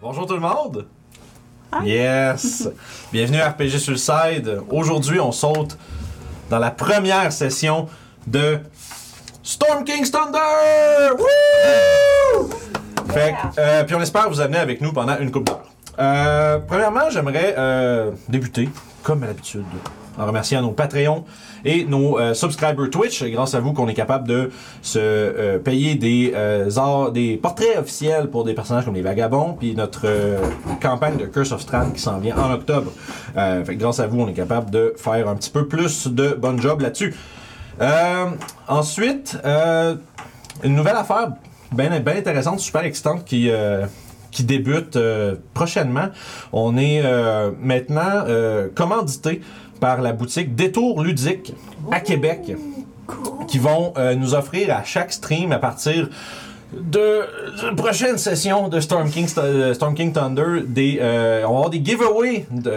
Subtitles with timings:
[0.00, 0.86] Bonjour tout le monde!
[1.82, 2.68] Yes!
[3.12, 4.60] Bienvenue à RPG sur le side.
[4.70, 5.76] Aujourd'hui, on saute
[6.48, 7.88] dans la première session
[8.24, 8.60] de
[9.42, 11.16] Storm King's Thunder!
[11.18, 12.48] Woo!
[13.08, 15.68] Fait que, euh, puis on espère vous amener avec nous pendant une couple d'heures.
[15.98, 18.68] Euh, premièrement, j'aimerais euh, débuter,
[19.02, 19.64] comme à l'habitude,
[20.18, 21.24] en remerciant nos Patreons
[21.64, 23.22] et nos euh, subscribers Twitch.
[23.24, 24.50] Grâce à vous qu'on est capable de
[24.82, 29.74] se euh, payer des, euh, des portraits officiels pour des personnages comme les Vagabonds, puis
[29.74, 30.06] notre
[30.80, 32.90] campagne de Curse of Strahd qui s'en vient en octobre.
[33.34, 36.80] Grâce à vous, on est capable de faire un petit peu plus de bon job
[36.80, 37.14] là-dessus.
[38.66, 39.38] Ensuite,
[40.64, 41.32] une nouvelle affaire
[41.72, 43.50] bien intéressante, super excitante qui,
[44.30, 44.98] qui débute
[45.54, 46.08] prochainement.
[46.52, 47.02] On est
[47.60, 48.24] maintenant
[48.74, 49.42] commandité
[49.80, 51.54] par la boutique Détour Ludique
[51.90, 52.52] à Québec
[53.46, 56.08] qui vont euh, nous offrir à chaque stream à partir
[56.72, 57.20] de
[57.60, 61.70] d'une prochaine session de Storm King, euh, Storm King Thunder des euh, on va avoir
[61.70, 62.70] des giveaways de,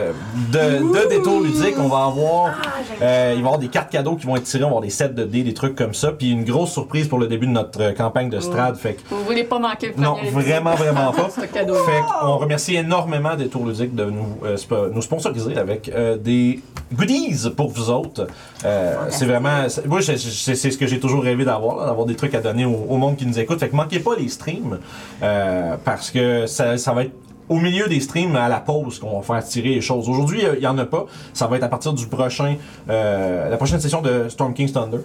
[0.52, 2.54] de, de détour ludique on va avoir
[3.02, 4.82] euh, il va y avoir des cartes cadeaux qui vont être tirées on va avoir
[4.84, 7.48] des sets de dés des trucs comme ça puis une grosse surprise pour le début
[7.48, 10.76] de notre euh, campagne de Strad fait que Vous voulez pas manquer le non vraiment
[10.76, 15.90] vraiment pas fait qu'on remercie énormément Détour Ludique de nous, euh, spo- nous sponsoriser avec
[15.90, 16.62] euh, des
[16.94, 18.28] goodies pour vous autres.
[18.66, 19.66] Euh, c'est vraiment.
[19.86, 22.98] Moi, c'est- ce que j'ai toujours rêvé d'avoir, d'avoir des trucs à donner au, au
[22.98, 23.60] monde qui nous écoute.
[23.60, 24.80] Fait que manquez pas les streams
[25.24, 27.14] euh, parce que ça, ça va être.
[27.50, 30.08] Au milieu des streams, à la pause, qu'on va faire tirer les choses.
[30.08, 31.06] Aujourd'hui, il n'y en a pas.
[31.34, 32.56] Ça va être à partir du prochain,
[32.90, 35.00] euh, la prochaine session de Storm King's Thunder.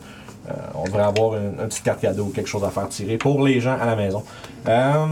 [0.48, 3.16] Euh, on devrait avoir une, une petite carte cadeau ou quelque chose à faire tirer
[3.16, 4.22] pour les gens à la maison.
[4.68, 5.06] Euh,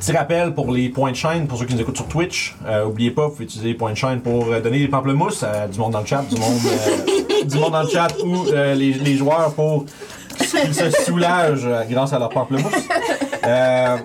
[0.00, 2.84] Petit rappel pour les points de chaîne, pour ceux qui nous écoutent sur Twitch, euh,
[2.84, 5.68] oubliez pas, vous pouvez utiliser les points de chaîne pour euh, donner des pamplemousses à
[5.68, 8.74] du monde dans le chat, du monde, euh, du monde dans le chat ou euh,
[8.74, 9.86] les, les joueurs pour
[10.50, 12.72] qu'ils se soulagent euh, grâce à leur pamplemousse.
[13.46, 13.96] Euh,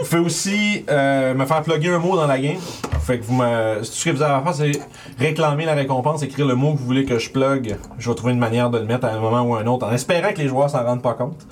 [0.00, 2.58] vous pouvez aussi euh, me faire plugger un mot dans la game.
[3.02, 4.72] Fait que vous me, ce que vous avez à faire, c'est
[5.18, 7.76] réclamer la récompense, écrire le mot que vous voulez que je plug.
[7.98, 9.86] Je vais trouver une manière de le mettre à un moment ou à un autre,
[9.86, 11.46] en espérant que les joueurs s'en rendent pas compte.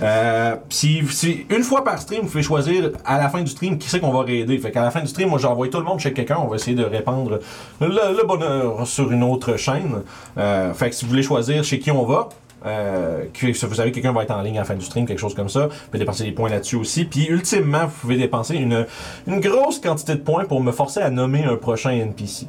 [0.00, 1.02] Euh, si,
[1.50, 4.10] une fois par stream, vous pouvez choisir à la fin du stream qui c'est qu'on
[4.10, 4.58] va raider.
[4.58, 6.38] Fait la fin du stream, moi j'envoie tout le monde chez quelqu'un.
[6.42, 7.40] On va essayer de répandre
[7.80, 10.02] le, bonheur sur une autre chaîne.
[10.36, 12.28] Fait que si vous voulez choisir chez qui on va,
[12.66, 14.84] euh, que si vous savez que quelqu'un va être en ligne à la fin du
[14.84, 17.04] stream, quelque chose comme ça, vous pouvez dépenser des points là-dessus aussi.
[17.04, 18.86] Puis ultimement, vous pouvez dépenser une,
[19.26, 22.46] une grosse quantité de points pour me forcer à nommer un prochain NPC.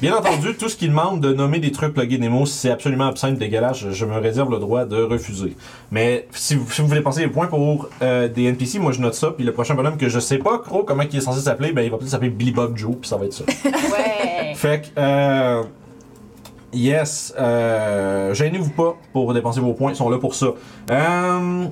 [0.00, 2.70] Bien entendu, tout ce qui demande de nommer des trucs, plugger des mots, si c'est
[2.70, 5.56] absolument obscène, dégueulasse, je, je me réserve le droit de refuser.
[5.90, 9.00] Mais si vous, si vous voulez penser des points pour euh, des NPC, moi je
[9.00, 11.40] note ça, puis le prochain bonhomme que je sais pas trop comment il est censé
[11.40, 13.44] s'appeler, ben il va peut-être s'appeler Billy Bob Joe, puis ça va être ça.
[13.64, 14.54] Ouais.
[14.54, 15.62] fait que, euh,
[16.72, 20.48] yes, euh, gênez-vous pas pour dépenser vos points, ils sont là pour ça.
[20.90, 21.66] Euh,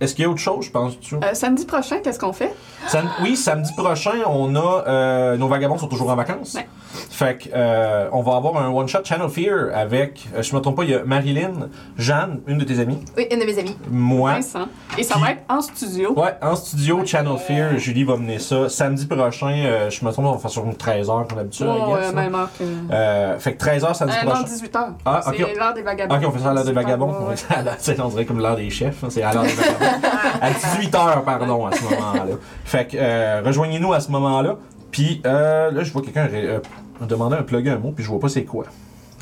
[0.00, 2.54] est-ce qu'il y a autre chose, je pense, tu Euh, samedi prochain, qu'est-ce qu'on fait?
[2.88, 6.54] Sam- oui, samedi prochain, on a euh, nos vagabonds sont toujours en vacances.
[6.54, 6.66] Ouais.
[6.92, 10.60] Fait que euh, on va avoir un one shot Channel Fear avec, euh, je me
[10.60, 11.68] trompe pas, il y a Marilyn,
[11.98, 13.76] Jeanne, une de tes amies, Oui, une de mes amies.
[13.90, 14.32] moi.
[14.34, 14.66] Vincent.
[14.98, 16.12] Et ça Puis- va être en studio.
[16.18, 19.50] Ouais, en studio Channel Fear, Julie va mener ça samedi prochain.
[19.50, 21.66] euh, je me trompe, on va faire sur une 13h comme d'habitude.
[21.66, 22.64] Ouais, même heure que.
[22.92, 24.46] Euh, fait que 13h samedi Euh, non, prochain.
[24.46, 24.88] 18h.
[25.04, 25.34] Ah, ok.
[25.36, 26.14] C'est l'heure des vagabonds.
[26.16, 27.14] Ok, on fait ça à l'heure des vagabonds.
[28.02, 29.04] On dirait comme l'heure des chefs.
[29.04, 29.84] hein, C'est à l'heure des vagabonds.
[30.40, 32.36] à 18h, pardon, à ce moment-là.
[32.64, 34.56] Fait que euh, rejoignez-nous à ce moment-là.
[34.90, 36.60] Puis euh, là, je vois quelqu'un euh,
[37.00, 38.64] demander un plugin un mot, puis je vois pas c'est quoi.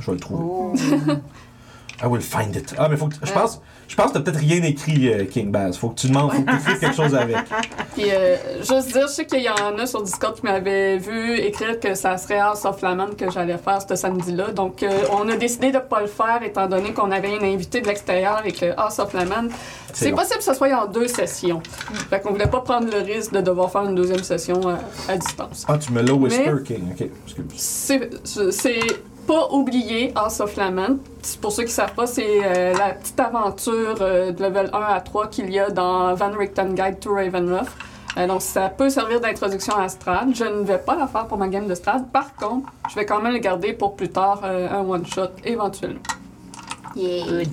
[0.01, 0.45] Je vais le trouver.
[0.45, 0.75] Oh.
[2.03, 2.75] I will find it.
[2.79, 3.17] Ah, mais faut que.
[3.23, 5.79] Je pense, je pense que t'as peut-être rien écrit, euh, King Baz.
[5.79, 7.37] Faut que tu demandes, faut que tu écrives quelque chose avec.
[7.95, 11.39] Puis, euh, juste dire, je sais qu'il y en a sur Discord qui m'avaient vu
[11.39, 14.49] écrire que ça serait House of Lament que j'allais faire ce samedi-là.
[14.49, 17.81] Donc, euh, on a décidé de pas le faire étant donné qu'on avait une invitée
[17.81, 19.49] de l'extérieur et que House of Lament,
[19.95, 21.63] C'est possible que ce soit en deux sessions.
[22.11, 24.79] Fait qu'on voulait pas prendre le risque de devoir faire une deuxième session à,
[25.11, 25.65] à distance.
[25.67, 26.93] Ah, tu me l'as Whisper King.
[26.93, 28.51] Ok, excuse.
[28.51, 28.81] C'est
[29.29, 30.97] pas oublié House of Lament.
[31.23, 34.81] C'est Pour ceux qui savent pas, c'est euh, la petite aventure euh, de level 1
[34.81, 37.71] à 3 qu'il y a dans Van Richten Guide to Ravenloft.
[38.17, 40.35] Euh, donc, ça peut servir d'introduction à Strad.
[40.35, 42.11] Je ne vais pas la faire pour ma game de Strad.
[42.11, 46.01] Par contre, je vais quand même le garder pour plus tard, euh, un one-shot éventuellement.
[46.97, 47.27] Yeah.
[47.27, 47.49] Good.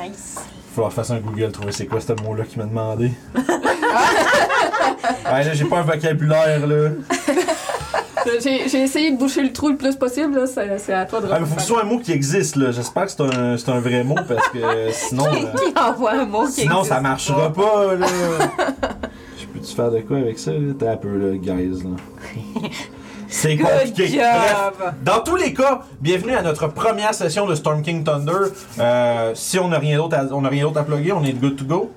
[0.00, 0.36] Nice.
[0.74, 3.10] Faut leur faire un Google, trouver c'est quoi ce mot-là qui m'a demandé.
[3.34, 3.42] ouais,
[5.24, 6.90] là, j'ai pas un vocabulaire, là.
[8.40, 10.34] J'ai essayé de boucher le trou le plus possible.
[10.38, 10.46] là.
[10.78, 12.70] C'est à toi de Ah, mais faut que ce soit un mot qui existe, là.
[12.70, 14.58] J'espère que c'est un, c'est un vrai mot, parce que
[14.92, 15.26] sinon.
[15.26, 18.06] euh, Qui envoie un mot qui sinon, ça marchera pas, là.
[19.38, 20.72] Je peux-tu faire de quoi avec ça, là?
[20.78, 21.90] T'as un peu, là, guys, là.
[23.28, 24.18] C'est compliqué.
[24.18, 24.72] Bref,
[25.04, 28.32] dans tous les cas, bienvenue à notre première session de Storm King Thunder.
[28.78, 31.32] Euh, si on n'a rien d'autre à, on n'a rien d'autre à plugger, on est
[31.32, 31.90] good to go.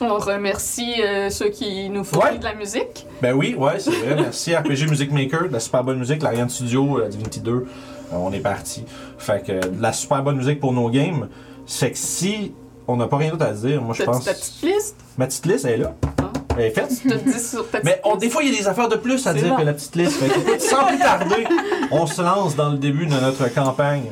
[0.00, 2.36] On remercie euh, ceux qui nous font Ouais.
[2.38, 3.06] de la musique.
[3.22, 4.16] Ben oui, ouais, c'est vrai.
[4.16, 7.52] Merci RPG Music Maker, de la super bonne musique, l'Ariane Studio, la Divinity 2.
[7.52, 7.64] euh,
[8.12, 8.84] on est parti.
[9.18, 11.28] Fait que de la super bonne musique pour nos games.
[11.66, 12.52] C'est que si
[12.88, 14.24] on n'a pas rien d'autre à dire, moi je pense.
[14.24, 14.96] ta petite liste?
[15.16, 15.94] Ma petite liste, elle est là.
[16.18, 16.30] Ah.
[16.58, 16.90] Elle est faite.
[17.04, 18.88] Je te dis sur ta petite Mais on- des fois, il y a des affaires
[18.88, 19.56] de plus à dire bon.
[19.56, 20.16] que la petite liste.
[20.20, 21.46] Fait que, écoute, sans plus tarder,
[21.92, 24.10] on se lance dans le début de notre campagne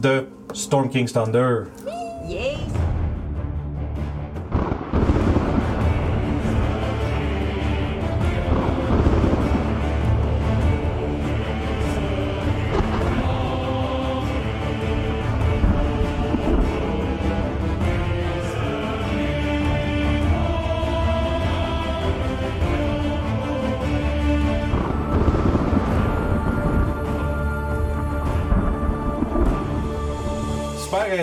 [0.00, 1.64] de Storm King's Thunder.
[2.28, 2.40] Yeah!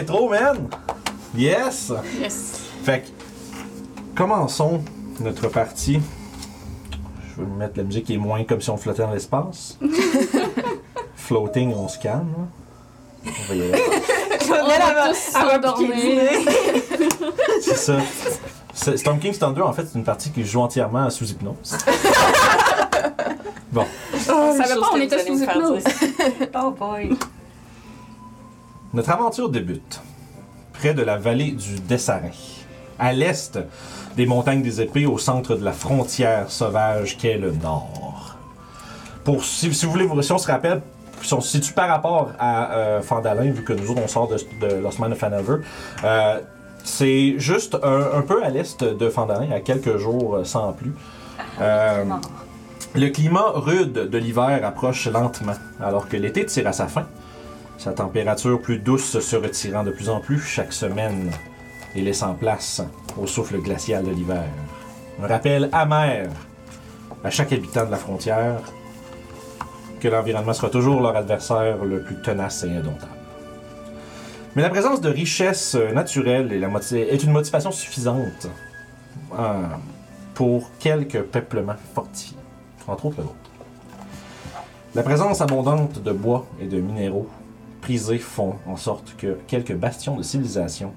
[0.07, 0.69] Super intro, man!
[1.36, 1.92] Yes!
[2.19, 2.62] Yes.
[2.83, 3.07] Fait que,
[4.15, 4.81] commençons
[5.19, 6.00] notre partie.
[7.36, 9.77] Je vais mettre la musique qui est moins comme si on flottait dans l'espace.
[11.15, 12.33] Floating, on se calme.
[12.38, 12.44] là.
[13.25, 13.83] On va y aller.
[14.50, 16.21] On va tous s'endormir.
[17.62, 17.98] C'est ça.
[18.74, 21.77] C'est- Storm King's Thunder, en fait, c'est une partie qui joue entièrement sous hypnose.
[23.71, 23.86] bon.
[24.30, 25.83] On savait pas, on était sous hypnose.
[26.56, 27.18] Oh boy!
[28.94, 30.01] Notre aventure débute
[30.74, 32.31] près de la vallée du Dessarin,
[32.98, 33.60] à l'est
[34.16, 38.38] des montagnes des épées, au centre de la frontière sauvage qu'est le nord.
[39.24, 40.81] Pour, si, si vous voulez, si on se rappelle,
[41.22, 44.30] si on se situe par rapport à euh, Fandalin, vu que nous autres on sort
[44.30, 45.57] de, de Lost Man of Hanover,
[46.04, 46.40] euh,
[46.83, 50.94] c'est juste un, un peu à l'est de Fandalin, à quelques jours euh, sans plus.
[51.60, 52.06] Euh,
[52.95, 57.06] le climat rude de l'hiver approche lentement, alors que l'été tire à sa fin.
[57.78, 61.30] Sa température plus douce se retirant de plus en plus chaque semaine
[61.96, 62.82] et laissant place
[63.18, 64.50] au souffle glacial de l'hiver.
[65.22, 66.28] Un rappel amer
[67.24, 68.62] à chaque habitant de la frontière
[70.00, 73.12] que l'environnement sera toujours leur adversaire le plus tenace et indomptable.
[74.56, 78.48] Mais la présence de richesses naturelles est, une motivation suffisante
[79.38, 79.64] euh,
[80.34, 82.38] pour quelques peuplements fortifiés,
[82.88, 83.28] entre autres le.
[84.96, 87.30] La présence abondante de bois et de minéraux
[88.19, 90.94] font en sorte que quelques bastions de civilisation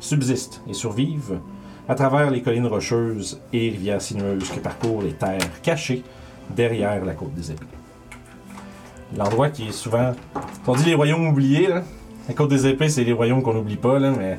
[0.00, 1.40] subsistent et survivent
[1.88, 6.04] à travers les collines rocheuses et rivières sinueuses que parcourent les terres cachées
[6.54, 7.66] derrière la côte des épées.
[9.16, 10.12] L'endroit qui est souvent.
[10.66, 11.68] On dit les royaumes oubliés.
[12.28, 14.38] La côte des épées, c'est les royaumes qu'on n'oublie pas, là, mais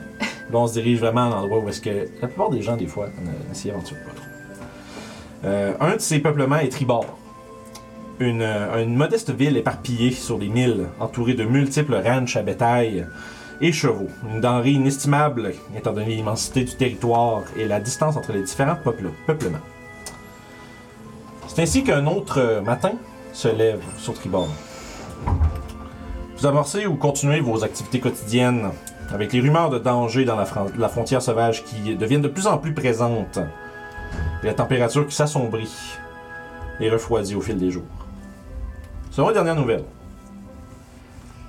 [0.52, 2.08] là, on se dirige vraiment à l'endroit où est-ce que.
[2.22, 4.26] La plupart des gens, des fois, ne, ne s'y aventurent pas trop.
[5.46, 7.18] Euh, un de ces peuplements est Tribord.
[8.20, 13.08] Une, euh, une modeste ville éparpillée sur des milles, entourée de multiples ranchs à bétail
[13.62, 14.10] et chevaux.
[14.30, 19.12] Une denrée inestimable, étant donné l'immensité du territoire et la distance entre les différents peuple-
[19.26, 19.60] peuplements.
[21.48, 22.92] C'est ainsi qu'un autre matin
[23.32, 24.50] se lève sur Tribord.
[26.38, 28.72] Vous amorcez ou continuez vos activités quotidiennes
[29.14, 30.46] avec les rumeurs de danger dans la,
[30.78, 33.40] la frontière sauvage qui deviennent de plus en plus présentes
[34.44, 35.98] et la température qui s'assombrit
[36.80, 37.84] et refroidit au fil des jours.
[39.12, 39.84] Selon les dernières nouvelles,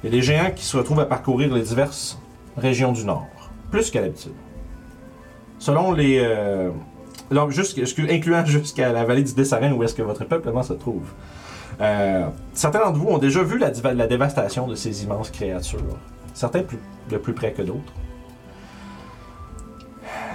[0.02, 2.18] il y a des géants qui se retrouvent à parcourir les diverses
[2.56, 3.26] régions du Nord,
[3.70, 4.32] plus qu'à l'habitude.
[5.58, 6.18] Selon les...
[6.20, 6.70] euh,
[7.30, 11.04] incluant jusqu'à la vallée du Dessarin où est-ce que votre peuplement se trouve?
[11.80, 15.78] Euh, certains d'entre vous ont déjà vu la, dévastation de ces immenses créatures.
[16.34, 16.62] Certains
[17.10, 17.92] de plus près que d'autres.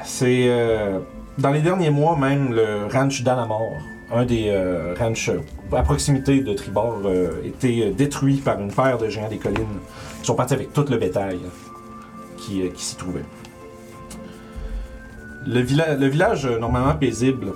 [0.04, 1.00] C'est euh,
[1.38, 3.74] dans les derniers mois même le ranch d'Alamor,
[4.12, 5.32] un des euh, ranchs
[5.72, 9.80] à proximité de Tribord, euh, été euh, détruit par une paire de géants des collines
[10.20, 11.40] qui sont partis avec tout le bétail
[12.38, 13.26] qui, s'y trouvait.
[15.48, 17.54] Le, villa- le village normalement paisible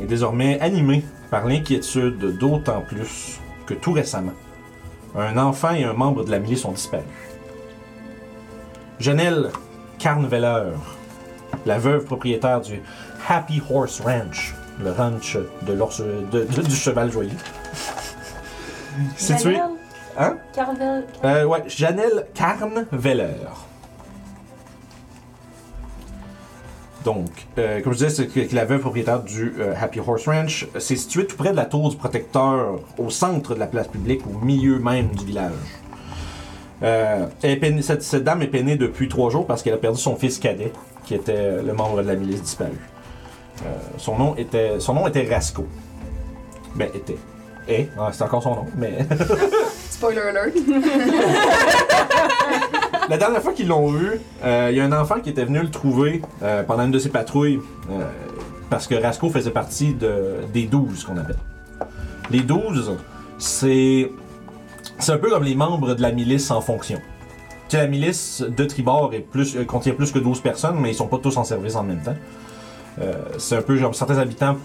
[0.00, 4.32] est désormais animé par l'inquiétude d'autant plus que tout récemment,
[5.16, 7.04] un enfant et un membre de la milice ont disparu.
[8.98, 9.50] Janelle
[9.98, 10.72] Carnveller,
[11.66, 12.80] la veuve propriétaire du
[13.28, 17.30] Happy Horse Ranch, le ranch de l'ours- de- de- du cheval joyeux.
[19.16, 19.54] Situé.
[19.54, 19.70] Janelle
[20.18, 20.36] Hein?
[20.52, 21.04] Carvel.
[21.24, 23.28] Euh, ouais, Janelle Carnveller.
[27.04, 30.94] Donc, euh, comme je disais, c'est la veuve propriétaire du euh, Happy Horse Ranch, c'est
[30.96, 34.38] situé tout près de la tour du protecteur, au centre de la place publique, au
[34.44, 35.52] milieu même du village.
[36.84, 39.78] Euh, elle est peinée- cette, cette dame est peinée depuis trois jours parce qu'elle a
[39.78, 40.72] perdu son fils cadet,
[41.04, 42.72] qui était le membre de la milice disparu.
[43.66, 45.66] Euh, son nom était son nom était Rasco.
[46.74, 47.18] Ben était.
[47.68, 49.06] Et, c'est encore son nom, mais
[49.90, 50.52] Spoiler alert.
[53.08, 55.60] la dernière fois qu'ils l'ont vu, euh, il y a un enfant qui était venu
[55.60, 58.04] le trouver euh, pendant une de ses patrouilles euh,
[58.70, 61.36] parce que Rasco faisait partie de, des 12 qu'on appelle.
[62.30, 62.96] Les 12,
[63.38, 64.10] c'est
[64.98, 66.98] c'est un peu comme les membres de la milice en fonction.
[67.68, 70.94] Tu sais, la milice de Tribord est plus, contient plus que 12 personnes, mais ils
[70.94, 72.14] sont pas tous en service en même temps.
[73.00, 74.56] Euh, c'est un peu genre certains habitants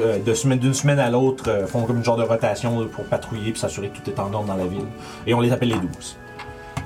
[0.00, 3.04] euh, de semaine d'une semaine à l'autre euh, font comme une genre de rotation pour
[3.04, 4.86] patrouiller puis s'assurer que tout est en ordre dans la ville.
[5.26, 6.16] Et on les appelle les 12.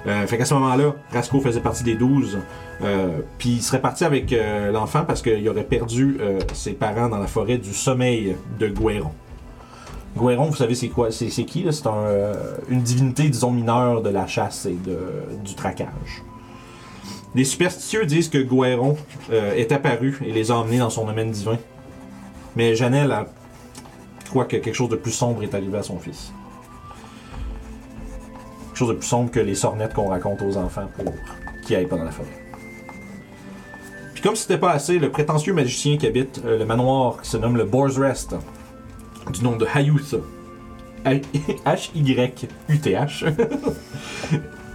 [0.06, 2.38] Euh, fait qu'à ce moment-là, Rasco faisait partie des 12.
[2.82, 4.34] Euh, puis il serait parti avec
[4.72, 6.18] l'enfant parce qu'il aurait perdu
[6.54, 9.10] ses parents dans la forêt du sommeil de Guéron.
[10.16, 11.10] Guéron, vous savez c'est quoi?
[11.10, 11.66] C'est qui?
[11.70, 12.32] C'est un,
[12.68, 14.78] une divinité, disons, mineure de la chasse et
[15.44, 16.22] du traquage.
[17.34, 18.96] Les superstitieux disent que Guéron
[19.30, 21.58] euh, est apparu et les a emmenés dans son domaine divin.
[22.56, 23.26] Mais Janelle a-
[24.30, 26.32] croit que quelque chose de plus sombre est arrivé à son fils.
[28.68, 31.12] Quelque chose de plus sombre que les sornettes qu'on raconte aux enfants pour
[31.66, 32.28] qu'ils aillent pas dans la forêt.
[34.14, 37.36] Puis comme c'était pas assez, le prétentieux magicien qui habite euh, le manoir qui se
[37.36, 38.34] nomme le Boar's Rest,
[39.32, 40.16] du nom de Hayuth,
[41.04, 43.24] H-Y-U-T-H,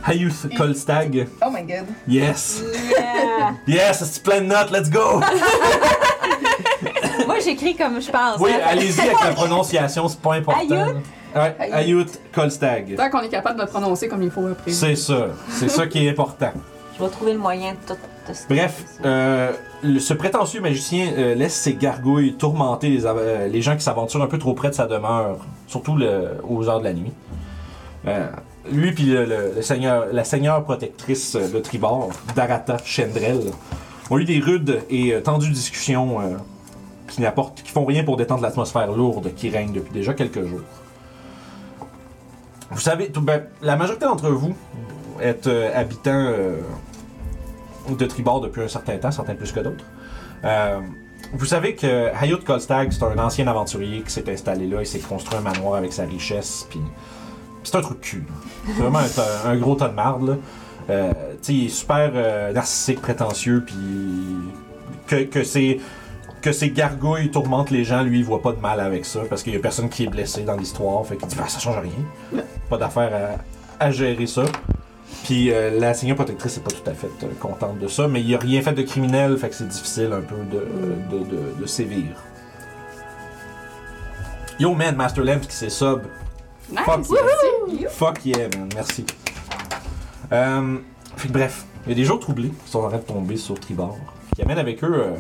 [0.06, 1.86] Hayuth Kolstag, Oh my god.
[2.08, 3.54] yes, Yeah.
[3.68, 5.22] yes, c'est plein de notes, let's go!
[7.26, 8.38] Moi, j'écris comme je pense.
[8.40, 10.62] Oui, allez-y avec la prononciation, c'est pas important.
[10.62, 10.96] Hayut?
[11.36, 11.56] Ouais.
[11.72, 12.96] Hayut Kolstag.
[12.96, 14.72] Tant qu'on est capable de le prononcer comme il faut après.
[14.72, 16.52] C'est ça, c'est ça qui est important.
[16.98, 17.94] Je vais trouver le moyen de tout.
[18.28, 19.52] de Bref, euh,
[19.84, 24.22] le- ce prétentieux magicien euh, laisse ses gargouilles tourmenter les, euh, les gens qui s'aventurent
[24.22, 27.12] un peu trop près de sa demeure, surtout le- aux heures de la nuit.
[28.72, 33.42] Lui puis le, seigneur, la seigneur protectrice euh, de Tribord, Darata Chendrel,
[34.10, 36.38] ont eu des rudes et euh, tendues discussions euh,
[37.10, 40.62] qui n'apportent, qui font rien pour détendre l'atmosphère lourde qui règne depuis déjà quelques jours.
[42.72, 44.56] Vous savez, ben, la majorité d'entre vous
[45.22, 46.32] êtes habitants
[47.88, 49.86] de Tribord depuis un certain temps, certains plus que d'autres.
[51.34, 55.00] Vous savez que Hayut Kolstag, c'est un ancien aventurier qui s'est installé là, il s'est
[55.00, 56.80] construit un manoir avec sa richesse, puis
[57.64, 58.26] c'est un truc de cul.
[58.66, 60.30] C'est vraiment un, un gros tas de marde.
[60.30, 60.36] Là.
[60.90, 63.76] Euh, tu sais, il est super euh, narcissique, prétentieux, puis
[65.08, 65.80] que, que ses
[66.44, 69.42] que ses gargouilles tourmentent les gens, lui, il voit pas de mal avec ça, parce
[69.42, 71.78] qu'il y a personne qui est blessé dans l'histoire, fait qu'il dit, bah, ça change
[71.78, 72.44] rien.
[72.70, 73.40] Pas d'affaire
[73.80, 74.44] à, gérer ça.
[75.24, 78.22] Puis euh, la seigneur protectrice n'est pas tout à fait euh, contente de ça, mais
[78.22, 81.66] il a rien fait de criminel, fait que c'est difficile un peu de, de, de,
[81.66, 82.04] sévir.
[84.60, 86.02] Yo man, Master Lamp qui s'est sub.
[86.70, 86.82] Nice!
[86.86, 87.86] Fuck merci.
[87.90, 89.06] Fuck yeah man, merci.
[90.32, 90.78] Euh,
[91.18, 93.38] fait que bref, il y a des jours troublés qui sont en train de tomber
[93.38, 93.98] sur Tribord,
[94.36, 95.16] qui amènent avec eux euh,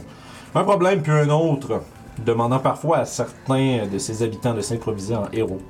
[0.56, 1.84] un problème puis un autre,
[2.26, 5.62] demandant parfois à certains de ses habitants de s'improviser en héros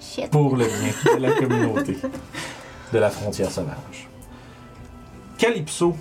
[0.00, 0.30] Shit.
[0.30, 1.96] pour le bien de la communauté
[2.92, 4.08] de la frontière sauvage.
[5.36, 5.94] Calypso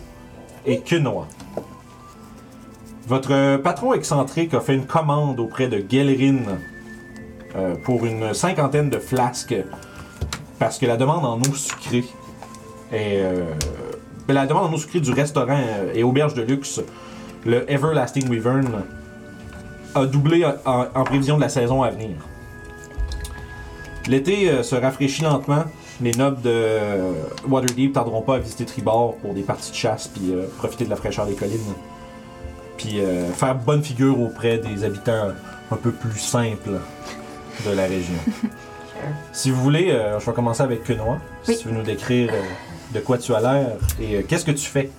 [0.66, 1.28] et Quenoa.
[3.08, 6.58] Votre patron excentrique a fait une commande auprès de Gelrin
[7.56, 9.56] euh, pour une cinquantaine de flasques
[10.60, 12.06] parce que la demande en eau sucrée
[12.94, 13.46] euh,
[14.28, 16.82] la demande en eau sucrée du restaurant euh, et auberge de luxe,
[17.46, 18.84] le Everlasting Wyvern,
[19.96, 22.18] a doublé en- prévision de la saison à venir.
[24.08, 25.64] L'été se rafraîchit lentement.
[26.02, 26.78] Les nobles de
[27.48, 30.96] Waterdeep tarderont pas à visiter Tribord pour des parties de chasse puis profiter de la
[30.96, 31.74] fraîcheur des collines.
[32.78, 33.00] Puis
[33.34, 35.30] faire bonne figure auprès des habitants
[35.72, 36.80] un peu plus simples
[37.66, 38.16] de la région.
[39.32, 41.20] Si vous voulez, euh, je vais commencer avec Quenoa.
[41.48, 41.54] Oui.
[41.56, 42.42] Si tu veux nous décrire euh,
[42.94, 44.90] de quoi tu as l'air et euh, qu'est-ce que tu fais?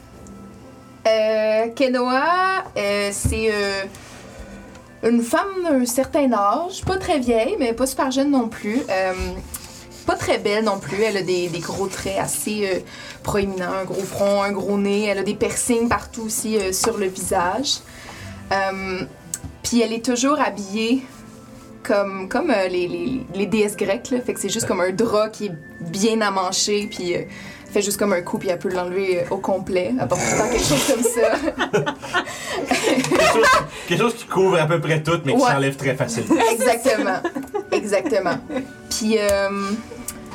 [1.06, 3.50] Euh, Kenoa, euh, c'est
[5.02, 8.82] une femme d'un certain âge, pas très vieille, mais pas super jeune non plus.
[10.06, 11.02] Pas très belle non plus.
[11.02, 12.84] Elle a des, des gros traits assez
[13.22, 15.04] proéminents, un gros front, un gros nez.
[15.06, 17.78] Elle a des piercings partout aussi sur le visage.
[19.62, 21.02] Puis elle est toujours habillée
[21.82, 24.10] comme, comme euh, les, les, les déesses grecques.
[24.10, 24.20] Là.
[24.20, 26.88] Fait que c'est juste comme un drap qui est bien amanché.
[26.90, 27.22] Puis euh,
[27.72, 29.92] fait juste comme un coup, puis elle peut l'enlever euh, au complet.
[30.08, 31.36] Temps quelque chose comme ça.
[32.66, 33.46] Quelque chose,
[33.88, 35.50] quelque chose qui couvre à peu près tout, mais qui Ouais.
[35.50, 36.34] s'enlève très facilement.
[36.50, 37.20] Exactement.
[37.72, 38.38] Exactement.
[38.90, 39.50] Puis euh,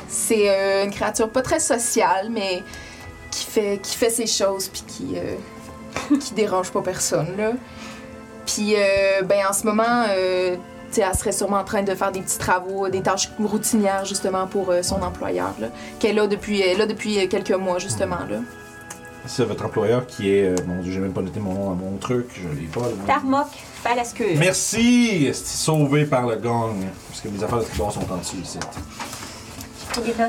[0.08, 0.48] c'est
[0.84, 2.62] une créature pas très sociale, mais
[3.30, 5.16] qui fait, qui fait ses choses, puis qui,
[6.18, 7.52] qui dérange pas personne, là.
[8.46, 8.76] Puis,
[9.24, 10.04] ben, en ce moment,
[11.00, 14.70] elle serait sûrement en train de faire des petits travaux, des tâches routinières, justement, pour
[14.70, 15.68] euh, son employeur, là.
[15.98, 18.38] Qu'elle a depuis, elle a depuis euh, quelques mois, justement, là.
[19.26, 20.48] C'est votre employeur qui est.
[20.50, 22.80] euh, mon dieu, j'ai même pas noté mon nom à mon truc, je l'ai pas.
[22.82, 23.14] là.
[23.82, 24.26] Balascure.
[24.38, 25.30] Merci!
[25.32, 26.74] C'est sauvé par le gang.
[27.08, 28.58] Parce que mes affaires de tribord sont en dessous ici.
[30.04, 30.28] Il est là.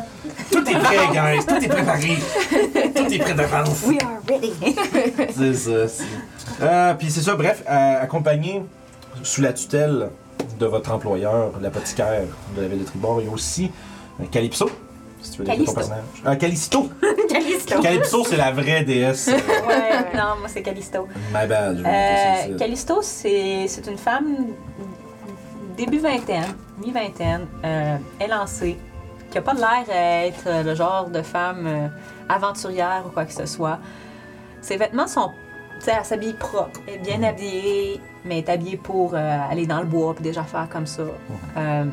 [0.52, 1.46] Tout est prêt, guys.
[1.46, 2.18] Tout est préparé.
[2.96, 3.84] Tout est prêt d'avance.
[3.88, 4.54] We are ready.
[5.36, 5.88] C'est ça.
[5.88, 6.04] c'est-
[6.62, 8.64] Euh, Puis c'est ça, bref, euh, accompagné
[9.24, 10.10] sous la tutelle
[10.60, 12.24] de votre employeur, l'apothicaire
[12.56, 13.72] de la ville de Tribord, il y a aussi
[14.32, 14.70] Calypso.
[15.22, 15.76] Si tu veux dire ton Callisto.
[15.76, 16.04] personnage.
[16.24, 16.90] Ah, Callisto.
[17.30, 17.82] Callisto.
[17.82, 19.28] Calypso, c'est la vraie déesse.
[19.28, 19.34] euh,
[19.68, 21.08] Ouais, non, moi c'est Callisto.
[21.34, 21.78] My bad.
[21.78, 22.58] je vais Euh, noter ça.
[22.60, 24.36] Callisto, c'est c'est une femme
[25.76, 28.78] début vingtaine, mi-vingtaine, euh, élancée,
[29.32, 31.88] qui a pas l'air d'être le genre de femme euh,
[32.30, 33.80] aventurière ou quoi que ce soit.
[34.62, 35.32] Ses vêtements sont.
[35.86, 39.38] Tu sais, elle s'habille propre, elle est bien habillée, mais elle est habillée pour euh,
[39.52, 41.04] aller dans le bois puis des affaires comme ça.
[41.58, 41.86] Euh,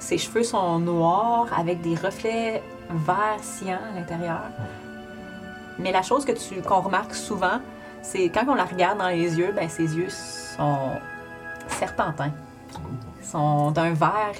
[0.00, 2.60] ses cheveux sont noirs avec des reflets
[2.90, 4.40] vert cyan à l'intérieur.
[5.78, 7.60] Mais la chose que tu qu'on remarque souvent,
[8.02, 10.90] c'est quand on la regarde dans les yeux, ben ses yeux sont
[11.68, 12.32] serpentins.
[13.20, 14.34] Ils sont d'un vert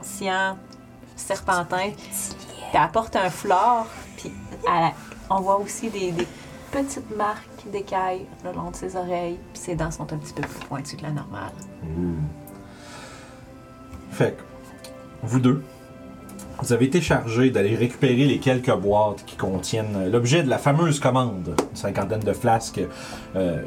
[0.00, 0.56] cyan
[1.16, 1.90] serpentin.
[1.90, 3.86] Puis elle porte un flore,
[4.16, 4.32] puis
[4.66, 4.92] elle-
[5.28, 6.26] on voit aussi des, des
[6.72, 10.42] petites marques d'écailles le long de ses oreilles, puis ses dents sont un petit peu
[10.42, 11.52] plus pointues que la normale.
[14.10, 14.42] Fait que,
[15.22, 15.62] vous deux,
[16.60, 21.00] vous avez été chargés d'aller récupérer les quelques boîtes qui contiennent l'objet de la fameuse
[21.00, 22.80] commande, une cinquantaine de flasques,
[23.36, 23.62] euh,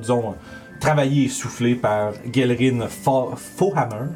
[0.00, 0.34] disons,
[0.80, 4.10] travaillées et soufflées par Gelrin Fauhammer,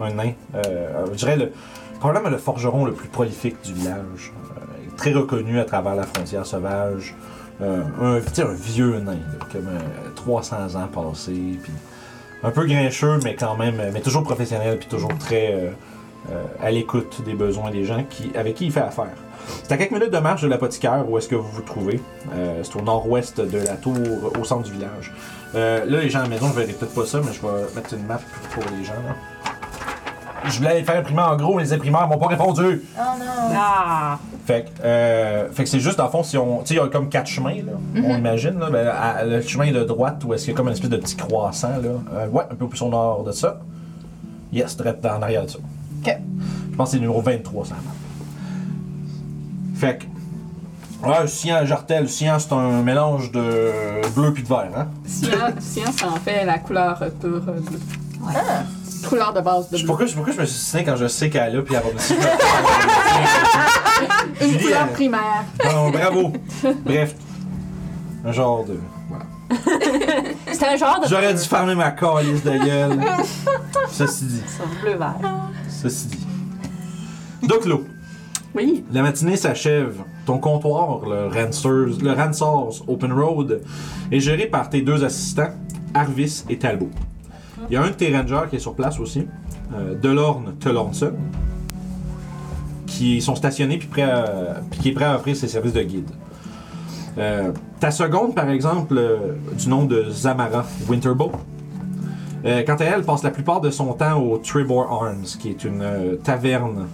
[0.00, 1.52] un nain, euh, je dirais le,
[2.00, 6.46] probablement le forgeron le plus prolifique du village, euh, très reconnu à travers la frontière
[6.46, 7.14] sauvage,
[7.62, 9.18] un, tu sais, un vieux nain,
[9.52, 11.72] comme euh, 300 ans passés, puis
[12.42, 15.70] un peu grincheux, mais quand même, mais toujours professionnel, puis toujours très euh,
[16.30, 19.10] euh, à l'écoute des besoins des gens qui, avec qui il fait affaire.
[19.64, 22.00] C'est à quelques minutes de marche de l'apothicaire où est-ce que vous vous trouvez.
[22.32, 23.96] Euh, c'est au nord-ouest de la tour,
[24.38, 25.12] au centre du village.
[25.56, 27.74] Euh, là, les gens à la maison, je verrai peut-être pas ça, mais je vais
[27.74, 28.20] mettre une map
[28.52, 28.92] pour les gens.
[28.92, 29.16] Là.
[30.46, 32.82] Je voulais les faire imprimer en gros, mais les imprimeurs m'ont pas répondu.
[32.98, 33.54] Oh non.
[33.56, 34.18] Ah!
[34.44, 36.58] Fait que, euh, fait que c'est juste, en fond, si on.
[36.62, 38.58] Tu sais, il y a comme quatre chemins, là, on imagine.
[38.58, 40.90] Là, ben, à- le chemin de droite, où est-ce qu'il y a comme une espèce
[40.90, 41.90] de petit croissant, là.
[42.14, 43.60] Euh, ouais, un peu plus au nord de ça.
[44.52, 45.58] Yes, direct en arrière de ça.
[46.04, 46.18] Ok.
[46.72, 47.74] Je pense que c'est le numéro 23, ça.
[49.76, 50.04] Fait que.
[51.08, 52.08] Ouais, cyan jartel.
[52.08, 53.70] Cyan, c'est un mélange de
[54.14, 54.88] bleu puis de vert, hein.
[55.06, 57.80] Cyan, cyan, ça en fait la couleur euh, pure euh, bleue.
[58.22, 58.32] Ouais.
[59.08, 59.86] Couleur de base Je de sais bleu.
[59.88, 61.74] pourquoi, je sais pourquoi je me suis signé quand je sais qu'elle est là, puis
[61.74, 62.16] elle va me dire.
[64.40, 65.44] Une Julie, couleur elle- primaire.
[65.64, 66.32] Non, bravo.
[66.84, 67.14] Bref.
[68.24, 68.78] Un genre de.
[69.08, 69.24] Voilà.
[70.52, 71.08] C'est un genre de.
[71.08, 73.00] J'aurais dû fermer ma calice de gueule.
[73.90, 74.42] Ceci dit.
[74.48, 75.14] Sur bleu vert.
[75.68, 76.26] Ceci dit.
[77.42, 77.84] Doclo,
[78.54, 78.84] Oui.
[78.92, 79.96] la matinée s'achève.
[80.24, 83.60] Ton comptoir, le Rancers, le Ransors Open Road,
[84.12, 85.50] est géré par tes deux assistants,
[85.94, 86.90] Arvis et Talbot.
[87.68, 89.26] Il y a un de tes rangers qui est sur place aussi,
[89.74, 91.12] euh, Delorne Telornson,
[92.86, 96.10] qui sont stationnés puis, à- qui est prêt à offrir ses services de guide.
[97.18, 101.30] Euh, ta seconde, par exemple, euh, du nom de Zamara Winterbow,
[102.44, 105.64] euh, quant à elle, passe la plupart de son temps au Tribor Arms, qui est
[105.64, 106.86] une taverne,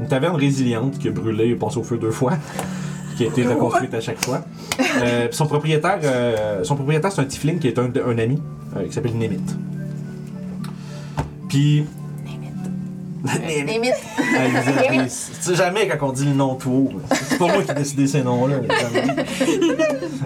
[0.00, 2.32] une taverne résiliente qui a brûlé et passé au feu deux fois,
[3.16, 4.42] qui a été reconstruite à chaque fois.
[5.02, 8.40] Euh, son propriétaire, euh, son propriétaire, c'est un Tifling qui est un, un ami,
[8.76, 9.40] euh, qui s'appelle Nemit.
[11.48, 11.86] Puis.
[13.26, 13.30] Il
[14.60, 17.00] disait- il- C'est jamais quand on dit le nom tout haut.
[17.14, 18.56] C'est pas moi qui ai décidé ces noms-là.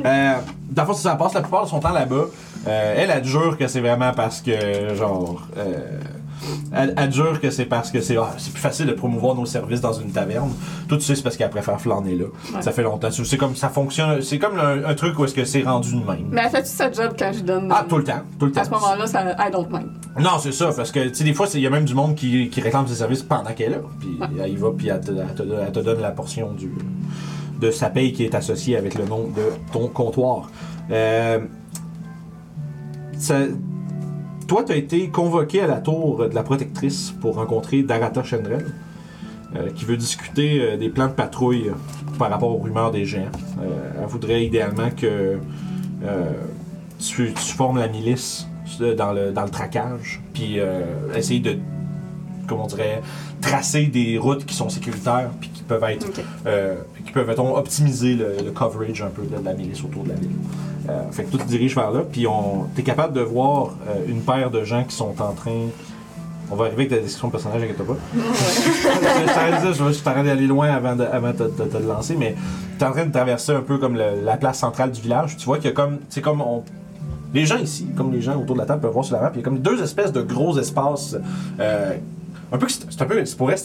[0.04, 0.32] euh,
[0.70, 2.24] dans le fond, ça passe la plupart de son temps là-bas,
[2.66, 5.46] euh, elle, elle jure que c'est vraiment parce que, genre.
[6.72, 9.46] Elle, elle jure que c'est parce que c'est ah, c'est plus facile de promouvoir nos
[9.46, 10.50] services dans une taverne.
[10.88, 12.24] Tout tu sais, c'est parce qu'elle préfère flâner là.
[12.54, 12.62] Ouais.
[12.62, 13.08] Ça fait longtemps.
[13.10, 14.22] C'est comme ça fonctionne.
[14.22, 16.26] C'est comme un, un truc où est-ce que c'est rendu de même.
[16.30, 17.68] Mais elle fait-tu sa job quand je donne?
[17.74, 18.20] Ah, tout le temps.
[18.38, 18.60] Tout le temps.
[18.60, 19.88] À ce moment-là, ça, I don't mind.
[20.20, 22.14] Non, c'est ça, parce que, tu sais, des fois, il y a même du monde
[22.16, 23.82] qui, qui réclame ses services pendant qu'elle est là.
[24.00, 26.72] Puis elle y va, puis elle te, elle te- elle te donne la portion du,
[27.60, 30.50] de sa paye qui est associée avec le nom de ton comptoir.
[30.90, 31.38] Euh,
[33.18, 33.46] ça-
[34.48, 38.64] toi, tu as été convoqué à la tour de la protectrice pour rencontrer Darata Chendrel,
[39.54, 41.70] euh, qui veut discuter euh, des plans de patrouille
[42.18, 43.30] par rapport aux rumeurs des géants.
[43.60, 45.38] Euh, elle voudrait idéalement que
[46.02, 46.32] euh,
[46.98, 48.46] tu, formes la milice
[48.80, 50.82] euh, dans le, traquage, puis euh,
[51.14, 51.56] essayer de,
[52.46, 53.02] comment on dirait,
[53.40, 56.06] tracer des routes qui sont sécuritaires, puis qui peuvent être,
[56.46, 60.10] euh, qui peuvent, mettons, optimiser le, le coverage un peu de la milice autour de
[60.10, 60.30] la ville.
[60.88, 64.04] Euh, fait que tout te dirige vers là, puis on, t'es capable de voir euh,
[64.08, 65.66] une paire de gens qui sont en train.
[66.50, 67.96] On va arriver avec la description de personnage, inquiète pas.
[68.14, 72.16] je je vais- je t'arrête d'aller loin avant de, avant de, de- de te lancer,
[72.16, 72.34] mais
[72.78, 75.36] tu es en train de traverser un peu comme le- la place centrale du village.
[75.36, 75.98] Tu vois qu'il y a comme.
[76.08, 76.62] C'est comme on.
[77.34, 79.30] Les gens ici, comme les gens autour de la table peuvent voir sur la map,
[79.34, 81.14] il y a comme deux espèces de gros espaces
[81.60, 81.92] euh,
[82.52, 83.58] un peu, c'est un peu, c'est pour elle,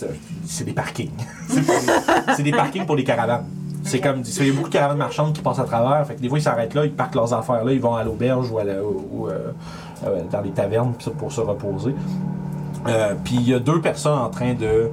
[0.45, 1.11] c'est des parkings.
[2.35, 3.45] c'est des parkings pour les caravanes.
[3.85, 6.05] C'est comme, il y a beaucoup de caravanes marchandes qui passent à travers.
[6.07, 8.03] Fait que des fois, ils s'arrêtent là, ils parquent leurs affaires là, ils vont à
[8.03, 9.51] l'auberge ou, à la- ou- euh,
[10.07, 11.93] euh, dans les tavernes pour, pour se reposer.
[12.87, 14.89] Euh, Puis il y a deux personnes en train de.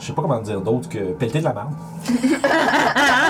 [0.00, 1.72] Je sais pas comment dire d'autre que pelleter de la marde.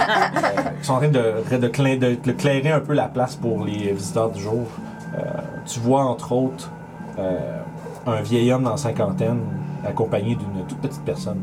[0.07, 1.57] Euh, ils sont en train de, de,
[1.97, 4.67] de- de clairer un peu la place pour les visiteurs du jour.
[5.67, 6.71] Tu vois entre autres
[7.19, 7.61] euh,
[8.07, 9.41] un vieil homme dans cinquantaine
[9.87, 11.41] accompagné d'une toute petite personne.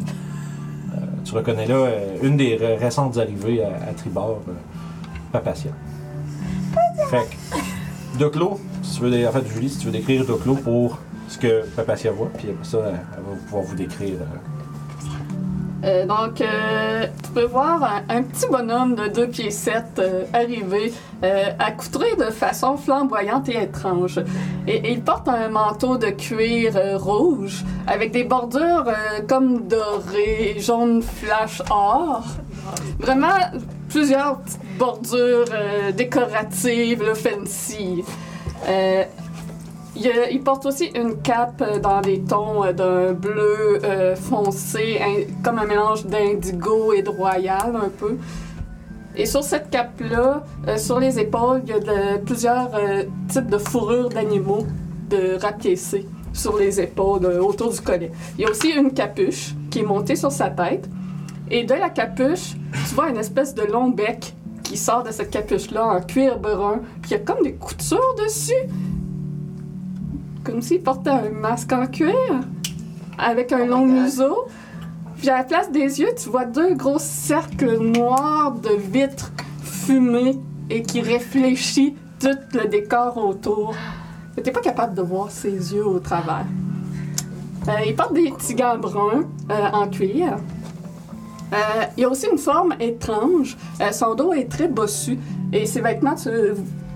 [0.93, 4.53] Euh, tu reconnais là euh, une des ré- récentes arrivées à, Tribord, euh,
[5.31, 5.71] Papacia.
[7.09, 10.99] Fait que, Doclo, si tu veux, en fait, Julie, si tu veux décrire Doclo pour
[11.27, 14.15] ce que Papacia voit, puis après ça, elle va pouvoir vous décrire.
[15.83, 20.93] Euh, donc, euh, tu peux voir un, petit bonhomme de 2 pieds 7 euh, arriver,
[21.23, 24.19] euh, accoutré de façon flamboyante et étrange.
[24.67, 28.91] Et, il porte un manteau de cuir euh, rouge avec des bordures
[29.27, 32.23] comme dorées, jaune flash or.
[32.99, 33.39] Vraiment
[33.89, 35.45] plusieurs petites bordures
[35.95, 38.03] décoratives, là, fancy.
[40.03, 45.59] Il, porte aussi une cape euh, dans des tons euh, d'un bleu euh, foncé, comme
[45.59, 48.17] un mélange d'indigo et de royal un peu.
[49.15, 50.43] Et sur cette cape-là,
[50.77, 52.71] sur les épaules, il y a plusieurs
[53.27, 54.65] types de fourrures d'animaux
[55.09, 58.09] de rapiécés sur les épaules, autour du collet.
[58.37, 60.87] Il y a aussi une capuche qui est montée sur sa tête.
[61.49, 62.55] Et de la capuche,
[62.87, 64.33] tu vois une espèce de long bec
[64.63, 66.79] qui sort de cette capuche-là en cuir brun.
[67.01, 68.53] Puis il y a comme des coutures dessus.
[70.51, 72.13] Comme s'il portait un masque en cuir
[73.17, 74.47] avec un Oh long museau.
[75.17, 79.31] Puis à la place des yeux, tu vois deux gros cercles noirs de vitres
[79.63, 80.37] fumées
[80.69, 83.73] et qui réfléchit tout le décor autour.
[84.35, 86.45] Mais T'es pas capable de voir ses yeux au travers.
[87.69, 90.35] Euh, il porte des petits gants bruns euh, en cuir.
[91.53, 91.55] Euh,
[91.95, 93.55] il a aussi une forme étrange.
[93.93, 95.17] Son dos est très bossu
[95.53, 96.29] et ses vêtements, tu,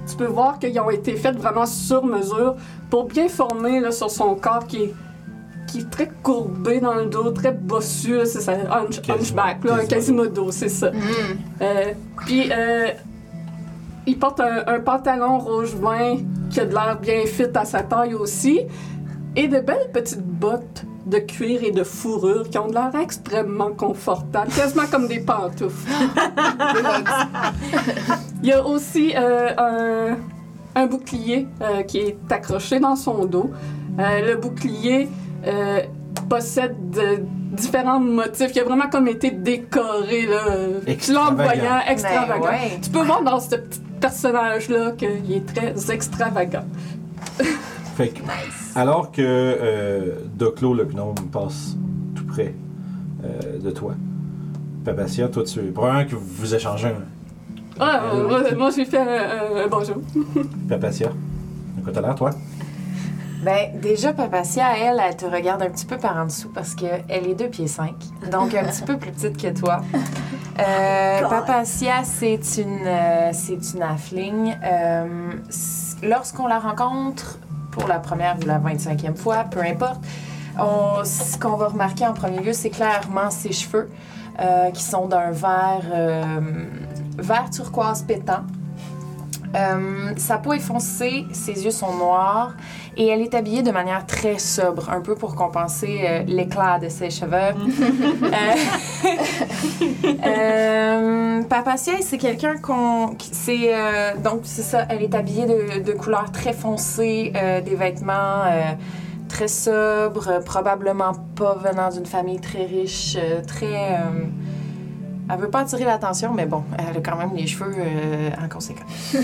[0.08, 2.56] tu peux voir qu'ils ont été faits vraiment sur mesure
[2.89, 4.94] pour bien former là, sur son corps qui est,
[5.68, 8.20] qui est très courbé dans le dos, très bossu.
[8.26, 10.91] C'est ça, hunch- hunchback, là, un quasimodo, c'est ça.
[10.91, 11.00] Mhm.
[11.62, 11.91] Euh,
[12.26, 12.88] puis, euh,
[14.08, 16.18] il porte un, un pantalon rouge vin
[16.52, 18.62] qui a de l'air bien fit à sa taille aussi.
[19.36, 23.72] Et de belles petites bottes de cuir et de fourrure qui ont de l'air extrêmement
[23.72, 25.91] confortables, quasiment comme des pantoufles.
[28.44, 30.18] Il y a aussi euh, un,
[30.82, 33.52] un bouclier euh, qui est accroché dans son dos.
[34.00, 35.08] Euh, le bouclier
[35.48, 35.82] euh,
[36.30, 37.20] possède de
[37.56, 40.41] différents motifs qui a vraiment comme été décoré, là,
[40.88, 41.36] Extravagant.
[41.38, 42.46] flamboyant, extravagant.
[42.46, 42.80] Ben ouais.
[42.82, 46.65] Tu peux voir dans ce petit personnage-là qu'il est très extravagant.
[47.96, 48.20] Fait que,
[48.76, 51.76] alors que euh, Doclo, le gnome, passe
[52.16, 52.54] tout près
[53.24, 53.94] euh, de toi,
[54.84, 55.60] Papacia, toi, tu.
[55.72, 57.04] Probablement que vous échangez un.
[57.80, 59.98] Ah, Euh, euh, moi, j'ai fait un, un- un bonjour.
[60.70, 61.08] Papacia.
[61.10, 62.30] De quoi t'as l'air, toi?
[63.44, 67.04] Ben, déjà, Papacia, elle, elle te regarde un petit peu par en dessous parce qu'elle
[67.10, 67.94] est 2 pieds 5,
[68.32, 69.82] donc un petit peu plus petite que toi.
[70.58, 74.56] Euh, Papacia, c'est une, euh, c'est une.
[74.64, 75.06] Euh,
[76.02, 77.40] Lorsqu'on la rencontre
[77.76, 80.02] pour la première ou la 25e fois, peu importe,
[81.04, 83.90] ce qu'on va remarquer en premier lieu, c'est clairement ses cheveux
[84.40, 86.40] euh, qui sont d'un vert, euh,
[87.18, 88.44] vert turquoise pétant.
[89.56, 92.54] Euh, sa peau est foncée, ses yeux sont noirs
[92.98, 96.90] et elle est habillée de manière très sobre, un peu pour compenser euh, l'éclat de
[96.90, 97.36] ses cheveux.
[97.36, 98.56] Euh,
[100.26, 103.16] euh, Papacia, c'est quelqu'un qu'on.
[103.18, 107.62] qui- C'est, euh, donc, c'est ça, elle est habillée de, de couleurs très foncées, euh,
[107.62, 108.62] des vêtements euh,
[109.30, 113.66] très sobres, euh, probablement pas venant d'une famille très riche, euh, très.
[113.96, 114.26] euh,
[115.30, 118.48] elle veut pas attirer l'attention, mais bon, elle a quand même les cheveux euh, en
[118.48, 119.16] conséquence.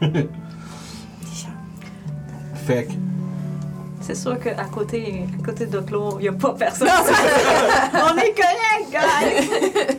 [2.66, 2.92] Fait que.
[4.00, 6.88] C'est sûr qu'à côté, à côté de Doclo, il n'y a pas personne.
[7.94, 9.48] On est correct, guys!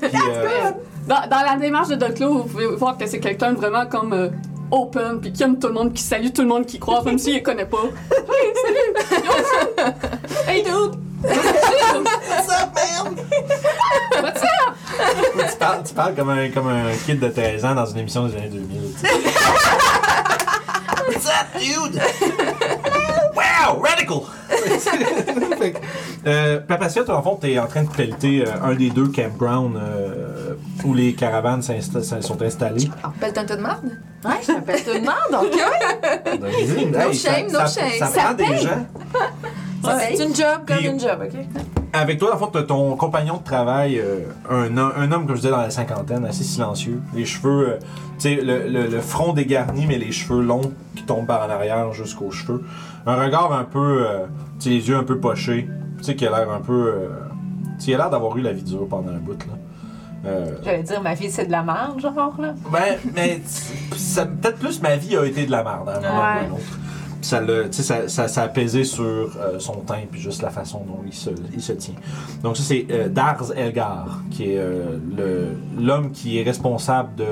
[0.01, 0.71] puis, euh,
[1.07, 4.13] Dans, dans la démarche de Doclo, vous pouvez voir que c'est quelqu'un de vraiment comme
[4.13, 4.29] euh,
[4.71, 7.17] open, puis qui aime tout le monde, qui salue tout le monde qui croise, même
[7.17, 7.83] s'il les connaît pas.
[8.29, 9.93] Hey, salut!
[10.47, 10.95] Hey, dude!
[11.23, 13.15] What's up, man?
[14.21, 14.75] What's up?
[15.49, 18.27] tu, parles, tu parles comme un, comme un kid de 13 ans dans une émission
[18.27, 18.93] des années 2000.
[18.93, 19.13] tu sais.
[21.07, 22.01] What's up, dude?
[23.73, 24.17] Wow, radical!
[25.57, 25.77] Fait que,
[26.27, 30.53] euh, Papacia, en fond, t'es en train de pelleter euh, un des deux campgrounds euh,
[30.85, 32.89] où les caravanes s'insta- s'in- sont installées.
[33.01, 33.85] Alors, pelle un tas de marde?
[34.23, 36.41] Ouais, je t'appelle tout le monde, donc.
[36.41, 36.47] No
[37.07, 37.91] no shame, ça, no shame.
[37.99, 38.57] Ça, Ça prend des paye.
[38.61, 38.87] gens.
[39.83, 41.39] Ouais, C'est une job comme Puis- une job, OK?
[41.93, 45.41] Avec toi, fond, t'as ton compagnon de travail, euh, un, ho- un homme, comme je
[45.41, 46.99] disais, dans la cinquantaine, assez silencieux.
[47.15, 47.77] Les cheveux, euh,
[48.19, 51.49] tu sais, le, le- le front dégarni, mais les cheveux longs qui tombent par en
[51.49, 52.63] arrière jusqu'aux cheveux.
[53.07, 54.25] Un regard un peu, euh,
[54.59, 55.67] tu sais, les yeux un peu pochés.
[55.99, 56.73] Tu sais, qui a l'air un peu.
[56.93, 57.07] euh,
[57.79, 59.53] tu sais, il a l'air d'avoir eu la vie dure pendant un bout, là.
[60.25, 62.53] Euh, J'allais dire, ma vie, c'est de la merde, genre, là.
[62.71, 63.39] ben, mais
[64.41, 66.51] peut-être plus ma vie a été de la merde, à un moment ou à un
[66.51, 66.79] autre.
[67.21, 70.19] Puis Ça, l'a- tu sais, ça, ça, ça a pesé sur euh, son teint puis
[70.19, 71.95] juste la façon dont il se, il se tient.
[72.43, 77.25] Donc ça, c'est euh, Darz Elgar, qui est euh, le- l'homme qui est responsable de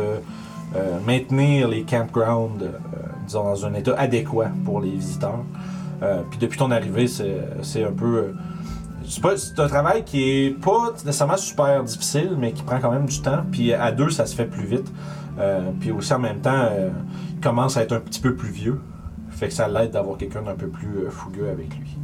[1.06, 2.60] maintenir les campgrounds,
[3.26, 5.44] disons, dans un état adéquat pour les visiteurs.
[6.04, 8.18] Euh, puis depuis ton arrivée, c'est un peu...
[8.18, 8.34] euh,
[9.08, 13.22] c'est un travail qui est pas nécessairement super difficile, mais qui prend quand même du
[13.22, 13.44] temps.
[13.52, 14.92] Puis à deux, ça se fait plus vite.
[15.38, 16.70] Euh, puis aussi en même temps,
[17.34, 18.80] il commence à être un petit peu plus vieux.
[19.30, 21.98] Fait que ça l'aide d'avoir quelqu'un d'un peu plus fougueux avec lui.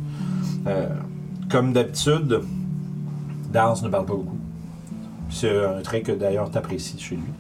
[1.50, 2.42] Comme d'habitude,
[3.52, 4.38] Dance ne parle pas beaucoup.
[5.30, 7.32] C'est un trait que d'ailleurs t'apprécies chez lui.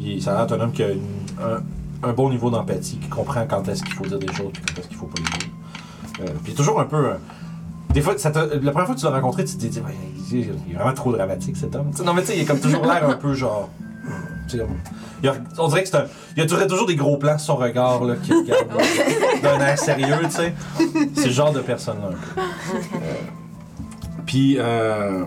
[0.00, 1.00] Il, ça a l'air un homme qui a une-
[1.40, 1.60] un,
[2.02, 4.78] un bon niveau d'empathie, qui comprend quand est-ce qu'il faut dire des choses et quand
[4.80, 5.48] est-ce qu'il faut pas les dire.
[6.20, 7.06] Euh, puis toujours un peu.
[7.06, 7.14] euh,
[7.94, 9.94] des fois, te- la première fois que tu l'as rencontré, tu dit, Ouais,
[10.32, 11.90] il est vraiment trop dramatique cet homme.
[12.04, 13.68] Non, mais tu sais, il est comme toujours l'air un peu genre.
[15.28, 16.04] a- on dirait que c'est un.
[16.36, 19.60] Il y a toujours des gros plans sur son regard là, qui regarde euh, d'un
[19.60, 20.52] air sérieux, tu sais.
[21.14, 22.10] C'est le genre de personne-là.
[22.38, 22.98] Euh,
[24.26, 25.24] Puis, euh,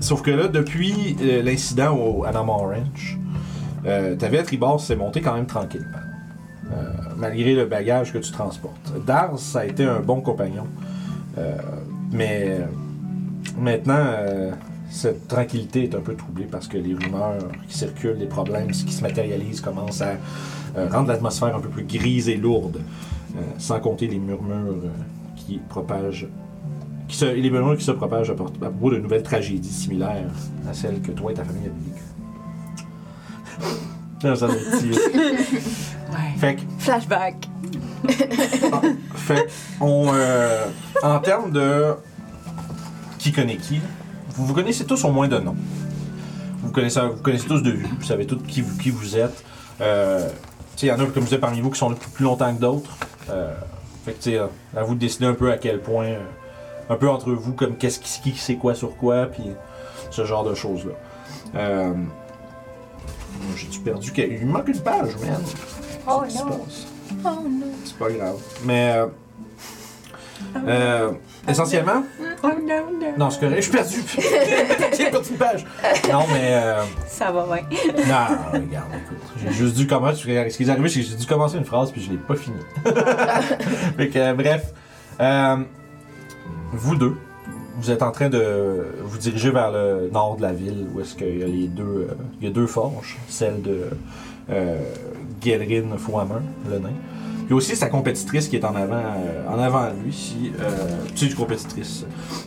[0.00, 3.18] sauf que là, depuis l'incident au Anamon Ranch,
[3.86, 5.98] euh, ta vie à tribord s'est montée quand même tranquillement.
[6.72, 6.82] Euh,
[7.16, 8.92] malgré le bagage que tu transportes.
[9.06, 10.66] Dars, ça a été un bon compagnon.
[11.38, 11.56] Euh,
[12.10, 12.60] mais
[13.58, 14.04] maintenant,
[14.90, 18.92] cette tranquillité est un peu troublée parce que les rumeurs qui circulent, les problèmes qui
[18.92, 20.16] se matérialisent commencent à
[20.90, 22.80] rendre l'atmosphère un peu plus grise et lourde,
[23.58, 24.90] sans compter les murmures
[25.36, 26.26] qui propagent,
[27.08, 30.32] qui se, les murmures qui se propagent à propos de nouvelles tragédies similaires
[30.68, 31.95] à celles que toi et ta famille avez vécues.
[34.20, 34.92] Doit être petit.
[36.38, 37.48] Fait que Flashback.
[39.14, 39.46] fait
[39.80, 40.66] on, euh,
[41.02, 41.94] en termes de
[43.18, 43.80] qui connaît qui,
[44.36, 45.56] vous vous connaissez tous au moins de nom.
[46.62, 49.44] Vous connaissez, vous connaissez tous de vue, vous savez tous qui vous, qui vous êtes.
[49.80, 50.28] Euh,
[50.76, 52.24] tu sais, il y en a, comme je disais, parmi vous qui sont là plus
[52.24, 52.96] longtemps que d'autres.
[53.30, 53.54] Euh,
[54.04, 54.38] fait que, tu sais,
[54.76, 56.20] à vous de décider un peu à quel point, euh,
[56.90, 59.44] un peu entre vous, comme qu'est-ce qui, qui sait quoi sur quoi, puis
[60.10, 61.94] ce genre de choses-là.
[63.56, 64.12] J'ai-tu perdu?
[64.12, 65.40] quel- Il me manque une page, man.
[66.08, 66.64] Oh qui se non.
[67.84, 68.36] C'est pas grave.
[68.64, 68.92] Mais.
[68.96, 69.06] euh,
[70.66, 71.12] euh,
[71.48, 72.02] essentiellement?
[72.42, 73.12] Oh non, non.
[73.18, 73.96] Non, c'est correct, je suis perdu.
[74.96, 75.64] J'ai perdu une page.
[76.10, 76.50] Non, mais.
[76.54, 77.78] euh, Ça va bien.
[77.96, 79.18] non, regarde, écoute.
[79.42, 80.20] J'ai juste dû commencer.
[80.20, 82.34] Ce qui est arrivé, c'est que j'ai dû commencer une phrase puis je l'ai pas
[82.36, 82.56] fini.
[83.96, 84.72] fait que, euh, bref.
[85.20, 85.56] Euh,
[86.72, 87.16] vous deux,
[87.78, 91.14] vous êtes en train de vous diriger vers le nord de la ville où est-ce
[91.14, 91.82] qu'il y a les deux.
[92.10, 93.16] euh, il y a deux forges.
[93.28, 93.80] Celle de
[94.50, 94.78] euh,
[95.42, 96.90] Gelrin Fouamer, le nain.
[97.46, 100.12] Puis aussi sa compétitrice qui est en avant, euh, en avant de lui.
[100.12, 102.04] Si, euh, une compétitrice.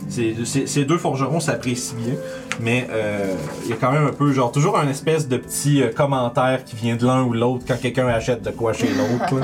[0.08, 2.14] Ces deux forgerons s'apprécient bien,
[2.60, 3.32] mais euh,
[3.64, 6.76] il y a quand même un peu, genre, toujours un espèce de petit commentaire qui
[6.76, 9.40] vient de l'un ou l'autre quand quelqu'un achète de quoi chez l'autre.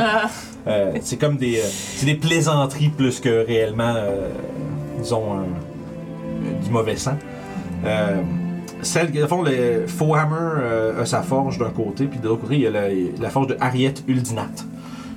[1.01, 3.95] c'est comme des, c'est des plaisanteries plus que réellement,
[5.01, 5.45] disons, un-
[6.63, 7.17] du mauvais sang.
[7.85, 8.23] Euh,
[8.83, 12.55] celle, au fond, le Fauhammer euh, a sa forge d'un côté, puis de l'autre côté,
[12.57, 14.51] il y a la, forge de Harriet Uldinat,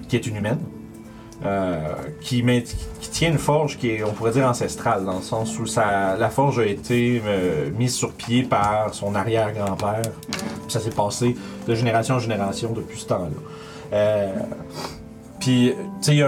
[0.08, 0.60] qui est une humaine,
[1.46, 2.44] euh, qui,
[3.12, 6.30] tient une forge qui est, on pourrait dire, ancestrale, dans le sens où sa, la
[6.30, 10.02] forge a été euh, mise sur pied par son arrière-grand-père.
[10.02, 13.94] Puis Ça s'est passé de génération en génération depuis ce temps-là.
[13.94, 14.34] Euh,
[15.40, 16.26] puis, tu sais,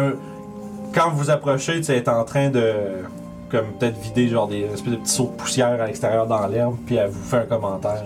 [0.93, 2.71] quand vous approchez, tu est en train de
[3.51, 6.75] comme peut-être vider genre des espèces de petits sauts de poussière à l'extérieur dans l'herbe,
[6.85, 8.03] puis elle vous fait un commentaire.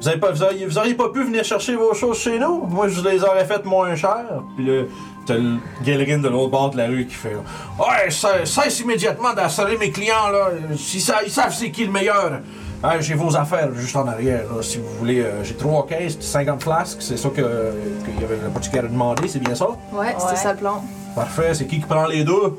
[0.00, 2.62] Vous, avez pas, vous, auriez, vous auriez pas pu venir chercher vos choses chez nous?
[2.66, 4.24] Moi, je les aurais faites moins cher.
[4.56, 4.84] Puis là,
[5.26, 7.34] t'as le Galerin de l'autre bord de la rue qui fait
[7.78, 10.50] Ouais, ça- cesse immédiatement d'assurer mes clients, là.
[10.70, 12.40] Ils, sa- ils savent c'est qui le meilleur.
[12.80, 15.18] Ah, j'ai vos affaires juste en arrière, là, si vous voulez.
[15.20, 18.78] euh, j'ai trois caisses, 50 flasques, c'est ça que, que y avait le petit qui
[18.78, 19.66] a demandé, c'est bien ça?
[19.92, 20.36] Ouais, c'était Ouais.
[20.36, 20.84] ça le plan.
[21.16, 22.56] Parfait, c'est qui qui prend les deux?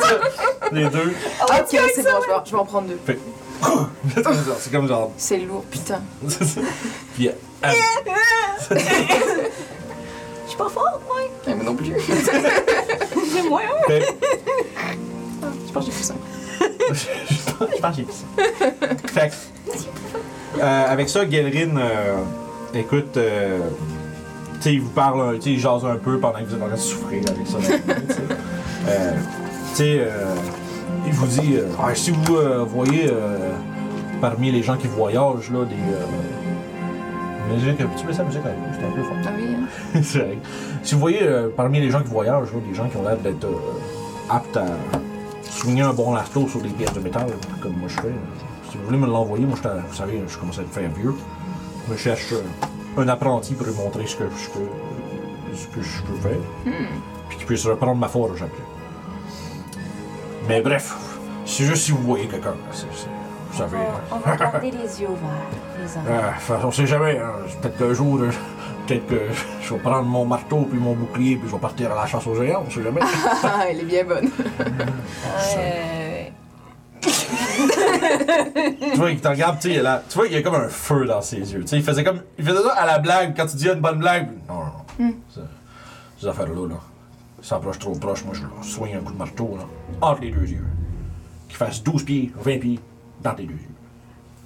[0.72, 1.12] Les deux.
[1.40, 2.98] Ah, ok, c'est bon, je vais, je vais en prendre deux.
[4.14, 5.12] c'est comme genre- c'est comme genre.
[5.16, 6.00] C'est lourd, putain.
[7.14, 7.28] Puis,
[7.62, 7.74] elle-
[8.70, 8.78] Je
[10.48, 11.16] suis pas forte, moi.
[11.46, 11.92] Mais moi non plus.
[13.34, 13.60] C'est moi.
[13.86, 14.16] fait-
[15.66, 16.14] Je pense que j'ai plus ça.
[16.90, 19.10] je pense je pense que j'ai ça.
[19.12, 22.16] Fait que, euh, avec ça, Gelrin, euh,
[22.74, 23.58] écoute, euh,
[24.56, 26.54] tu sais, il vous parle, un- tu sais, il jase un peu pendant que vous
[26.56, 27.56] êtes en train de souffrir avec ça.
[27.58, 27.64] tu
[28.14, 28.20] sais.
[28.88, 29.12] Euh,
[29.74, 30.34] sais, euh,
[31.06, 33.10] il vous dit, euh, Ah, si vous euh, voyez
[34.20, 35.76] parmi les gens qui voyagent, là, des.
[37.52, 39.16] Musique, tu mets ça musique avec c'est un peu fort.
[39.26, 40.00] Ah oui, hein.
[40.02, 40.38] C'est vrai.
[40.82, 41.20] Si vous voyez
[41.54, 43.46] parmi les gens qui voyagent, là, des gens qui ont l'air d'être
[44.30, 44.64] aptes à
[45.50, 47.26] soigner un bon lasso sur des pièces de métal,
[47.60, 48.14] comme moi je fais,
[48.70, 51.14] si vous voulez me l'envoyer, moi je vous savez, je commence à être faire vieux.
[51.86, 52.32] Je me cherche
[52.96, 54.48] un apprenti pour lui montrer ce que, ce
[55.54, 56.38] je peux faire.
[57.28, 58.71] Puis qu'il puisse reprendre ma forge après.
[60.48, 60.94] Mais bref,
[61.46, 62.50] c'est juste si vous voyez quelqu'un.
[62.50, 63.06] là, c'est- c'est-
[63.52, 63.76] Vous savez.
[64.10, 65.28] On, on va garder les yeux ouverts,
[65.78, 66.06] les enfants.
[66.08, 67.18] Euh, enfin, on sait jamais.
[67.18, 67.32] hein.
[67.60, 68.30] Peut-être qu'un jour, euh,
[68.86, 69.20] peut-être que
[69.62, 72.26] je vais prendre mon marteau puis mon bouclier puis je vais partir à la chasse
[72.26, 72.64] aux géants.
[72.66, 73.00] On sait jamais.
[73.44, 74.30] Ah, elle est bien bonne.
[75.58, 76.24] Euh,
[78.92, 81.04] tu vois, il te regarde, tu la- tu vois, il y a comme un feu
[81.04, 81.60] dans ses yeux.
[81.62, 83.80] Tu sais, il faisait comme, il faisait ça à la blague quand tu dis une
[83.80, 84.28] bonne blague.
[84.48, 84.64] Non, non,
[85.06, 85.14] non.
[85.34, 85.40] Ça-
[86.20, 86.91] Ces affaires-là, là, il
[87.42, 88.24] s'approche trop proche.
[88.24, 89.64] Moi, je leur soigne un coup de marteau, là,
[90.00, 90.66] entre les deux yeux.
[91.48, 92.80] Qu'il fasse 12 pieds, 20 pieds,
[93.20, 93.68] dans tes deux yeux.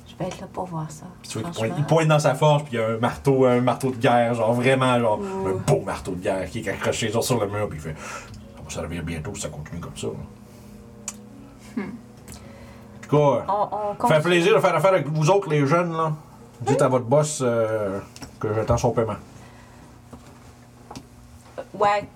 [0.09, 1.07] je vais être là pour voir ça.
[1.23, 2.99] Puis tu vois qu'il pointe, il pointe dans sa forge, puis il y a un
[2.99, 6.69] marteau, un marteau de guerre, genre vraiment, genre, un beau marteau de guerre qui est
[6.69, 9.81] accroché genre, sur le mur, puis il fait Ça va servir bientôt si ça continue
[9.81, 10.09] comme ça.
[10.09, 11.83] là.
[11.83, 15.65] En tout cas, On, on ça fait plaisir de faire affaire avec vous autres, les
[15.67, 16.13] jeunes, là.
[16.63, 18.01] Dites à votre boss euh,
[18.41, 19.17] que j'attends son paiement.
[21.75, 22.09] Ouais.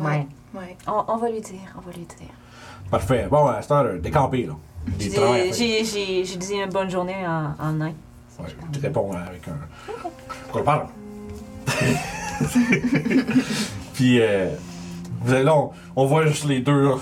[0.00, 0.26] Ouais.
[0.54, 0.76] Ouais.
[0.86, 2.28] On, on va lui dire, on va lui dire.
[2.90, 3.26] Parfait.
[3.30, 4.54] Bon, à cette heure, décampé, là.
[4.98, 7.92] J'ai dit une bonne journée en, en nain.
[8.38, 9.58] Ouais, tu réponds avec un.
[10.52, 10.86] Qu'on parle.
[13.94, 14.48] Puis, euh,
[15.22, 16.94] vous allez là, on, on voit juste les deux, là,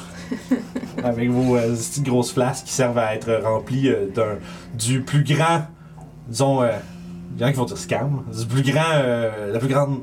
[1.05, 4.39] avec vos euh, petites grosses flasques qui servent à être remplies euh, d'un,
[4.75, 5.67] du plus grand,
[6.27, 6.73] disons, euh,
[7.35, 10.01] il y en a qui vont dire scam, du plus grand, euh, la plus grande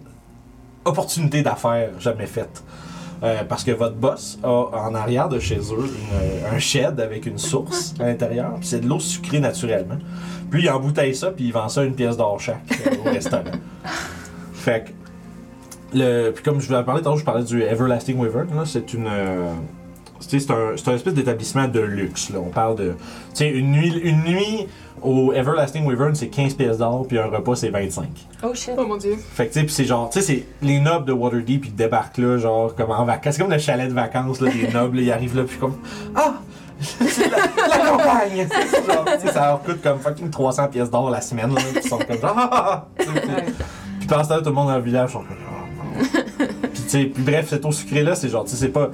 [0.86, 2.64] opportunité d'affaires jamais faite.
[3.24, 7.26] Euh, parce que votre boss a en arrière de chez eux une- un shed avec
[7.26, 9.98] une source à l'intérieur, puis c'est de l'eau sucrée naturellement.
[10.52, 13.44] Puis il embouteille ça, puis il vend ça une pièce d'or chaque euh, au restaurant.
[14.54, 18.66] Fait que, le, puis comme je vous avais parlé tantôt, je parlais du Everlasting Wyvern,
[18.66, 19.08] c'est une.
[19.08, 19.54] euh,
[20.20, 22.30] c'est un, c'est un espèce d'établissement de luxe.
[22.30, 22.40] Là.
[22.40, 22.90] On parle de.
[22.90, 22.96] Tu
[23.36, 24.68] sais, une nuit, une nuit
[25.02, 28.06] au Everlasting Wyvern, c'est 15 pièces d'or, puis un repas, c'est 25.
[28.44, 28.74] Oh shit.
[28.78, 29.16] Oh mon dieu.
[29.34, 31.76] Fait que, tu sais, puis c'est genre, tu sais, c'est les nobles de Waterdeep, ils
[31.76, 33.36] débarquent là, genre, comme en vacances.
[33.36, 35.76] C'est comme le chalet de vacances, là, des nobles, ils arrivent là, puis comme,
[36.16, 36.36] ah!
[36.80, 38.48] C'est la, la campagne!
[38.88, 41.98] Genre, ça leur coûte comme fucking 300 pièces d'or la semaine, là, puis ils sont
[41.98, 42.50] comme genre, ah!
[42.52, 43.04] ah, ah.
[43.04, 43.10] Sais,
[44.00, 46.48] puis- pendant ce temps tout le monde dans le village sont comme, ah, non.
[46.74, 48.90] Puis, tu sais, puis bref, cette eau sucrée-là, c'est genre, tu sais, c'est pas.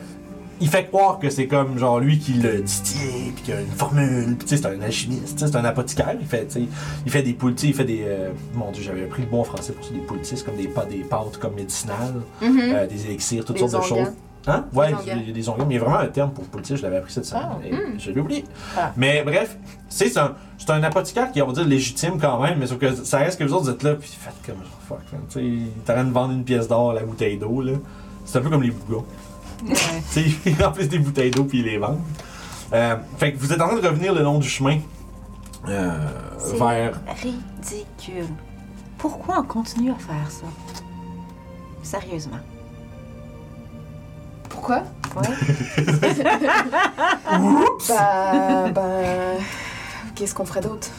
[0.62, 3.62] Il fait croire que c'est comme genre lui qui le distille, puis qu'il y a
[3.62, 6.45] une formule, puis tu sais, c'est un alchimiste, tu sais, c'est un apothicaire, il fait,
[6.48, 6.62] tu sais,
[7.06, 8.04] il fait des sais, il fait des.
[8.06, 10.86] euh, mon dieu, j'avais appris le bon français pour ça, des c'est comme des, pas
[10.86, 12.60] des pâtes comme médicinales, Mhm.
[12.76, 14.08] euh, des élixirs, toutes Des sortes de choses.
[14.48, 14.65] Hein?
[14.74, 16.43] Ouais, Des il y a des onguents, mais il y a vraiment un terme pour
[16.45, 17.43] poultier, je l'avais appris cette semaine.
[17.52, 17.58] Ah.
[17.65, 18.45] et Je l'ai oublié.
[18.78, 18.91] Ah.
[18.98, 19.58] Mais bref,
[19.89, 22.95] c'est un, c'est un apothicaire qui, on va dire, légitime quand même, mais sauf que
[22.95, 25.19] ça reste que vous autres, vous êtes là, puis faites comme genre, fuck.
[25.30, 25.41] Tu sais,
[26.06, 27.74] de vendre une pièce d'or à la bouteille d'eau, là.
[28.26, 29.06] C'est un peu comme les bougons.
[30.08, 32.00] Sais, ils remplissent des bouteilles d'eau puis ils les vendent.
[32.74, 34.78] Euh, fait que vous êtes en train de revenir le long du chemin
[35.67, 37.00] euh, C'est vers.
[37.22, 38.28] ridicule.
[38.98, 40.45] Pourquoi on continue à faire ça?
[41.84, 42.38] Sérieusement.
[44.50, 44.84] Pourquoi?
[45.15, 45.28] Ouais.
[47.88, 49.38] Bah, ben.
[50.15, 50.89] Qu'est-ce qu'on ferait d'autre?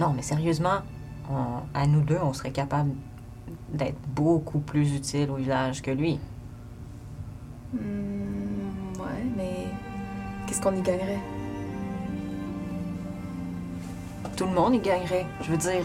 [0.00, 0.80] non, mais sérieusement,
[1.30, 2.90] on- à nous deux, on serait capable
[3.72, 6.18] d'être beaucoup plus utile au village que lui.
[7.74, 9.66] Hmm, ouais, mais.
[10.46, 11.20] Qu'est-ce qu'on y gagnerait?
[14.36, 15.26] Tout le monde y gagnerait.
[15.42, 15.84] Je veux dire,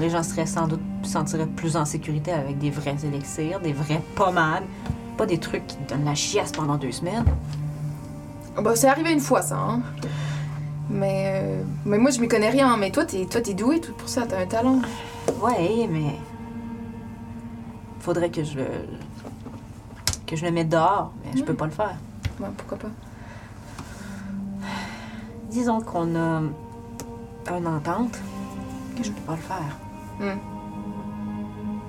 [0.00, 4.02] les gens seraient sans doute sentiraient plus en sécurité avec des vrais élixirs, des vraies
[4.14, 4.64] pommades,
[5.16, 7.24] pas des trucs qui donnent la chiasse pendant deux semaines.
[8.56, 9.80] Bah, c'est arrivé une fois, ça, hein.
[10.88, 11.42] Mais.
[11.42, 12.76] euh, mais moi, je m'y connais rien.
[12.76, 14.26] Mais toi, t'es, toi, t'es doué tout pour ça.
[14.28, 14.80] T'as un talent.
[15.42, 16.16] Ouais, mais
[18.00, 18.64] faudrait que je le
[20.30, 21.96] que je le mette dehors, mais je peux pas le faire.
[22.38, 22.90] Ouais, pourquoi pas?
[25.50, 26.40] Disons qu'on a
[27.56, 28.16] une entente,
[28.96, 30.36] que je peux pas le faire.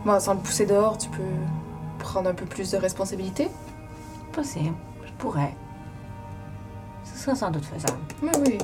[0.04, 1.22] Bon, sans le pousser dehors, tu peux
[2.00, 3.48] prendre un peu plus de responsabilité.
[4.32, 4.74] Possible,
[5.06, 5.54] je pourrais.
[7.04, 8.00] Ce serait sans doute faisable.
[8.24, 8.58] Mais oui.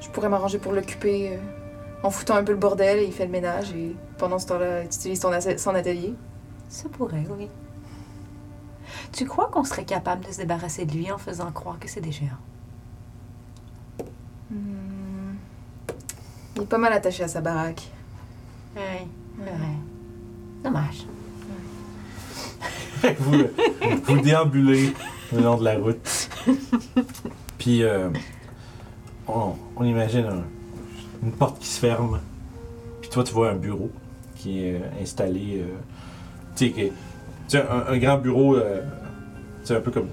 [0.00, 1.38] Je pourrais m'arranger pour l'occuper euh,
[2.02, 4.80] en foutant un peu le bordel et il fait le ménage et pendant ce temps-là,
[4.82, 6.14] tu utilises ton son atelier.
[6.68, 7.48] Ça pourrait, oui.
[9.12, 12.00] Tu crois qu'on serait capable de se débarrasser de lui en faisant croire que c'est
[12.00, 12.30] des géants?
[14.50, 15.34] Hmm.
[16.56, 17.90] Il est pas mal attaché à sa baraque.
[18.76, 18.82] Oui,
[19.38, 19.44] Ouais.
[19.44, 19.68] vrai.
[20.64, 21.06] Dommage.
[23.18, 23.42] Vous,
[24.04, 24.94] vous déambulez
[25.32, 26.28] le long de la route.
[27.58, 28.10] Puis, euh,
[29.26, 30.44] on, on imagine un-
[31.24, 32.20] une porte qui se ferme.
[33.00, 33.90] Puis toi, tu vois un bureau
[34.36, 35.62] qui est euh, installé.
[35.62, 35.74] euh,
[36.54, 36.92] tu sais,
[37.48, 38.54] tu un, un grand bureau.
[38.54, 38.82] euh,
[39.64, 40.08] sais, un peu comme.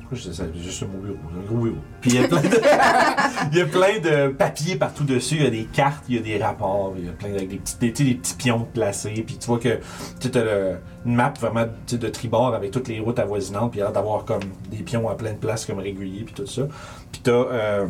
[0.00, 0.44] Pourquoi je ça?
[0.52, 1.18] C'est juste un mot bureau.
[1.36, 1.76] Un gros bureau.
[2.00, 2.48] Puis il y a plein de,
[3.52, 5.36] il y a plein de papiers partout dessus.
[5.36, 7.48] Il y a des cartes, il y a des rapports, il y a plein avec
[7.48, 9.24] des petits, petits pions placés.
[9.26, 9.78] Puis tu vois que
[10.20, 13.86] tu as une map vraiment de tribord avec toutes les routes avoisinantes, puis il y
[13.86, 16.62] a d'avoir comme des pions à plein de places comme réguliers, puis tout ça.
[17.10, 17.86] Puis tu as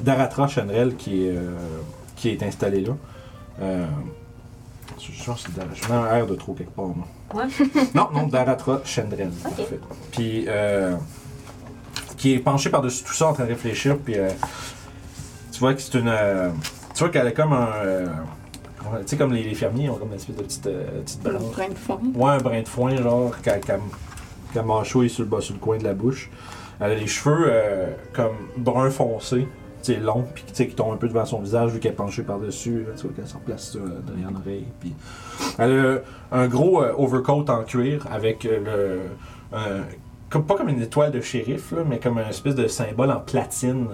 [0.00, 1.56] Daratra Chandrel qui est, euh,
[2.16, 2.96] qui est installé là.
[3.60, 3.86] Euh,
[4.98, 6.88] je pense que c'est un R de trop quelque part.
[6.88, 7.06] moi.
[7.34, 7.44] Ouais.
[7.94, 9.30] non, non, Daratra Chandrel.
[9.46, 9.52] Ok.
[9.52, 9.80] en fait.
[10.12, 10.94] Puis euh,
[12.16, 14.28] qui est penché par-dessus tout ça en train de réfléchir, puis euh,
[15.50, 16.08] tu vois que c'est une.
[16.08, 16.50] euh,
[16.94, 17.68] tu vois qu'elle est comme un.
[17.84, 18.06] euh,
[19.00, 21.52] tu sais, comme les, les fermiers ont comme une espèce de petite, petite Un branche.
[21.56, 22.00] brin de foin.
[22.14, 25.78] Ouais, un brin de foin, genre, qui a mâchouillé sur le, bas, sur le coin
[25.78, 26.30] de la bouche.
[26.80, 27.50] Elle a les cheveux
[28.12, 29.46] comme brun foncé,
[29.86, 32.86] sais, longs, puis qui tombent un peu devant son visage, vu qu'elle est penchée par-dessus.
[32.96, 34.66] Tu vois qu'elle se replace euh, derrière l'oreille.
[34.80, 34.94] Puis
[35.58, 36.02] elle
[36.32, 39.00] a un gros euh, overcoat en cuir avec euh,
[40.30, 40.40] le.
[40.40, 43.88] pas comme une étoile de shérif, là, mais comme un espèce de symbole en platine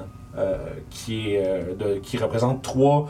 [0.91, 3.09] qui, est, de- qui représente trois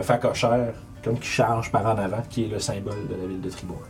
[0.00, 0.72] facochères,
[1.04, 3.82] comme qui chargent par en avant, qui est le symbole de la ville de Tribord.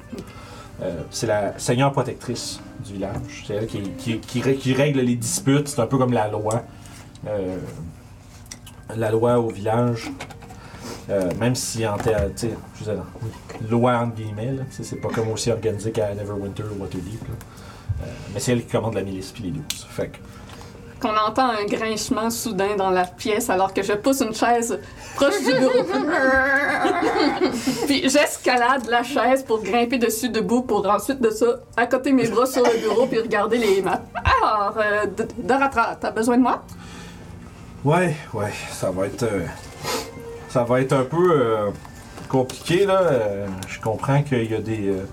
[0.83, 3.45] Euh, c'est la seigneur protectrice du village.
[3.47, 3.83] C'est elle qui,
[4.19, 5.69] qui- règle les disputes.
[5.69, 6.65] C'est un peu comme la loi.
[8.97, 10.11] La loi au village.
[11.09, 13.05] Euh, même si en théâtre, tu sais, je veux dire,
[13.69, 17.21] loi entre guillemets, c'est pas comme aussi organisé qu'à Neverwinter ou Waterdeep.
[17.23, 17.35] là.
[18.03, 19.87] Euh, mais c'est elle qui commande la milice puis les douze.
[19.91, 20.19] Fait que,
[21.01, 24.79] Qu'on entend un grinchement soudain dans la pièce alors que je pousse une chaise
[25.17, 25.85] proche du bureau.
[27.87, 32.47] Puis j'escalade la chaise pour grimper dessus debout pour ensuite de ça accoter mes bras
[32.47, 34.01] sur le bureau puis regarder les maps.
[34.15, 35.07] Alors, euh,
[35.39, 36.63] Doratra, t'as besoin de moi?
[37.85, 39.23] Ouais, ouais, ça va être.
[39.23, 39.47] euh,
[40.51, 41.71] ça va être un peu euh,
[42.29, 43.01] compliqué, là.
[43.03, 45.05] Euh, je comprends qu'il y a des, euh,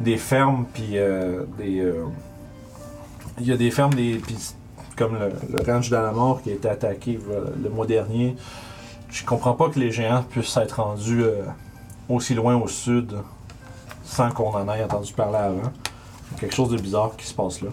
[0.00, 0.96] des fermes, puis
[1.58, 1.92] des.
[3.38, 4.36] il y a des fermes, des, puis
[4.96, 7.18] comme le, ranch d'Alamore qui a été attaqué
[7.62, 8.36] le mois dernier.
[9.10, 11.24] Je comprends pas que les géants puissent être rendus
[12.08, 13.16] aussi loin au sud
[14.04, 15.72] sans qu'on en ait entendu parler avant.
[16.38, 17.70] Quelque chose de bizarre qui se passe là.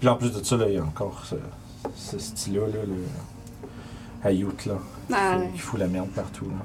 [0.00, 1.36] Puis en plus de ça, là, il y a encore ce,
[1.94, 2.94] ce style-là, là, le
[4.24, 4.74] Hayout, là.
[5.08, 6.56] qui Ah, fout- qui fout la merde partout, là.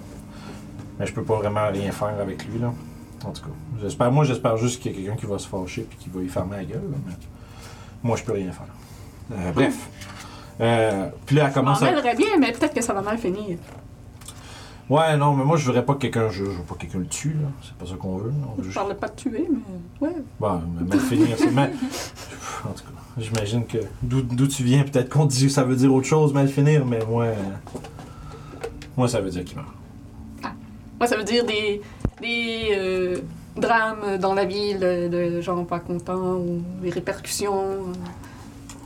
[0.99, 2.73] Mais je peux pas vraiment rien faire avec lui, là.
[3.25, 3.49] En tout cas,
[3.81, 6.21] j'espère, moi, j'espère juste qu'il y a quelqu'un qui va se fâcher puis qui va
[6.21, 7.13] y fermer la gueule, là, mais
[8.03, 8.67] moi, je peux rien faire.
[9.33, 9.89] Euh, bref.
[10.61, 11.91] Euh, puis là, elle commence à...
[12.15, 13.57] bien, mais peut-être que ça va mal finir.
[14.89, 17.07] Ouais, non, mais moi, je voudrais pas que quelqu'un je veux pas que quelqu'un le
[17.07, 17.47] tue, là.
[17.63, 18.31] C'est pas ça qu'on veut.
[18.47, 18.75] On veut Je juste...
[18.75, 20.15] parlais pas de tuer, mais ouais.
[20.39, 21.71] Bon, mais mal finir, c'est mal...
[22.63, 25.75] En tout cas, j'imagine que d'où d'où tu viens, peut-être qu'on dit que ça veut
[25.75, 27.25] dire autre chose, mal finir, mais moi...
[27.25, 27.35] euh,
[28.95, 29.69] Moi, ça veut dire qu'il meurt.
[30.99, 31.81] Moi, ça veut dire des,
[32.21, 33.17] des euh,
[33.57, 37.79] drames dans la ville, de, de gens pas contents ou des répercussions.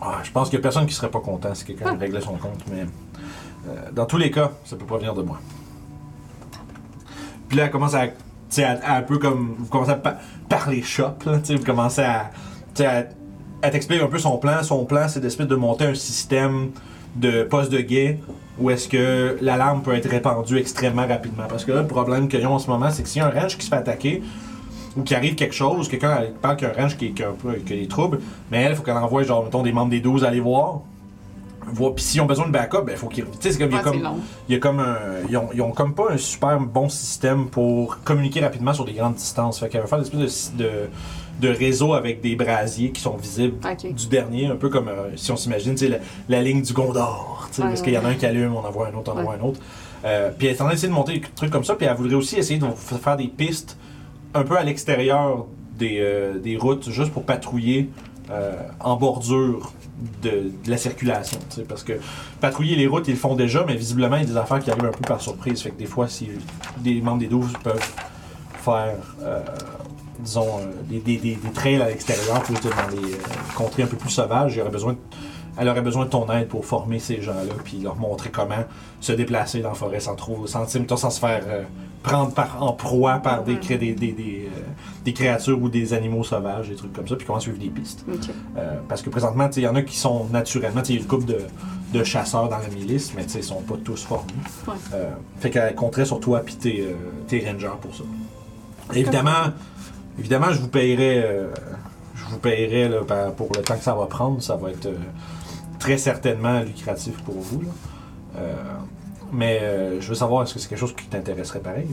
[0.02, 1.97] Ah, je pense qu'il y a personne qui serait pas content si quelqu'un Ah.
[2.00, 2.86] réglait son compte, mais
[3.68, 5.39] euh, dans tous les cas, ça peut pas venir de moi.
[7.50, 8.06] Puis là, elle commence à,
[8.50, 11.56] tu à- à un peu comme, vous commencez à pa- parler shop, là, tu sais,
[11.56, 12.32] vous commencez à,
[12.74, 13.04] tu à,
[13.62, 14.64] elle t'explique un peu son plan.
[14.64, 16.70] Son plan, c'est d'espèce de monter un système
[17.16, 18.20] de poste de guet
[18.60, 21.45] où est-ce que l'alarme peut être répandue extrêmement rapidement.
[21.50, 23.28] Parce que là, le problème qu'ils ont en ce moment, c'est que s'il y a
[23.28, 24.22] un ranch qui se fait attaquer,
[24.97, 27.32] ou qu'il arrive quelque chose, quelqu'un parle qu'il y a un ranch qui, qui a
[27.66, 28.20] qui a des troubles,
[28.52, 30.82] mais elle, il faut qu'elle envoie, genre, mettons, des membres des 12 aller voir.
[31.95, 33.26] Puis s'ils ont besoin de backup, ben, il faut qu'ils.
[33.26, 34.17] Tu sais, c'est comme, il y a comme, long.
[34.47, 34.97] il y a comme un,
[35.30, 38.93] ils, ont, ils ont comme pas un super bon système pour communiquer rapidement sur des
[38.93, 39.59] grandes distances.
[39.59, 43.15] Fait qu'elle va faire une espèce de, de, de réseau avec des brasiers qui sont
[43.17, 43.57] visibles
[43.95, 45.97] du dernier, un peu comme euh, si on s'imagine la,
[46.28, 47.47] la ligne du Gondor.
[47.49, 49.11] tu sais, Ouais, parce qu'il y en a un qui allume, on envoie un autre,
[49.13, 49.22] on Ouais.
[49.24, 49.59] envoie un autre.
[50.05, 51.95] Euh, puis elle est en train d'essayer de monter des trucs comme ça, puis elle
[51.95, 52.65] voudrait aussi essayer de
[53.01, 53.78] faire des pistes
[54.34, 55.45] un peu à l'extérieur
[55.78, 57.89] des, euh, des routes, juste pour patrouiller
[58.80, 59.74] en bordure
[60.22, 61.39] de, la circulation.
[61.68, 61.93] Parce que
[62.39, 64.72] patrouiller les routes, ils le font déjà, mais visiblement, il y a des affaires qui
[64.72, 65.62] arrivent un peu par surprise.
[65.62, 66.30] Fait que des fois, si
[66.78, 67.91] des membres des 12 peuvent
[68.64, 69.41] faire, euh,
[70.20, 73.18] disons, euh, des, des, trails à l'extérieur, dans les euh,
[73.56, 75.00] contrées un peu plus sauvages, il y besoin de-
[75.58, 78.64] elle aurait besoin de ton aide pour former ces gens-là, puis leur montrer comment
[79.02, 81.43] se déplacer dans la forêt sans trop, sans, sans se faire
[82.04, 84.60] prendre par, en proie par des, des, des, des, euh,
[85.04, 88.06] des créatures ou des animaux sauvages, des trucs comme ça, puis comment suivre des pistes.
[88.58, 91.08] Euh, parce que présentement, il y en a qui sont naturellement, il y a une
[91.08, 91.39] couple de,
[91.93, 94.32] de chasseurs dans la milice, mais ils sont pas tous formés.
[94.68, 94.74] Ouais.
[94.93, 96.88] Euh, fait qu'elle compterait sur toi puis tes,
[97.28, 98.04] tes rangers pour ça.
[98.93, 99.52] Évidemment,
[100.18, 101.47] évidemment, je vous payerai, euh,
[102.16, 104.41] je vous là, pour le temps que ça va prendre.
[104.41, 104.89] Ça va être
[105.80, 107.62] très certainement lucratif pour vous.
[107.62, 108.41] là.
[109.32, 111.88] Mais euh, je veux savoir, est-ce que c'est quelque chose qui t'intéresserait pareil?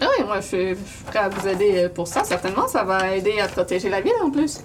[0.00, 2.22] Ah oui, moi, je suis, je suis prêt à vous aider euh, pour ça.
[2.24, 4.60] Certainement, ça va aider à protéger la ville en plus.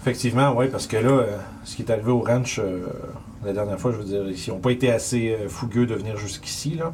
[0.00, 2.86] Effectivement, oui, parce que là, euh, ce qui est arrivé au ranch euh,
[3.44, 6.74] la dernière fois, je veux dire, ils n'ont pas été assez fougueux de venir jusqu'ici,
[6.74, 6.92] là.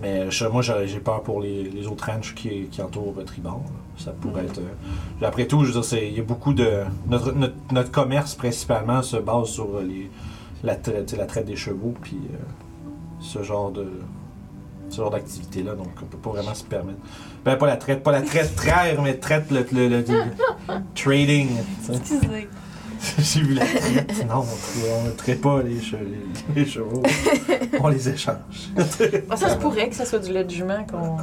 [0.00, 3.62] Mais je- moi, j'ai peur pour les, les autres ranchs qui, qui entourent Tribord.
[3.64, 4.02] là.
[4.04, 4.58] Ça pourrait être.
[4.58, 6.68] euh, après tout, je veux dire, c'est- il y a beaucoup de.
[7.08, 10.10] Notre, notre, notre commerce, principalement, se base sur les,
[10.64, 10.76] la,
[11.16, 12.16] la traite des chevaux, puis
[13.24, 13.86] ce genre de.
[14.90, 16.98] Ce genre d'activité-là, donc on peut pas vraiment se permettre.
[17.44, 21.48] Ben, pas la traite, pas la traite traire, mais traite le, le- le- le- trading.
[21.90, 22.48] Excusez.
[23.18, 24.26] J'ai vu la traite.
[24.28, 24.44] Non,
[25.02, 25.96] on ne traite pas les, che-
[26.54, 27.02] les- les chevaux.
[27.80, 28.36] On les échange.
[29.30, 31.16] Ah, ça se pourrait que ça soit du lait de jument qu'on.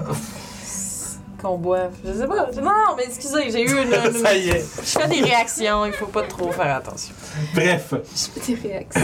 [1.42, 1.92] qu'on boive.
[2.04, 2.50] Je sais pas.
[2.56, 3.94] Non, non, mais excusez, j'ai eu une.
[4.16, 4.66] une- Ça y est.
[4.84, 7.14] Je fais des réactions, il faut pas trop faire attention.
[7.54, 7.94] Bref.
[7.94, 9.02] Je fais des réactions.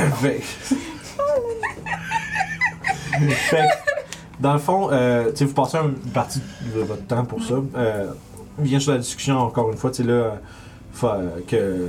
[3.29, 6.41] Fait que, dans le fond, euh, tu sais, vous passez une partie
[6.75, 7.55] de votre temps pour ça.
[7.75, 8.11] Euh,
[8.59, 10.39] vient sur la discussion encore une fois, tu sais, là,
[11.47, 11.87] que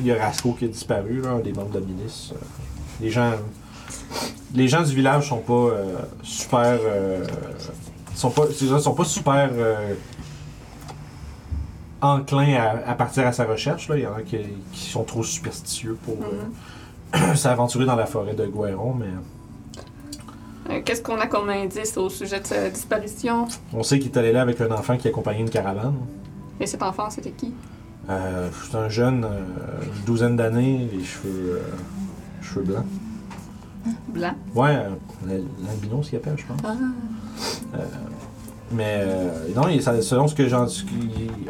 [0.00, 2.30] il y a Rasco qui a disparu, là, un des membres de la milice.
[2.32, 2.36] Euh,
[3.00, 3.32] les gens.
[4.54, 6.78] Les gens du village sont pas euh, super.
[6.82, 7.24] euh,
[8.14, 8.46] sont pas,
[8.80, 9.94] sont pas super euh,
[12.00, 13.88] enclins à, à partir à sa recherche.
[13.88, 13.96] Là.
[13.96, 14.38] Il y en a qui,
[14.72, 19.06] qui sont trop superstitieux pour euh, s'aventurer dans la forêt de Guéron, mais
[20.84, 23.46] Qu'est-ce qu'on a comme indice au sujet de sa disparition?
[23.72, 25.94] on sait qu'il est allé là avec un enfant qui accompagnait une caravane.
[26.60, 27.54] Et cet enfant, c'était qui?
[28.10, 29.38] Euh, c'est un jeune, euh,
[29.98, 32.84] une douzaine d'années, les cheveux, euh, cheveux blancs.
[34.08, 34.34] Blanc.
[34.54, 36.60] Ouais, euh, l'albino, ce qu'il appelle, je pense.
[36.64, 37.78] Ah.
[38.70, 40.66] Mais euh, non, il- selon ce que j'en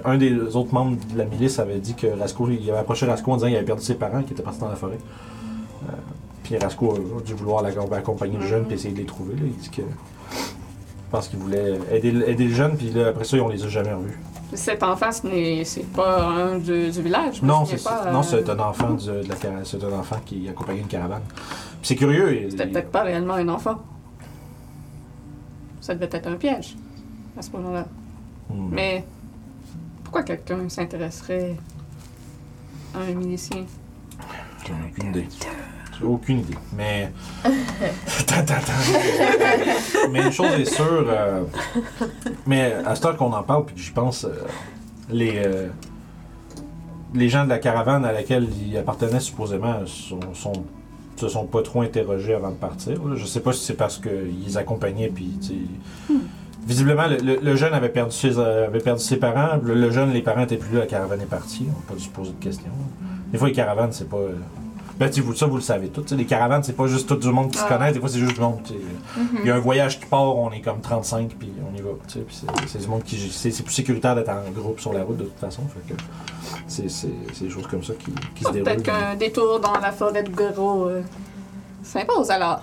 [0.05, 3.37] un des autres membres de la milice avait dit que il avait approché Rasco en
[3.37, 4.99] disant qu'il avait perdu ses parents qui étaient partis dans la forêt.
[6.49, 9.35] Puis Rasco a dû vouloir accompagner le jeune puis essayer de les trouver.
[9.35, 9.43] là?
[9.45, 13.25] Il dit que je pense qu'il voulait aider, le- aider le jeune, puis là, après
[13.25, 14.19] ça, on les a jamais revus.
[14.55, 17.43] Cet enfant, ce n'est c'est pas un du, du village.
[17.43, 20.49] Non, c'est pas, non, euh, c'est un enfant du- de la c'est un enfant qui
[20.49, 21.21] accompagnait une caravane.
[21.83, 22.49] C'est curieux.
[22.49, 23.77] C'était peut-être pas réellement un enfant.
[25.83, 26.77] Ça devait être un piège
[27.37, 27.87] à ce moment-là.
[28.49, 28.69] Hmm.
[28.73, 29.05] Mais
[30.03, 31.57] pourquoi quelqu'un s'intéresserait
[32.95, 33.67] à un milicien?
[34.67, 35.29] J'ai aucune idée.
[36.03, 36.55] Aucune idée.
[36.77, 37.13] Mais.
[40.11, 41.07] Mais une chose est sûre.
[41.09, 41.43] euh,
[42.47, 44.31] Mais à ce temps qu'on en parle, puis que j'y pense, euh,
[45.11, 45.35] les.
[45.45, 45.69] euh,
[47.15, 50.65] Les gens de la caravane à laquelle il appartenait supposément sont, sont-
[51.17, 52.99] se sont pas trop interrogés avant de partir.
[53.17, 55.31] Je sais pas si c'est parce qu'ils accompagnaient puis
[56.67, 59.59] Visiblement, le, le- jeune avait perdu, ses, avait perdu ses parents.
[59.63, 61.65] Le, jeune, les parents étaient plus là, la caravane est partie.
[61.67, 62.71] On n'a pas dû se poser de questions.
[63.33, 64.19] Des fois, les caravanes, c'est pas.
[64.99, 66.05] Ben, vous, ça, vous le savez tout.
[66.17, 67.69] Les caravanes, c'est pas juste tout du monde qui se Ah.
[67.69, 67.93] connaît.
[67.93, 68.59] Des fois, c'est juste du monde.
[68.67, 68.75] sais.
[69.43, 71.91] Il y a un voyage qui part, on est comme 35, puis on y va.
[72.67, 73.17] c'est- du monde qui.
[73.31, 75.63] C'est plus sécuritaire d'être en groupe sur la route, de toute façon.
[76.67, 76.85] C'est
[77.41, 78.65] des choses comme ça qui, qui se déroulent.
[78.65, 81.03] Peut-être qu'un détour dans la forêt de Goro euh,
[81.83, 82.61] s'impose alors.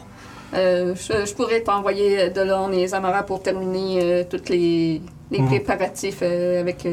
[0.53, 5.39] Euh, je, je pourrais t'envoyer de l'orne et Zamara pour terminer euh, tous les, les
[5.39, 5.47] Mhm.
[5.47, 6.85] préparatifs avec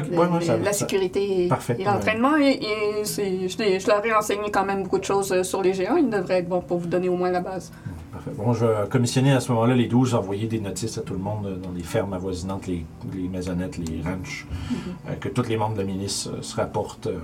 [0.00, 2.36] ouais, ça- la sécurité et, l'entraînement.
[2.38, 2.60] Et,
[3.04, 5.96] je, leur ai enseigné quand même beaucoup de choses euh, sur les géants.
[5.96, 7.72] Ils devraient être bons pour vous donner au moins la base.
[8.12, 8.30] Parfait.
[8.36, 11.18] Bon, je vais commissionner à ce moment-là les 12, envoyer des notices à tout le
[11.20, 12.84] monde euh, dans les fermes avoisinantes, les,
[13.14, 14.46] les maisonnettes, les ranchs,
[15.08, 17.06] euh, que tous les membres de la milice se rapportent.
[17.06, 17.18] euh,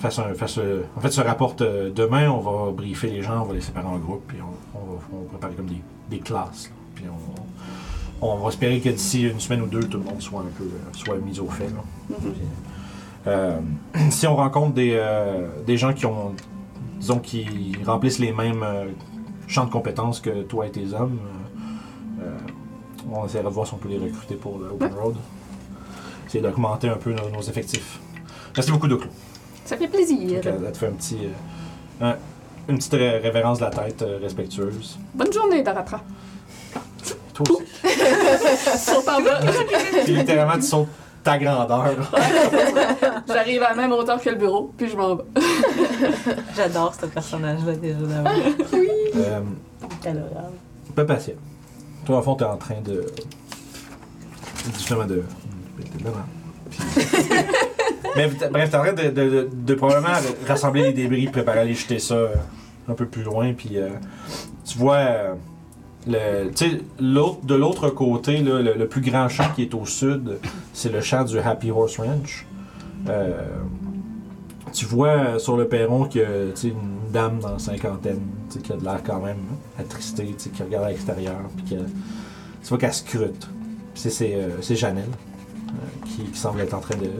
[0.00, 0.58] fassent un- fassent,
[0.96, 2.30] en fait, se rapportent demain.
[2.30, 5.00] On va briefer les gens, on va les séparer en groupes, puis on, on va,
[5.12, 6.66] on va préparer comme des, des classes.
[6.68, 6.74] là.
[6.94, 7.42] Puis on,
[8.22, 10.64] on va espérer que d'ici une semaine ou deux, tout le monde soit un peu
[10.64, 11.64] euh, soit mis au fait.
[11.68, 11.82] là.
[12.10, 12.34] Mhm.
[13.26, 13.58] Euh,
[14.10, 16.34] si on rencontre des, euh, des gens qui ont,
[16.98, 18.64] disons, qui remplissent les mêmes
[19.46, 21.18] champs de compétences que toi et tes hommes,
[23.10, 25.16] on essaiera de voir si on peut les recruter pour le Open Road.
[26.26, 27.98] Essayer d'augmenter un peu nos, nos effectifs.
[28.56, 29.08] Merci beaucoup, Doclo.
[29.64, 30.36] Ça fait plaisir.
[30.36, 31.18] Donc, elle, elle te fait un petit,
[32.00, 32.16] un-
[32.68, 34.98] une petite ré- révérence de la tête respectueuse.
[35.14, 36.00] Bonne journée, Daratra.
[37.34, 37.64] Toi aussi.
[38.78, 39.40] Saute en bas.
[40.04, 40.88] Puis littéralement, tu sautes
[41.24, 41.94] ta grandeur.
[43.28, 45.22] J'arrive à la même hauteur que le bureau, puis je m'en vais.
[46.56, 48.30] J'adore ce personnage-là déjà d'avant.
[49.16, 49.40] Euh.
[50.94, 51.34] Pas patient.
[52.04, 53.06] Toi, en fond, t'es en train de.
[54.74, 55.22] Justement, de.
[58.16, 60.14] Mais bref, t'es en train de, de- de- de probablement
[60.46, 62.34] rassembler les débris, préparer à aller jeter ça euh,
[62.88, 63.52] un peu plus loin.
[63.54, 63.88] Puis euh,
[64.64, 64.96] tu vois.
[64.96, 65.34] euh,
[66.06, 70.38] l'autre, de l'autre côté, le, plus grand champ qui est au sud,
[70.72, 72.46] c'est le champ du Happy Horse Ranch.
[73.08, 73.46] Euh,
[74.72, 78.72] tu vois euh, sur le perron qu'il y a une dame dans la cinquantaine qui
[78.72, 79.40] a de l'air quand même
[79.78, 81.40] attristée, qui regarde à l'extérieur.
[81.56, 83.48] Puis tu vois qu'elle scrute.
[84.06, 85.10] Euh, c'est Janelle
[86.06, 87.10] qui, semble être en train de.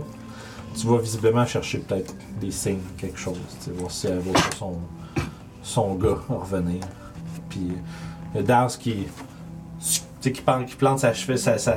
[0.75, 3.39] Tu vas visiblement chercher peut-être des signes, quelque chose.
[3.77, 4.79] Voir si elle voit son,
[5.63, 6.81] son gars revenir.
[7.51, 7.73] Puis
[8.35, 9.07] il Daz qui.
[9.81, 11.77] Tu sais, qui, plante, qui plante sa, cheville, sa, sa,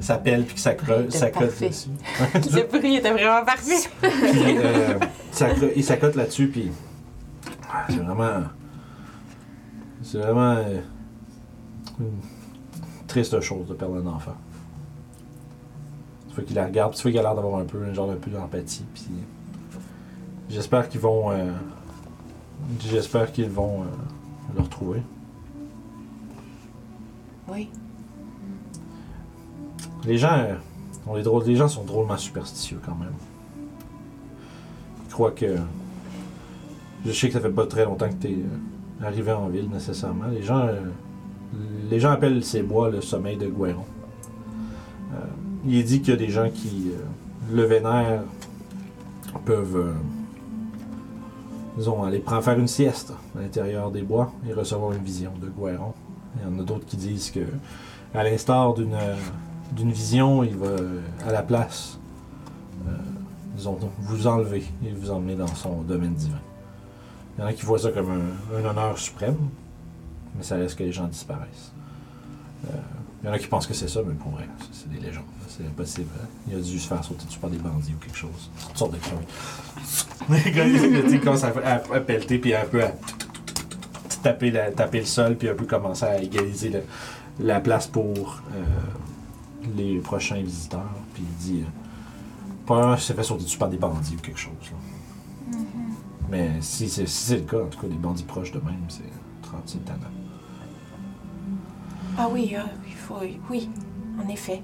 [0.00, 1.68] sa pelle puis qui s'accroche Il était s'accote parfait.
[1.70, 1.88] dessus.
[2.56, 3.88] Le était vraiment parfait.
[4.00, 4.98] Puis, euh,
[5.40, 6.70] il il s'accote là-dessus, puis.
[7.72, 8.44] ah, C'est vraiment.
[10.02, 10.54] C'est vraiment.
[10.56, 10.80] euh,
[11.98, 12.12] une
[13.08, 14.34] triste chose de perdre un enfant.
[16.28, 18.10] Tu vois qu'il la regarde, tu vois qu'il a l'air d'avoir un peu, un genre
[18.12, 19.08] un peu d'empathie, puis.
[20.48, 21.32] J'espère qu'ils vont.
[21.32, 21.50] euh,
[22.80, 23.84] J'espère qu'ils vont
[24.54, 25.02] le retrouver.
[30.04, 33.12] Les gens, euh, des drôles, les gens sont drôlement superstitieux quand même.
[35.08, 35.56] Je crois que.
[37.04, 38.38] Je sais que ça fait pas très longtemps que tu es
[39.02, 40.26] arrivé en ville nécessairement.
[40.26, 40.80] Les gens, euh,
[41.90, 43.84] les gens appellent ces bois le sommeil de Guéron.
[45.14, 45.16] Euh,
[45.66, 48.22] il est dit qu'il y a des gens qui euh, le vénèrent
[49.44, 49.92] peuvent, euh,
[51.76, 55.94] disons, aller faire une sieste à l'intérieur des bois et recevoir une vision de Guéron.
[56.36, 57.40] Il y en a d'autres qui disent que,
[58.14, 58.96] à l'instar d'une
[59.72, 61.98] d'une vision, il va euh, à la place,
[62.86, 62.90] euh,
[63.56, 66.40] disons, vous enlever et vous emmener dans son domaine divin.
[67.36, 69.36] Il y en a qui voient ça comme un, honneur suprême,
[70.36, 71.72] mais ça reste que les gens disparaissent.
[72.66, 72.76] Euh,
[73.22, 75.24] il y en a qui pensent que c'est ça, mais pour vrai, c'est des légendes.
[75.46, 76.08] C'est impossible.
[76.22, 76.26] hein.
[76.48, 78.50] Il a dû se faire sauter dessus par des bandits ou quelque chose.
[78.68, 79.12] Toutes sortes de cris.
[80.44, 82.92] Les gars, ils à, à, à pelleter, puis un peu à
[84.22, 86.82] taper, la- taper le sol, puis un peu commencer à égaliser le-
[87.40, 88.62] la place pour euh,
[89.76, 90.90] les prochains visiteurs.
[91.14, 91.64] Puis il dit
[92.68, 94.52] euh, qu'il s'est fait sauter dessus par des bandits ou quelque chose.
[94.70, 95.58] là.
[96.30, 99.02] Mais si c'est si le cas, en tout cas, des bandits proches de même, c'est
[99.42, 99.98] 37 tannant.
[102.16, 103.16] Ah oui, ah, il faut,
[103.50, 103.68] oui,
[104.24, 104.62] en effet.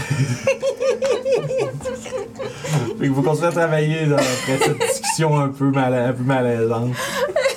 [2.99, 6.23] Fait que vous continuez à travailler dans- après cette discussion un peu, mala- un peu
[6.25, 6.93] malaisante.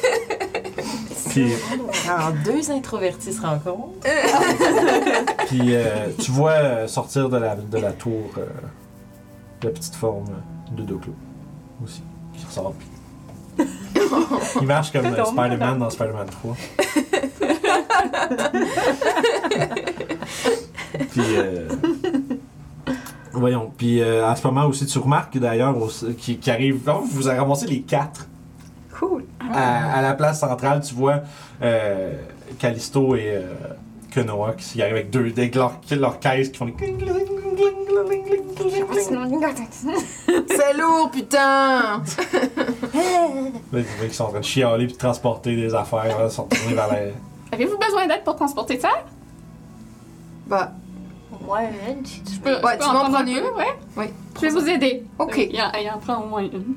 [1.32, 1.54] Puis,
[2.06, 3.94] Quand deux introvertis se rencontrent.
[5.48, 8.46] puis euh, tu vois euh, sortir de la, de la tour euh,
[9.64, 10.26] la petite forme
[10.76, 11.14] de Doclo
[11.84, 12.04] aussi,
[12.34, 12.74] qui ressort.
[12.74, 12.88] Puis...
[14.62, 16.58] Il marche comme euh, Spider-Man dans Spider-Man 3.
[21.12, 21.70] puis, euh,
[23.32, 25.76] voyons, puis à ce moment aussi, tu remarques d'ailleurs
[26.18, 28.28] qui arrive, oh, vous avez ramassé les quatre
[29.02, 29.26] Cool.
[29.52, 31.22] à, à la place centrale, tu vois
[31.64, 32.14] euh,
[32.60, 33.54] Callisto et euh,
[34.14, 36.74] Konoha qui, arrivent avec deux avec leur, leur caisse qui font des.
[40.48, 42.04] C'est lourd, putain!
[43.72, 46.30] Là, tu vois qu'ils sont en train de chialer puis de transporter des affaires, là,
[46.30, 46.98] sont tournés vers la.
[47.52, 48.90] Avez-vous besoin d'aide pour transporter ça?
[50.46, 50.74] Bah,
[51.48, 51.70] Ouais,
[52.04, 53.66] si tu Je peux, Ouais, peux tu en vas en prendre un prendre peu, ouais?
[53.98, 54.06] Oui.
[54.36, 55.04] Je vais vous aider.
[55.18, 55.38] Ok.
[55.38, 56.76] Il en, il en prend au moins une.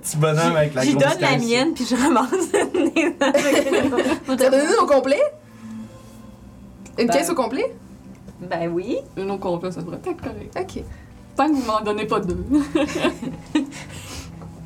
[0.00, 1.46] Petit, bonhomme avec la J'y grosse donne la caisse.
[1.46, 2.64] mienne, puis je ramasse t'as
[4.50, 5.20] donné une au complet?
[6.98, 7.74] Une Ben- caisse au complet?
[8.40, 8.98] Ben oui.
[9.16, 10.56] Une au complet, ça devrait être correct.
[10.58, 10.82] Ok.
[11.36, 12.44] Tant que vous m'en donnez pas deux.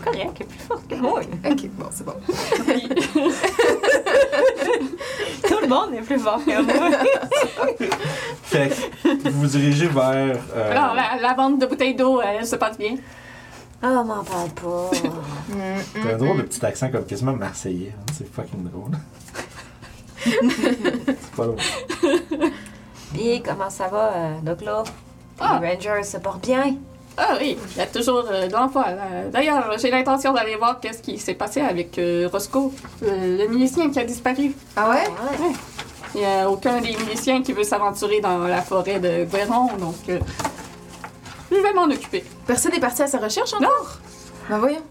[0.04, 1.20] Correct, elle est plus forte que moi.
[1.50, 2.12] Ok, bon, c'est bon.
[5.48, 6.98] Tout le monde est plus fort que moi.
[8.44, 8.68] Fait
[9.02, 10.38] que vous vous dirigez vers.
[10.54, 12.96] euh, Alors, la, la vente de bouteilles d'eau, elle se passe bien.
[13.82, 14.90] Ah, m'en parle pas.
[16.02, 17.92] T'as un drôle de petit accent comme quasiment marseillais.
[17.98, 18.92] hein, C'est fucking drôle.
[20.18, 21.56] C'est pas drôle.
[23.12, 24.82] Puis, comment ça va, euh, Doc là?
[25.40, 25.58] Ah.
[25.60, 26.76] Les Rangers se portent bien?
[27.16, 28.86] Ah oui, il y a toujours euh, de l'emploi.
[28.88, 32.72] Euh, D'ailleurs, j'ai l'intention d'aller voir qu'est-ce qui s'est passé avec euh, Roscoe,
[33.04, 34.52] euh, le milicien qui a disparu.
[34.76, 35.04] Ah ouais?
[35.06, 35.52] Ouais.
[36.16, 39.94] Il n'y a aucun des miliciens qui veut s'aventurer dans la forêt de Guéron, donc
[40.08, 40.18] euh,
[41.50, 42.24] je vais m'en occuper.
[42.46, 43.98] Personne n'est parti à sa recherche encore?
[44.48, 44.82] Ben voyons.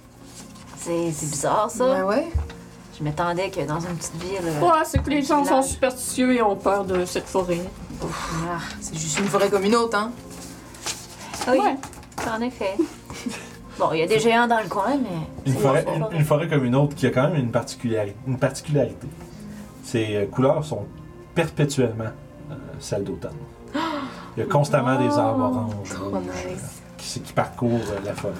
[0.77, 1.85] C'est c'est bizarre, ça.
[1.85, 2.27] Ben ouais.
[2.97, 4.39] Je m'attendais que dans une petite ville...
[4.43, 7.61] euh, Ouais, c'est que les gens sont superstitieux et ont peur de cette forêt.
[8.01, 10.11] ah, C'est juste une forêt comme une autre, hein?
[11.49, 11.75] oui, Ouais.
[12.35, 12.75] En effet.
[13.79, 15.09] Bon, il y a des géants dans le coin, mais...
[15.47, 18.15] Une c'est forêt, une forêt comme une autre qui a quand même une particularité.
[18.27, 19.07] Une particularité.
[19.83, 20.85] Ses euh, couleurs sont
[21.33, 22.11] perpétuellement
[22.51, 23.31] euh, celles d'automne.
[24.37, 26.55] Il y a constamment des arbres oranges rouges, euh,
[26.97, 28.33] qui, qui parcourent euh, la forêt.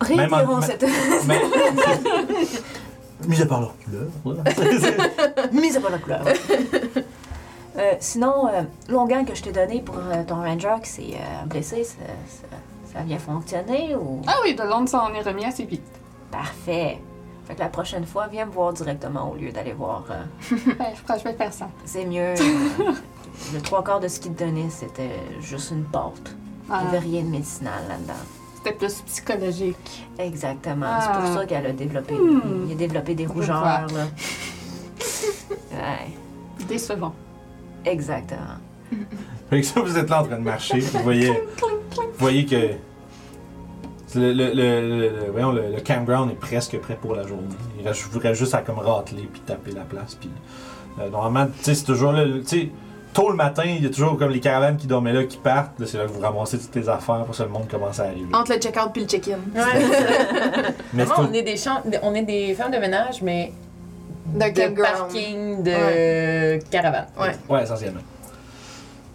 [0.00, 0.82] Réitérons Même en- cette...
[1.26, 1.40] Même,
[3.28, 4.08] Mis à part leur couleur.
[4.24, 5.46] là.
[5.52, 6.22] Mise à part la couleur.
[8.00, 8.48] Sinon,
[8.88, 9.94] l'onguent que je t'ai donné pour
[10.26, 11.14] ton ranger qui s'est
[11.46, 11.96] blessé, ça,
[12.92, 14.20] ça, ça a bien fonctionné ou...
[14.26, 15.82] Ah oui, de l'onde s'en est remis assez vite.
[16.30, 16.98] Parfait.
[17.46, 20.04] Fait que la prochaine fois, viens me voir directement au lieu d'aller voir.
[20.10, 21.68] euh, je crois que je vais faire ça.
[21.84, 22.34] c'est mieux.
[23.54, 26.34] le trois quarts de ce qu'il te donnait, c'était juste une porte.
[26.68, 28.12] Il Ah, n'y avait rien de médicinal là-dedans.
[28.56, 30.06] C'était plus psychologique.
[30.18, 30.86] Exactement.
[30.88, 31.00] Ah.
[31.02, 32.66] C'est pour ça qu'elle a développé, Hmm.
[32.68, 33.62] il a développé des rougeurs.
[33.64, 33.86] Là.
[35.72, 37.12] ouais, Décevant.
[37.84, 38.58] exactement.
[39.50, 40.78] Fait que ça, vous êtes là en train de marcher.
[40.80, 42.70] Vous voyez, vous voyez que
[44.14, 47.44] le, le, le, voyons, le- le campground est presque prêt pour la journée.
[47.80, 50.14] Il reste, vous reste juste à comme rateler puis taper la place.
[50.14, 50.30] Puis,
[51.00, 52.68] euh, normalement, tu sais, c'est toujours là, tu sais,
[53.14, 55.78] tôt le matin, il y a toujours comme les caravanes qui dormaient là qui partent.
[55.80, 58.04] Là, c'est là que vous ramassez toutes les affaires pour que le monde commence à
[58.04, 58.34] arriver.
[58.34, 59.38] Entre le check-out puis le check-in.
[60.92, 63.52] Mais Vraiment, c'est on est des champs, on est des femmes de ménage, mais
[64.34, 64.76] de campground.
[64.98, 67.06] parking de caravane.
[67.20, 67.32] Ouais.
[67.48, 68.00] Ouais, essentiellement.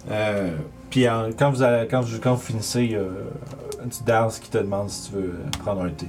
[0.09, 0.55] Euh,
[0.89, 1.05] puis
[1.37, 4.49] quand, vous allez- quand, vous, quand vous finissez, il y a un petit Dars qui
[4.49, 5.33] te demande si tu veux
[5.63, 6.07] prendre un thé.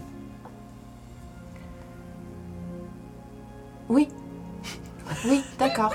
[3.89, 4.09] Oui.
[5.27, 5.93] Oui, d'accord.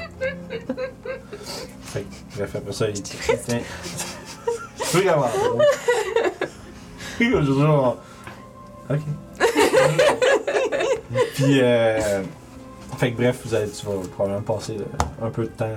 [1.83, 3.03] Fait que, bref, après ça, il dit.
[3.03, 3.15] Tu
[4.91, 5.29] peux y avoir.
[7.19, 7.97] Genre.
[8.89, 8.99] Ok.
[11.35, 12.23] Puis, euh,
[12.97, 14.77] fait que bref, vous allez, tu vas probablement passer
[15.21, 15.69] un peu de temps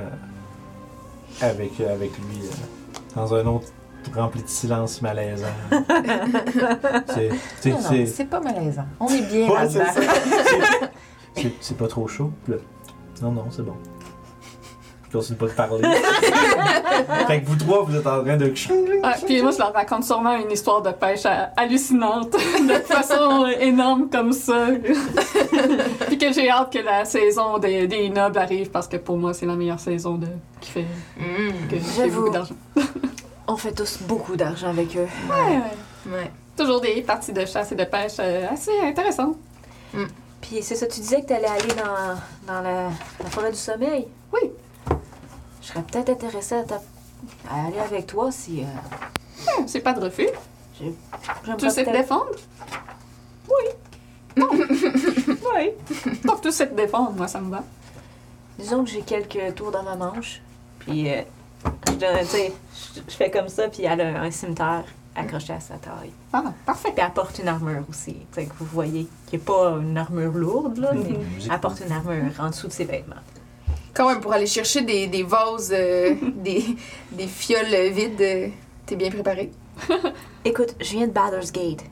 [1.40, 3.68] avec, avec lui euh, dans un autre
[4.14, 5.46] rempli de silence malaisant.
[7.08, 7.30] c'est,
[7.60, 8.86] c'est, Non, non, c'est, c'est pas malaisant.
[9.00, 9.84] On est bien Ouais, là-dedans.
[9.94, 10.00] ça.
[11.36, 12.30] C'est- c'est pas trop chaud.
[12.48, 12.56] Là,
[13.20, 13.74] non, non, c'est bon.
[15.08, 15.82] Je continue pas de parler.
[17.28, 18.52] fait que vous trois, vous êtes en train de.
[19.02, 21.24] Ah, puis moi, je leur raconte sûrement une histoire de pêche
[21.56, 22.32] hallucinante,
[22.68, 24.66] de façon énorme comme ça.
[26.08, 29.32] puis que j'ai hâte que la saison des, des nobles arrive parce que pour moi,
[29.34, 30.26] c'est la meilleure saison de,
[30.60, 30.84] qui fait
[31.18, 31.68] Mm.
[31.70, 32.20] que j'ai J'avoue.
[32.22, 32.54] beaucoup d'argent.
[33.48, 35.06] On fait tous beaucoup d'argent avec eux.
[35.30, 36.12] Ouais, ouais.
[36.18, 36.30] Ouais.
[36.56, 39.36] Toujours des parties de chasse et de pêche euh, assez intéressantes.
[40.40, 42.88] Puis c'est ça, tu disais que t'allais aller dans, dans la,
[43.22, 44.06] la forêt du sommeil?
[44.32, 44.50] Oui.
[45.66, 46.80] Je serais peut-être intéressée à, ta-
[47.50, 48.62] à aller avec toi si...
[48.62, 48.64] euh,
[49.58, 50.28] Ouais, C'est pas de refus.
[50.78, 52.30] Tu sais te défendre?
[53.48, 53.64] Oui.
[54.36, 54.52] Donc,
[56.42, 57.64] tu sais te défendre, moi, ça me va.
[58.58, 60.40] Disons que j'ai quelques tours dans ma manche.
[60.78, 61.22] Puis, euh,
[61.88, 64.84] je, donne- je, je fais comme ça, puis elle a un cimetière
[65.16, 66.12] accroché à sa taille.
[66.32, 66.92] Ah, parfait.
[66.94, 68.16] Puis elle porte une armure aussi.
[68.32, 71.50] Que vous voyez, qui n'est pas une armure lourde, là, mais Musique.
[71.52, 73.16] elle porte une armure en dessous de ses vêtements.
[73.96, 76.64] Quand même, pour aller chercher des, des vases, euh, des,
[77.12, 78.48] des fioles vides, euh,
[78.84, 79.50] t'es bien préparé?
[80.44, 81.84] Écoute, je viens de Baldur's Gate.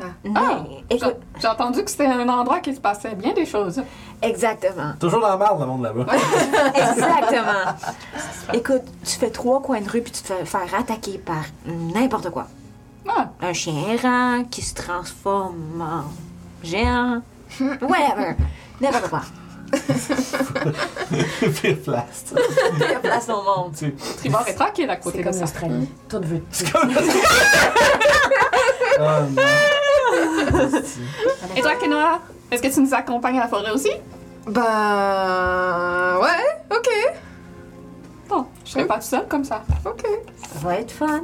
[0.00, 0.04] Ah.
[0.24, 3.46] Mais, Ah, écoute, J'ai j'ai entendu que c'était un endroit qui se passait bien des
[3.46, 3.80] choses.
[4.20, 4.92] exactement.
[4.98, 6.04] Toujours dans la merde, le monde là-bas.
[6.74, 7.76] Exactement.
[8.52, 12.30] Écoute, tu fais trois coins de rue puis tu te fais faire attaquer par n'importe
[12.30, 12.48] quoi.
[13.08, 17.22] Ah, Un chien errant qui se transforme en géant.
[17.60, 18.34] Whatever.
[18.80, 19.20] N'importe quoi.
[21.60, 22.24] Pire place.
[22.96, 23.72] A place au monde.
[23.76, 24.16] tu sais.
[24.18, 25.40] Tribord est tranquille à C'est côté de comme ça.
[25.40, 25.88] l'Australie.
[26.08, 26.42] Tout veut
[28.98, 29.42] Ah non.
[31.56, 32.20] Et toi, Kenoa,
[32.50, 33.90] est-ce que tu nous accompagnes à la forêt aussi?
[34.46, 36.18] Ben.
[36.20, 36.88] Ouais, ok,
[38.28, 39.62] Bon, je serai pas tout seul comme ça.
[39.84, 40.02] ok.
[40.52, 41.22] Ça va être fun.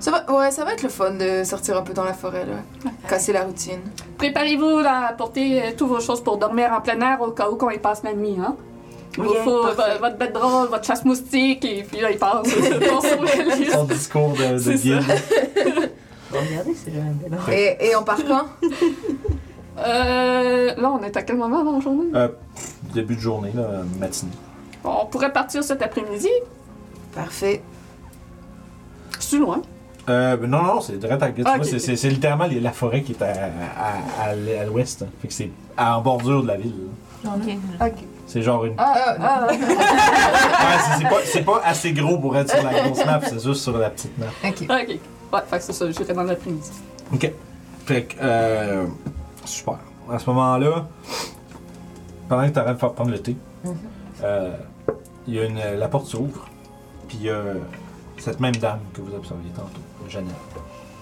[0.00, 2.46] Ça va, ouais, ça va être le fun de sortir un peu dans la forêt,
[2.46, 2.90] là.
[3.08, 3.80] Casser la routine.
[4.16, 7.56] Préparez-vous à apporter euh, toutes vos choses pour dormir en plein air au cas où
[7.56, 8.54] qu'on y passe la nuit, hein?
[9.16, 12.46] Il Ok, faut votre bedroll, votre chasse moustique, et puis là, il passe.
[13.72, 15.02] Son discours de, de guide.
[16.32, 17.04] Regardez, c'est bien.
[17.50, 18.44] Et, et on part quand?
[19.80, 22.10] Euh, là, on est à quel moment dans la journée?
[22.12, 22.26] Euh,
[22.92, 24.32] début de journée, là, matinée.
[24.82, 26.28] Bon, on pourrait partir cet après-midi.
[27.14, 27.62] Parfait.
[29.20, 29.62] C'est loin.
[30.08, 33.26] Euh, non, non, c'est direct à Ah, c'est- littéralement les- la forêt qui est à,
[33.26, 35.02] à, à, à l'ouest.
[35.02, 35.06] hein.
[35.20, 36.74] Fait que c'est en bordure de la ville.
[37.24, 37.32] là.
[37.86, 37.94] Ok.
[38.26, 38.74] C'est genre une.
[38.78, 39.56] Ah, ah, Ouais,
[40.98, 43.90] c'est- c'est pas, assez gros pour être sur la grosse map, c'est juste sur la
[43.90, 44.26] petite map.
[44.44, 44.64] Ok.
[44.68, 44.88] ah, ok.
[45.32, 46.70] Ouais, fait que c'est ça, j'irai dans l'après-midi.
[47.12, 47.32] Ok.
[47.86, 48.84] Fait que, euh,
[49.44, 49.78] super.
[50.10, 50.86] À ce moment-là,
[52.28, 53.36] pendant que tu arrêtes de faire prendre le thé,
[54.22, 54.50] euh,
[55.26, 56.46] il y a une, la porte s'ouvre,
[57.08, 57.42] puis il y a
[58.18, 60.34] cette même dame que vous observiez tantôt, Jeannette,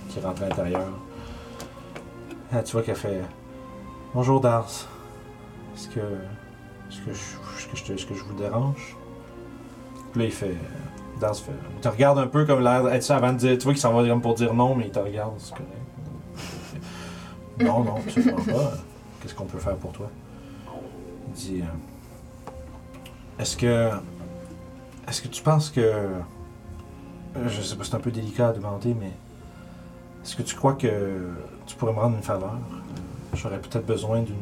[0.09, 0.87] qui rentre à l'intérieur.
[2.53, 3.23] Ah, tu vois qu'elle fait
[4.15, 4.69] Bonjour Dars.
[5.75, 7.21] Est-ce que, est-ce que, je,
[7.59, 8.97] est-ce que, je, te- est-ce que je vous dérange?
[10.13, 10.55] Puis là, il fait.
[11.21, 11.53] Dars fait.
[11.77, 13.59] Il te regarde un peu comme l'air avant de dire.
[13.59, 15.71] Tu vois qu'il s'en va comme pour dire non, mais il te regarde, c'est correct.
[17.61, 18.73] Non, non, absolument pas.
[19.23, 20.11] qu'est-ce qu'on peut faire pour toi?
[21.29, 23.91] Il dit euh, Est-ce que.
[25.09, 26.07] Est-ce que tu penses que.
[27.37, 29.12] Euh, Je sais pas, c'est un peu délicat à demander, mais.
[30.24, 31.32] Est-ce que tu crois que
[31.66, 32.55] tu pourrais me rendre une faveur?
[32.55, 34.37] Euh, J'aurais peut-être besoin d'une.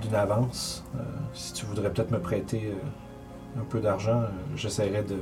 [0.00, 0.84] d'une avance.
[0.96, 1.02] Euh,
[1.34, 2.74] si tu voudrais peut-être me prêter
[3.58, 4.22] un peu d'argent,
[4.56, 5.18] j'essaierais de.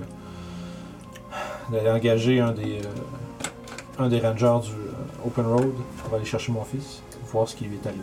[1.73, 2.81] d'aller engager un des.
[3.99, 7.03] un des rangers du Open Road pour aller chercher mon fils,
[7.33, 8.03] voir ce qui lui est arrivé.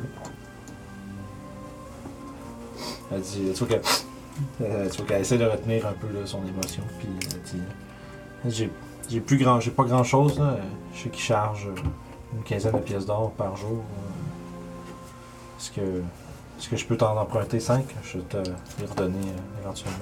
[3.12, 3.80] Elle dit, tu vois
[4.58, 7.64] qu'elle, essaie de retenir un peu son émotion, puis elle dit,
[8.48, 8.72] j'ai,
[9.10, 10.58] j'ai plus grand, j'ai pas grand chose là.
[10.94, 11.76] Je sais qu'il charge euh,
[12.36, 13.84] une quinzaine de pièces d'or par jour.
[13.84, 15.58] euh.
[15.60, 17.86] Est-ce que, est-ce que je peux t'en emprunter cinq?
[18.04, 18.38] Je vais te
[18.80, 19.98] les redonner euh, éventuellement.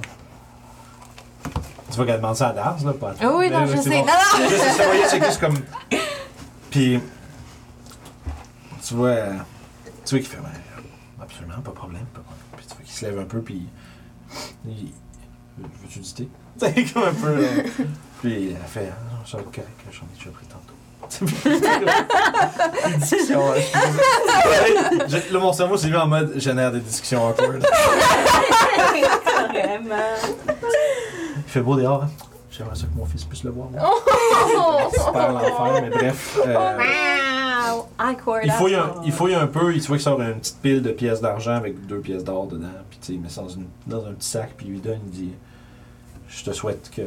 [1.89, 3.13] Tu vois qu'elle demande ça à Dars, là, pas.
[3.21, 3.89] Ah oui, Mais non, je sais.
[3.89, 4.47] Non, non!
[4.87, 5.57] Voyez, c'est juste comme.
[6.71, 6.99] Puis.
[8.83, 9.15] Tu vois.
[10.03, 10.37] Tu vois qu'il fait.
[11.21, 12.43] Absolument, pas de problème, pas de problème.
[12.57, 13.67] Puis tu vois qu'il se lève un peu, puis.
[14.65, 14.91] Il.
[15.59, 16.29] Veux-tu du thé?
[16.93, 17.45] Comme un peu.
[18.23, 18.89] Puis elle fait.
[18.91, 20.59] Ah, ça va être correct, j'en ai déjà pris tantôt.
[22.99, 23.41] Discussion.
[25.31, 27.63] Là, mon cerveau s'est mis en mode génère des discussions awkward.
[29.51, 29.95] Vraiment.
[31.37, 32.09] Il fait beau dehors, hein?
[32.49, 33.67] J'aimerais ça que mon fils puisse le voir.
[33.79, 34.89] Oh!
[34.95, 36.37] Super l'enfer, mais bref.
[36.47, 37.87] euh, Wow!
[37.99, 38.41] Awkward.
[38.45, 40.81] Il fouille, un, il fouille un peu, il se voit qu'il sort une petite pile
[40.81, 42.67] de pièces d'argent avec deux pièces d'or dedans.
[42.89, 44.79] Puis tu sais, il met ça dans, une- dans un petit sac, puis il lui
[44.81, 45.31] donne, il dit
[46.29, 47.01] Je te souhaite que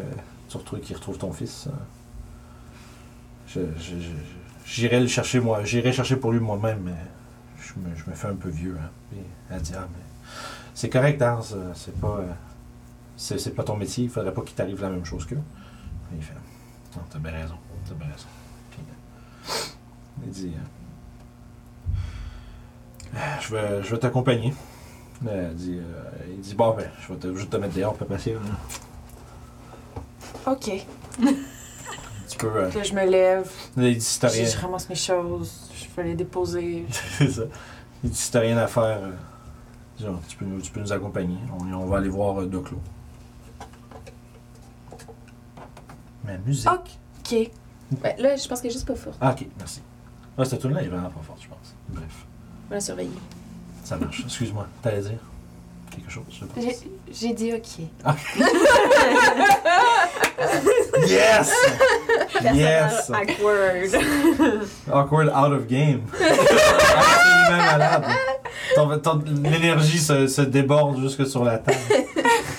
[0.48, 1.68] tu retrouves, qu'il retrouve ton fils.
[3.48, 3.60] Je-
[4.64, 6.94] j'irai le chercher moi, j'irai chercher pour lui moi-même, mais
[7.60, 8.76] je me, je me fais un peu vieux.
[8.80, 9.16] Hein.
[9.50, 10.02] Elle dit Ah, mais
[10.74, 12.32] c'est correct, euh, c'est pas, euh,
[13.16, 15.24] c'est, pas ton métier, il faudrait pas qu'il t'arrive la même chose.
[15.24, 15.36] Puis
[16.14, 16.34] il fait
[16.96, 17.56] Non, t'as bien raison,
[17.88, 18.26] t'as bien raison.
[18.78, 20.52] Euh, il dit
[23.14, 24.52] euh, je vais, je vais t'accompagner.
[25.26, 27.94] Euh, il dit, euh, il dit Bon, ben, je vais te, juste te mettre dehors,
[27.94, 28.40] papa patient.
[30.46, 30.70] Ok.
[32.28, 32.46] Tu peux.
[32.48, 33.50] euh, Là, je me lève.
[33.76, 34.44] là, il dit Si t'as Je, rien.
[34.50, 35.70] je ramasse mes choses.
[35.74, 36.84] Je vais les déposer.
[36.90, 37.42] C'est ça.
[38.04, 39.12] Il dit Si t'as rien à faire, euh,
[40.00, 41.36] genre, tu, peux nous, tu peux nous accompagner.
[41.58, 42.78] On, on va aller voir euh, Doclo.
[46.24, 46.68] Mais musique.
[46.68, 47.50] Ok.
[48.02, 49.14] Ben, là, je pense que juste pas fort.
[49.20, 49.80] Ah, ok, merci.
[50.36, 51.74] Ah, cette tune là est vraiment pas forte, je pense.
[51.88, 52.26] Bref,
[52.66, 53.10] On va la surveiller.
[53.84, 54.22] ça marche.
[54.24, 55.18] Excuse-moi, t'allais dire?
[55.90, 56.64] Quelque chose, je pense.
[57.12, 57.86] J'ai- dit ok.
[61.06, 61.52] Yes!
[62.54, 63.10] yes!
[63.10, 63.94] Awkward.
[64.90, 66.02] Awkward out of game.
[66.12, 68.04] Absolument malade.
[68.74, 71.78] Ton- ton- L'énergie se, se déborde jusque sur la table.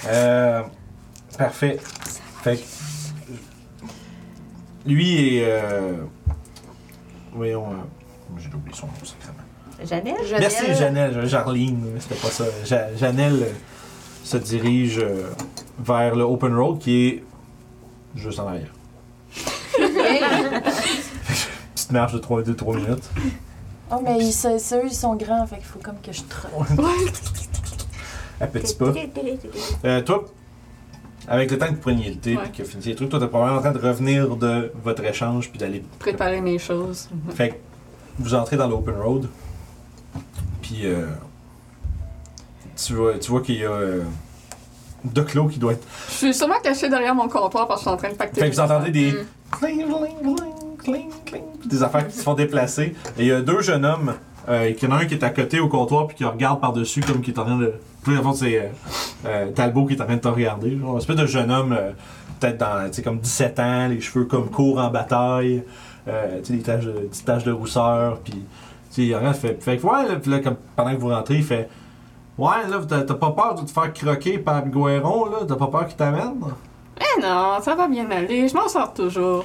[0.08, 0.62] Euh,
[1.38, 1.80] parfait.
[2.44, 2.64] Fait que,
[4.86, 5.44] lui est.
[5.46, 5.94] Euh,
[7.34, 7.72] voyons.
[7.72, 7.76] euh,
[8.40, 9.17] J'ai oublié son nom, sacrément.
[9.86, 10.16] Janelle?
[10.40, 11.26] Merci, Janelle.
[11.28, 12.46] Jarline, c'était pas ça.
[12.66, 13.52] Ja- Janelle euh,
[14.24, 15.30] se dirige euh,
[15.80, 17.24] vers le open road qui est
[18.16, 18.72] juste en arrière.
[21.76, 23.10] Petite marche de 3-2-3 minutes.
[23.92, 26.22] Oh, mais ils, ça- ça, eux, ils sont grands, fait qu'il faut comme que je
[26.24, 26.68] trotte.
[28.40, 28.94] À petits pas.
[29.84, 30.24] Euh, toi,
[31.28, 32.44] avec le temps que vous preniez le thé Ouais.
[32.46, 35.04] et que vous finissiez les trucs, toi, t'es probablement en train de revenir de votre
[35.06, 35.84] échange puis d'aller.
[35.98, 37.10] Préparer mes choses.
[37.32, 37.56] Fait que
[38.20, 39.28] vous entrez dans l'open road.
[40.68, 41.06] Puis euh,
[42.76, 44.04] tu vois, tu vois qu'il y a euh,
[45.06, 45.88] Doclo qui doit être.
[46.10, 48.42] Je suis sûrement cachée derrière mon comptoir parce que je suis en train de pacter.
[48.42, 49.10] Fait que vous entendez des.
[49.10, 49.26] affaires.
[49.50, 52.96] Cling, cling, cling, cling, cling, puis des affaires qui se font déplacer.
[53.18, 54.14] Et il y a deux jeunes hommes.
[54.50, 56.24] Euh, et qu'il y en a un qui est à côté au comptoir puis qui
[56.24, 57.74] regarde par-dessus comme qui est en train de.
[58.04, 58.68] Puis en fait, c'est euh,
[59.26, 60.78] euh, Talbot qui est en train de te regarder.
[60.78, 61.78] Genre, une espèce de jeune homme,
[62.40, 65.64] peut-être dans, comme 17 ans, les cheveux comme courts en bataille,
[66.08, 68.42] euh, tu sais, des taches de, petites taches de rousseur, puis,
[69.06, 71.44] il regarde, fait, fait que, ouais, là, puis là, comme, pendant que vous rentrez, il
[71.44, 71.70] fait,
[72.38, 75.88] ouais, là, t'as pas peur de te faire croquer par Guéron, là, t'as pas peur
[75.88, 76.36] qu'il t'amène?
[77.00, 78.48] Eh non, ça va bien aller.
[78.48, 79.44] Je m'en sors toujours.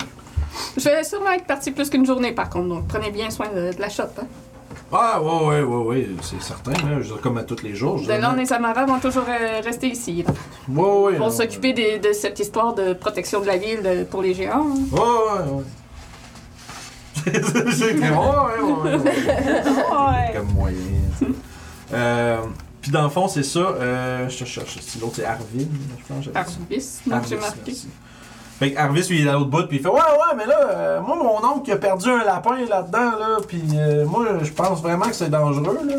[0.76, 3.74] Je vais sûrement être partie plus qu'une journée par contre, donc prenez bien soin de,
[3.74, 4.04] de la shop.
[4.20, 4.24] Hein.
[4.94, 7.74] Ah, ouais, ouais, ouais, ouais, c'est certain, là, je veux dire, comme à tous les
[7.74, 7.96] jours.
[7.98, 10.22] Je Delon et Samara vont toujours euh, rester ici.
[10.22, 10.32] là.
[10.68, 14.66] Ouais, ouais, non, s'occuper de cette histoire de protection de la ville pour les géants.
[14.66, 14.78] hein.
[14.92, 15.62] Ouais, ouais, ouais.
[17.24, 20.32] C'est comme, ouais, ouais, ouais, ouais.
[20.34, 20.76] Comme moyen.
[21.92, 22.38] euh,
[22.80, 23.60] puis dans le fond, c'est ça.
[23.60, 24.78] Euh, je te cherche.
[24.80, 25.44] Si l'autre, c'est Arvin,
[26.08, 26.26] je pense.
[26.34, 27.72] Arvis, moi j'ai marqué.
[28.58, 30.46] Fait que Arvis, lui, il est à l'autre bout, puis il fait Ouais, ouais, mais
[30.46, 34.24] là, euh, moi, mon oncle qui a perdu un lapin là-dedans, là, puis euh, moi,
[34.42, 35.94] je pense vraiment que c'est dangereux, là.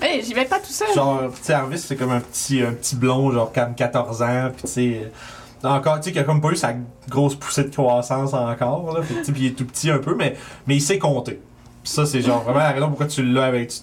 [0.02, 0.88] Hey, j'y vais pas tout seul.
[0.94, 4.50] Genre, tu sais, Arvis, c'est comme un petit, un petit blond, genre, comme 14 ans,
[4.56, 5.12] puis tu sais.
[5.64, 6.74] Encore, tu sais, qui a comme pas eu sa
[7.08, 9.00] grosse poussée de croissance encore, là.
[9.02, 10.36] Puis il est tout petit un peu, mais,
[10.66, 11.40] mais il sait compter.
[11.82, 13.68] Puis ça, c'est genre vraiment la raison pourquoi tu l'as avec.
[13.70, 13.76] tu-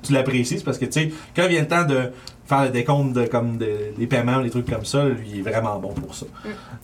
[0.00, 2.12] tu l'apprécies, c'est parce que, tu sais, quand vient le temps de
[2.46, 5.50] faire le décompte de, comme de- des paiements, des trucs comme ça, lui, il est
[5.50, 6.24] vraiment bon pour ça.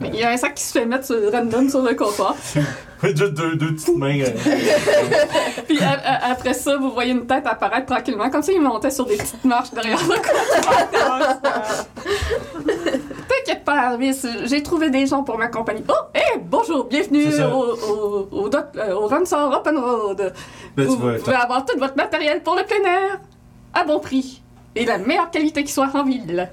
[0.00, 2.34] Il y a un sac qui se fait mettre sur, random sur le comptoir.
[3.04, 4.18] Juste deux, deux petites mains.
[4.20, 4.30] euh,
[5.68, 8.90] Puis a- a- après ça, vous voyez une tête apparaître tranquillement, comme ça il montait
[8.90, 11.36] sur des petites marches derrière le comptoir.
[13.72, 15.82] Arvis, j'ai trouvé des gens pour m'accompagner.
[15.88, 20.20] Oh, hé, bonjour, bienvenue au, au, au, doc- euh, au Ransor Open Road.
[20.20, 20.30] Là,
[20.76, 23.20] tu Vous vois, pouvez avoir tout votre matériel pour le plein air,
[23.72, 24.42] à bon prix,
[24.74, 26.34] et la meilleure qualité qui soit en ville.
[26.34, 26.48] Là,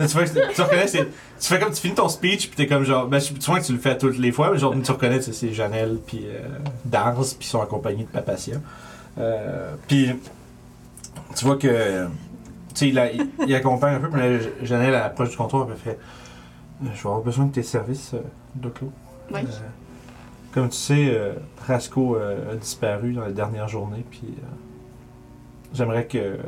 [0.00, 1.04] tu vois, tu reconnais, c'est-
[1.40, 3.64] tu fais comme tu finis ton speech, puis t'es comme genre, ben, je- souvent que
[3.64, 6.40] tu le fais toutes les fois, mais genre, tu reconnais, tu c'est Janelle, puis euh,
[6.84, 8.56] Dars, puis sont accompagnés de Papacia.
[9.18, 10.10] Euh, puis,
[11.36, 12.10] tu vois que, tu
[12.74, 15.76] sais, il, a- il, il accompagne un peu, là, Janelle, elle approche du comptoir, elle
[15.76, 15.98] fait,
[16.84, 18.20] je vais avoir besoin de tes services, euh,
[18.54, 18.90] Doclo.
[19.32, 19.40] Oui.
[19.40, 19.46] Euh,
[20.52, 21.34] comme tu sais, euh,
[21.66, 24.34] Rasco a disparu dans les dernières journées, puis
[25.72, 26.38] j'aimerais que.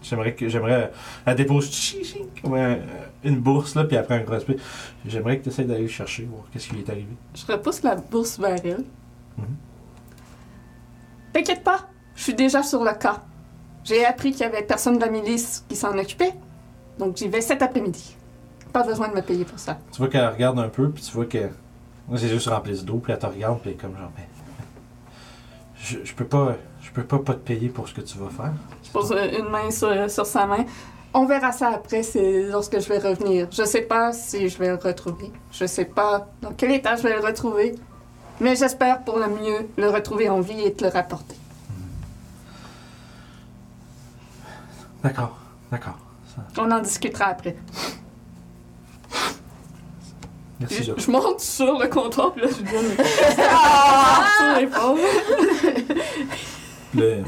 [0.00, 0.92] J'aimerais que j'aimerais
[1.26, 2.78] la dépose chi, chi, comme un-
[3.24, 4.36] une bourse là puis après un gros.
[5.04, 7.08] J'aimerais que tu essaies d'aller le chercher voir qu'est-ce qui lui est arrivé.
[7.34, 8.84] Je repousse la bourse vers elle.
[9.36, 9.44] Mhm.
[11.32, 13.22] T'inquiète pas, je suis déjà sur le cas.
[13.84, 16.32] J'ai appris qu'il y avait personne de la milice qui s'en occupait,
[16.98, 18.16] donc j'y vais cet après-midi.
[18.72, 19.78] Pas besoin de me payer pour ça.
[19.92, 21.48] Tu vois qu'elle regarde un peu puis tu vois que
[22.16, 24.26] ses yeux se remplissent d'eau puis elle te regarde puis elle est comme genre mais
[25.80, 28.28] je, je peux pas je peux pas pas te payer pour ce que tu vas
[28.30, 28.52] faire.
[28.84, 30.64] Je pose une main sur, sur sa main.
[31.14, 33.46] On verra ça après, c'est lorsque je vais revenir.
[33.50, 35.32] Je sais pas si je vais le retrouver.
[35.52, 37.74] Je sais pas dans quel état je vais le retrouver.
[38.40, 41.34] Mais j'espère pour le mieux le retrouver en vie et te le rapporter.
[45.02, 45.36] D'accord,
[45.70, 45.98] d'accord.
[46.34, 47.56] Ça- On en discutera après.
[50.60, 53.06] Merci Je, je monte sur le comptoir, puis là, je donne
[53.48, 54.26] ah!
[54.36, 54.98] sur l'épaule.
[56.94, 57.22] Le,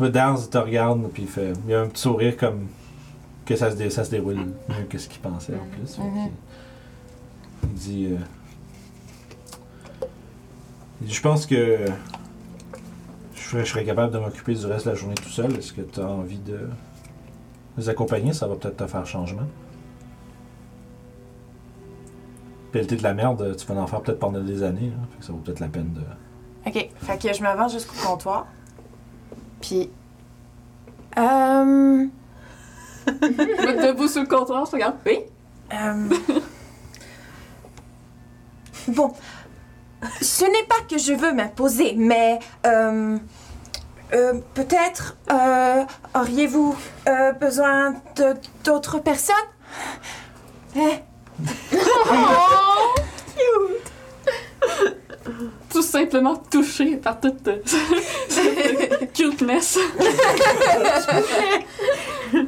[0.00, 2.68] le Dance te regarde puis il fait il y a un petit sourire comme
[3.44, 5.98] que ça se, dé- ça se déroule mieux que ce qu'il pensait en plus.
[5.98, 6.12] Mhm.
[6.12, 6.32] qu'il-
[7.64, 8.16] Il dit euh,
[11.00, 11.78] il dit, je pense que
[13.34, 15.52] je serais, je serais capable de m'occuper du reste de la journée tout seul.
[15.56, 16.60] Est-ce que tu as envie de
[17.76, 18.32] les accompagner?
[18.32, 19.46] Ça va peut-être te faire changement.
[22.72, 24.92] Pelleter de la merde, tu vas en faire peut-être pendant des années.
[24.96, 25.06] hein.
[25.12, 26.00] Fait que ça vaut peut-être la peine de.
[26.66, 28.46] Ok, fait que je m'avance jusqu'au comptoir.
[29.60, 29.90] Puis.
[31.18, 32.06] Euh.
[33.06, 34.94] Je me debout sur le comptoir, je regarde.
[35.04, 35.20] Oui?
[35.74, 36.08] euh,
[38.88, 39.12] bon.
[40.20, 42.38] Ce n'est pas que je veux m'imposer, mais.
[42.66, 43.18] euh,
[44.14, 46.76] euh, Peut-être euh, auriez-vous
[47.08, 49.34] euh, besoin de- d'autres personnes?
[50.76, 50.98] Eh,
[55.70, 57.58] Tout simplement touché par toute euh,
[58.28, 59.78] cette cuteness.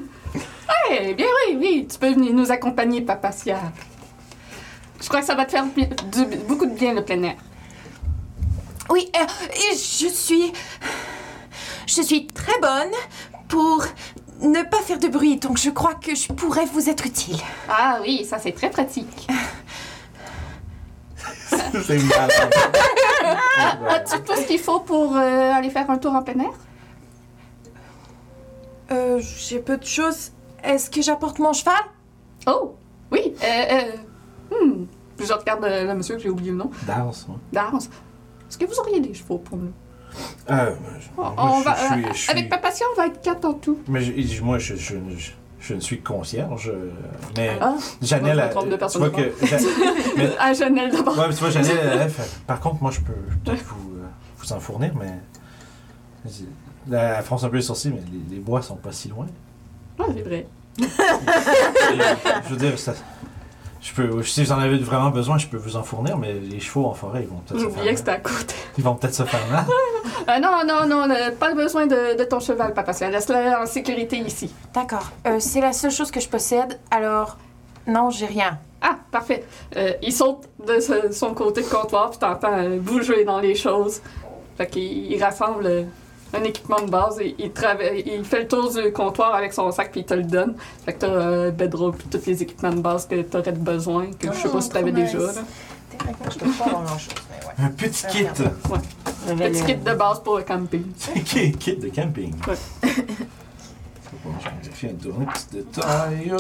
[0.91, 3.73] hey, bien oui, oui, tu peux venir nous accompagner, Papacia.
[5.01, 5.65] Je crois que ça va te faire
[6.47, 7.37] beaucoup de bien le plein air.
[8.91, 9.25] Oui, euh,
[9.73, 10.53] je suis.
[11.87, 12.93] Je suis très bonne
[13.49, 13.87] pour
[14.43, 17.39] ne pas faire de bruit, donc je crois que je pourrais vous être utile.
[17.69, 19.27] Ah oui, ça c'est très pratique.
[21.87, 22.31] C'est malade.
[23.89, 26.53] As-tu tout ce qu'il faut pour euh, aller faire un tour en plein air?
[28.93, 30.31] Euh, j'ai peu de choses.
[30.63, 31.75] Est-ce que j'apporte mon cheval?
[32.47, 32.77] Oh,
[33.11, 33.35] oui.
[33.43, 33.81] Euh,
[34.53, 34.87] euh, hmm.
[35.19, 36.71] Je regarde le monsieur que j'ai oublié le nom.
[36.87, 36.95] Ouais.
[37.53, 37.89] Dance.
[38.49, 39.73] Est-ce que vous auriez des chevaux pour nous?
[40.49, 40.55] Je-
[41.17, 43.21] On, moi, on je- va, je suis- euh, je suis- Avec Papacia, on va être
[43.23, 43.79] quatre en tout.
[43.89, 46.69] Mais je- moi, je, je, je, je ne suis concierge.
[46.75, 46.91] euh,
[47.37, 49.33] Mais Ah, Janelle, je me de tu vois que.
[50.17, 51.17] Mais- à Janelle d'abord.
[51.19, 53.13] ouais, mais tu vois, Janelle, elle, elle fait, Par contre, moi, je peux
[53.45, 54.07] peut-être vous, euh,
[54.39, 55.13] vous en fournir, mais.
[56.93, 59.27] Elle fronce un peu les sourcils, mais les, les bois sont pas si loin.
[59.99, 60.47] Ah, c'est vrai.
[60.79, 60.85] Et,
[62.45, 62.95] je veux dire, ça,
[63.85, 66.59] je peux, si vous en avez vraiment besoin, je peux vous en fournir, mais les
[66.59, 67.97] chevaux en forêt, ils vont peut-être se faire que mal.
[67.99, 68.55] c'était à côté.
[68.79, 69.65] Ils vont peut-être se faire mal.
[70.29, 73.11] Euh, non, non, non, euh, pas besoin de, de ton cheval, Papacia.
[73.11, 74.51] Laisse-le en sécurité ici.
[74.73, 75.11] D'accord.
[75.27, 77.37] Euh, c'est la seule chose que je possède, alors.
[77.87, 78.59] Non, j'ai rien.
[78.81, 79.45] Ah, parfait.
[79.77, 83.55] Euh, il saute de ce- son côté de comptoir, puis t'entends euh, bouger dans les
[83.55, 84.01] choses.
[84.57, 85.83] Fait qu'il il rassemble euh,
[86.35, 89.71] un équipement de base et il, trava- il fait le tour du comptoir avec son
[89.73, 90.55] sac, puis il te le donne.
[90.85, 94.29] Fait que t'as euh, bedroll, puis tous les équipements de base que t'aurais besoin, que
[94.33, 95.19] je sais pas Oh, si t'avais déjà.
[95.19, 95.37] nice.
[95.37, 95.43] Là.
[95.91, 97.67] Techniquement, je peux pas avoir grand-chose, mais ouais.
[97.67, 98.25] Un petit kit.
[99.37, 100.85] Petit kit de base pour le camping.
[101.17, 102.35] Un kit kit de camping.
[102.49, 102.55] Ouais.
[104.25, 106.33] Bon, je vais un dernier petit détail.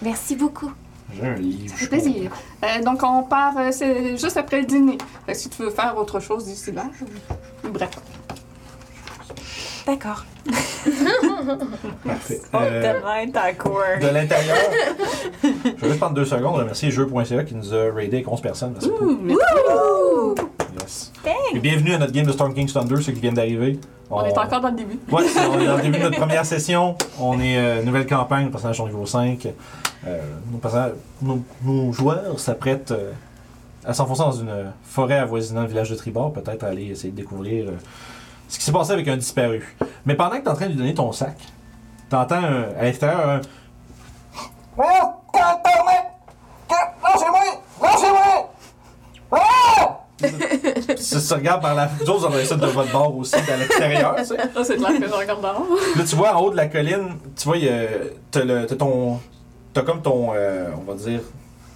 [0.00, 0.72] Merci beaucoup.
[1.14, 1.68] J'ai un livre.
[1.70, 2.30] Ça fait plaisir.
[2.64, 4.96] Euh, donc, on part euh, c'est juste après le dîner.
[5.26, 7.90] Fait que si tu veux faire autre chose d'ici là, je- bref.
[9.86, 10.24] D'accord.
[12.04, 12.40] Parfait.
[12.52, 12.80] Oh, Euh,
[14.00, 14.56] de l'intérieur,
[15.42, 18.72] je vais juste prendre deux secondes, remercier jeux.ca qui nous a raidé avec 11 personnes.
[18.74, 20.34] Merci beaucoup.
[20.80, 21.12] Yes.
[21.54, 23.78] Et bienvenue à notre game de Storm King's Thunder, ceux qui viennent d'arriver.
[24.10, 24.98] on est encore dans le début.
[25.10, 26.96] Ouais, on est dans le début de notre première session.
[27.20, 29.48] On est euh, nouvelle campagne, les personnages sont niveau 5.
[30.06, 30.18] Euh,
[30.50, 33.10] nos, personnages- nos- nos joueurs s'apprêtent euh,
[33.84, 37.68] à s'enfoncer dans une forêt avoisinant le village de Tribord, peut-être aller essayer de découvrir
[37.68, 37.72] euh,
[38.52, 39.76] ce qui s'est passé avec un disparu.
[40.04, 41.36] Mais pendant que tu es en train de lui donner ton sac,
[42.10, 42.42] tu entends
[42.78, 43.40] à l'extérieur un.
[50.98, 51.86] Ça se regarde par la.
[51.86, 54.36] Vous autres, vous ça de votre bord aussi, à l'extérieur, tu sais.
[54.54, 55.66] Là, c'est clair que je regarde dehors.
[55.96, 57.86] Là, tu vois en haut de la colline, tu vois, il y a-
[58.30, 59.18] t'as le- t'as ton.
[59.72, 60.32] T'as comme ton.
[60.34, 61.20] euh, on va dire.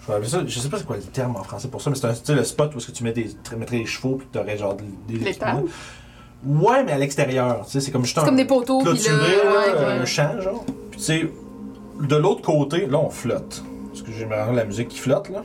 [0.03, 1.91] Je, vais appeler ça, je sais pas c'est quoi le terme en français pour ça,
[1.91, 3.79] mais c'est un- tu sais, le spot où est-ce que tu mets des, tu mettrais
[3.79, 4.85] les chevaux puis t'aurais genre des.
[5.19, 5.25] des?
[6.45, 7.63] Ouais, mais à l'extérieur.
[7.65, 8.27] Tu sais, c'est comme juste C'est un.
[8.27, 9.93] comme des poteaux, clôturé, là, ouais, ouais.
[10.01, 10.65] un champ, genre.
[10.91, 11.31] Puis tu sais,
[12.01, 13.63] de l'autre côté, là, on flotte.
[13.89, 15.43] Parce que j'aimerais la musique qui flotte, là.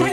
[0.00, 0.10] oui.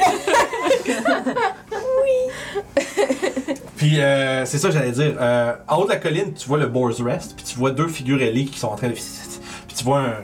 [3.78, 5.16] Puis euh, c'est ça que j'allais dire.
[5.20, 7.88] Euh, en haut de la colline, tu vois le Boar's Rest, puis tu vois deux
[7.88, 8.94] figures ailées qui sont en train de.
[9.68, 10.16] Puis tu vois un,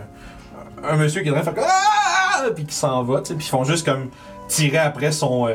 [0.87, 1.65] un monsieur qui est en train de faire comme.
[1.67, 2.45] Ah!
[2.55, 4.09] Puis qui s'en va, tu sais, puis ils font juste comme
[4.47, 5.47] tirer après son.
[5.47, 5.53] euh,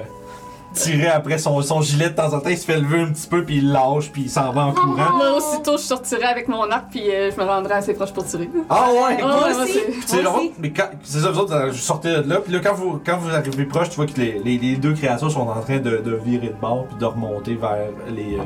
[0.75, 3.27] tirer après son, son gilet de temps en temps, il se fait lever un petit
[3.27, 5.13] peu, puis il lâche, puis il s'en va en courant.
[5.17, 8.25] Moi, aussitôt, je sortirais avec mon arc, puis euh, je me rendrais assez proche pour
[8.27, 8.51] tirer.
[8.69, 9.19] Ah ouais!
[9.23, 9.79] Ah, Moi aussi.
[10.07, 12.61] c'est- drôle, mais quand, c'est ça, vous autres, euh, je sortais de là, puis là,
[12.63, 15.41] quand vous, quand vous arrivez proche, tu vois que les, les, les deux créatures sont
[15.49, 17.79] en train de, de virer de bord, puis de remonter vers
[18.15, 18.43] les, euh,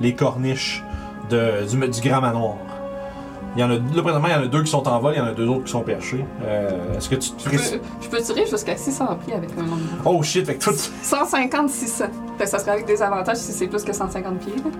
[0.00, 0.82] les corniches
[1.30, 2.56] de, du, du grand manoir.
[3.56, 5.12] Il y en a, là, présentement, il y en a deux qui sont en vol,
[5.14, 6.24] il y en a deux autres qui sont perchés.
[6.44, 9.62] Euh, est-ce que tu te Je peux, je peux tirer jusqu'à 600 pieds avec un
[9.62, 9.78] long.
[10.04, 10.74] Oh shit, fait que tout...
[11.02, 12.04] 150, 600.
[12.36, 14.54] Fait que ça serait avec des avantages si c'est plus que 150 pieds.
[14.56, 14.70] là.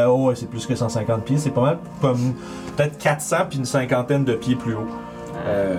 [0.00, 2.34] Euh, oh, ouais, c'est plus que 150 pieds, c'est pas mal comme
[2.76, 4.86] peut-être 400 puis une cinquantaine de pieds plus haut.
[5.46, 5.76] Euh,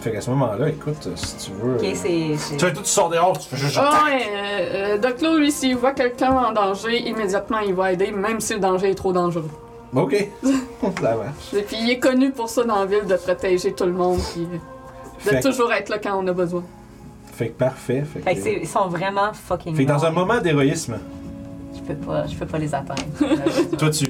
[0.00, 1.76] fait qu'à ce moment-là, écoute, si tu veux...
[1.76, 2.36] Ok, euh, c'est.
[2.36, 3.78] c'est- Tu vois, tout tu sors dehors, tu fais juste...
[3.80, 8.12] Ah ouais, euh, euh, Doc lui, s'il voit quelqu'un en danger, immédiatement, il va aider,
[8.12, 9.48] même si le danger est trop dangereux.
[9.94, 10.28] Ok.
[10.82, 11.54] Ça marche.
[11.54, 14.18] Et puis, il est connu pour ça dans la ville, de protéger tout le monde,
[14.32, 14.56] puis euh,
[15.18, 16.62] Fait de que, toujours être là quand on a besoin.
[17.32, 18.02] fait que parfait.
[18.04, 19.74] Fait que, Fait que c'est- ils sont vraiment fucking.
[19.74, 20.98] fait que dans un moment d'héroïsme,
[21.74, 23.02] Je peux pas, je peux pas les atteindre.
[23.78, 24.06] toi tu.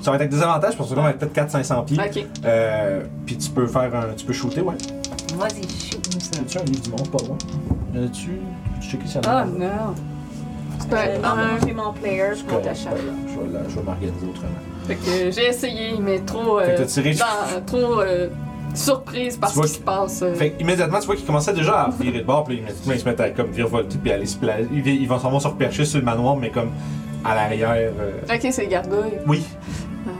[0.00, 1.98] Ça va être avec des avantages parce que là, on va être peut-être 400-500 pieds.
[1.98, 2.24] Ok.
[2.44, 4.14] Euh, puis tu peux faire un.
[4.16, 4.74] Tu peux shooter, ouais.
[5.36, 6.40] Vas-y, shoot-nous ça.
[6.40, 7.36] As-tu un livre du monde, pas loin?
[7.94, 8.30] Y en a-tu
[8.80, 9.94] Tu checker s'il y en a Ah non.
[10.80, 12.96] C'est Euh, un- non, un- j'ai mon player, je monte à chaque.
[12.96, 14.48] Je vais, la- je vais m'organiser autrement.
[14.88, 16.58] Fait que j'ai essayé, mais trop.
[16.60, 17.14] Fait que euh, t'as tiré.
[17.14, 18.28] dans- trop euh,
[18.74, 20.22] surprise par Tu ce vois qui se passe.
[20.22, 20.34] euh.
[20.34, 23.00] Fait que immédiatement, tu vois qu'il commençait déjà à virer de bord, puis immédiatement, ils
[23.00, 24.66] se mettent à comme virevolter, puis aller se placer.
[24.72, 26.70] Ils, vi- ils vont s'en vont se repercher sur le manoir, mais comme
[27.24, 27.70] à l'arrière.
[27.98, 29.18] euh, Ok, c'est les gargouilles.
[29.26, 29.44] Oui.
[30.06, 30.10] Euh,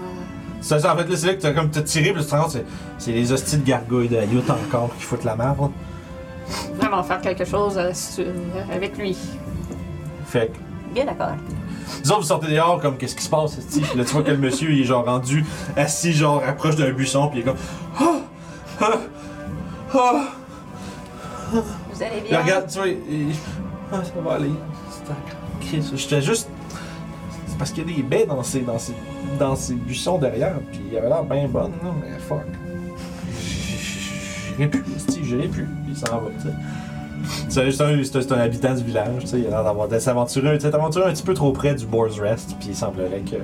[0.60, 2.34] C'est ça, en fait, là, c'est là que t'as comme t'as tiré, puis tu te
[2.34, 2.64] rends compte, c'est-
[2.98, 5.70] c'est les hosties de gargouilles de Hayut encore qui foutent la merde.
[6.80, 7.92] vraiment faire quelque chose euh,
[8.74, 9.16] avec lui.
[10.26, 10.58] Fait que
[10.94, 11.32] Bien d'accord.
[12.02, 13.56] Disons, vous sortez dehors, comme, qu'est-ce qui se passe?
[13.56, 15.44] Puis là, tu vois que le monsieur, il est genre rendu
[15.76, 17.56] assis, genre, approche d'un buisson, puis il est comme.
[17.98, 18.20] Ah!
[18.80, 18.98] Ah!
[19.94, 20.24] Ah!
[21.50, 22.42] Vous allez bien?
[22.42, 23.34] regarde, tu vois, il.
[23.92, 24.50] Ah, ça va aller.
[24.90, 25.96] C'est.
[25.96, 26.48] J'étais juste.
[27.46, 28.94] C'est parce qu'il y a des baies dans ces, dans ces,
[29.38, 32.44] dans ces buissons derrière, puis il avait l'air bien bonne, là, mais fuck.
[34.56, 34.84] J'irai plus,
[35.22, 36.54] j'irai plus, puis il s'en va, tu sais.
[37.48, 40.56] C'est juste un, c'est habitant du village, tu sais, il a l'air d'avoir de s'aventurer,
[40.56, 43.36] de s'être aventuré un petit peu trop près du Boar's Rest, puis il semblerait que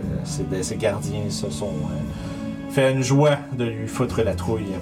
[0.62, 4.72] ses, gardiens se sont euh, fait une joie de lui foutre la trouille.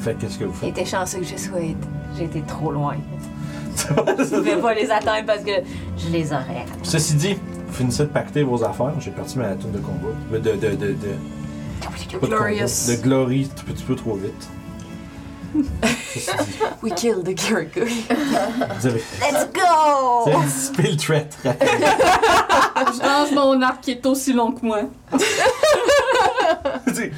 [0.00, 0.70] Fait que qu'est-ce que vous Il faites?
[0.78, 1.58] était chanceux que je sois.
[2.16, 2.94] J'ai été trop loin.
[3.76, 5.52] Je pouvais pas les atteindre parce que
[5.96, 6.64] je les aurais.
[6.82, 8.94] Ceci dit, vous finissez de pacter vos affaires.
[8.98, 10.08] J'ai parti ma tour de combat.
[10.32, 11.14] De, de, de, de, de
[13.02, 14.48] glory un petit peu trop vite.
[16.82, 17.34] We killed the
[18.78, 20.24] vous avez, Let's go!
[20.24, 20.96] vous avez dissipé le
[21.44, 21.86] rapidement.
[22.94, 24.80] Je range mon arc qui est aussi long que moi.
[26.86, 27.12] Tu sais,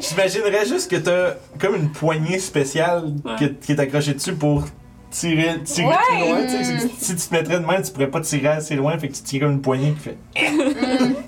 [0.00, 3.36] J'imaginerais juste que t'as comme une poignée spéciale Ouais.
[3.38, 4.64] qui, qui est accrochée dessus pour
[5.10, 5.94] tirer, tirer Ouais.
[6.08, 6.42] plus loin.
[6.42, 6.64] tu sais.
[6.64, 9.08] C'est que Si tu te mettrais de main, tu pourrais pas tirer assez loin, fait
[9.08, 10.18] que tu tires comme une poignée qui fait.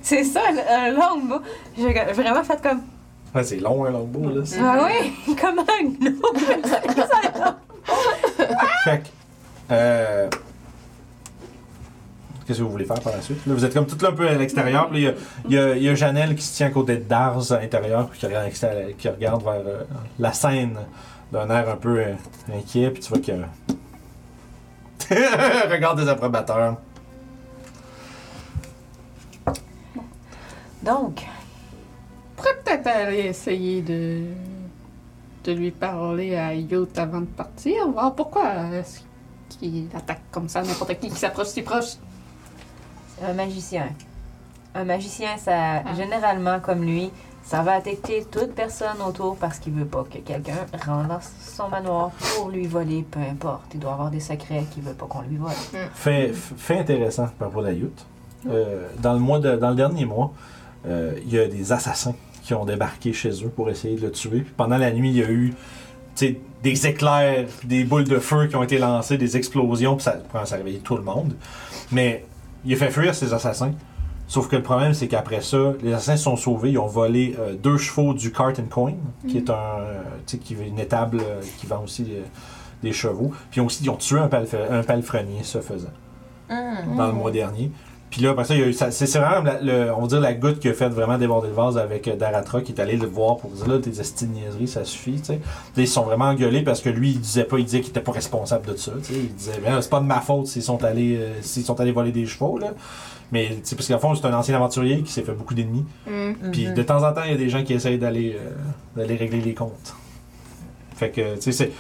[0.03, 1.41] C'est ça, le- un longbow.
[1.77, 2.83] J'ai vraiment fait comme.
[3.35, 4.43] Ouais, c'est long un longbow là.
[4.45, 6.37] c'est- Ah oui, comme un gnome.
[8.85, 9.09] Fait que,
[9.73, 10.29] euh,
[12.47, 13.39] Qu'est-ce que vous voulez faire par la suite?
[13.47, 14.91] Là, vous êtes comme tout là un peu à l'extérieur.
[14.91, 15.13] puis là,
[15.47, 16.97] Il y, a- il y a- il y a Janelle qui se tient à côté
[16.99, 19.83] de Dars à l'intérieur, puis qui regarde, à l'extérieur- qui regarde vers euh,
[20.19, 20.77] la scène
[21.33, 22.13] d'un air un peu euh,
[22.55, 22.91] inquiet.
[22.91, 23.49] Puis tu vois a.
[25.71, 26.77] Regarde des approbateurs.
[30.83, 31.23] Donc,
[32.65, 34.23] peut-être aller essayer de,
[35.45, 39.01] de lui parler à Youth avant de partir, voir pourquoi est-ce
[39.59, 41.95] qu'il attaque comme ça n'importe qui qui s'approche si proche.
[43.25, 43.89] un magicien.
[44.75, 47.11] Un magicien, ça, généralement, comme lui,
[47.45, 51.69] ça va attaquer toute personne autour parce qu'il veut pas que quelqu'un rentre dans son
[51.69, 53.63] manoir pour lui voler, peu importe.
[53.75, 55.53] Il doit avoir des secrets qu'il veut pas qu'on lui vole.
[55.95, 58.05] Fait, fait intéressant par rapport à Youth.
[58.49, 60.33] Euh, dans, le mois de- dans le dernier mois,
[60.87, 62.15] euh, il y a des assassins
[62.45, 64.41] qui ont débarqué chez eux pour essayer de le tuer.
[64.43, 65.55] Puis pendant la nuit, il y a eu
[66.63, 70.55] des éclairs, des boules de feu qui ont été lancées, des explosions, puis ça, ça
[70.55, 71.35] a réveillé tout le monde.
[71.91, 72.25] Mais
[72.65, 73.73] il a fait fuir ces assassins.
[74.29, 76.71] Sauf que le problème, c'est qu'après ça, les assassins se sont sauvés.
[76.71, 78.95] Ils ont volé euh, deux chevaux du Cart and Coin,
[79.29, 82.07] qui est un, euh, qui est une étable euh, qui vend aussi
[82.83, 83.33] des chevaux.
[83.51, 84.31] Puis ils ont aussi ils ont tué un,
[84.71, 85.91] un palefrenier, ce faisant
[86.51, 86.97] Hum.
[86.97, 87.71] dans le mois dernier.
[88.15, 90.73] Puis là, après ça, c'est vraiment, la- le- on va dire, la goutte qui a
[90.73, 93.67] fait vraiment déborder le vase avec euh, Daratra qui est allé le voir pour dire
[93.67, 95.21] là, tes estis de niaiseries, ça suffit,
[95.77, 97.99] Ils se sont vraiment engueulés parce que lui, il disait pas, il disait qu'il était
[97.99, 98.93] pas responsable de ça.
[99.11, 101.91] Il disait, ben, c'est pas de ma faute s'ils sont allés, euh, s'ils sont allés
[101.91, 102.69] voler des chevaux, là.
[103.33, 105.85] Mais, parce qu'en fond, c'est un ancien aventurier qui s'est fait beaucoup d'ennemis.
[106.07, 106.51] Mm.
[106.53, 108.51] Puis de temps en temps, il y a des gens qui essayent d'aller euh,
[108.97, 109.93] d'aller régler les comptes.
[110.95, 111.73] Fait que, tu sais,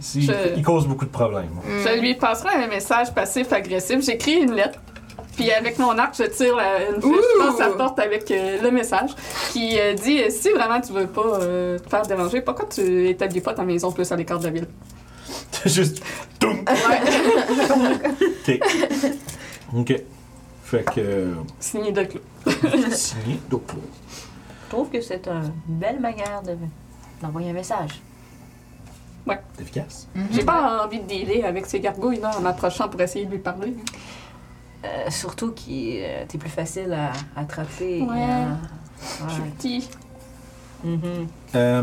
[0.00, 0.20] c'est.
[0.56, 1.50] Il cause beaucoup de problèmes.
[1.64, 1.86] Mm.
[1.86, 4.04] Je lui passerai un message passif-agressif.
[4.04, 4.80] J'écris une lettre.
[5.42, 7.44] Puis avec mon arc, je tire la- une flèche Ouh!
[7.44, 9.10] dans sa porte avec euh, le message
[9.52, 13.08] qui euh, dit euh, si vraiment tu veux pas euh, te faire déranger, pourquoi tu
[13.08, 14.68] établis pas ta maison plus à l'écart de la ville?
[15.66, 16.02] Juste.
[16.38, 16.64] Toum!
[18.48, 18.60] Ok.
[19.74, 20.02] Ok.
[20.64, 21.32] Fait que.
[21.58, 22.20] Signé de clou.
[22.92, 23.80] signé Doclo.
[24.66, 26.56] Je trouve que c'est une belle manière de-
[27.22, 28.00] d'envoyer un message.
[29.26, 30.08] C'est efficace.
[30.32, 33.38] J'ai pas envie de dealer avec ces gargouilles là en m'approchant pour essayer de lui
[33.38, 33.72] parler.
[34.84, 38.02] Euh, surtout qu'il euh, t'es plus facile à attraper.
[38.02, 38.22] Ouais.
[38.22, 38.56] à-
[39.28, 39.48] Je suis Ouais.
[39.56, 39.88] petit.
[40.84, 41.00] Mhm.
[41.54, 41.82] Euh,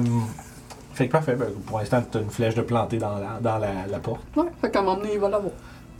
[0.93, 1.35] fait que parfait.
[1.35, 4.21] Ben, pour l'instant, t'as une flèche de planter dans la, dans la, la porte.
[4.35, 5.53] Ouais, fait qu'à un moment donné, il va l'avoir.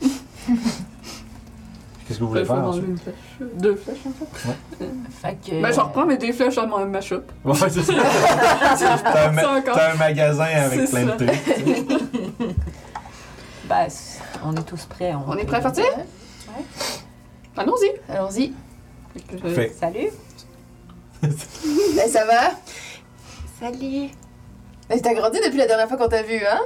[2.06, 2.84] Qu'est-ce que vous voulez faire ensuite?
[2.88, 3.14] une flèche.
[3.54, 4.86] Deux flèches en fait.
[5.22, 5.62] Fait que.
[5.62, 7.30] Ben, je reprends mes deux flèches à ma, ma choupe.
[7.44, 7.92] Ouais, c'est ça.
[9.02, 9.76] T'as un, ma- Ça encore.
[9.76, 12.50] t'as un magasin avec C'est plein de trucs.
[13.68, 13.86] Ben,
[14.44, 15.14] on est tous prêts.
[15.26, 15.84] On est prêts à partir?
[17.56, 17.92] Allons-y.
[18.12, 18.52] Allons-y.
[19.14, 20.10] Fait Fait- Salut!
[21.22, 22.52] Ben, ça va?
[23.60, 24.08] Salut.
[24.88, 26.60] Ben, T'as grandi depuis la dernière fois qu'on t'a vu, hein?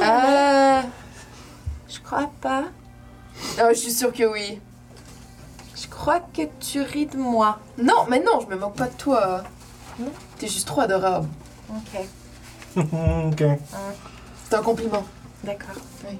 [0.00, 0.82] ah,
[1.88, 2.64] Je crois pas.
[3.58, 4.60] ah, je suis sûre que oui.
[5.76, 7.58] Je crois que tu ris de moi.
[7.78, 9.42] Non, mais non, je me moque pas de toi.
[10.38, 11.28] T'es juste trop adorable.
[11.70, 12.00] Ok.
[12.76, 13.44] ok.
[14.48, 15.04] C'est un compliment.
[15.42, 15.74] D'accord.
[16.08, 16.18] Oui.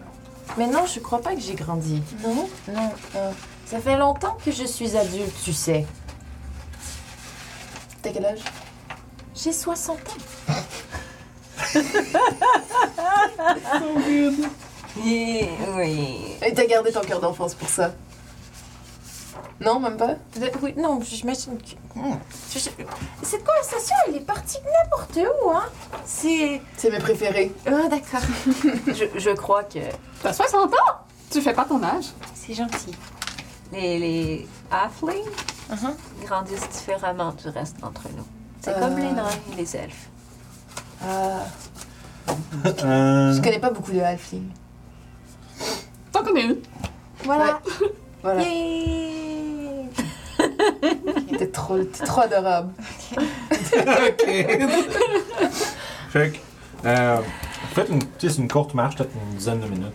[0.58, 2.02] Mais non, je crois pas que j'ai grandi.
[2.22, 2.48] Non?
[2.68, 2.92] Non.
[3.16, 3.30] euh,
[3.66, 5.86] ça fait longtemps que je suis adulte, tu sais.
[8.02, 8.40] T'as quel âge?
[9.34, 10.54] J'ai 60 ans.
[15.06, 16.36] Et- oui.
[16.46, 17.92] Et t'as gardé ton cœur d'enfance pour ça?
[19.60, 20.14] Non, même pas?
[20.62, 21.98] Oui, non, j'imagine que.
[21.98, 22.16] Hmm.
[22.52, 22.70] Je- je-
[23.22, 25.64] Cette conversation, elle est partie n'importe où, hein?
[26.04, 26.60] C'est.
[26.76, 27.52] C'est mes préférés.
[27.66, 28.20] Ah, d'accord.
[28.88, 29.78] Je, je crois que
[30.22, 30.76] T'as 60 ans?
[31.30, 32.06] Tu fais pas ton âge?
[32.34, 32.92] C'est gentil.
[33.72, 35.24] les, les halflings
[35.70, 35.94] Uh-huh.
[36.26, 38.24] grandissent différemment du reste d'entre nous.
[38.60, 38.80] C'est Euh.
[38.80, 40.08] comme les nains et les elfes.
[41.02, 41.38] Ah,
[42.66, 44.50] Euh, je connais pas beaucoup de halflings.
[46.12, 46.58] T'en connais une.
[47.24, 47.60] Voilà.
[48.24, 48.42] Voilà.
[48.42, 49.90] Yay!
[51.38, 52.72] T'es trop, t'es trop adorable.
[56.08, 56.38] Fait que,
[56.86, 57.18] euh,
[57.74, 59.92] faites une, c'est une courte marche, peut-être une dizaine de minutes,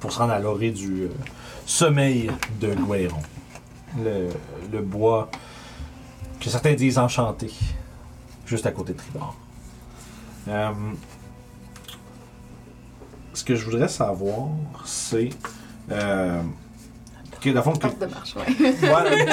[0.00, 1.08] pour se rendre à l'orée du euh,
[1.64, 2.28] sommeil
[2.60, 3.22] de Guéron.
[4.02, 4.30] Le,
[4.72, 5.30] le bois
[6.40, 7.52] que certains disent enchanté,
[8.46, 9.36] juste à côté de Tribord.
[10.48, 10.72] Euh,
[13.32, 14.48] ce que je voudrais savoir,
[14.84, 15.30] c'est.
[17.40, 18.64] Que, dans le fond, que- de marche, ouais.
[18.82, 19.26] Ouais.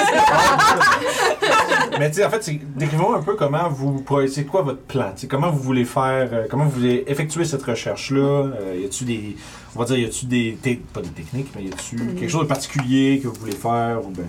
[1.98, 4.04] Mais tu sais, en fait, décrivons un peu comment vous.
[4.28, 5.10] C'est quoi votre plan?
[5.14, 6.28] Tu sais, comment vous voulez faire.
[6.32, 8.18] euh, comment vous voulez effectuer cette recherche-là?
[8.20, 9.36] Euh, y a-tu des.
[9.74, 10.56] On va dire, y a-tu des.
[10.92, 14.00] Pas des techniques, mais y a-tu quelque chose de particulier que vous voulez faire?
[14.04, 14.24] Ou ben.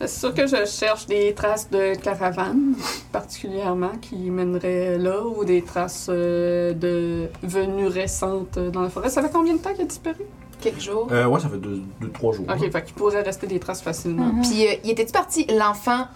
[0.00, 2.74] C'est sûr que je cherche des traces de caravane,
[3.12, 9.10] particulièrement, qui mèneraient là, ou des traces euh, de venues récentes dans la forêt.
[9.10, 10.24] Ça fait combien de temps qu'il a disparu?
[10.62, 11.08] Quelques jours?
[11.10, 12.46] Euh, ouais, ça fait deux, deux, trois jours.
[12.48, 14.30] Ok, fait qu'il pourrait rester des traces facilement.
[14.42, 16.06] Puis, euh, il était-tu parti, l'enfant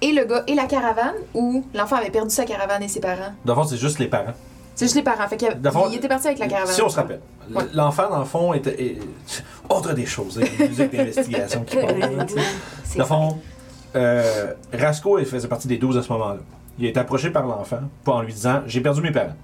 [0.00, 3.32] et le gars et la caravane, ou l'enfant avait perdu sa caravane et ses parents?
[3.44, 4.32] Dans le fond, c'est juste les parents.
[4.74, 5.28] C'est juste les parents.
[5.28, 5.48] Fait qu'il
[5.90, 6.74] il était parti avec la caravane.
[6.74, 7.20] Si on se rappelle,
[7.54, 7.64] Ouais.
[7.74, 8.98] l'enfant, dans le fond, était.
[9.68, 12.00] autre des choses, avec une musique d'investigation qui parle.
[12.00, 12.26] Dans
[12.96, 13.38] le fond,
[13.96, 16.40] euh, Rasco il faisait partie des 12 à ce moment-là.
[16.78, 19.34] Il a été approché par l'enfant pas en lui disant J'ai perdu mes parents.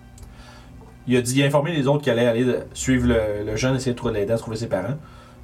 [1.08, 3.76] Il a dit, il a informé les autres qu'il allait aller suivre le, le jeune,
[3.76, 4.96] essayer de trouver l'aider à trouver ses parents.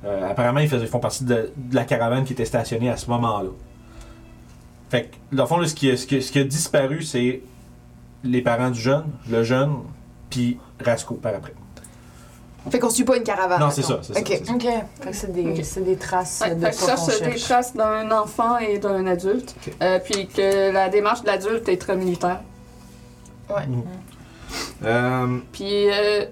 [0.05, 2.97] Euh, apparemment, ils, faisaient- ils font partie de, de la caravane qui était stationnée à
[2.97, 3.51] ce moment-là.
[4.91, 6.45] Fait que, dans le fond, là, ce, qui a, ce, qui a- ce qui a
[6.45, 7.41] disparu, c'est
[8.25, 9.75] les parents du jeune, le jeune,
[10.31, 11.55] puis Rasco par après.
[12.71, 13.59] Fait qu'on suit pas une caravane.
[13.61, 14.27] non, c'est ça, c'est ça, Ok.
[14.29, 14.53] c'est ça.
[14.55, 14.63] Ok.
[15.01, 15.61] Fait que c'est des, Ok.
[15.65, 19.55] c'est des traces Ouais, de fait ça, c'est des traces d'un enfant et d'un adulte.
[19.83, 22.41] Euh, puis que la démarche de l'adulte est très militaire.
[23.51, 23.55] Euh,
[25.53, 26.25] Puis, euh,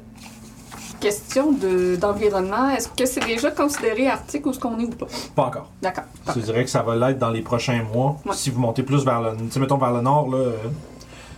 [1.01, 5.07] question de- d'environnement, est-ce que c'est déjà considéré arctique ou ce qu'on est ou pas?
[5.35, 5.71] pas encore.
[5.81, 6.05] D'accord.
[6.35, 8.17] Je dirais que ça va l'être dans les prochains mois.
[8.27, 8.33] Ouais.
[8.35, 10.53] Si vous montez plus vers le, tu sais, mettons vers le nord, là, euh,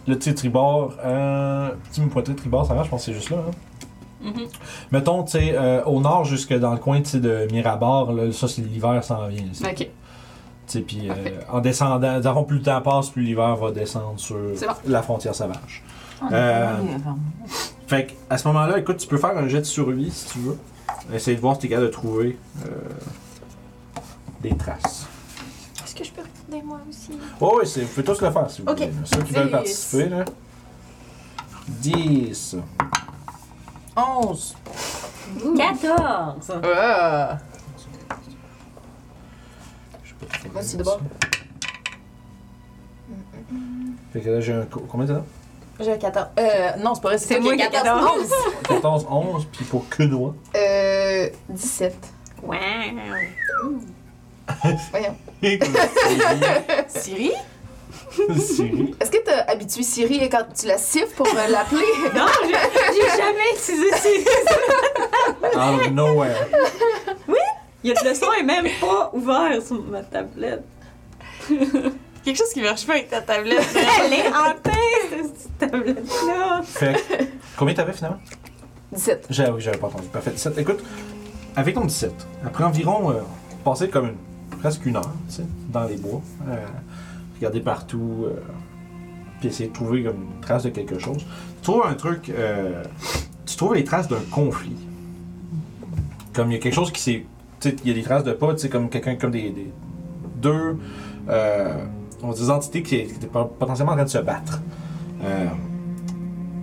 [0.09, 3.31] le petit tribord, euh, petit me pointer tribord, ça va, je pense que c'est juste
[3.31, 3.37] là.
[3.49, 3.51] hein.
[4.25, 4.47] Mhm.
[4.93, 8.63] Mettons, tu sais, euh, au nord jusque dans le coin, de Mirabar, là, ça, c'est
[8.63, 9.45] l'hiver s'en vient.
[9.51, 9.65] ici.
[9.65, 9.77] Ok.
[9.79, 9.89] Tu
[10.67, 11.15] sais, puis euh,
[11.51, 14.75] en descendant, plus le temps passe, plus l'hiver va descendre sur bon.
[14.87, 15.83] la frontière sauvage.
[16.31, 16.77] Est Euh.
[17.87, 20.39] Fait que, à ce moment-là, écoute, tu peux faire un jet de survie si tu
[20.39, 20.59] veux.
[21.13, 22.69] Essayer de voir si t'es capable de trouver euh,
[24.41, 25.07] des traces.
[25.85, 27.11] Est-ce que je peux regarder moi aussi?
[27.41, 28.79] Oh oui, c'est- vous pouvez tous le faire si vous Ok.
[28.79, 28.91] voulez.
[28.91, 28.97] là.
[29.05, 29.51] Ceux qui veulent Dix.
[29.53, 30.25] participer, là.
[31.69, 32.57] 10.
[33.97, 34.57] 11.
[35.57, 36.53] 14!
[36.65, 37.39] Ah.
[40.53, 41.01] Moi aussi, d'abord.
[44.13, 44.65] Fait que là, j'ai un.
[44.67, 45.23] co- Combien t'as?
[45.81, 46.27] J'ai 14.
[46.39, 47.85] Euh, non, c'est pas vrai, c'est moi qui ai 14.
[47.85, 48.31] 14.
[48.69, 50.35] 14, 11, puis pour Quenoa.
[50.57, 51.29] Euh.
[51.49, 51.97] 17.
[52.43, 52.57] Wow!
[54.91, 55.17] Voyons.
[56.89, 57.33] Siri?
[58.37, 58.95] Siri?
[59.01, 61.85] Est-ce que t'as habitué Siri et quand tu la siffles pour euh, l'appeler?
[62.15, 62.53] Non, j'ai
[62.95, 64.25] j'ai jamais utilisé Siri.
[65.55, 66.37] Out of nowhere.
[67.85, 70.63] Il y a le son est même pas ouvert sur ma tablette.
[72.25, 73.77] Quelque chose qui marche pas avec ta tablette.
[74.05, 74.71] Elle est hantée,
[75.35, 76.63] cette tablette-là.
[76.63, 77.25] Fait que,
[77.57, 78.19] combien t'avais finalement?
[78.93, 79.27] 17.
[79.31, 80.07] J'ai- Oui, j'avais pas entendu.
[80.09, 80.31] Parfait.
[80.33, 80.59] 17.
[80.59, 80.85] Écoute,
[81.57, 82.13] avec ton 17,
[82.45, 83.11] après environ.
[83.11, 83.21] Euh,
[83.65, 85.43] passer comme une- presque une heure, tu sais,
[85.73, 86.21] dans les bois.
[86.49, 86.57] euh,
[87.37, 88.25] regarder partout.
[88.27, 88.41] euh,
[89.41, 91.19] puis essayer de trouver comme une trace de quelque chose.
[91.19, 92.29] Tu trouves un truc.
[92.31, 92.83] euh,
[93.47, 94.77] tu trouves les traces d'un conflit.
[96.33, 97.27] Comme il y a quelque chose qui s'est.
[97.61, 99.51] Tu sais, il y a des traces de pas, tu sais, comme quelqu'un, comme des.
[99.51, 99.73] des-
[100.37, 100.77] deux.
[101.29, 101.75] euh,
[102.31, 104.61] dire des entités qui qui étaient pot- potentiellement en train de se battre.
[105.25, 105.47] Euh,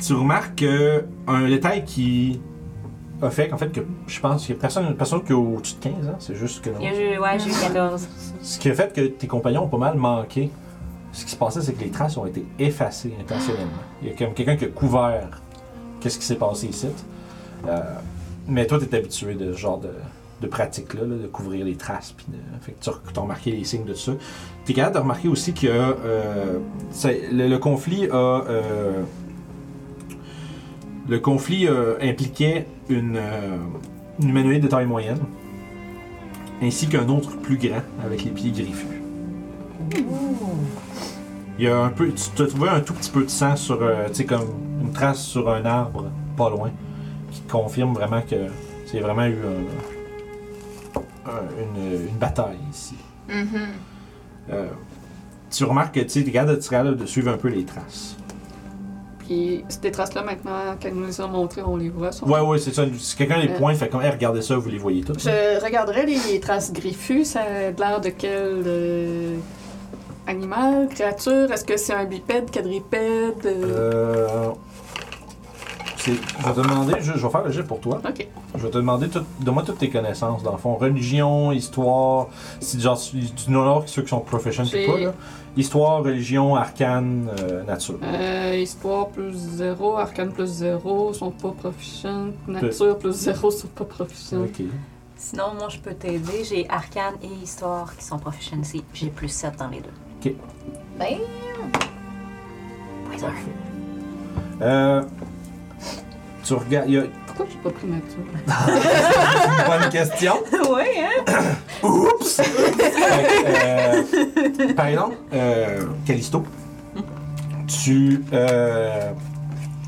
[0.06, 2.40] tu remarques que un détail qui
[3.22, 5.76] a fait qu'en fait que je pense qu'il y a personne, personne qui a au-dessus
[5.76, 6.78] de 15 ans, c'est juste que non.
[6.80, 8.08] Il y a eu- Ouais, j'ai eu 14.
[8.42, 10.50] Ce qui a fait que tes compagnons ont pas mal manqué.
[11.12, 13.72] Ce qui se passait, c'est que les traces ont été effacées intentionnellement.
[14.02, 15.42] Il y a comme quelqu'un qui a couvert
[16.00, 16.88] qu'est-ce qui s'est passé ici.
[17.68, 17.82] Euh,
[18.48, 19.90] mais toi, tu es habitué de ce genre de,
[20.42, 22.14] de pratique-là, là, de couvrir les traces.
[22.16, 24.14] Puis de, fait que tu as remarqué les signes de ça.
[24.66, 26.60] Tu es capable de remarquer aussi que euh,
[27.32, 28.16] le, conflit a.
[28.16, 29.04] euh,
[31.08, 33.20] le conflit euh, impliquait une,
[34.22, 35.20] humanoïde de taille moyenne,
[36.62, 39.02] ainsi qu'un autre plus grand avec les pieds griffus.
[41.58, 43.80] Il y a un peu, tu as trouvé un tout petit peu de sang sur,
[43.80, 44.48] tu sais, comme
[44.82, 46.06] une trace sur un arbre,
[46.38, 46.72] pas loin,
[47.32, 48.36] qui confirme vraiment que
[48.86, 49.38] c'est vraiment eu
[51.60, 52.96] une, une bataille ici.
[53.28, 53.46] Mhm.
[54.52, 54.68] Euh,
[55.52, 58.16] tu remarques que tu de, tu es capable de suivre un peu les traces.
[59.20, 62.10] Puis ces traces-là, maintenant, qu'elle nous les a montrées, on les voit.
[62.26, 62.84] Ouais, ouais, c'est ça.
[62.98, 63.58] Si quelqu'un les Euh.
[63.58, 65.28] pointe, fait comme, hey, regardez ça, vous les voyez tous.
[65.28, 65.32] hein?
[65.60, 67.26] Je regarderai les traces griffues.
[67.26, 69.36] Ça a l'air de quel euh,
[70.26, 71.52] animal, créature?
[71.52, 73.46] Est-ce que c'est un bipède, quadrupède?
[73.46, 74.50] euh, Euh,
[76.06, 78.02] je vais te demander, je, je vais faire le jet pour toi.
[78.08, 78.28] Ok.
[78.56, 80.76] Je vais te demander, tout, donne-moi toutes tes connaissances, dans le fond.
[80.76, 82.28] Religion, histoire,
[82.60, 85.14] si genre, tu tu nous honores ceux qui sont profession et J'ai- toi, là.
[85.58, 87.96] Histoire, religion, arcane, euh, nature.
[88.04, 92.28] Euh, histoire plus 0, arcane plus 0, sont pas proficients.
[92.48, 94.42] Nature plus 0, sont pas proficients.
[94.44, 94.62] Ok.
[95.18, 96.44] Sinon, moi, je peux t'aider.
[96.48, 98.84] J'ai Arcane et Histoire qui sont proficiency.
[98.94, 100.34] J'ai plus 7 dans les deux.
[100.98, 101.18] Ben,
[103.12, 103.32] Wizard.
[104.62, 105.04] Euh,
[106.50, 108.18] tu regardes, a Pourquoi j'ai pas pris nature?
[108.28, 110.34] une bonne question.
[110.74, 111.56] ouais, hein?
[111.84, 112.42] Oups!
[113.50, 114.04] Euh,
[114.76, 116.44] par exemple, euh, Callisto,
[117.68, 119.12] tu, euh,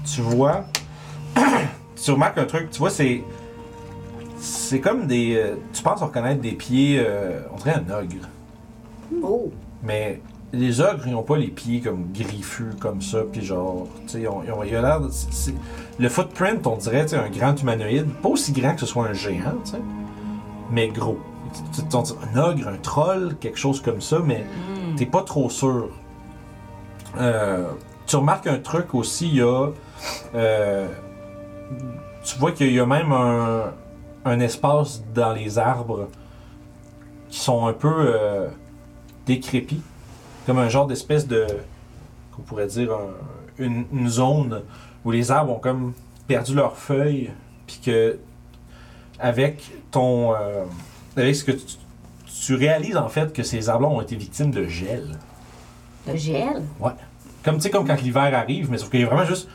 [0.04, 0.66] tu vois,
[2.04, 3.24] tu remarques un truc, tu vois, c'est,
[4.38, 8.28] c'est comme des, euh, tu penses reconnaître des pieds, euh, on dirait un ogre,
[9.22, 9.52] oh.
[9.84, 10.22] mais
[10.54, 14.22] les ogres, ils ont pas les pieds comme griffus comme ça, puis genre, tu sais,
[14.22, 15.00] ils ont- ils l'air.
[16.00, 19.14] Le footprint, on dirait, tu un grand humanoïde, pas aussi grand que ce soit un
[19.14, 19.82] géant, tu sais,
[20.72, 21.18] mais gros.
[22.34, 24.96] Un ogre, un troll, quelque chose comme ça, mais Hmm.
[24.96, 25.90] t'es pas trop sûr.
[27.18, 27.66] Euh,
[28.08, 29.68] tu remarques un truc aussi, il y a.
[30.36, 30.88] euh,
[32.24, 33.66] tu vois qu'il y a même un,
[34.26, 36.08] un espace dans les arbres
[37.30, 38.48] qui sont un peu euh,
[39.26, 39.82] décrépits.
[40.46, 41.46] Comme un genre d'espèce de.
[42.36, 44.62] qu'on pourrait dire un- une, une zone
[45.06, 45.94] où les arbres ont comme
[46.28, 47.32] perdu leurs feuilles.
[47.68, 48.18] Puis que.
[49.20, 50.34] avec ton.
[50.34, 50.64] euh,
[51.16, 51.66] avec ce que tu,
[52.44, 55.18] tu réalises en fait que ces arbres-là ont été victimes de gel.
[56.08, 56.64] Le gel?
[57.44, 59.48] Comme, tu sais, comme quand l'hiver arrive, mais sauf qu'il y a vraiment juste.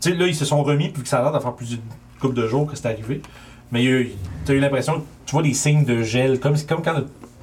[0.00, 1.68] Tu sais, là, ils se sont remis, puis que ça a l'air de faire plus
[1.70, 1.80] d'une
[2.20, 3.22] couple de jours que c'est arrivé.
[3.70, 3.82] Mais
[4.44, 6.94] tu as eu l'impression que tu vois des signes de gel, comme, comme quand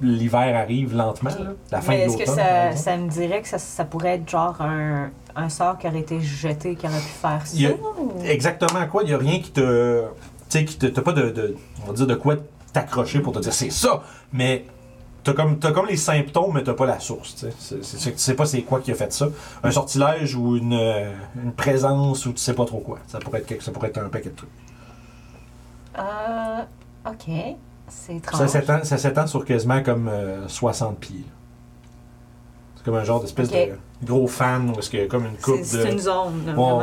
[0.01, 2.35] l'hiver arrive lentement, là, la fin Mais de est-ce l'automne.
[2.35, 5.87] que par ça, me dirait que ça, ça pourrait être genre un, un sort qui
[5.87, 7.57] aurait été jeté, qui aurait pu faire ça?
[7.57, 10.03] Ou- Exactement quoi, il n'y a rien qui te.
[10.49, 10.85] Tu sais, qui te.
[10.87, 12.35] T'as pas de, de- On va dire de quoi
[12.73, 14.01] t'accrocher pour te dire c'est ça,
[14.33, 14.65] mais.
[15.21, 17.35] T'as comme, t'as comme les symptômes, mais t'as pas la source.
[17.35, 17.47] tu
[17.83, 18.33] sais.
[18.35, 19.27] Pas c'est quoi qui a fait ça.
[19.63, 21.11] Un sortilège ou une, euh,
[21.43, 22.99] une présence ou tu sais pas trop quoi.
[23.05, 24.49] Ça pourrait être, quelque- ça pourrait être un paquet de trucs.
[25.97, 26.61] Euh,
[27.05, 27.57] ok.
[27.89, 28.39] C'est étrange.
[28.39, 31.23] Ça s'étend, ça s'étend sur quasiment comme euh, 60 pieds.
[32.75, 33.57] C'est comme un genre d'espèce de
[34.03, 35.83] gros fan où est-ce qu'il y a comme une coupe C'est de.
[35.83, 36.73] c'est une zone, là, Ouais,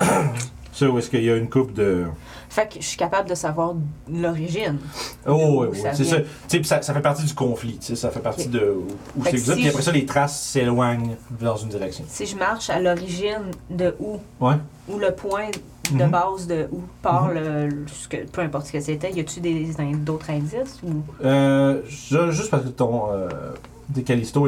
[0.00, 0.32] vraiment.
[0.72, 2.04] Ça, où est-ce qu'il y a une coupe de.
[2.50, 3.74] Fait que je suis capable de savoir
[4.12, 4.78] l'origine.
[5.26, 5.80] Oh, oui, oui.
[5.80, 6.16] ça C'est ça.
[6.48, 7.78] Tu sais, ça, ça fait partie du conflit.
[7.78, 8.74] tu sais, Ça fait partie de.
[9.16, 9.54] Où c'est exact.
[9.54, 12.04] si Puis après je- ça, les traces s'éloignent dans une direction.
[12.08, 14.56] Si je marche à l'origine de où, Ouais.
[14.88, 15.48] Ou le point
[15.92, 16.10] de Mhm.
[16.10, 17.34] base de où part Mhm.
[17.34, 19.40] le, le- ce que, peu importe ce que c'était, y a-tu
[19.82, 21.02] in- d'autres indices ou?
[21.24, 23.12] Euh, je- juste parce que ton.
[23.12, 23.28] Euh,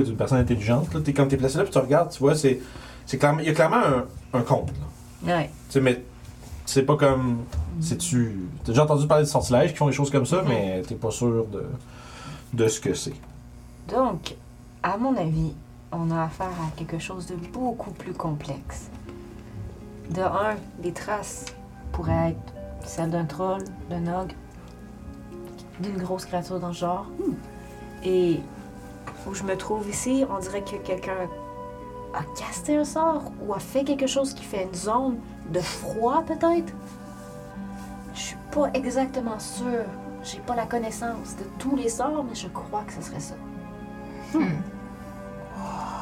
[0.01, 0.93] est une personne intelligente.
[0.93, 2.59] Là, t'es, quand t'es placé là, puis tu regardes, tu vois, c'est.
[3.07, 4.05] c'est clairement, il y a clairement un,
[4.39, 4.71] un compte.
[5.27, 5.37] Là.
[5.37, 5.51] Ouais.
[5.69, 6.03] Tu sais, mais
[6.67, 7.45] c'est pas comme.
[7.81, 8.41] C'est-tu.
[8.65, 10.49] T'as déjà entendu parler de sortilèges qui font des choses comme ça, Mhm.
[10.49, 11.65] mais t'es pas sûr de,
[12.53, 13.15] de ce que c'est.
[13.89, 14.35] Donc,
[14.83, 15.53] à mon avis,
[15.93, 18.91] on a affaire à quelque chose de beaucoup plus complexe.
[20.11, 21.45] De un, les traces
[21.93, 24.35] pourraient être celles d'un troll, d'un ogre,
[25.81, 27.07] d'une grosse créature dans ce genre.
[28.05, 28.41] Et
[29.27, 31.29] où je me trouve ici, on dirait que quelqu'un
[32.15, 35.19] a casté un sort ou a fait quelque chose qui fait une zone
[35.51, 36.73] de froid peut-être.
[38.15, 39.85] Je suis pas exactement sûre.
[40.25, 43.35] J'ai pas la connaissance de tous les sorts, mais je crois que ce serait ça.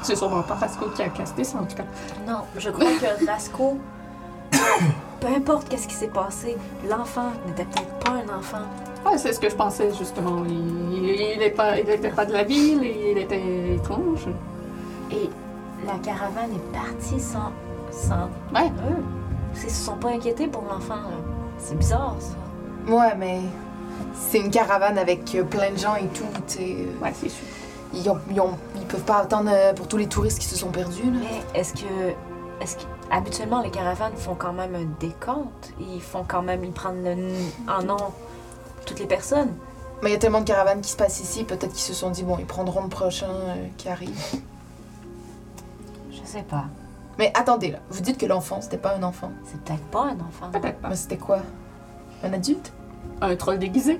[0.02, 1.84] C'est sûrement pas Rasco qui a casté ça, en tout cas.
[2.26, 3.78] Non, je crois que Rasco,
[5.20, 6.56] peu importe qu'est-ce qui s'est passé,
[6.88, 8.62] l'enfant n'était peut-être pas un enfant.
[9.04, 10.42] Ouais, c'est ce que je pensais, justement.
[10.48, 14.26] Il, est pas, il était pas de la ville, et il était étrange.
[15.12, 15.30] Et
[15.86, 17.52] la caravane est partie sans,
[17.92, 18.68] sans Ouais.
[18.90, 19.02] eux.
[19.54, 20.98] Ils se sont pas inquiétés pour l'enfant.
[21.58, 22.92] C'est bizarre, ça.
[22.92, 23.40] Ouais, mais
[24.12, 26.76] c'est une caravane avec plein de gens et tout, tu sais.
[26.80, 27.44] euh, Ouais, c'est sûr.
[27.94, 30.56] Ils, ont- ils, ont- ils peuvent pas attendre euh, pour tous les touristes qui se
[30.56, 31.20] sont perdus, là.
[31.20, 31.86] Mais est-ce que.
[32.60, 32.82] Est-ce que.
[33.10, 35.72] Habituellement, les caravanes font quand même un décompte.
[35.80, 36.64] Ils font quand même.
[36.64, 38.12] Ils prennent le, en nom
[38.84, 39.52] toutes les personnes.
[40.02, 42.10] Mais il y a tellement de caravanes qui se passent ici, peut-être qu'ils se sont
[42.10, 44.14] dit, bon, ils prendront le prochain euh, qui arrive.
[46.10, 46.66] Je sais pas.
[47.18, 49.30] Mais attendez, là, vous dites que l'enfant, c'était pas un enfant.
[49.44, 50.50] C'est peut-être pas un enfant.
[50.52, 50.90] Peut-être pas.
[50.90, 51.38] Mais c'était quoi?
[52.22, 52.72] Un adulte?
[53.22, 53.98] Un troll déguisé?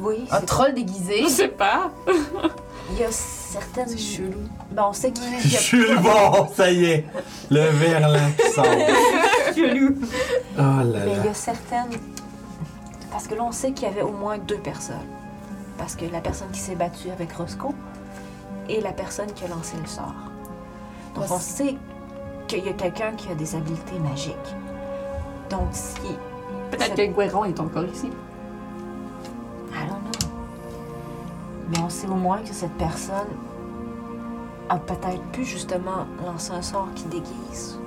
[0.00, 1.22] Oui, Un troll déguisé?
[1.22, 1.90] Je sais pas.
[2.90, 3.88] il y a certaines.
[3.88, 4.48] C'est chelou.
[4.70, 5.60] Ben, on sait qu'il y a
[5.94, 7.06] le bon, ça y est.
[7.50, 8.64] Le verlan qui sort.
[9.54, 9.96] chelou.
[10.56, 11.30] Oh là Mais il y là.
[11.30, 11.90] a certaines.
[13.10, 14.96] Parce que là, on sait qu'il y avait au moins deux personnes.
[15.78, 17.74] Parce que la personne qui s'est battue avec Roscoe
[18.68, 20.14] et la personne qui a lancé le sort.
[21.14, 21.76] Donc, on sait
[22.48, 24.34] qu'il y a quelqu'un qui a des habiletés magiques.
[25.50, 26.00] Donc, si.
[26.70, 28.08] Peut-être que Guéron est encore ici.
[29.74, 30.21] I don't know.
[31.72, 33.28] Mais on sait au moins que cette personne
[34.68, 37.78] a peut-être pu justement lancer un sort qui déguise.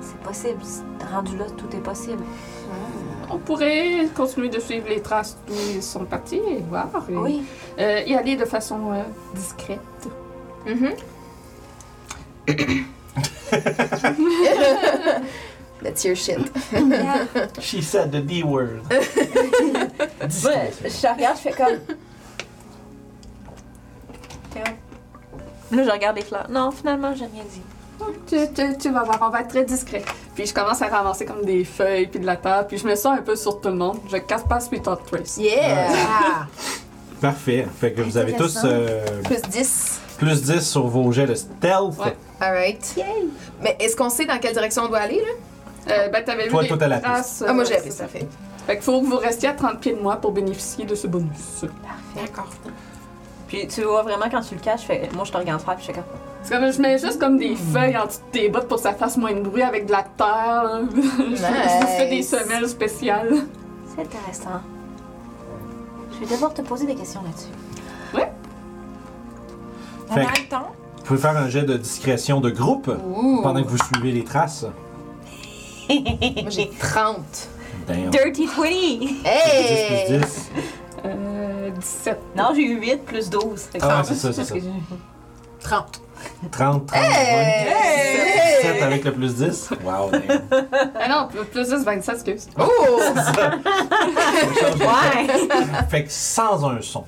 [0.00, 0.60] C'est possible.
[1.12, 2.22] Rendu là, tout est possible.
[3.30, 6.88] On pourrait continuer de suivre les traces d'où ils sont partis et voir.
[7.08, 7.44] et, Oui.
[7.78, 9.02] euh, y aller de façon euh,
[9.34, 9.80] discrète.
[10.66, 10.92] Mhm.
[15.82, 16.38] That's your shit.
[17.60, 18.82] She said the D word.
[20.20, 21.78] Ouais, je regarde, je fais comme.
[25.72, 26.46] Là, je regarde les fleurs.
[26.50, 27.62] Non, finalement, j'ai rien dit.
[28.26, 30.02] Tu, tu- tu vas voir, on va être très discret.
[30.34, 32.96] Puis je commence à ramasser comme des feuilles puis de la terre, puis je mets
[32.96, 33.98] ça un peu sur tout le monde.
[34.10, 35.36] Je casse pas Sweet Hot Trace.
[35.38, 35.88] Yeah!
[37.20, 37.66] Parfait.
[37.80, 40.00] Fait que vous avez tous euh, Plus 10.
[40.18, 41.96] plus 10 sur vos jets de stealth.
[41.98, 42.16] Ouais.
[42.40, 42.96] Alright.
[43.62, 45.92] Mais est-ce qu'on sait dans quelle direction on doit aller, là?
[45.94, 47.80] Euh, ben, t'avais Toi, vu toi, les t'as la traces, Ah, moi, euh, j'ai la
[47.80, 48.26] piste, ça fait.
[48.66, 51.06] Fait qu'il faut que vous restiez à 30 pieds de moi pour bénéficier de ce
[51.06, 51.64] bonus.
[52.14, 52.48] D'accord.
[53.48, 55.74] Puis tu vois vraiment quand tu le caches, je fais- moi je te regarde faire,
[55.76, 56.04] puis je fais comme.
[56.44, 58.82] C'est comme, je mets juste comme des feuilles en dessous de tes bottes pour que
[58.82, 60.26] ça fasse moins de bruit avec de la terre.
[60.64, 60.80] là.
[61.80, 62.30] je fais des Nice.
[62.30, 63.32] semelles spéciales.
[63.94, 64.60] C'est intéressant.
[66.14, 67.48] Je vais devoir te poser des questions là-dessus.
[70.10, 70.72] On Fait a le temps?
[70.98, 73.40] Vous pouvez faire un jet de discrétion de groupe Ouh.
[73.42, 74.64] pendant que vous suivez les traces.
[75.88, 77.16] Moi, j'ai 30.
[77.86, 78.10] Damn.
[78.10, 78.64] Dirty 20!
[78.64, 80.06] 10 Hey!
[80.08, 80.50] plus 10.
[81.04, 82.18] Euh, 17.
[82.36, 83.60] Non, j'ai eu 8 plus 12.
[83.72, 84.54] Fait que Ah ouais, c'est ça, c'est ça.
[84.54, 84.70] que j'ai-
[85.60, 86.00] 30.
[86.52, 88.62] 30, 30, Hey!
[88.62, 89.70] 7 avec le plus 10.
[89.84, 90.22] Wow, damn.
[91.00, 92.48] Ah non, plus- plus 10, 27, excuse.
[92.58, 93.00] Oh!
[94.78, 95.26] Ouais!
[95.88, 97.04] Fait que sans un son,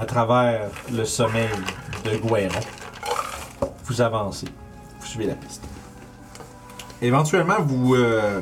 [0.00, 1.48] à travers le sommeil
[2.04, 2.48] de Guéron,
[3.84, 4.46] vous avancez.
[5.00, 5.62] Vous suivez la piste.
[7.00, 8.40] Éventuellement, vous euh,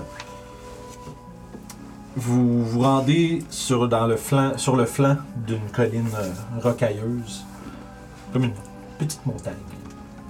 [2.16, 5.16] vous, vous rendez sur, le flanc,
[5.46, 7.44] d'une colline euh, rocailleuse,
[8.32, 8.54] comme une
[8.98, 9.54] petite montagne.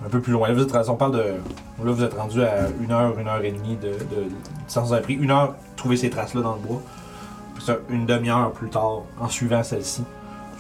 [0.04, 0.48] Un peu plus loin.
[0.48, 1.18] Là, vous êtes, on parle de.
[1.18, 5.14] Là, vous êtes rendu à une heure, une heure et demie de, de avez pris
[5.14, 6.80] une heure trouver ces traces-là dans le bois.
[7.54, 10.04] Puis ça, une demi-heure plus tard, en suivant celle-ci,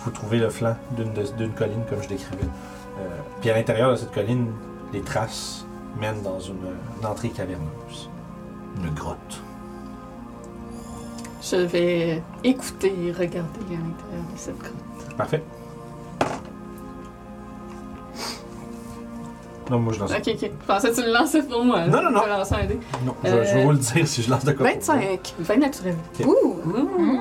[0.04, 2.48] vous trouvez le flanc d'une colline comme je décrivais.
[2.98, 3.08] Euh,
[3.40, 4.48] puis à l'intérieur de cette colline,
[4.92, 5.64] les traces
[5.98, 6.56] mènent dans une,
[7.00, 8.10] une entrée caverneuse.
[8.76, 9.42] Une grotte.
[11.50, 15.16] Je vais écouter et regarder à l'intérieur de cette grotte.
[15.16, 15.42] Parfait.
[19.68, 20.10] Non, moi je lance.
[20.10, 20.40] Ok, ok.
[20.42, 21.86] Je pensais que tu le lançais pour moi.
[21.86, 22.20] Non, non, non.
[22.22, 22.78] Je vais lancer un dé.
[23.04, 24.66] Non, je, je vais vous le dire si je lance de quoi.
[24.66, 25.34] 25.
[25.38, 25.96] 20 naturel.
[26.24, 26.56] Ouh!
[26.64, 27.20] Hmm.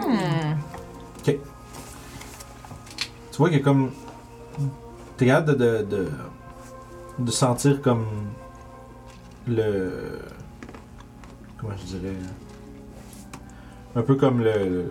[1.23, 1.37] Tu
[3.37, 3.91] vois qu'il y a comme.
[5.15, 6.09] T'es capable de, de, de,
[7.19, 8.05] de sentir comme.
[9.47, 10.19] Le.
[11.59, 12.15] Comment je dirais.
[13.95, 14.51] Un peu comme le.
[14.53, 14.89] le-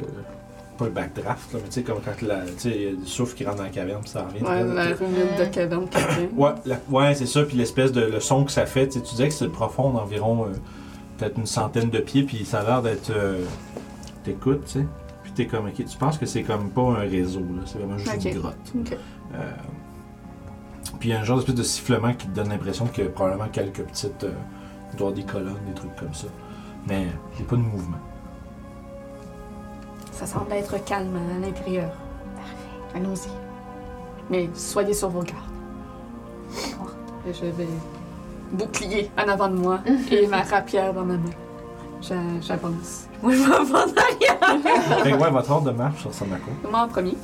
[0.79, 2.93] pas le backdraft, là, mais tu sais, comme quand la, tu sais, il y a
[2.93, 4.45] du souffle qui rentre dans la caverne, puis ça revient.
[4.45, 5.99] Ouais, la rumeur de caverne qui.
[6.37, 9.05] Ouais, la- ouais c'est ça, puis l'espèce de le son que ça fait, tu sais,
[9.05, 10.51] tu disais que c'est profond d'environ euh,
[11.17, 13.11] peut-être une centaine de pieds, puis ça a l'air d'être.
[13.11, 13.43] euh,
[14.23, 14.87] T'écoutes, tu sais,
[15.25, 17.99] puis t'es comme, ok, tu penses que c'est comme pas un réseau, là, c'est vraiment
[17.99, 18.73] juste une grotte.
[19.35, 19.39] Euh,
[21.01, 23.07] puis il y a un genre d'espèce de sifflement qui te donne l'impression qu'il y
[23.09, 24.23] a probablement quelques petites.
[24.23, 24.31] Euh,
[24.95, 26.27] avoir des colonnes, des trucs comme ça.
[26.87, 27.03] Mais
[27.33, 27.99] il n'y a pas de mouvement.
[30.19, 31.91] Ça semble être calme à l'intérieur.
[32.95, 33.29] Allons-y.
[34.31, 35.39] Mais soyez sur vos gardes.
[37.29, 37.69] Et je vais
[38.53, 39.79] bouclier en avant de moi
[40.11, 41.31] et ma rapière dans ma main.
[42.01, 43.07] J'a- J'avance.
[43.23, 45.03] Moi je vais en prendre arrière!
[45.03, 47.17] fait que ouais, votre ordre de marche, ça ressemble à quoi Moi en premier.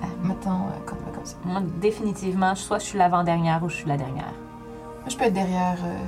[0.00, 1.36] Ah, mettons, euh, comme, comme ça.
[1.44, 4.32] Moi, définitivement, soit je suis l'avant-dernière ou je suis la dernière.
[5.00, 5.76] Moi, je peux être derrière.
[5.84, 5.98] euh,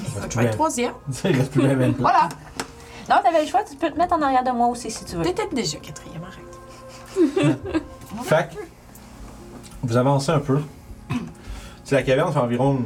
[0.00, 0.92] Il reste plus troisième.
[1.24, 1.90] Il reste plus de place.
[1.98, 2.28] Voilà.
[3.08, 5.16] Non, t'avais le choix, tu peux te mettre en arrière de moi aussi si tu
[5.16, 5.22] veux.
[5.22, 7.62] Peut-être déjà quatrième, arrête.
[8.24, 8.60] Fait que,
[9.82, 10.60] vous avancez un peu.
[11.84, 12.84] C'est la caverne fait environ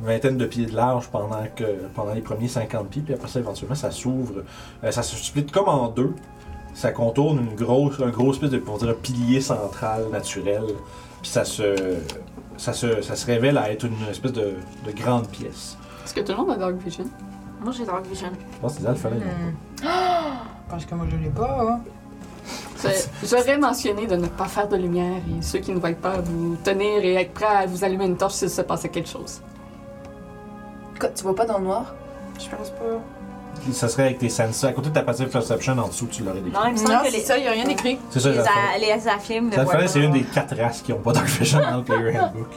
[0.00, 1.64] une vingtaine de pieds de large pendant, que,
[1.94, 4.42] pendant les premiers 50 pieds, puis après ça, éventuellement, ça s'ouvre.
[4.82, 6.14] Euh, ça se split comme en deux.
[6.74, 10.64] Ça contourne une grosse, un gros espèce de un pilier central naturel.
[11.22, 11.96] Puis ça se,
[12.58, 14.54] ça, se, ça se révèle à être une espèce de,
[14.84, 15.78] de grande pièce.
[16.04, 17.06] Est-ce que tout le monde a Dark Vision?
[17.64, 18.28] Moi, j'ai Dark Vision.
[18.52, 19.08] Je pense que c'est Alpha
[20.68, 21.58] Parce que moi, je l'ai pas.
[21.62, 21.80] hein.
[23.24, 26.56] J'aurais mentionné de ne pas faire de lumière et ceux qui ne voient pas vous
[26.62, 29.40] tenir et être prêts à vous allumer une torche s'il se passait quelque chose.
[31.00, 31.94] Quoi, tu vois pas dans le noir?
[32.38, 32.84] Je pense pas.
[33.72, 34.68] Ça serait avec tes sensors.
[34.70, 36.52] À côté de ta passive perception, en dessous, tu l'aurais décrit.
[36.52, 37.98] Non, il me semble Non, que c'est les, ça, il n'y a rien écrit.
[38.10, 38.42] C'est ça, les, a-
[38.78, 39.86] les pas.
[39.88, 42.48] c'est une des quatre races qui n'ont pas Dark Vision dans le Player Handbook.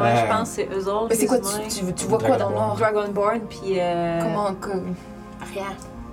[0.00, 1.06] Ouais, Euh, je pense que c'est eux autres.
[1.10, 2.76] Mais c'est quoi, tu, tu, tu vois quoi dans le noir?
[2.76, 3.74] Dragonborn, puis.
[3.78, 4.20] Euh...
[4.22, 4.94] Comment, comme...
[5.54, 5.66] Rien.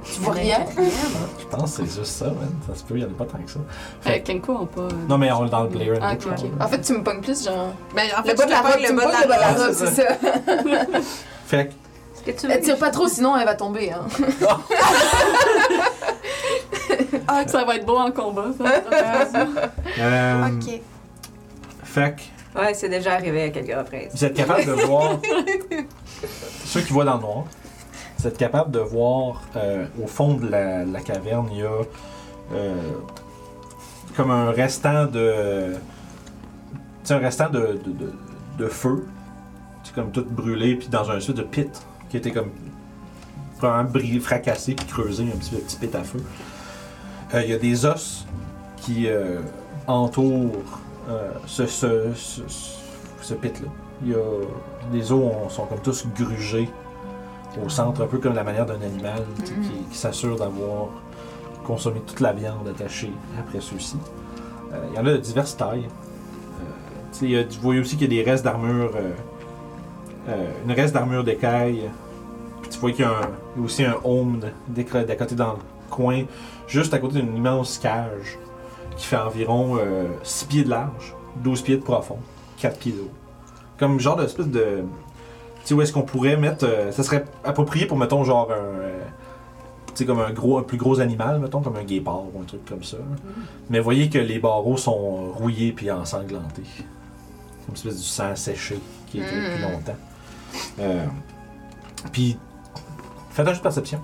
[0.03, 0.59] Tu vois rien?
[0.77, 2.49] Je pense que c'est juste ça, man.
[2.65, 3.59] Ça se peut, il n'y en a pas tant que ça.
[4.07, 4.87] Euh, Kenko ont pas.
[5.09, 6.31] Non, mais on est dans le player Ah, handbook.
[6.31, 6.59] ok, ok.
[6.59, 6.65] là.
[6.65, 7.73] En fait, tu me pognes plus, genre...
[7.93, 10.03] Mais en Le fait, bas de la robe, le bas de la robe, c'est ça.
[11.47, 11.71] Fait
[12.25, 14.05] que, tu Elle tire pas trop, sinon elle va tomber, hein.
[17.27, 18.65] Ah, ça va être beau en combat, ça.
[19.99, 20.81] euh, Ok.
[21.83, 22.21] fait que,
[22.57, 24.09] Ouais, c'est déjà arrivé à quelques reprises.
[24.13, 25.19] vous êtes capable de voir.
[26.65, 27.43] ceux qui voient dans le noir,
[28.17, 31.71] vous êtes capable de voir euh, au fond de la, la caverne, il y a
[32.53, 32.75] euh,
[34.15, 35.75] comme un restant de.
[37.09, 38.13] Un restant de, de, de,
[38.57, 39.05] de feu.
[39.83, 41.69] C'est comme tout brûlé, puis dans un espèce de pit
[42.09, 42.51] qui était comme
[43.61, 46.21] vraiment brillé, fracassé, puis creusé, un petit, petit pit à feu.
[47.33, 48.25] Euh, Il y a des os
[48.77, 49.07] qui
[49.85, 50.79] entourent
[51.09, 52.41] euh, ce, ce, ce,
[53.21, 53.67] ce pit-là.
[54.03, 54.17] Il y a
[54.93, 56.69] les os on- sont comme tous grugés
[57.65, 59.53] au centre, un peu comme la manière d'un animal qui,
[59.91, 60.89] qui s'assure d'avoir
[61.65, 63.97] consommé toute la viande attachée après ceux-ci.
[64.73, 65.85] Euh, il y en a de diverses tailles.
[65.87, 66.63] Euh,
[67.13, 68.91] tu sais, il y a- vous voyez aussi qu'il y a des restes d'armure,
[70.29, 71.89] euh, une reste d'armure d'écaille.
[72.61, 73.21] Puis tu vois qu'il y y a
[73.63, 75.59] aussi un home d'à côté dans le
[75.89, 76.23] coin,
[76.67, 78.37] juste à côté d'une immense cage
[78.95, 79.77] qui fait environ
[80.23, 82.17] 6 pieds de large, 12 pieds de profond,
[82.57, 83.11] 4 pieds de haut.
[83.77, 84.83] Comme genre d'espèce de.
[85.61, 86.65] Tu sais, où est-ce qu'on pourrait mettre.
[86.65, 88.55] euh, ça serait approprié pour, mettons, genre un.
[88.55, 88.99] euh,
[89.87, 92.45] tu sais, comme un, gros, un plus gros animal, mettons, comme un guépard ou un
[92.45, 92.97] truc comme ça.
[93.69, 96.63] Mais voyez que les barreaux sont rouillés puis ensanglantés.
[96.63, 99.71] Comme une espèce du sang séché qui est là depuis Mm.
[99.71, 99.95] longtemps.
[100.79, 101.05] Euh,
[102.11, 102.37] puis,
[103.31, 103.99] faites un jeu de perception.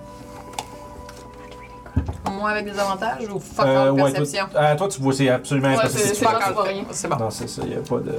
[2.43, 4.47] Moi avec des avantages ou fuck Euh, all ouais, perception?
[4.51, 6.13] Toi, ah, toi, tu vois, c'est absolument Ouais, impossible.
[6.13, 6.83] c'est rien.
[6.91, 7.15] C'est bon.
[7.15, 8.15] Non, c'est ça, il n'y a pas de.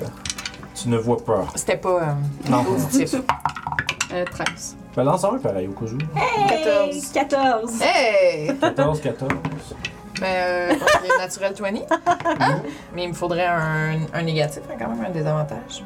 [0.74, 1.44] Tu ne vois pas.
[1.55, 2.64] C'était pas euh, Non.
[2.66, 3.16] auditif.
[4.14, 4.76] Euh, 13.
[4.96, 6.48] Ben, lance un pareil au cas où.
[6.48, 7.12] 14.
[7.12, 7.72] 14.
[7.82, 8.56] Hey!
[8.59, 9.30] 14, 14.
[10.20, 11.70] Ben, euh, ok, naturel 20.
[12.94, 15.84] Mais il me faudrait un, un négatif, hein, quand même, un désavantage.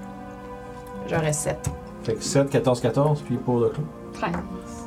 [1.09, 1.57] J'aurais 7.
[2.05, 3.83] Fait que 7, 14, 14, puis pour le clou.
[4.13, 4.31] 13.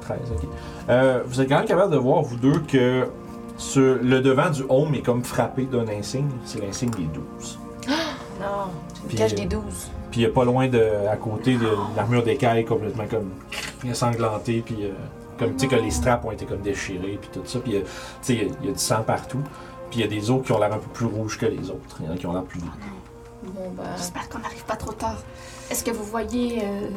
[0.04, 0.50] 13, ok.
[0.90, 3.08] Euh, vous êtes quand même capable de voir, vous deux, que
[3.62, 6.30] sur le devant du home est comme frappé d'un insigne.
[6.46, 7.60] C'est l'insigne des 12.
[8.40, 9.64] Non, tu Puis, me caches euh, des 12.
[10.10, 13.30] Puis il a pas loin de, à côté de l'armure d'écaille complètement comme
[13.88, 14.90] ensanglantée, puis euh,
[15.38, 17.60] comme tu sais que les straps ont été comme déchirés, puis tout ça.
[17.60, 17.88] Puis euh, tu
[18.22, 19.42] sais, il y a- il y, a du sang partout.
[19.92, 21.70] Puis il y a des os qui ont l'air un peu plus rouges que les
[21.70, 21.98] autres.
[22.00, 22.72] Il y en a qui ont l'air plus bleus.
[23.44, 23.84] Bon, ben.
[23.96, 25.18] J'espère qu'on n'arrive pas trop tard.
[25.70, 26.90] Est-ce que vous voyez euh,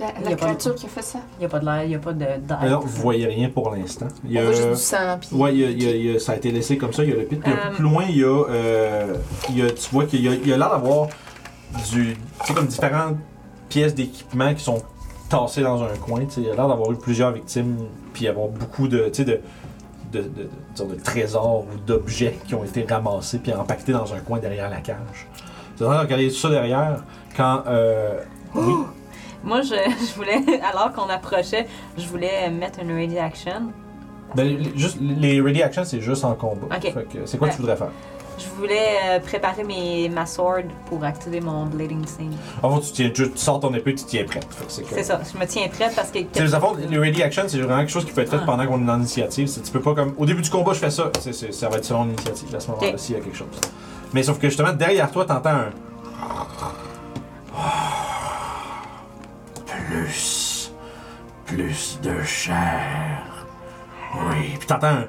[0.00, 1.18] la, la a pas de- créature qui a fait ça?
[1.36, 2.58] Il n'y a pas de l'air, il n'y a pas de d'air.
[2.68, 4.08] Non, vous voyez rien pour l'instant.
[4.24, 6.16] Il y On a- voit juste du sang, puis.
[6.16, 7.40] A- ça a été laissé comme ça, il y a le pit.
[7.40, 9.14] Puis un peu Euh, plus loin, il y a, euh,
[9.50, 11.08] il y a- tu vois qu'il y a, il y a l'air d'avoir
[11.90, 13.16] du, tu sais, comme différentes
[13.68, 14.82] pièces d'équipement qui sont
[15.28, 16.20] tassées dans un coin.
[16.20, 16.40] tu sais.
[16.40, 17.76] Il y a l'air d'avoir eu plusieurs victimes,
[18.14, 19.40] puis avoir beaucoup de, tu sais, de,
[20.12, 24.38] de, de, de- trésors ou d'objets qui ont été ramassés puis empaquetés dans un coin
[24.38, 24.96] derrière la cage.
[25.76, 27.04] Vous êtes en train de regarder tout ça derrière
[27.36, 28.20] quand, euh,
[28.54, 28.72] oui,
[29.44, 31.66] Moi, je, je voulais, alors qu'on approchait,
[31.96, 33.72] je voulais mettre une ready action.
[34.34, 36.74] ben, les- juste, les ready actions c'est juste en combat.
[36.76, 36.92] Ok.
[36.92, 37.90] Fait que c'est quoi que tu voudrais faire?
[38.38, 42.30] Je voulais euh, préparer mes, ma sword pour activer mon blading thing.
[42.62, 44.46] En fait, tu, tiens, tu sors ton épée, tu tiens prête.
[44.54, 46.18] Fait que c'est que- C'est ça, je me tiens prête parce que.
[46.54, 48.46] À fond, le ready action, c'est vraiment quelque chose qui peut être fait Ah.
[48.46, 49.48] pendant qu'on est en initiative.
[49.48, 50.14] C'est- Tu peux pas comme.
[50.18, 51.10] Au début du combat, je fais ça.
[51.20, 52.98] C'est- c'est- ça va être selon l'initiative à ce moment-là Ok.
[53.00, 53.48] s'il y a quelque chose.
[54.14, 55.70] Mais sauf que justement, derrière toi, t'entends un.
[60.08, 60.72] Plus.
[61.44, 63.46] Plus de chair.
[64.14, 64.54] Oui.
[64.58, 65.04] Puis t'entends un.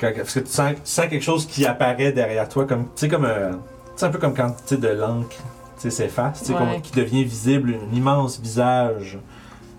[0.00, 2.84] Quand- Parce que tu sens, tu sens quelque chose qui apparaît derrière toi, comme.
[2.84, 3.24] Tu sais, comme.
[3.26, 3.52] euh,
[4.00, 5.36] un peu comme quand tu sais, de l'encre
[5.78, 6.80] s'efface, tu sais, Ouais.
[6.82, 9.18] qui devient visible, un immense visage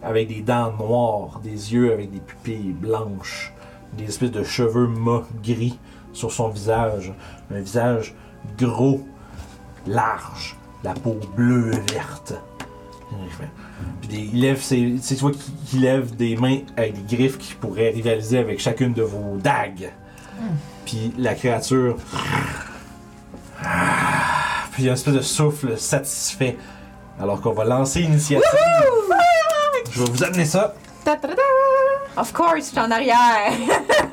[0.03, 3.51] avec des dents noires, des yeux avec des pupilles blanches,
[3.93, 5.77] des espèces de cheveux mâts gris
[6.13, 7.13] sur son visage.
[7.51, 8.15] Un visage
[8.59, 9.05] gros,
[9.87, 12.35] large, la peau bleue et verte.
[14.01, 15.31] Puis des- il lève ses, tu sais, tu vois
[15.69, 19.91] qu'il lève des mains avec des griffes qui pourraient rivaliser avec chacune de vos dagues.
[20.85, 21.97] Puis la créature.
[24.71, 26.57] Puis il y a une espèce de souffle satisfait.
[27.19, 28.43] Alors qu'on va lancer l'initiative.
[29.91, 30.75] Je vais vous amener ça.
[31.03, 31.41] Ta ta ta!
[32.21, 33.51] Of course, je suis en arrière!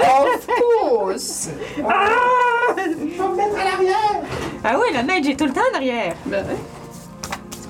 [0.00, 1.48] Of course!
[4.64, 6.14] ah oui, le mage est tout le temps en arrière!
[6.26, 6.56] Ben, ouais.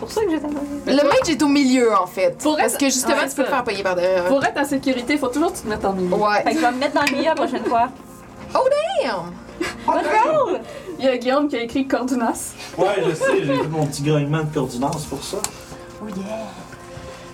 [0.08, 0.92] C'est pour ça que j'étais.
[0.92, 2.36] Le mage est au milieu, en fait.
[2.38, 4.24] Pour parce être- que justement, Ouais, tu peux te faire payer par derrière.
[4.24, 6.14] Pour être en sécurité, il faut toujours que tu te mettes en milieu.
[6.14, 6.42] Ouais.
[6.42, 7.88] Fait que je vais me mettre dans le milieu la prochaine fois.
[8.52, 9.32] Damn!
[9.86, 10.60] Good roll!
[10.98, 12.52] Il y a Guillaume qui a écrit Cordunas.
[12.78, 15.38] Ouais, je sais, j'ai fait mon petit grognement de coordinance pour ça.
[16.02, 16.24] Oh yeah!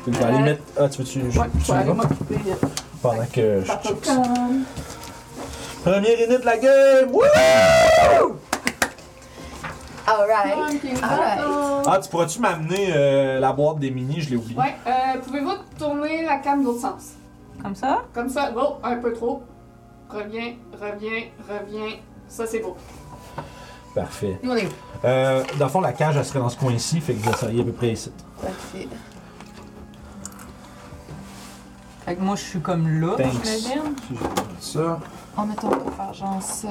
[0.07, 0.63] Je vais aller mettre.
[0.79, 1.19] Ah, tu veux-tu.
[1.21, 2.37] Ouais, tu je vais aller vas m'occuper
[3.03, 4.23] Pendant que je check ça.
[5.85, 7.11] Première init de la game!
[7.11, 8.37] Wouhou!
[10.07, 10.83] Alright.
[11.03, 11.85] Alright.
[11.87, 14.21] Ah, tu pourras-tu m'amener euh, la boîte des mini?
[14.21, 14.59] Je l'ai oublié.
[14.59, 17.13] Ouais, euh, pouvez-vous tourner la cam de l'autre sens?
[17.63, 18.03] Comme ça?
[18.15, 19.43] Comme ça, oh, un peu trop.
[20.09, 21.97] Reviens, reviens, reviens.
[22.29, 22.77] Ça, c'est beau.
[23.95, 24.39] Parfait.
[24.43, 24.71] Nous, on est où?
[25.05, 27.61] Euh, dans le fond, la cage, elle serait dans ce coin-ci, fait que vous seriez
[27.61, 28.13] à peu près ici.
[28.41, 28.89] Parfait.
[32.05, 33.33] Fait que moi, je suis comme là, Thanks.
[33.33, 33.95] j'imagine.
[34.09, 35.01] Si je vais mettre ça.
[35.37, 36.69] En mettant, faire genre ça.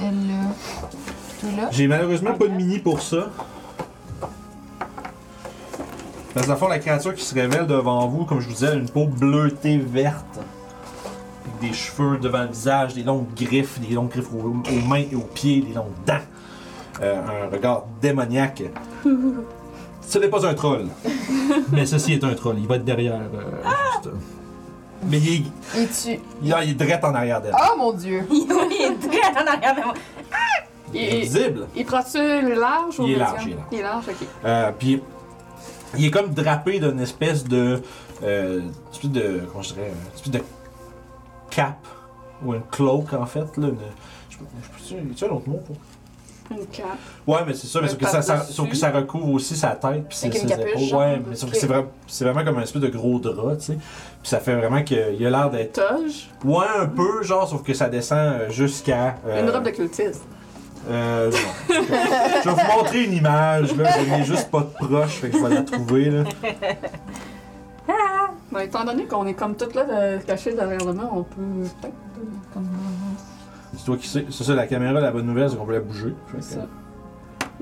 [0.00, 0.34] Elle là.
[1.40, 1.68] Tout là.
[1.70, 3.28] J'ai malheureusement pas de mini pour ça.
[6.32, 8.52] Parce que dans le fond, la créature qui se révèle devant vous, comme je vous
[8.54, 10.38] disais, a une peau bleutée verte.
[11.60, 15.14] des cheveux devant le visage, des longues griffes, des longues griffes aux, aux mains et
[15.16, 16.14] aux pieds, des longues dents.
[17.02, 18.62] Euh, un regard démoniaque.
[20.02, 20.86] Ce n'est pas un troll.
[21.72, 22.56] Mais ceci est un troll.
[22.58, 23.14] Il va être derrière.
[23.14, 23.62] euh,
[24.02, 24.10] juste.
[25.08, 26.20] Mais il est, Et tu.
[26.42, 27.54] il est, il est direct en arrière d'elle.
[27.58, 28.22] Oh mon dieu!
[28.30, 29.94] Il est très en arrière de moi.
[29.94, 31.66] Il est Il, visible.
[31.76, 33.18] il prend-tu le large ou Il est médium?
[33.18, 33.68] large, il est large.
[33.72, 34.26] Il est large, ok.
[34.44, 35.02] Euh, puis
[35.98, 37.80] il est comme drapé d'une espèce de,
[38.22, 38.60] euh,
[38.92, 40.40] espèce de, comment je dirais, une espèce de
[41.50, 41.78] cap
[42.44, 43.68] ou une cloak en fait là.
[43.68, 43.76] Une,
[44.30, 45.76] je, je, je, tu as un autre mot pour?
[46.52, 46.86] Une cape.
[47.28, 50.04] Ouais, mais c'est ça, mais sauf que ça, sauf que ça recouvre aussi sa tête
[50.08, 50.78] puis ses, épaules.
[50.80, 51.60] genre, Ouais, mais sauf que Ok.
[51.60, 53.74] c'est vraiment, c'est vraiment comme un espèce de gros drap, tu sais.
[53.74, 56.28] Puis ça fait vraiment qu'il a l'air d'être, Toge.
[56.44, 59.14] ouais, un peu genre, sauf que ça descend euh, jusqu'à.
[59.28, 60.22] euh, Une robe de cultiste.
[60.88, 61.30] Euh,
[61.68, 63.90] je vais vous montrer une image, là.
[63.98, 66.24] Je n'ai juste pas de proche, fait que je vais la trouver, là.
[68.52, 71.36] Ben, étant donné qu'on est comme toutes là, de, cachés derrière le mur, on peut
[71.80, 71.94] peut-être.
[72.18, 72.68] euh, comme-
[73.76, 74.26] C'est toi qui sais.
[74.30, 76.14] C'est ça, la caméra, la bonne nouvelle, c'est qu'on peut la bouger.
[76.28, 76.66] Fait que- C'est ça.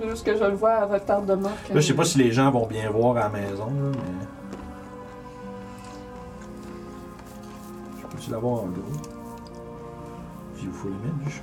[0.08, 1.50] Juste que je le vois à retardement.
[1.68, 3.90] que- Là, je sais pas si les gens vont bien voir à la maison, là,
[3.92, 4.26] mais.
[8.00, 8.92] Je peux-tu l'avoir en gros?
[10.72, 11.42] Full image.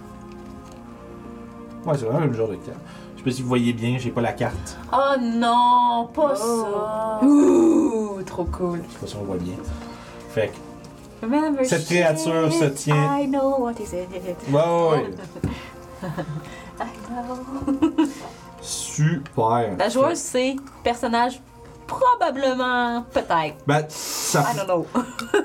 [1.85, 2.77] Ouais, c'est vraiment le genre de carte.
[3.15, 4.77] Je sais pas si vous voyez bien, j'ai pas la carte.
[4.93, 6.65] Oh non, pas Oh.
[7.21, 7.25] ça.
[7.25, 8.81] Ouh, trop cool.
[8.87, 9.53] Je sais pas si on voit bien.
[10.31, 11.25] Fait que.
[11.25, 14.09] Remember Cette créature shit, se tient- I know what is it.
[14.51, 15.13] Ouais, ouais, ouais.
[16.79, 18.05] I know.
[18.61, 19.75] Super.
[19.77, 21.39] La joueuse, c'est personnage
[21.87, 23.57] probablement, peut-être.
[23.67, 24.43] Ben, ça.
[24.53, 24.85] I don't know.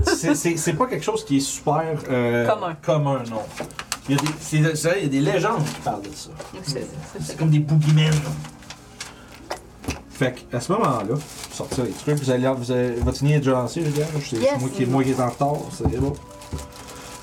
[0.04, 1.84] c'est pas quelque chose qui est super.
[2.10, 2.76] euh, Commun.
[2.82, 3.42] Commun, non.
[4.08, 6.08] Il y, a des, c'est- c'est vrai, il y a des légendes qui parlent de
[6.14, 6.30] ça.
[6.64, 6.86] C'est-
[7.22, 8.12] C'est comme des boogeymen.
[10.10, 11.14] Fait que, à ce moment-là,
[11.52, 14.06] sortir les trucs, vous allez, vous allez, votre ligne est déjà je veux dire.
[14.28, 14.60] C'est Yes.
[14.60, 16.12] moi, qui, moi qui est en retard, c'est bon.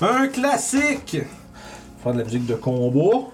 [0.00, 1.18] Un classique!
[2.02, 3.28] Faire de la musique de combat.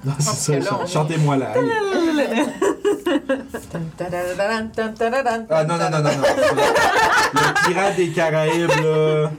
[0.04, 1.52] Non, c'est ça, chantez-moi là.
[5.50, 6.22] Ah non, non, non, non, non.
[7.34, 9.30] Le pirate des Caraïbes, là.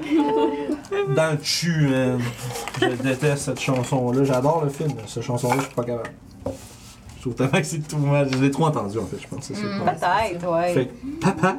[1.16, 2.20] Dans le cul, man.
[2.80, 4.24] Je déteste cette chanson-là.
[4.24, 6.12] J'adore le film, mais cette chanson-là, je suis pas capable.
[7.18, 8.30] Je trouve tellement que c'est tout mal.
[8.32, 9.52] Je l'ai trop entendu, en fait, je pense.
[9.52, 9.84] Problème.
[9.86, 10.74] Peut-être, ouais.
[10.74, 11.58] Fait que, papa,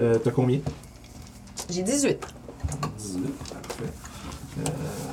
[0.00, 0.60] euh, t'as combien?
[1.70, 2.18] J'ai 18.
[2.98, 3.22] 18.
[3.52, 3.92] Parfait.
[4.58, 5.11] Euh...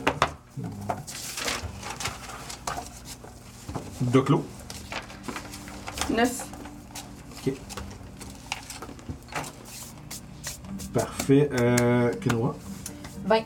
[4.01, 4.45] Doclo.
[6.09, 6.45] 9.
[10.93, 11.49] Parfait.
[11.53, 12.55] Euh, Quinoa.
[13.25, 13.43] 20.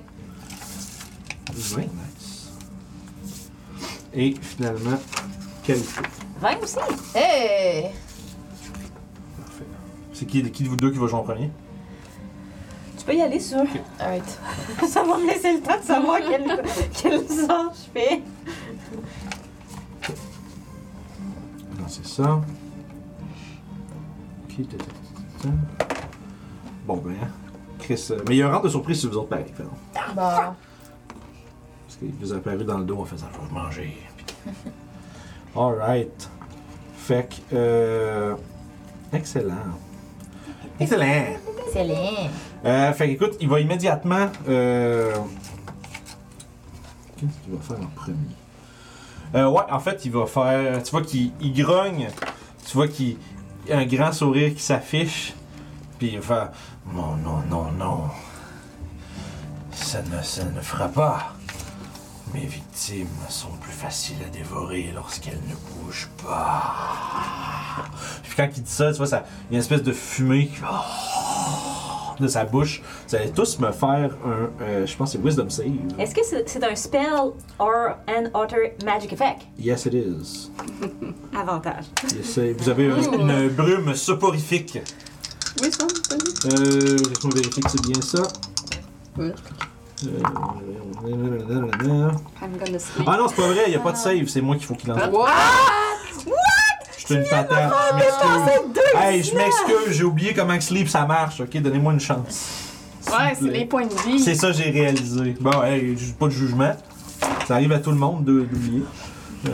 [1.52, 2.52] 20, nice.
[4.14, 5.00] Et finalement,
[5.64, 5.88] qualité.
[6.40, 6.78] 20 aussi.
[7.16, 7.92] Hey!
[9.38, 9.66] Parfait.
[10.14, 11.52] C'est qui, qui de vous deux qui va jouer en premier?
[12.98, 13.64] Tu peux y aller sur.
[14.00, 14.40] Alright.
[14.88, 16.64] Ça va me laisser le temps de savoir quel,
[17.02, 18.22] quel sort je fais.
[22.14, 22.40] Ça.
[26.86, 27.28] Bon, ben, hein.
[27.80, 28.08] Chris.
[28.12, 29.46] euh, mais il y a un rang de surprise sur vous autres, pareil.
[29.56, 29.64] fait.
[29.96, 30.56] Parce
[31.98, 33.98] qu'il vous a apparu dans le dos en faisant Je vais manger.
[35.56, 36.30] Alright.
[36.98, 37.56] Fait que.
[37.56, 38.36] Euh,
[39.12, 39.56] excellent.
[40.80, 41.26] Excellent.
[41.68, 42.30] Excellent.
[42.66, 44.30] Euh, fait qu'écoute, il va immédiatement.
[44.48, 45.14] Euh...
[47.18, 48.16] Qu'est-ce qu'il va faire en premier?
[49.36, 50.82] Euh, ouais, en fait, il va faire.
[50.84, 52.10] Tu vois qu'il il grogne.
[52.66, 53.18] Tu vois qu'il
[53.68, 55.34] y a un grand sourire qui s'affiche.
[55.98, 56.50] Puis il va faire
[56.94, 58.02] Non, non, non, non.
[59.72, 61.34] Ça ne, ça ne fera pas.
[62.34, 66.74] Mes victimes sont plus faciles à dévorer lorsqu'elles ne bougent pas.
[68.24, 70.48] Puis quand il dit ça, tu vois, ça, il y a une espèce de fumée
[70.48, 70.60] qui
[72.22, 72.82] de sa bouche.
[73.08, 75.68] Vous allez tous me faire un, euh, je pense que c'est Wisdom Save.
[76.00, 79.42] Est-ce que c'est c'est un spell or an author magic effect?
[79.60, 80.50] Yes, it is.
[81.38, 81.86] Avantage.
[82.16, 84.80] Yes, vous avez un- une brume soporifique.
[85.62, 86.34] Oui, ça, t'as dit?
[86.48, 88.24] Euh, laisse-moi vérifier que c'est bien ça.
[89.18, 89.32] Oui.
[90.06, 90.20] Euh,
[92.42, 93.08] I'm gonna sleep.
[93.08, 94.74] Ah non, c'est pas vrai, il n'y a pas de save, c'est moi qu'il faut
[94.76, 95.00] qu'il lance.
[95.12, 95.30] What?
[97.06, 98.82] Je suis une patate, je m'excuse.
[98.96, 101.58] Hey, je m'excuse, j'ai oublié comment que sleep ça marche, ok?
[101.62, 102.70] Donnez-moi une chance.
[103.08, 104.20] Ouais, c'est les points de vie.
[104.20, 105.36] C'est ça, j'ai réalisé.
[105.42, 106.74] Bon, hey, pas de jugement.
[107.48, 108.84] Ça arrive à tout le monde de- d'oublier.
[109.46, 109.50] Euh,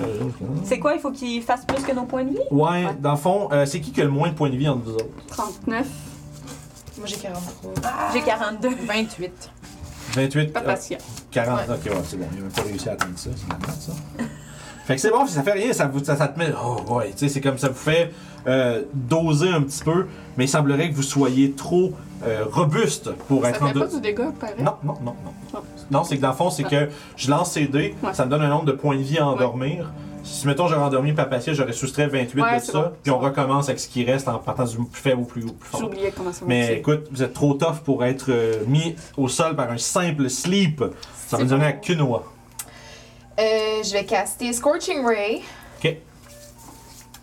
[0.63, 2.37] C'est quoi, il faut qu'il fasse plus que nos points de vie?
[2.51, 4.67] Ouais, dans le fond, euh, c'est qui qui a le moins de points de vie
[4.69, 5.05] entre vous autres?
[5.29, 5.87] 39.
[6.99, 7.71] Moi j'ai 43.
[8.13, 8.69] J'ai 42.
[8.87, 9.31] 28.
[10.13, 10.97] 28, Pas euh, patient.
[11.31, 11.61] 40.
[11.69, 12.27] Ok, ouais, c'est bon.
[12.33, 13.29] Il a même pas réussi à atteindre ça.
[13.35, 13.91] C'est la merde, ça.
[14.89, 16.47] Fait que c'est bon, ça fait rien, ça, vous, ça, ça te met.
[16.65, 18.11] Oh, ouais, tu sais, c'est comme ça vous fait
[18.47, 21.91] euh, doser un petit peu, mais il semblerait que vous soyez trop
[22.25, 23.79] euh, robuste pour Ça être en fait deux.
[23.81, 24.55] pas du dégât, pareil.
[24.57, 25.33] Non, non, non, non.
[25.53, 25.59] Ah.
[25.91, 28.15] Non, c'est que dans le fond, c'est que je lance ces dés, Ouais.
[28.15, 29.91] ça me donne un nombre de points de vie à endormir.
[30.23, 33.25] Si, mettons, j'aurais endormi Papacia, j'aurais soustrait 28 Ouais, de ça, bon, puis on bon.
[33.25, 35.81] recommence avec ce qui reste en partant du plus faible au plus haut, plus fort.
[35.81, 39.55] J'oubliais comment ça Mais écoute, vous êtes trop tough pour être euh, mis au sol
[39.55, 40.83] par un simple sleep.
[41.27, 42.23] Ça nous donner à Kunoa.
[43.39, 45.41] Euh, je vais caster Scorching Ray.
[45.83, 45.95] Ok.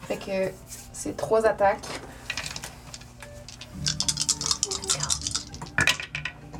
[0.08, 0.52] Fait que
[0.92, 1.86] c'est trois attaques.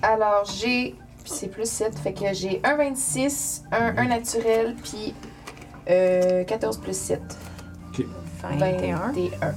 [0.03, 0.95] Alors j'ai.
[1.25, 1.99] Puis c'est plus 7.
[1.99, 5.15] Fait que j'ai un 26, un, un naturel, puis
[5.91, 7.21] euh, 14 plus 7.
[8.43, 8.97] 21.
[9.13, 9.55] 21.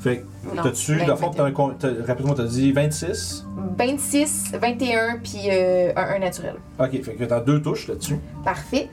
[0.00, 1.52] Fait que, t'as-tu, dans le fond, t'as un 21.
[1.52, 3.44] con- t'as- rapidement, t'as dit 26.
[3.78, 6.54] 26, 21, puis euh, un, un naturel.
[6.78, 8.18] Ok, fait que t'as deux touches là-dessus.
[8.44, 8.88] Parfait.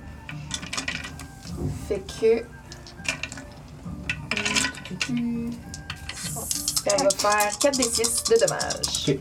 [1.87, 2.45] Fait que.
[6.85, 9.09] Elle va faire 4 des 6 de dommages.
[9.09, 9.19] Ok.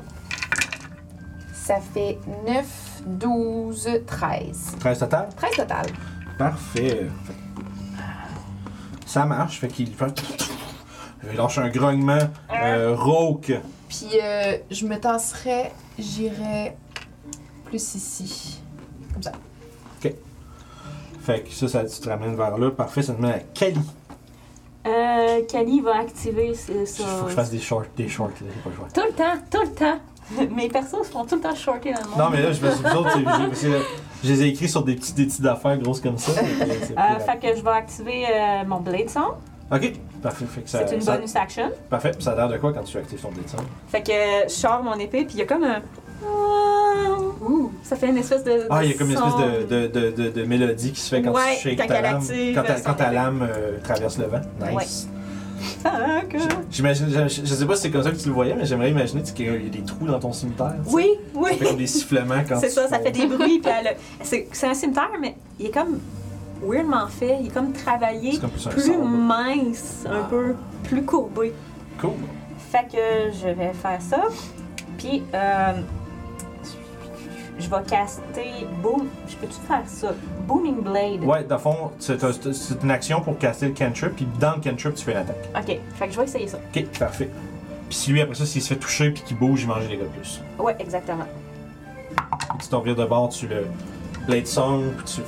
[1.54, 2.64] Ça fait 9,
[3.06, 4.76] 12, 13.
[4.78, 5.28] 13 total?
[5.36, 5.86] 13 total.
[6.38, 7.08] Parfait.
[7.24, 10.22] Fait que- Ça marche, fait qu'il fait.
[11.28, 12.18] Il lâche un grognement
[12.52, 13.52] euh, rauque.
[13.88, 16.76] Puis euh, je me tasserais, j'irais
[17.64, 18.60] plus ici.
[19.12, 19.32] Comme ça.
[21.26, 22.70] Fait que ça, ça tu te ramènes vers là.
[22.70, 23.80] Parfait, ça te met à Kali.
[24.86, 27.02] Euh, Kali va activer Il ça.
[27.04, 28.86] faut que je fasse des shorts, des shorts, là, j'ai pas le choix.
[28.94, 29.98] Tout le temps, tout le temps.
[30.56, 32.18] Mes persos se font tout le temps shorter dans le monde.
[32.18, 33.18] Non, mais là, je me suis autres,
[34.24, 36.32] je les ai écrits sur des petits détis d'affaires grosses comme ça.
[36.32, 37.20] Euh, rapide.
[37.26, 39.34] fait que je vais activer euh, mon Blade Song.
[39.72, 39.92] Ok,
[40.22, 40.44] parfait.
[40.46, 41.70] Fait que ça, C'est une ça- bonus action.
[41.90, 43.60] Parfait, ça a l'air de quoi quand tu actives ton blade song?
[43.88, 44.12] Fait que
[44.48, 45.82] je sors mon épée, puis il y a comme un.
[47.82, 48.66] Ça fait une espèce de.
[48.70, 51.22] Ah, il y a comme une espèce de, de, de, de, mélodie qui se fait
[51.22, 52.16] quand Ouais, tu shakes quand ta lame.
[52.16, 54.40] active quand ta, quand lame euh, traverse le vent.
[54.78, 55.08] Nice.
[55.84, 56.20] Ah,
[56.70, 58.90] J'imagine, je, je sais pas si c'est comme ça que tu le voyais, mais j'aimerais
[58.90, 60.74] imaginer qu'il y a des trous dans ton cimetière.
[60.84, 60.90] sais.
[60.94, 61.50] Oui, Ça oui.
[61.56, 63.62] fait comme des sifflements quand C'est ça, ça fait des bruits.
[64.22, 65.98] C'est c'est un cimetière, mais il est comme
[66.62, 67.38] weirdement fait.
[67.40, 70.26] Il est comme travaillé, C'est comme plus un plus mince, un Ah.
[70.28, 70.54] peu
[70.84, 71.52] plus courbé.
[72.00, 72.10] Cool.
[72.70, 74.24] Fait que je vais faire ça.
[74.98, 75.72] Puis, euh,
[77.58, 79.08] je vais caster Boom.
[79.28, 80.12] Je peux-tu faire ça?
[80.46, 81.24] Booming Blade.
[81.24, 84.56] Ouais, dans le fond, c'est un- c'est une action pour caster le cantrip, puis dans
[84.56, 85.48] le cantrip, tu fais l'attaque.
[85.56, 86.58] Ok, fait que je vais essayer ça.
[86.74, 87.30] Ok, parfait.
[87.88, 89.88] Puis si lui, après ça, s'il se fait toucher puis qu'il bouge, il mange des
[89.96, 90.40] dégâts de plus.
[90.58, 91.26] Ouais, exactement.
[92.50, 93.66] Puis tu t'en vires de bord, tu le
[94.26, 95.20] blade song, puis tu,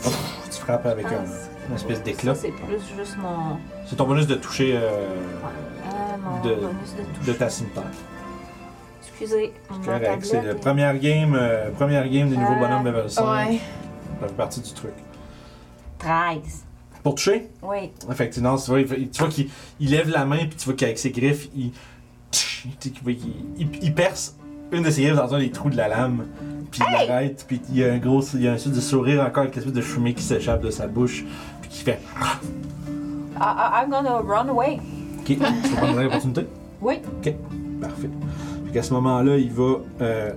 [0.51, 1.25] tu frappes avec un,
[1.69, 2.35] une espèce d'éclat.
[2.35, 3.57] Ça, c'est plus juste mon.
[3.87, 5.07] C'est ton bonus de toucher euh,
[5.45, 7.27] Ah, mon De- bonus de touche.
[7.27, 7.85] de ta cimetière.
[9.21, 9.53] Excusez,
[9.85, 12.61] Correct, c'est la première game, euh, première game des nouveaux Ah.
[12.61, 13.23] bonhommes level 5.
[13.25, 13.59] Ouais.
[14.21, 14.93] Ça fait partie du truc.
[15.99, 16.65] 13.
[17.03, 17.91] Pour toucher, Oui.
[18.11, 19.49] effectivement, tu vois, il- tu vois qu'il
[19.81, 21.73] il lève la main, puis tu vois qu'avec ses griffes, il,
[22.31, 24.37] tu sais qu'il- il, il- il perce
[24.73, 26.27] une de ses griffes dans un des trous de la lame,
[26.71, 29.23] puis il arrête, puis il y a un gros, il y a un de sourire
[29.23, 31.25] encore avec l'espèce de fumée qui s'échappe de sa bouche,
[31.63, 31.99] puis qui fait
[33.37, 34.79] I- I- I'm gonna run away.
[35.21, 36.47] Ok, tu vas prendre une opportunité?
[36.81, 37.01] Oui.
[37.81, 38.11] Parfait.
[38.69, 40.31] Fait qu'à ce moment-là, il va euh,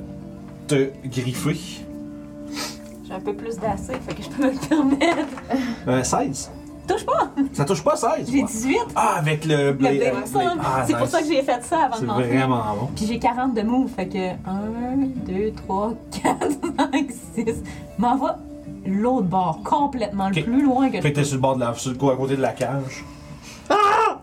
[0.67, 1.83] te griffer.
[3.05, 5.27] J'ai un peu plus d'assez, fait que je peux me le permettre.
[5.87, 6.49] Euh, 16.
[6.87, 7.29] Touche pas!
[7.53, 8.29] Ça touche pas 16?
[8.31, 8.47] J'ai ouais.
[8.47, 8.77] 18.
[8.95, 9.75] Ah, avec le Song.
[9.77, 10.13] blade.
[10.63, 12.27] Ah, c'est pour ça que j'ai fait ça avant C'est de m'enfuir.
[12.27, 12.89] vraiment bon.
[12.95, 14.35] Puis j'ai 40 de move, fait que 1,
[15.27, 15.93] 2, 3,
[16.23, 16.47] 4,
[16.91, 17.45] 5, 6.
[17.97, 18.37] M'envoie
[18.85, 20.37] l'autre bord, complètement, Ok.
[20.37, 21.73] le plus loin que Fait je que t'es sur le bord de la.
[21.75, 23.03] sur le côté à côté de la cage.
[23.69, 24.19] Ah!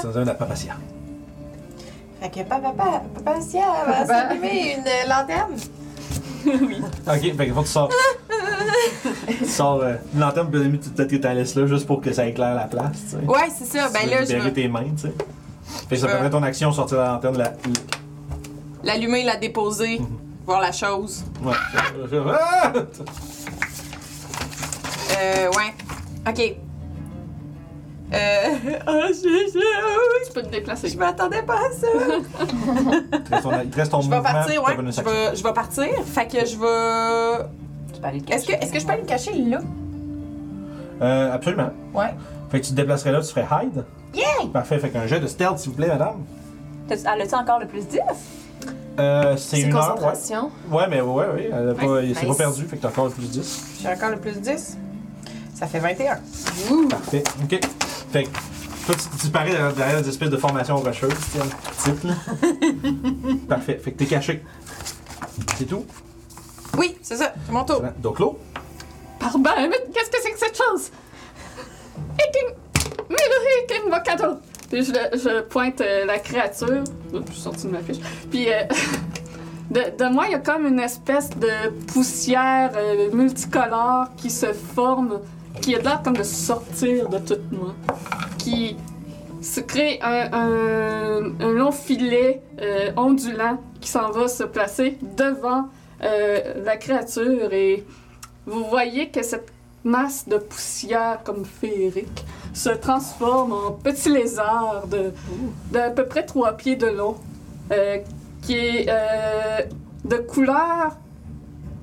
[0.00, 0.74] C'est dans un la papacia.
[2.22, 5.56] Fait que papa, papa, papa, Sia va s'allumer une euh, lanterne.
[7.06, 7.88] Ok, fait que faut que tu sors.
[9.38, 12.12] tu sors euh, une lanterne, puis peut-être que tu la laisses là juste pour que
[12.12, 13.24] ça éclaire la place, tu sais.
[13.26, 13.86] Ouais, c'est ça.
[13.86, 15.12] Tu Ben là, je libérer tes mains, tu sais.
[15.88, 17.52] Fait que ça permet ton action, sortir la lanterne, la.
[18.82, 20.06] l'allumer, la déposer, Mhm.
[20.44, 21.24] voir la chose.
[21.42, 21.52] Ouais.
[22.32, 22.72] Ah!
[25.18, 25.74] Euh, ouais.
[26.28, 26.56] Ok.
[28.14, 28.18] Euh.
[28.86, 30.88] Oh, je, je, Tu peux te déplacer.
[30.88, 31.86] je m'attendais pas à ça.
[33.64, 34.32] Il te reste ton, Je vais mouvement.
[34.32, 34.74] partir, ouais.
[34.76, 35.84] bonus Je vais, je vais partir.
[36.04, 37.44] Fait que je vais.
[37.94, 38.62] Tu peux aller le Est-ce que, cacher.
[38.64, 39.60] est-ce que je peux aller me cacher là?
[41.00, 41.70] Euh, absolument.
[41.94, 42.14] Ouais.
[42.50, 43.84] Fait que tu te déplacerais là, tu ferais hide.
[44.14, 44.48] Yay!
[44.52, 44.78] Parfait.
[44.78, 46.24] Fait qu'un jet de stealth, s'il vous plaît, madame.
[46.90, 47.98] Elle a-tu encore le plus 10?
[48.98, 50.02] Euh, c'est C'est une heure, ouais.
[50.02, 50.50] concentration.
[50.70, 51.50] Ouais, mais ouais, ouais.
[51.52, 52.18] Elle a pas, nice.
[52.20, 53.78] pas perdu, fait que t'as encore le plus 10.
[53.80, 54.76] J'ai encore le plus 10.
[55.54, 56.18] Ça fait 21.
[56.90, 57.22] Parfait.
[57.42, 57.60] Ok.
[58.12, 58.28] Fait que
[58.86, 61.38] toi, tu disparais derrière, des espèces de formations rocheuses, tu
[61.78, 62.14] sais, là.
[63.48, 63.78] Parfait.
[63.82, 64.42] Fait que t'es caché.
[65.56, 65.86] C'est tout?
[66.76, 67.32] Oui, c'est ça.
[67.46, 67.82] C'est mon tour.
[67.98, 68.38] Donc, l'eau?
[69.18, 70.60] Par ben, mais qu'est-ce que c'est que cette!
[73.08, 73.18] Mille
[73.62, 74.38] hiking, Vocado!
[74.70, 76.82] Puis je, je pointe euh, la créature.
[77.12, 77.98] Oups, je suis sortie de ma fiche.
[78.30, 78.62] Puis euh,
[79.70, 84.52] de, de moi, il y a comme une espèce de poussière euh, multicolore qui se
[84.52, 85.20] forme,
[85.60, 87.74] qui a l'air comme de sortir de toute moi.
[88.38, 88.76] Qui
[89.40, 95.68] se crée un, un- long filet euh, ondulant qui s'en va se placer devant
[96.02, 97.52] euh, la créature.
[97.52, 97.84] Et
[98.46, 99.52] vous voyez que cette
[99.84, 102.24] masse de poussière comme féerique
[102.54, 105.12] se transforme en petit lézard de
[105.72, 107.16] d'à peu près trois pieds de long,
[107.72, 107.98] euh,
[108.42, 108.86] qui est
[110.04, 110.96] de couleur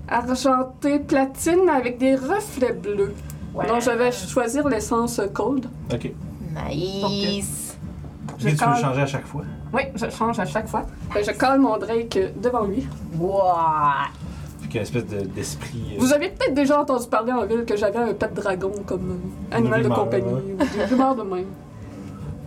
[0.07, 3.13] argentée platine avec des reflets bleus.
[3.55, 5.65] Donc je vais choisir l'essence cold.
[5.93, 6.11] Ok.
[6.69, 7.77] Nice.
[8.37, 9.41] Que tu veux changer à chaque fois?
[9.73, 10.83] Oui, je change à chaque fois.
[11.11, 12.87] Fait que je colle mon Drake devant lui.
[13.17, 14.05] Wouah!
[14.61, 15.83] Fait qu'il y a une espèce de- d'esprit.
[15.93, 19.19] euh, Vous avez peut-être déjà entendu parler en ville que j'avais un pet dragon comme
[19.51, 21.45] euh, animal de rumeur, compagnie ou des rumeurs de même.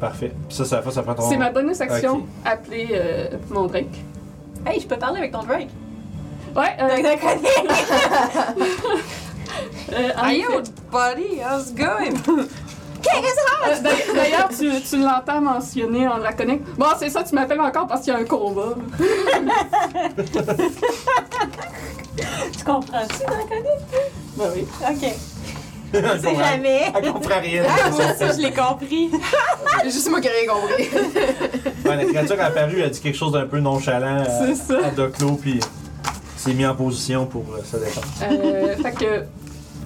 [0.00, 0.32] Parfait.
[0.48, 1.28] Puis ça, ça, ça prend ton.
[1.28, 2.22] C'est ma bonus action Ok.
[2.44, 4.02] appelée euh, mon Drake.
[4.66, 5.68] Hey, je peux parler avec ton Drake?
[6.56, 6.88] Ouais, euh,
[9.90, 10.38] effet.
[10.38, 12.16] yo, buddy, how's it going?
[13.04, 16.62] Euh, d'ailleurs- D'ailleurs, tu, tu l'entends mentionner en draconique.
[16.78, 18.74] Bon, c'est ça, tu m'appelles encore parce qu'il y a un combat.
[22.56, 23.82] Tu comprends-tu, Draconique?
[24.36, 24.66] Ben oui.
[24.88, 25.12] Ok.
[26.22, 26.92] C'est jamais.
[26.94, 27.64] Elle comprend rien.
[27.68, 29.10] Ah, moi aussi, je l'ai compris.
[29.82, 30.88] C'est juste moi qui ai rien compris.
[31.84, 34.54] Ouais, la créature est apparue, elle a dit quelque chose d'un peu nonchalant à, C'est
[34.54, 34.86] ça.
[34.86, 35.60] à Doclo, puis
[36.36, 38.06] s'est mis en position pour euh, se défendre.
[38.22, 39.24] Euh, fait que.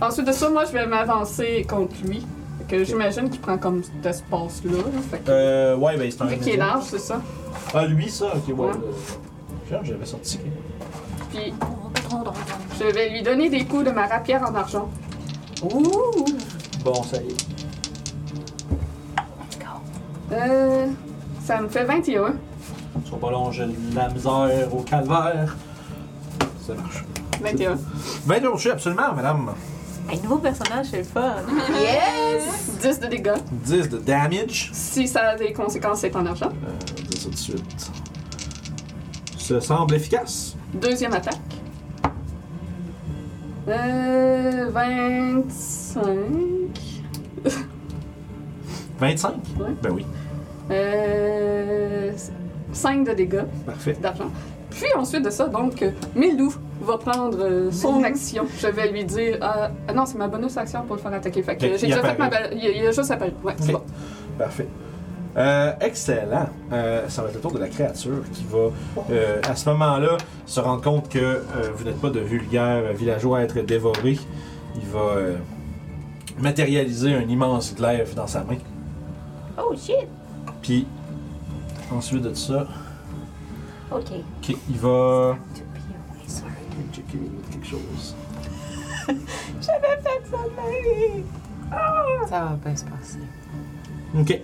[0.01, 2.25] Ensuite de ça, moi, je vais m'avancer contre lui.
[2.69, 4.73] Fait que j'imagine qu'il prend comme cet espace-là.
[4.79, 5.01] là.
[5.11, 5.31] Fait que.
[5.31, 6.27] Euh, ouais, ben c'est un.
[6.27, 7.21] Vu qu'il est large, c'est ça?
[7.75, 8.55] Ah, lui, ça, ok, ouais.
[8.55, 8.71] Ouais.
[8.73, 10.39] euh, Genre, j'avais sorti.
[11.33, 11.53] Puis,
[12.79, 14.89] je vais lui donner des coups de ma rapière en argent.
[15.63, 16.25] Ouh!
[16.85, 17.37] Bon, ça y est.
[20.33, 20.87] Euh.
[21.45, 22.35] Ça me fait 21.
[23.05, 25.57] Ils sont pas longs, j'ai la misère au calvaire.
[26.67, 27.05] Ça marche.
[27.41, 27.77] 21.
[28.27, 29.53] Ben, non, je suis absolument, madame.
[30.13, 31.35] Un nouveau personnage, c'est le fun.
[31.81, 32.79] Yes!
[32.81, 33.33] 10 de dégâts.
[33.51, 34.71] 10 de damage.
[34.73, 36.51] Si ça a des conséquences, c'est en argent.
[36.67, 36.71] Euh,
[37.11, 37.91] dis ça de suite.
[39.39, 40.57] Ça semble efficace.
[40.75, 41.39] Deuxième attaque.
[43.69, 44.71] Euh.
[44.71, 46.07] 25.
[49.01, 49.33] 25?
[49.59, 49.67] Ouais.
[49.83, 50.07] Ben oui.
[50.71, 52.13] Euh.
[52.73, 53.97] 5 de dégâts Parfait.
[54.01, 54.31] d'argent.
[54.77, 58.47] Puis ensuite de ça, donc, euh, Milou va prendre euh, son action.
[58.59, 59.39] Je vais lui dire.
[59.41, 61.43] ah ah non, c'est ma bonus action pour le faire attaquer.
[61.43, 62.31] Fait que j'ai déjà fait ma.
[62.53, 63.33] Il, il a juste apparu.
[63.43, 63.83] Ouais, c'est bon.
[64.39, 64.69] Parfait.
[65.37, 66.49] Euh, excellent.
[66.73, 68.71] Euh, ça va être le tour de la créature qui va,
[69.11, 70.17] euh, à ce moment-là,
[70.47, 71.43] se rendre compte que euh,
[71.75, 74.19] vous n'êtes pas de vulgaires villageois à être dévorés.
[74.77, 75.37] Il va euh,
[76.39, 78.57] matérialiser un immense glaive dans sa main.
[79.59, 80.09] Oh shit!
[80.63, 80.87] Puis,
[81.95, 82.67] ensuite de ça,
[83.91, 84.11] Ok.
[84.43, 85.37] ok, il va.
[86.93, 87.19] checker
[87.51, 88.15] quelque chose.
[89.07, 91.25] J'avais fait ça de ma vie!
[92.29, 93.19] Ça va bien se passer.
[94.19, 94.41] Ok.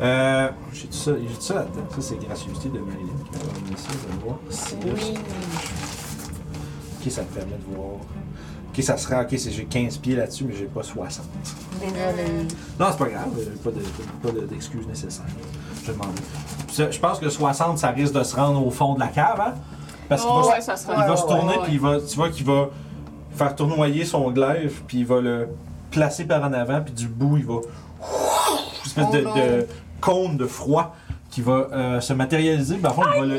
[0.00, 1.82] Euh, j'ai tout ça, j'ai tout ça là-dedans.
[1.90, 3.88] Ça, c'est gracieuseté de Marilyn qui m'a amené ça.
[3.92, 5.18] Je vais voir si là, Oui.
[7.04, 7.90] Ok, ça me permet de voir.
[8.70, 9.22] Ok, ça sera.
[9.22, 11.26] Ok, c'est- j'ai 15 pieds là-dessus, mais j'ai pas 60.
[11.80, 12.46] Désolée.
[12.78, 13.82] Non, c'est pas grave, euh, pas de-
[14.22, 15.24] pas de- d'excuses nécessaires.
[15.82, 16.22] Je vais demander.
[16.76, 19.54] Je pense que 60, ça risque de se rendre au fond de la cave, hein?
[20.08, 20.76] Parce qu'il Oh, va, ouais, sera.
[21.04, 22.68] il va se tourner, puis il va, tu vois qu'il va
[23.32, 25.48] faire tournoyer son glaive, puis il va le
[25.90, 27.54] placer par en avant, puis du bout, il va.
[28.96, 29.66] Une espèce Oh de,
[30.00, 30.94] cône de froid
[31.30, 32.76] qui va euh, se matérialiser.
[32.76, 33.38] Ben, fond, il, va le-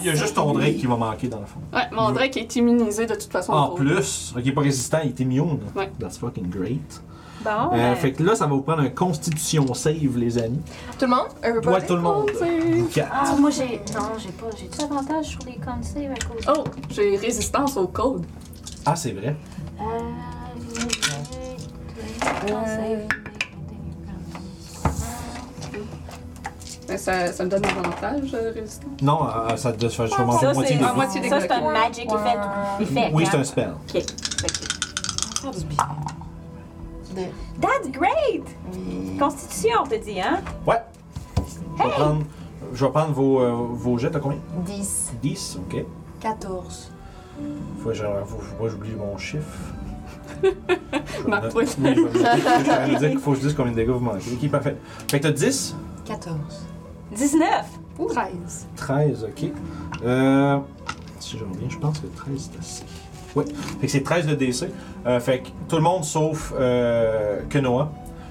[0.00, 1.60] il y a juste ton Drake qui va manquer dans le fond.
[1.72, 3.52] Ouais, mon Drake est immunisé de toute façon.
[3.52, 5.58] En plus, il est pas résistant, il est immune.
[5.74, 5.90] Ouais.
[5.98, 7.02] That's fucking great.
[7.42, 10.60] Bon, Euh, ben, fait que là, ça va vous prendre un constitution save, les amis.
[10.98, 11.28] Tout le monde?
[11.42, 12.30] Un Toi, tout le monde.
[12.92, 13.10] Quatre.
[13.12, 13.80] Ah, moi j'ai.
[13.94, 14.46] Non, j'ai pas.
[14.58, 18.26] J'ai-tu avantage sur les con save à cause Oh, j'ai résistance au code.
[18.84, 19.34] Ah, c'est vrai.
[19.80, 19.84] Euh.
[20.74, 23.08] j'ai- con save.
[26.88, 28.90] Mais ça, ça me donne avantage, euh, résistance.
[29.00, 31.70] Non, euh, ça te fait sûrement Ça, moitié des à moitié des ça, c'est un
[31.72, 32.38] magic effect.
[32.80, 33.40] effect Oui, c'est hein.
[33.40, 33.70] un spell.
[33.88, 33.92] Ok.
[33.92, 35.76] Fait que- Faire du bien.
[37.60, 38.44] That's great!
[38.72, 39.16] Oui.
[39.18, 40.40] Constitution, on te dit, hein?
[40.66, 40.82] Ouais.
[41.78, 42.22] Je vais prendre,
[42.72, 44.10] je vais prendre vos, euh, vos jets.
[44.10, 44.38] T'as combien?
[44.64, 45.12] 10.
[45.22, 45.84] 10, ok.
[46.20, 46.92] 14.
[47.82, 49.44] Faut que je- faut- faut- moi, j'oublie mon chiffre.
[50.42, 50.50] Je
[51.82, 52.18] vais noter.
[52.18, 54.30] Je vais dire qu'il faut que je dise combien de dégâts vous manquez.
[54.32, 54.76] Ok, parfait.
[55.10, 56.36] Fait que t'as 10, 14.
[57.12, 57.66] 19!
[58.08, 58.66] 13.
[58.76, 59.50] 13, ok.
[60.04, 60.58] Euh,
[61.18, 62.84] si je reviens, je pense que 13 c'est assez.
[63.36, 63.44] Oui,
[63.80, 64.64] fait que c'est 13 de DC.
[65.06, 67.90] Euh, fait que tout le monde sauf euh, Kenoa,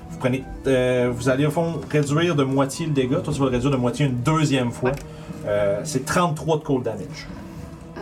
[0.09, 3.19] vous prenez, euh, vous allez au fond réduire de moitié le dégât.
[3.21, 4.91] Toi, tu vas le réduire de moitié une deuxième fois.
[5.45, 7.27] Euh, c'est 33 de cold damage.
[7.97, 8.01] Euh,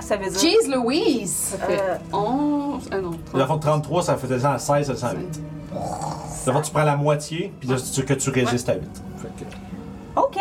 [0.00, 0.38] Ça veut dire.
[0.38, 1.32] Jeez Louise!
[1.32, 2.88] ça fait Euh, 11.
[2.90, 5.40] Ah non, Dans le fond, 33, ça fait descendre à 16, ça à 8.
[5.72, 5.78] Dans
[6.46, 8.82] le fond, tu prends la moitié, puis là, c'est que tu résistes à 8.
[9.16, 10.36] Fait que- OK.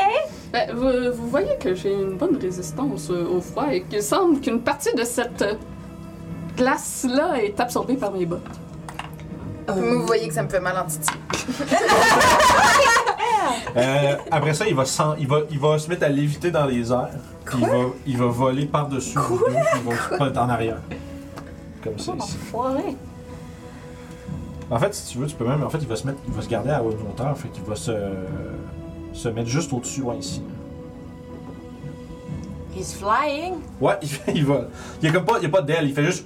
[0.52, 4.40] Ben, vous, vous voyez que j'ai une bonne résistance euh, au froid et qu'il semble
[4.40, 5.54] qu'une partie de cette euh,
[6.56, 8.42] glace-là est absorbée par mes bottes.
[9.68, 11.10] Vous voyez que ça me fait mal en titi.
[13.76, 14.84] Euh, après ça, il va,
[15.20, 17.10] il, va, il va se mettre à léviter dans les airs.
[17.44, 20.78] Puis il va, il va voler par-dessus il va pas être en arrière.
[21.84, 22.38] Comme ça ici.
[22.42, 22.96] Enfoiré.
[24.70, 25.64] En fait, si tu veux, tu peux même.
[25.64, 26.20] En fait, il va se mettre.
[26.28, 27.38] Il va se garder à haute hauteur.
[27.38, 27.92] Fait qu'il va se.
[29.12, 30.42] se mettre juste au-dessus, ouais, ici.
[32.76, 33.56] He's flying.
[33.80, 34.62] Ouais, il, il va.
[35.02, 35.38] Il y a comme pas.
[35.38, 36.26] Il y a pas d'aile, il fait juste.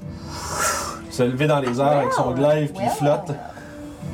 [1.09, 3.31] se lever dans les airs avec son glaive, puis il flotte.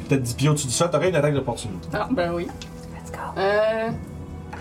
[0.07, 1.87] Peut-être 10 pieds au-dessus du sol, t'aurais une attaque d'opportunité.
[1.93, 2.47] Ah, ben oui.
[2.93, 3.17] Let's go.
[3.37, 3.89] Euh.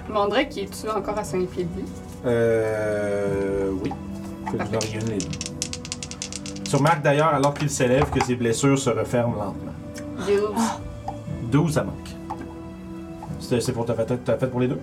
[0.09, 1.85] Mandrake, est-tu encore à 5 pieds de lui?
[2.27, 3.71] Euh.
[3.83, 3.93] Oui.
[4.51, 5.29] Fait que vous auriez une les deux.
[6.69, 9.73] Tu remarques d'ailleurs, alors qu'il s'élève, que ses blessures se referment lentement.
[10.27, 10.41] 12.
[11.51, 11.95] 12, ça manque.
[13.41, 13.85] C'est pour.
[13.85, 14.81] T'as fait, t'as fait pour les deux?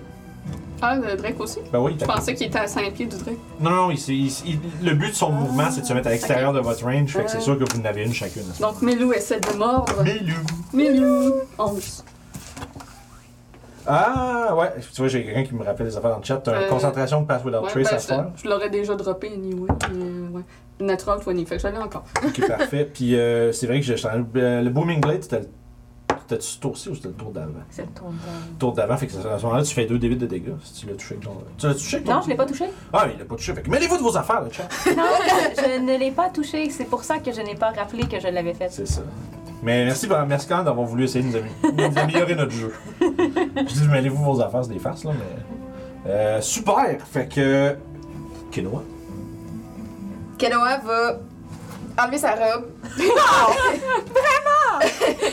[0.82, 1.58] Ah, le Drake aussi?
[1.72, 3.36] Ben oui, Je pensais qu'il était à 5 pieds du Drake.
[3.60, 6.08] Non, non, il, s'est- il- il- le but de son mouvement, c'est de se mettre
[6.08, 7.40] à l'extérieur de votre range, fait que c'est Euh.
[7.40, 8.44] sûr que vous en avez une chacune.
[8.60, 10.02] Donc, Melou essaie de mordre.
[10.02, 10.36] Milou.
[10.72, 11.34] Melou!
[11.58, 12.04] 11.
[13.86, 16.36] Ah, ouais, tu vois, j'ai quelqu'un qui me rappelle les affaires dans le chat.
[16.36, 18.32] T'as une Euh, concentration de Pass Without Ouais, Trace ben, à faire.
[18.36, 19.68] je, je l'aurais déjà droppé anyway.
[19.92, 20.42] Mais, ouais.
[20.80, 22.04] Natural 20, fait que je l'ai encore.
[22.24, 22.88] Ok, parfait.
[22.92, 25.48] Puis euh, c'est vrai que j'ai euh, le Booming Blade, c'était le.
[26.30, 27.48] C'était-tu ce tour-ci ou c'était le tour d'avant?
[27.70, 30.16] C'est le tour Le tour d'avant, fait que à ce moment-là, tu fais deux débits
[30.16, 31.32] de dégâts si tu l'as touché ton.
[31.58, 32.66] Tu l'as touché Non, je l'ai pas touché.
[32.92, 33.52] Ah, il l'a pas touché.
[33.52, 34.68] Fait que mêlez-vous de vos affaires, le chat.
[34.96, 35.02] Non,
[35.56, 36.70] je, je ne l'ai pas touché.
[36.70, 38.68] C'est pour ça que je n'ai pas rappelé que je l'avais fait.
[38.70, 39.02] C'est ça.
[39.64, 42.72] Mais merci, merci quand d'avoir voulu essayer de nous, amé- nous améliorer notre jeu.
[43.00, 46.10] Je dis, mêlez-vous vos affaires, c'est des farces, là, mais.
[46.10, 46.96] Euh, super!
[47.06, 47.76] Fait que.
[48.52, 48.82] Quinoa.
[50.38, 51.18] Kenoa va
[51.98, 52.66] enlever sa robe.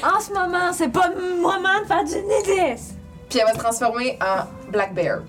[0.03, 2.93] En ce moment, c'est pas le moment de faire du nidis.
[3.29, 5.19] Puis elle va se transformer en Black Bear.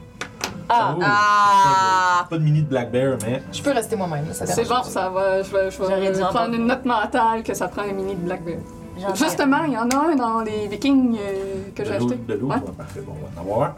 [0.68, 0.94] Ah.
[0.96, 1.00] Oh.
[1.02, 2.26] Ah!
[2.28, 3.42] Pas de mini de Black Bear, mais.
[3.52, 5.42] Je peux rester moi-même, ça C'est bon, ça va.
[5.42, 8.44] Je vais, je vais prendre une note mentale que ça prend un mini de Black
[8.44, 8.59] Bear.
[9.14, 12.16] Justement, il y en a un dans les Vikings euh, que j'ai de l'eau- acheté.
[12.26, 12.56] De l'eau, Ouais.
[12.56, 13.00] ouais, parfait.
[13.00, 13.74] Bon, on va en avoir un.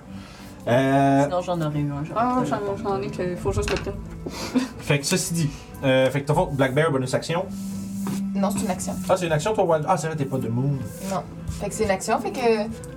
[0.68, 2.02] Euh, Sinon, j'en aurais eu un.
[2.14, 2.42] Ah,
[2.82, 3.96] j'en ai qu'il faut juste le prendre.
[4.78, 5.50] fait que ceci dit.
[5.82, 7.46] Euh, fait que t'as fait Black Bear, bonus action?
[8.34, 8.94] Non, c'est une action.
[9.08, 9.84] Ah, c'est une action, toi, Wild?
[9.88, 10.72] Ah, c'est vrai, t'es pas de moon.
[11.10, 11.22] Non.
[11.48, 12.38] Fait que c'est une action, fait que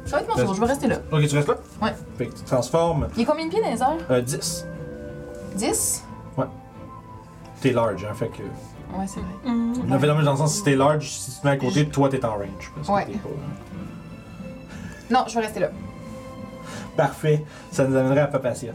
[0.05, 0.97] ça va être mon tour, je vais rester là.
[1.11, 1.55] Ok, tu restes là?
[1.81, 1.93] Ouais.
[2.17, 3.97] Fait que tu transformes Il y a combien de pieds dans les airs?
[4.11, 4.65] euh, 10.
[5.55, 6.03] 10?
[7.61, 8.41] T'es large, hein, fait que.
[8.43, 9.29] Ouais, c'est vrai.
[9.53, 9.73] Mm.
[9.87, 12.09] On avait dans le sens, si t'es large, si tu te mets à côté, toi,
[12.09, 12.71] t'es en range.
[12.75, 13.05] parce que Ouais.
[13.05, 13.29] pas-
[15.09, 15.69] Non, je vais rester là.
[16.95, 17.43] Parfait.
[17.71, 18.71] Ça nous amènerait à Papacia.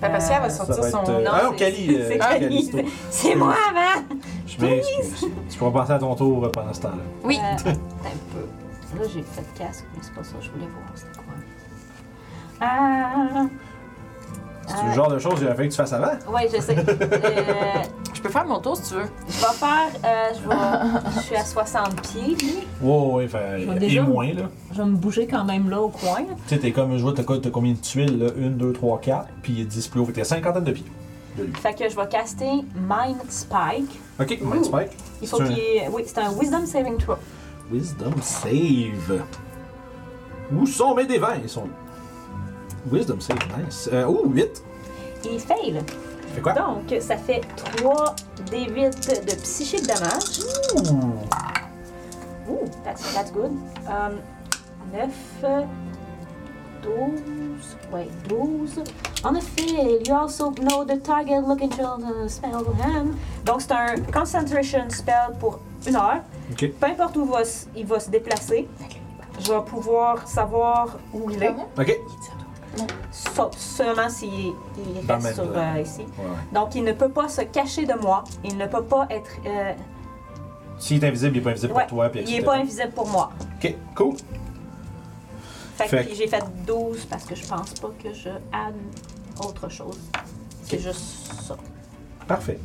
[0.00, 1.02] Papacia va sortir son.
[1.02, 1.10] être.
[1.10, 1.56] euh, Non, ah non, c'est-
[2.18, 2.70] Kali.
[2.74, 4.04] euh, c'est moi avant!
[4.46, 5.26] Je m'excuse.
[5.50, 7.02] Tu pourras passer à ton tour euh, pendant ce temps-là.
[7.24, 7.38] Oui.
[7.42, 7.74] Euh, un
[8.32, 8.98] peu.
[8.98, 10.34] Là, j'ai fait casque, mais c'est pas ça.
[10.40, 11.34] Je voulais voir c'était quoi.
[12.60, 13.46] Ah!
[14.68, 16.12] C'est le genre de choses qu'il a fallu que tu fasses avant.
[16.32, 16.76] Ouais, je sais.
[16.78, 17.82] Euh,
[18.14, 19.06] Je peux faire mon tour si tu veux.
[19.28, 19.88] je vais faire.
[20.04, 22.54] euh, je, vais, je suis à 60 pieds, lui.
[22.82, 23.62] Ouais, ouais, fait.
[23.94, 24.42] Et moins, là.
[24.72, 26.18] Je vais me bouger quand même là au coin.
[26.48, 28.26] Tu sais, t'es comme, je vois, t'as quoi- t'as combien de tuiles, là?
[28.38, 30.04] 1, 2, 3, 4, puis il est 10 plus haut.
[30.04, 30.84] Fait que t'as cinquantaine de pieds
[31.38, 31.52] de lui.
[31.54, 33.98] Fait que je vais caster Mind Spike.
[34.20, 34.90] Ok, Mind Spike.
[35.22, 35.64] Il faut C'est un- qu'il.
[35.92, 37.14] Oui, c'est un Wisdom Saving Throw.
[37.70, 39.22] Wisdom Save.
[40.52, 41.36] Où sont mes dévins?
[41.42, 41.68] Ils sont.
[42.90, 43.88] Wisdom Save, nice.
[43.92, 44.62] Euh, oh, 8.
[45.24, 45.80] Il fail.
[46.34, 46.52] Fait quoi?
[46.52, 47.40] Donc, ça fait
[47.78, 48.14] 3
[48.50, 50.40] D8 de psychique damage.
[50.76, 51.24] Ouh.
[52.50, 53.52] Ooh, that's, that's good.
[53.86, 54.20] Um,
[54.92, 55.10] 9,
[56.82, 58.82] 12, wait, 12.
[59.24, 63.16] En effet, you also know the target looking to the spell hand.
[63.44, 66.22] Donc, c'est un concentration spell pour une heure.
[66.52, 66.70] Ok.
[66.80, 67.42] Peu importe où va
[67.76, 68.68] il va se déplacer,
[69.40, 71.54] je vais pouvoir savoir où il est.
[71.78, 71.98] Ok.
[73.10, 74.52] Sauf seulement s'il
[75.08, 76.00] reste sur, euh, ici.
[76.00, 76.24] Ouais.
[76.52, 78.24] Donc, il ne peut pas se cacher de moi.
[78.44, 79.30] Il ne peut pas être.
[79.46, 79.72] euh,
[80.78, 82.08] S'il est invisible, il est pas invisible ouais, pour toi.
[82.10, 83.30] Puis il n'est pas invisible pour moi.
[83.62, 84.14] Ok, cool.
[85.76, 88.74] Fait que j'ai fait 12 parce que je pense pas que je add
[89.44, 89.98] autre chose.
[90.64, 91.56] C'est juste ça.
[92.26, 92.58] Parfait.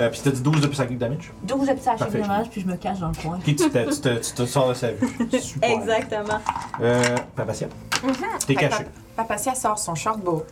[0.00, 1.32] Euh, puis t'as dit 12 de psychic damage.
[1.42, 3.36] 12 de psychic damage, puis je me cache dans le coin.
[3.36, 3.62] Ok, tu te,
[3.94, 5.08] tu te, tu te sors de sa vue.
[5.40, 5.70] Super.
[5.70, 6.40] Exactement.
[6.80, 7.02] Euh,
[7.36, 7.68] Papacia.
[8.00, 8.84] T'es Fait que caché.
[8.84, 10.44] Pa- Papacia sort son shortbow.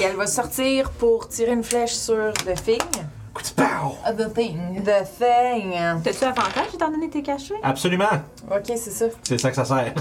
[0.00, 2.78] Et elle va sortir pour tirer une flèche sur The Thing.
[3.34, 3.94] Coup de pow!
[4.06, 4.82] Uh, The thing.
[4.82, 5.72] The thing.
[6.02, 7.54] T'as-tu avantage étant donné que t'es caché?
[7.62, 8.04] Absolument!
[8.50, 9.04] Ok, c'est ça.
[9.22, 9.94] C'est ça que ça sert.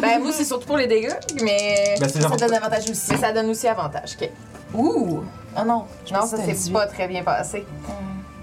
[0.00, 1.12] Ben, moi, c'est surtout pour les dégâts,
[1.42, 1.94] mais.
[2.00, 3.10] Ben, ça donne avantage aussi.
[3.12, 4.16] Mais ça donne aussi avantage.
[4.20, 4.30] Ok.
[4.74, 5.22] Ouh!
[5.56, 5.84] Oh non.
[6.06, 6.72] Je Non, pense ça s'est 18.
[6.72, 7.64] pas très bien passé.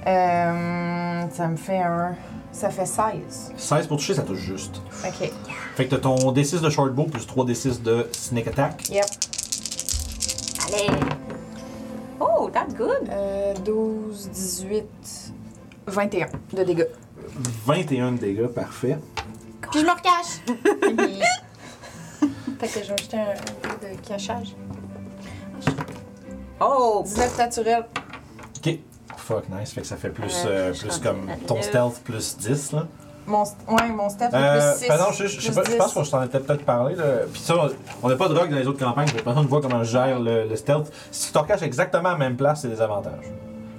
[0.08, 2.16] Euh, ça me fait un.
[2.52, 3.54] Ça fait 16.
[3.58, 4.82] 16 pour toucher, ça touche juste.
[5.06, 5.32] Ok.
[5.76, 8.88] Fait que t'as ton D6 de short bow plus 3 D6 de sneak attack.
[8.90, 9.06] Yep.
[10.68, 10.88] Allez!
[12.20, 13.10] Oh, that's good!
[13.10, 14.86] Euh, 12, 18,
[15.88, 16.88] 21 de dégâts.
[17.66, 18.98] 21 de dégâts, parfait.
[19.72, 20.42] Puis je me recache!
[22.60, 23.34] Fait que je vais ajouter un,
[23.82, 24.56] dé de cachage.
[26.60, 27.02] Oh!
[27.06, 27.86] 19 naturel.
[28.58, 28.80] Ok.
[29.18, 29.72] Fuck, nice.
[29.72, 32.88] Fait que ça fait plus, Euh, euh, plus comme ton stealth plus 10, là.
[33.28, 34.88] Mon, ouais, mon step Euh, plus 6.
[34.88, 36.96] pardon, je, je, je sais pas, je pense que je t'en ai peut-être parlé.
[36.96, 37.04] Là.
[37.34, 37.56] Puis ça,
[38.04, 39.08] on n'a pas de rogue dans les autres campagnes.
[39.08, 40.92] Fait que personne ne voit comment je gère le, le stealth.
[41.12, 43.26] Si tu te recaches exactement à la même place, c'est des avantages.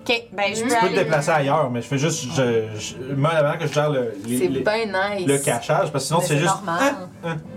[0.08, 2.24] Ok, ben je peux Tu peux te déplacer ailleurs, mais je fais juste.
[2.34, 5.26] Je, je, moi, avant que je gère le, les- C'est les- bien nice.
[5.26, 6.54] le cachage, parce que sinon, Mais c'est c'est juste.
[6.54, 6.94] normal.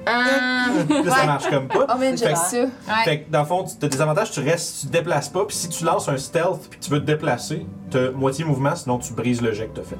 [0.05, 0.65] Ah!
[0.89, 1.85] Là, ça marche comme pas.
[1.93, 2.61] Oh man, Fait j'ai que- ça.
[2.61, 2.69] Ouais.
[3.05, 5.45] Fait que dans le fond, tu as des avantages, tu restes, tu te déplaces pas,
[5.45, 8.97] puis si tu lances un stealth puis tu veux te déplacer, t'as moitié mouvement, sinon
[8.97, 9.97] tu brises le jet que t'as fait.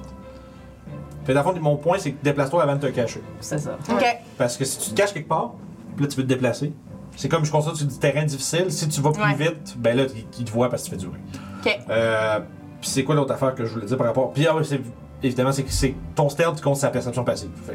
[1.25, 3.21] Fait que dans le fond, mon point, c'est que déplace-toi avant de te cacher.
[3.39, 3.77] C'est ça.
[3.91, 4.03] Ok.
[4.37, 5.51] Parce que si tu te caches quelque part,
[5.95, 6.73] puis là tu veux te déplacer,
[7.15, 9.35] c'est comme je considère sur du terrain difficile, si tu vas plus Ouais.
[9.35, 11.19] vite, ben là, il, il te voit parce que tu fais durer.
[11.59, 11.79] Ok.
[11.89, 12.39] Euh,
[12.81, 14.31] puis c'est quoi l'autre affaire que je voulais dire par rapport?
[14.33, 14.81] Puis ah ouais, c'est-
[15.23, 17.49] évidemment, c'est que c'est ton stealth compte sa perception passive.
[17.65, 17.73] Fait,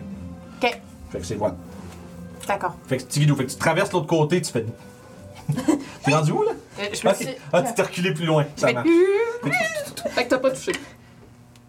[0.61, 0.81] que- Ok.
[1.11, 1.57] fait que c'est voilà.
[2.47, 2.75] D'accord.
[2.87, 4.65] Fait que petit guidou, fait que tu traverses l'autre côté, tu fais.
[6.05, 6.53] T'es rendu où là?
[6.81, 7.17] Euh, Je me Ok.
[7.19, 7.29] suis.
[7.53, 8.45] Ah, tu t'es reculé plus loin.
[8.57, 8.87] Ça marche.
[10.11, 10.73] Fait que t'as pas touché.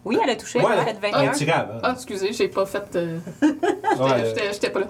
[0.05, 1.31] Oui, elle a touché, Ouais, elle a fait elle a 21.
[1.31, 1.79] tiré avant.
[1.83, 2.95] Ah, excusez, j'ai pas fait.
[2.95, 3.17] euh,
[4.53, 4.87] J'étais pas là.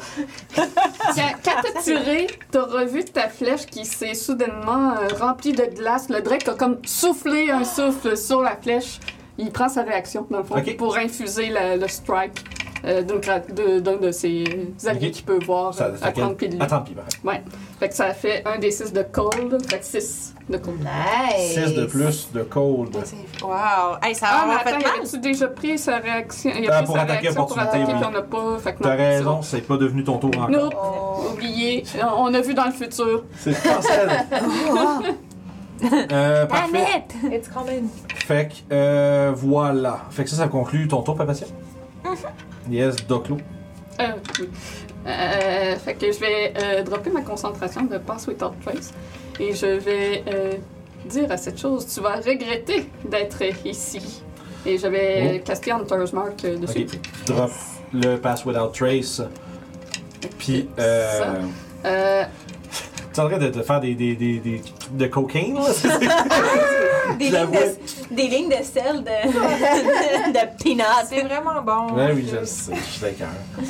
[1.43, 6.09] quand t'as tiré, t'as revu ta flèche qui s'est soudainement euh, remplie de glace.
[6.09, 8.99] Le Drake a comme soufflé un souffle sur la flèche.
[9.37, 12.43] Il prend sa réaction, dans le fond, pour infuser la- le strike
[12.85, 14.43] euh, de- d'un de, ses
[14.85, 15.11] alliés Ok.
[15.13, 16.61] qu'il peut voir Ça- euh, ça à fait 30 pieds de lui.
[16.61, 17.41] À 30 pieds, ouais.
[17.79, 20.77] Fait que ça fait un des 6 de cold, fait que 6 de cold.
[20.79, 21.53] Nice.
[21.53, 22.95] 6 de plus de cold.
[23.43, 23.97] Wow!
[24.03, 24.99] Hey, ça Ah, a mais vraiment attends, fait mal!
[24.99, 26.51] avait-tu déjà pris sa réaction?
[26.57, 27.93] Il a pris pour sa attaquer réaction pour attaquer, oui.
[27.95, 28.57] puis on n'a pas.
[28.59, 30.49] Fait que T'as raison, c'est pas devenu ton tour encore.
[30.49, 31.31] Nope, Oh.
[31.33, 31.83] oublié.
[32.17, 33.23] On a vu dans le futur.
[33.39, 34.09] C'est cancel.
[36.11, 37.03] euh, parfait.
[37.31, 37.87] It's coming.
[38.15, 40.01] Fait que, euh, voilà.
[40.11, 41.47] Fait que ça, ça conclut ton tour, Papatia?
[42.69, 43.37] Yes, Doclo.
[43.99, 44.03] Euh,
[44.39, 44.49] oui.
[45.07, 48.91] Euh, fait que je vais euh, dropper ma concentration de Pass Without Trace
[49.39, 50.53] et je vais euh,
[51.05, 54.23] dire à cette chose tu vas regretter d'être ici.
[54.65, 56.87] Et je vais caster Hunter's Mark dessus.
[56.91, 57.51] Ok, tu drop
[57.93, 59.21] le Pass Without Trace.
[60.39, 62.27] Puis, Ça.
[63.15, 65.61] Tu es en train de te faire des, des, des, des trucs de cocaine, là?
[67.19, 70.83] Des, lignes de, des lignes de sel de, de, de peanuts.
[71.07, 71.95] C'est vraiment bon.
[71.95, 73.27] Ouais, oui, je le sais, je suis d'accord.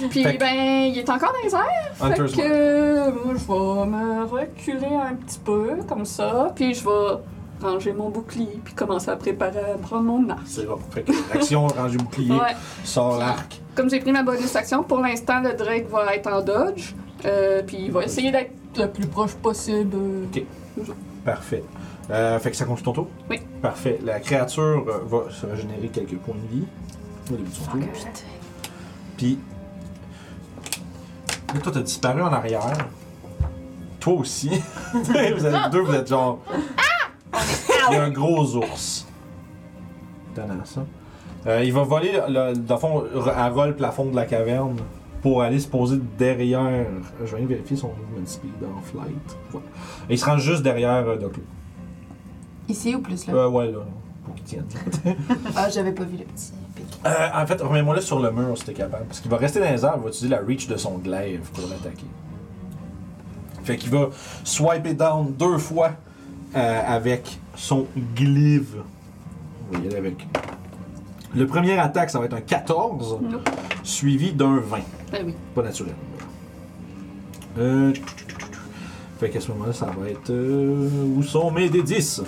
[0.09, 1.91] puis Fait ben, il est encore dans les airs.
[1.93, 7.17] Fait que moi, je vais me reculer un petit peu, comme ça, puis je vais
[7.61, 10.39] ranger mon bouclier, puis commencer à préparer à prendre mon arc.
[10.45, 10.80] C'est bon.
[10.91, 12.55] Fait que, action, ranger bouclier, Ouais.
[12.84, 13.59] sort l'arc.
[13.76, 16.95] Comme j'ai pris ma bonus action, pour l'instant, le Drake va être en dodge,
[17.26, 19.97] euh, puis il va essayer d'être le plus proche possible.
[21.23, 21.64] Parfait.
[22.11, 23.07] Euh, fait que ça conclut ton tour?
[23.30, 23.41] Oui.
[23.61, 23.99] Parfait.
[24.03, 26.65] La créature euh, va se régénérer quelques points de vie
[27.31, 27.81] au début de son tour.
[29.18, 29.39] Puis.
[31.53, 32.77] Là, toi, t'as disparu en arrière.
[33.99, 34.49] Toi aussi.
[34.93, 36.39] vous êtes deux, vous êtes genre.
[37.89, 39.07] Il y a un gros ours.
[40.31, 40.85] Étonnant, ça.
[41.47, 43.03] Euh, il va voler, le, dans le fond,
[43.35, 44.77] à ras le plafond de la caverne
[45.26, 46.85] pour aller se poser derrière.
[47.26, 49.38] Je vais vérifier son movement speed en flight.
[49.49, 49.65] Voilà.
[50.07, 51.41] Et il se rend juste derrière euh, Doclo.
[52.69, 53.34] Ici ou plus là?
[53.34, 53.80] Euh, ouais, là.
[54.23, 54.68] Pour qu'il tienne.
[55.56, 56.85] Ah, j'avais pas vu le petit pic.
[57.07, 59.06] Euh, en fait, remets-moi là sur le mur si t'es capable.
[59.06, 61.49] Parce qu'il va rester dans les airs, il va utiliser la reach de son glaive
[61.56, 62.06] pour l'attaquer.
[63.64, 64.10] Fait qu'il va
[64.43, 65.93] swiper down deux fois
[66.56, 68.76] euh, avec son glaive.
[69.72, 70.27] On va y aller avec.
[71.36, 73.49] Le premier attaque, ça va être un 14, Nope.
[73.84, 74.78] suivi d'un 20.
[75.12, 75.34] Ben oui.
[75.53, 75.94] Pas naturel.
[77.57, 77.94] Euh,
[79.20, 80.30] fait qu'à ce moment-là, ça va être.
[80.30, 82.24] euh, où sont mes D10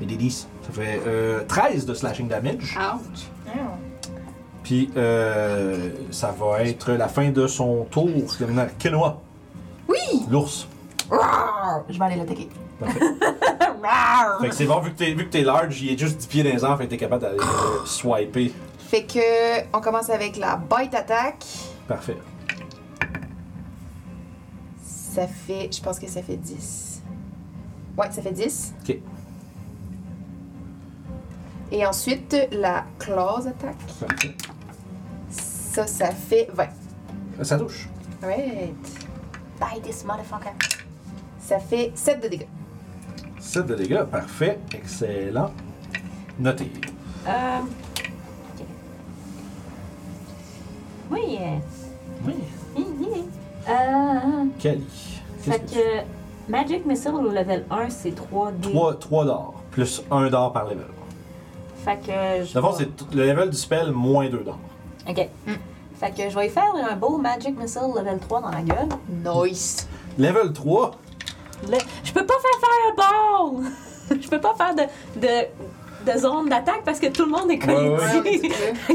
[0.00, 0.46] Mes D10.
[0.62, 2.76] Ça fait euh, 13 de slashing damage.
[2.78, 3.28] Ouch.
[4.62, 8.08] Puis euh, ça va être la fin de son tour.
[8.28, 9.20] C'est maintenant Kenoa.
[9.88, 10.22] Oui!
[10.30, 10.66] L'ours.
[11.90, 12.48] Je vais aller l'attaquer.
[12.80, 13.00] Parfait.
[14.40, 16.26] fait que c'est bon, vu que t'es, vu que t'es large, il est juste 10
[16.26, 18.52] pieds dans les airs, fait que t'es capable d'aller euh, swiper.
[18.78, 21.44] Fait que on commence avec la bite attack.
[21.88, 22.16] Parfait.
[24.82, 25.70] Ça fait.
[25.72, 27.02] Je pense que ça fait 10.
[27.96, 28.74] Ouais, ça fait 10.
[28.82, 28.96] Ok.
[31.70, 33.76] Et ensuite, la clause attaque.
[34.06, 34.34] Parfait.
[35.30, 36.64] Ça, ça fait 20.
[37.40, 37.88] Euh, Ça touche.
[38.22, 38.74] Right.
[39.58, 40.52] Bye this motherfucker.
[41.40, 42.46] Ça fait 7 de dégâts.
[43.44, 44.02] 7 de dégâts.
[44.04, 44.58] Parfait.
[44.74, 45.50] Excellent.
[46.38, 46.70] Noté.
[47.28, 47.58] Euh.
[48.58, 48.66] ok.
[51.12, 51.38] Oui.
[51.40, 51.56] euh,
[52.26, 52.34] Oui.
[52.76, 53.24] hi, hi.
[53.68, 54.44] Euh.
[54.58, 54.82] Kali.
[55.40, 58.60] Fait que Magic Missile au level 1, c'est 3D.
[58.72, 59.54] 3, 3 d'or.
[59.70, 60.86] Plus 1 d'or par level.
[61.84, 62.54] Fait que je.
[62.54, 64.58] D'abord, vais- c'est t- le level du spell moins 2 d'or.
[65.08, 65.28] Ok.
[66.00, 68.88] Fait que je vais y faire un beau Magic Missile level 3 dans la gueule.
[69.44, 69.86] Nice.
[70.18, 70.92] Level 3.
[71.70, 73.70] Le- Je peux pas faire Fireball!
[74.22, 74.82] je peux pas faire de,
[75.20, 78.48] de, de zone d'attaque parce que tout le monde est Ouais, collé ouais.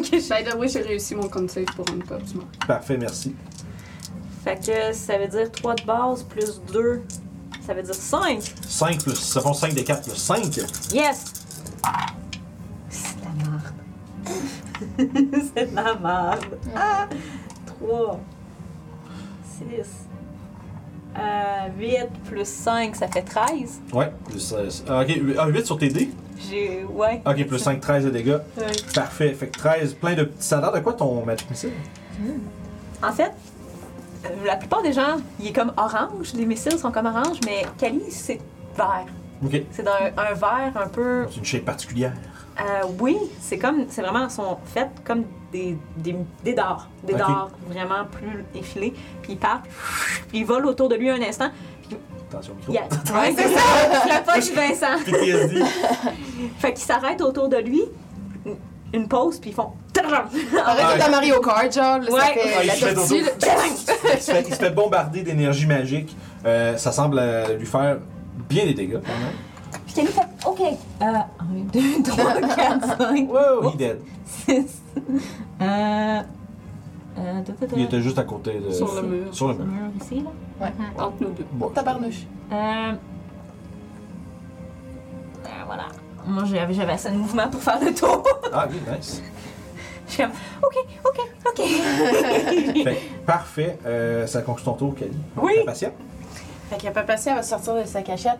[0.03, 2.21] Ouais, way, j'ai réussi mon con save pour un top.
[2.67, 3.35] Parfait, merci.
[4.43, 7.01] Fait que ça veut dire 3 de base plus 2.
[7.65, 8.41] Ça veut dire 5.
[8.67, 9.15] 5 plus.
[9.15, 10.45] Ça font 5 des 4 plus 5.
[10.93, 11.25] Yes!
[12.89, 13.73] C'est de la merde.
[15.55, 16.57] C'est de la merde.
[16.75, 17.07] Ah!
[17.65, 18.19] 3.
[19.59, 20.08] 6.
[21.19, 23.81] Euh, 8 plus 5, ça fait 13.
[23.93, 24.11] Ouais.
[24.29, 25.35] Plus, euh, ok.
[25.37, 26.09] Ah, 8 sur tes dés?
[26.49, 26.85] J'ai.
[26.85, 27.21] Ouais.
[27.25, 28.37] Ok, plus 5, 13 de dégâts.
[28.95, 29.33] Parfait.
[29.33, 30.43] Fait que 13, plein de petits.
[30.47, 31.71] Ça a l'air de quoi ton Magic Missile?
[33.03, 33.31] En fait,
[34.25, 36.33] euh, la plupart des gens, il est comme orange.
[36.35, 38.39] Les missiles sont comme orange, mais Kali, c'est
[38.77, 39.05] vert.
[39.43, 39.61] Ok.
[39.71, 41.25] C'est un, un vert un peu.
[41.29, 42.13] C'est une shape particulière.
[42.59, 43.85] Euh, oui, c'est comme.
[43.89, 44.27] C'est vraiment.
[44.29, 46.87] sont faits comme des, des, des dards.
[47.03, 48.93] Des dards vraiment plus effilés.
[49.21, 49.61] Puis il part,
[50.29, 51.49] puis il vole autour de lui un instant.
[52.31, 52.73] Attention au micro.
[52.73, 52.83] Yeah.
[53.19, 54.07] Ouais, c'est ça.
[54.07, 55.03] La poche Vincent.
[55.05, 55.61] PTSD.
[56.59, 57.81] Fait qu'il s'arrête autour de lui.
[58.93, 59.71] une- pause, puis ils font.
[60.65, 62.19] Arrête de Mario Kart, genre, Ouais.
[62.21, 63.25] ça fait Ah, il la se fait tortue, dodo.
[63.25, 63.53] là.
[63.67, 63.77] il,
[64.21, 66.15] se fait, il se fait bombarder d'énergie magique.
[66.45, 67.97] Euh, ça semble euh, lui faire
[68.47, 69.33] bien des dégâts quand même.
[69.89, 70.61] Puis Kali fait OK.
[71.01, 73.99] Euh, 1, 2, 3, 4, 5, Wow, he dead.
[74.45, 74.81] 6.
[75.61, 76.21] Euh.
[77.17, 77.41] Euh.
[77.75, 78.69] Il était juste à côté de.
[78.71, 79.33] Sur le mur.
[79.33, 79.89] Sur le Sur le mur.
[79.99, 80.23] ici,
[80.59, 80.69] là?
[80.99, 81.45] Entre nous deux.
[81.53, 81.69] Bon.
[81.69, 82.27] Tabarnouche.
[82.51, 82.55] Euh...
[82.55, 82.93] euh,
[85.65, 85.87] voilà.
[86.27, 88.23] Moi, j'avais j'avais assez de mouvement pour faire le tour.
[88.53, 89.23] Ah, oui, nice.
[90.07, 90.31] Je suis comme,
[90.63, 91.65] OK, OK, OK.
[91.65, 93.79] Fait, que, parfait.
[93.85, 95.17] Euh, ça conclut ton tour, Kelly.
[95.37, 95.53] Oui.
[95.65, 95.91] Patient.
[96.69, 98.39] Fait que Papacia va sortir de sa cachette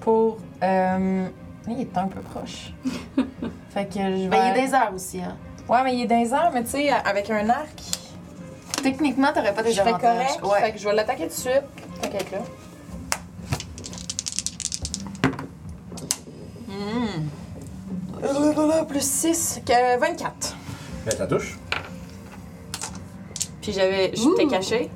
[0.00, 0.38] pour.
[0.62, 1.26] Euh...
[1.68, 2.72] Il est un peu proche.
[3.70, 4.28] fait que je vais.
[4.28, 5.36] Ben, il est des airs aussi, hein.
[5.68, 7.68] Ouais, mais il est les airs, mais tu sais, avec un arc,
[8.82, 10.36] Techniquement, t'aurais pas je des serais avantages.
[10.38, 10.64] correct.
[10.64, 11.62] Fait que je vais l'attaquer tout de suite.
[12.00, 12.38] T'inquiète là.
[16.68, 18.84] Hmm.
[18.88, 19.60] Plus 6,
[20.00, 20.56] 24.
[21.04, 21.58] Ben, ça touche.
[23.62, 24.12] Puis j'avais.
[24.14, 24.48] J'étais Ouh.
[24.48, 24.90] caché.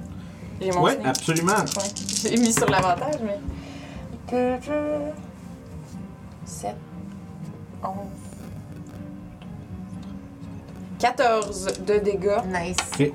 [0.61, 1.07] J'ai mon Ouais, sneak.
[1.07, 1.53] absolument.
[1.53, 1.91] Ouais.
[2.23, 3.39] J'ai mis sur l'avantage, mais.
[4.33, 4.71] 7,
[7.85, 7.93] 11.
[10.99, 12.41] 14 de dégâts.
[12.47, 12.77] Nice.
[12.99, 13.13] Ok.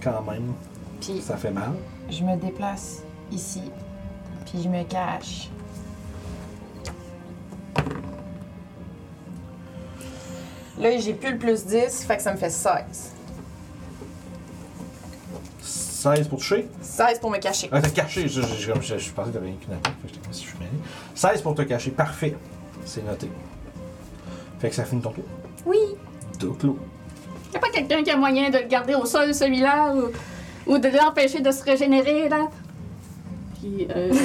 [0.00, 0.52] Quand même,
[1.00, 1.72] Puis ça fait mal.
[2.08, 3.02] je me déplace
[3.32, 3.72] ici.
[4.44, 5.50] Puis je me cache.
[10.78, 13.14] Là, j'ai plus le plus 10, fait que ça me fait 16.
[16.14, 16.68] 16 pour toucher?
[16.80, 17.68] 16 pour me cacher.
[17.72, 18.28] Ah, t'as caché.
[18.28, 19.94] Je, je, je, je, je pensais que t'avais qu'une attaque.
[20.02, 20.70] Fait que comme si je suis mêlé.
[21.14, 21.90] 16 pour te cacher.
[21.90, 22.36] Parfait.
[22.84, 23.28] C'est noté.
[24.60, 25.24] Fait que ça finit ton tour?
[25.64, 25.78] Oui.
[26.38, 26.78] Doclo.
[27.52, 30.88] Y'a pas quelqu'un qui a moyen de le garder au sol, celui-là, ou, ou de
[30.88, 32.48] l'empêcher de se régénérer, là?
[33.60, 34.12] Puis, euh.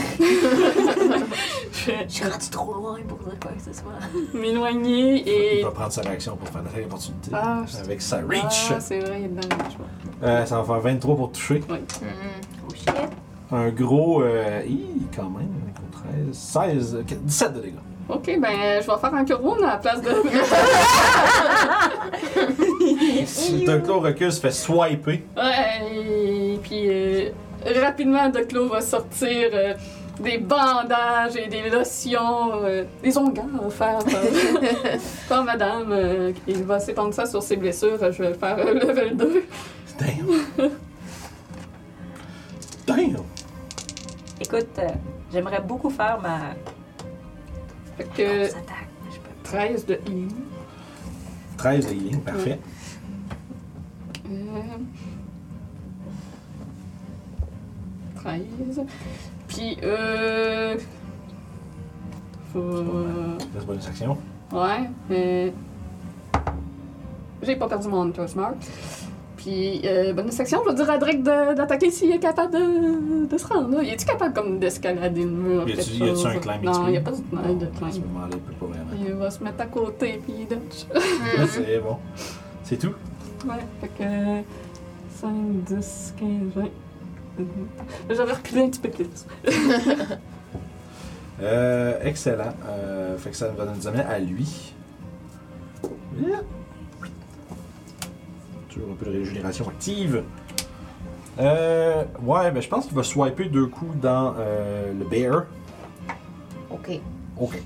[1.74, 3.94] Je suis rendu trop loin pour dire quoi que ce soit.
[4.40, 5.64] m'éloigner Il et.
[5.64, 7.32] va prendre sa réaction pour faire l'attaque d'opportunité.
[7.34, 8.72] Ah, je- Avec sa reach.
[8.72, 10.28] Ah, c'est vrai, il est dans le.
[10.28, 11.62] Euh, ça va faire 23 pour toucher.
[11.70, 11.74] Oh
[12.76, 12.90] shit.
[13.52, 14.22] Un gros.
[14.22, 14.82] Euh, hi,
[15.16, 15.49] quand même.
[15.68, 15.88] Un gros
[16.28, 16.38] 13.
[16.38, 16.95] 16.
[16.95, 17.76] euh, 17 de dégâts.
[18.10, 20.12] Ok, ben, je vais faire un couronne à la place de.
[23.26, 25.24] Si Doclo recule, se fait swiper.
[25.38, 27.30] Ouais, et puis euh,
[27.82, 29.74] rapidement, Doclo va sortir euh,
[30.20, 34.22] des bandages et des lotions, euh, des onguents offerts par,
[35.30, 35.92] par madame.
[35.92, 37.98] euh, il va s'épandre ça sur ses blessures.
[38.12, 39.44] Je vais faire euh, level 2.
[40.00, 40.70] Damn.
[42.88, 43.18] Damn.
[44.40, 44.88] Écoute, euh,
[45.32, 46.40] j'aimerais beaucoup faire ma
[47.98, 48.88] Fait que grosse attaque.
[49.06, 50.32] mais je peux 13 de healing.
[51.58, 52.60] 13 de healing, parfait.
[54.26, 54.32] Euh,
[58.23, 58.41] 13.
[59.48, 60.76] Puis, euh.
[62.53, 62.60] Faut.
[63.56, 64.18] Laisse bonus action.
[64.52, 65.53] Ouais, mais.
[67.43, 68.56] J'ai pas perdu mon Hunter's Mark.
[69.38, 73.38] Puis, euh, bonne section, je vais dire à Drake d'attaquer s'il est capable de, de
[73.39, 73.69] se rendre.
[73.76, 73.81] là.
[73.81, 75.68] Il est-tu capable comme d'escalader le mur?
[75.68, 78.06] Y a-tu- un climbing Non, il n'y a pas de, de, de À ce climb.
[78.14, 78.91] moment-là, il peut pas vraiment.
[79.03, 80.48] Il va se mettre à côté, puis il
[81.49, 81.98] c'est bon.
[82.64, 82.93] C'est tout?
[83.48, 84.48] Ouais, fait que
[85.19, 85.31] 5,
[85.65, 86.64] 10, 15, 20.
[87.38, 87.68] Mhm.
[88.10, 89.26] J'aurais reculé un petit peu plus.
[91.41, 92.53] Euh, excellent.
[92.68, 94.76] Euh, fait que ça va nous amener à lui.
[96.20, 96.41] Yeah.
[98.70, 100.24] Toujours un peu de régénération active.
[101.40, 105.45] Euh, ouais, ben je pense qu'il va swiper deux coups dans euh, le bear.
[106.70, 106.99] Ok.
[107.40, 107.60] Ok.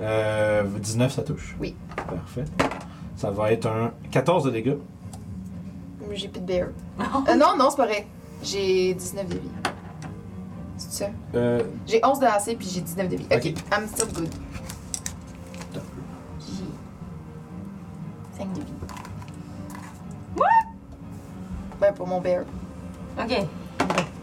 [0.00, 1.56] Euh, 19, ça touche?
[1.60, 1.74] Oui.
[1.96, 2.44] Parfait.
[3.16, 4.76] Ça va être un 14 de dégâts.
[6.12, 6.68] J'ai plus de bear.
[7.00, 8.06] Euh, non, non, c'est pas vrai.
[8.42, 9.40] J'ai 19 de vie.
[10.76, 11.10] C'est ça?
[11.34, 13.26] Euh, J'ai 11 de AC puis j'ai 19 de vie.
[13.30, 13.44] Ok, Ok.
[13.46, 14.28] I'm still good.
[16.40, 16.64] J'ai
[18.38, 18.66] 5 de vie.
[21.80, 22.44] Ben, pour mon bear.
[23.18, 23.46] Ok.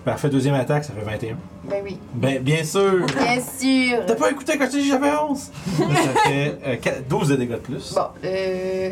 [0.06, 1.36] Parfait, deuxième attaque, ça fait 21.
[1.66, 2.00] Ben oui.
[2.14, 3.06] Ben, bien sûr!
[3.06, 4.06] Bien sûr!
[4.08, 5.40] T'as pas écouté quand je t'ai dit que j'avais 11?
[5.40, 7.94] ça fait euh, quatre- 12 de dégâts de plus.
[7.94, 8.92] Bon, euh.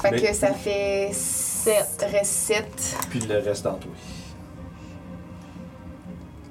[0.00, 1.10] Fait Mais- que ça fait
[1.66, 2.06] 7.
[2.12, 2.96] Reste 7.
[3.10, 3.90] Puis le reste en toi.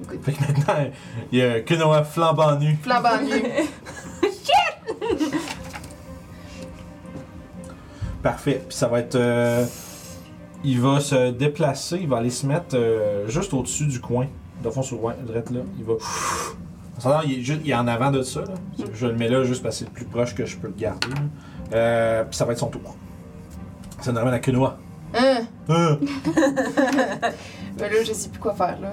[0.09, 0.19] Good.
[0.23, 0.91] Fait que maintenant,
[1.31, 2.77] il y a Kunoa flambant nu.
[2.83, 3.41] Flambant nu.
[8.21, 8.61] Parfait.
[8.67, 9.15] Puis ça va être.
[9.15, 9.65] euh,
[10.65, 14.27] il va se déplacer, il va aller se mettre euh, juste au-dessus du coin.
[14.63, 15.61] De fond sur le coin, direct là.
[15.77, 15.93] Il va.
[17.25, 18.41] Il, est juste, il est en avant de ça.
[18.41, 18.53] Là.
[18.93, 20.73] Je le mets là juste parce que c'est le plus proche que je peux le
[20.73, 21.07] garder.
[21.07, 21.15] là.
[21.73, 22.95] Euh, puis ça va être son tour.
[24.01, 24.77] Ça nous ramène à Kunoa.
[25.15, 25.45] Hein?
[25.69, 25.95] Euh,
[27.77, 28.91] Ben là, je sais plus quoi faire, là.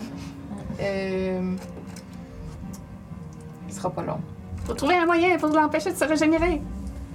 [0.81, 1.55] Euh.
[3.69, 4.19] Ce sera pas long.
[4.65, 6.61] Faut trouver un moyen pour l'empêcher de se régénérer.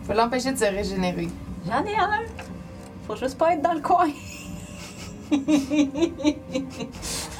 [0.06, 1.28] Faut l'empêcher de se régénérer.
[1.66, 2.22] J'en ai un.
[3.08, 4.08] Faut juste pas être dans le coin.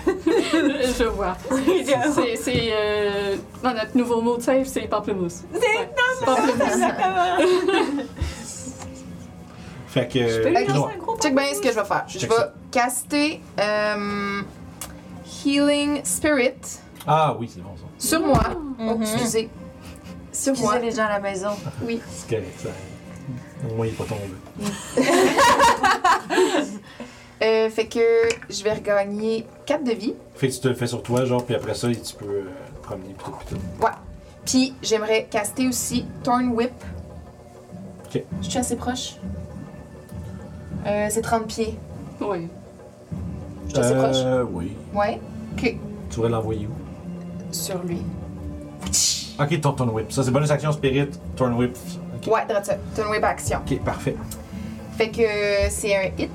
[0.08, 1.38] Je vois.
[1.50, 5.44] C'est, c'est euh, dans notre nouveau mot de save, c'est pamplemousse.
[5.54, 5.90] Ouais.
[6.26, 6.62] pamplemousse.
[6.62, 7.38] Exactement.
[10.02, 10.28] fait que.
[10.28, 10.68] Je peux lui Ok.
[10.68, 10.92] lancer Kunoa.
[10.94, 12.04] un gros Check bien ce que je vais faire.
[12.08, 12.54] Je Check vais ça.
[12.72, 14.42] caster euh,
[15.46, 16.54] Healing Spirit
[17.06, 17.84] Ah oui, c'est bon ça.
[17.98, 18.42] sur moi.
[18.80, 19.02] Oh, Mhm.
[19.04, 19.50] excusez.
[20.32, 20.74] Sur moi.
[20.76, 21.50] Excusez les gens à la maison.
[21.84, 22.02] Oui.
[22.10, 22.70] C'est correct, ça.
[23.70, 24.30] Au moins, il est pas tombé.
[27.44, 28.00] Euh, fait que
[28.50, 30.16] je vais regagner 4 de vie.
[30.34, 32.44] Fait que tu te le fais sur toi, genre, puis après ça, tu peux euh,
[32.82, 33.88] te promener, puis tout, puis tout.
[34.44, 36.72] Puis j'aimerais caster aussi Thorn Whip.
[38.06, 38.24] Ok.
[38.42, 39.18] Je suis assez proche.
[40.88, 41.78] Euh, c'est 30 pieds.
[42.22, 42.48] Oui.
[43.66, 44.16] Je suis assez proche.
[44.18, 44.72] Euh, oui.
[44.94, 45.20] Ouais.
[45.54, 45.76] Ok.
[46.10, 47.54] Tu voudrais l'envoyer où?
[47.54, 48.02] Sur lui.
[49.40, 50.12] Ok, ton Turn Whip.
[50.12, 51.78] Ça, c'est bonus action Spirit, Turn Whip.
[52.16, 52.76] Ok, Ouais, droit ça.
[52.96, 53.60] Thorn Whip action.
[53.60, 54.16] Ok, parfait.
[54.98, 55.22] Fait que
[55.70, 56.32] c'est un hit.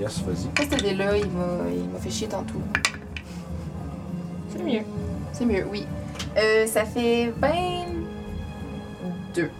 [0.00, 0.46] Yes, vas-y.
[0.52, 2.60] Pourquoi ce dé-là, il m'a il m'a fait chier tantôt?
[4.50, 4.80] C'est mieux.
[5.32, 5.86] C'est mieux, oui.
[6.36, 9.50] Euh, ça fait 22.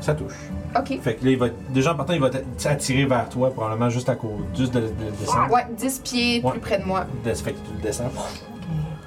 [0.00, 0.32] Ça touche.
[0.78, 1.00] Ok.
[1.00, 4.08] Fait que là, il va, déjà en partant, il va t'attirer vers toi, probablement juste
[4.08, 5.52] à cause, juste de, de, de descendre.
[5.52, 6.50] Ouais, 10 pieds Ouais.
[6.52, 7.06] plus près de moi.
[7.24, 8.10] De- fait que tu le descends.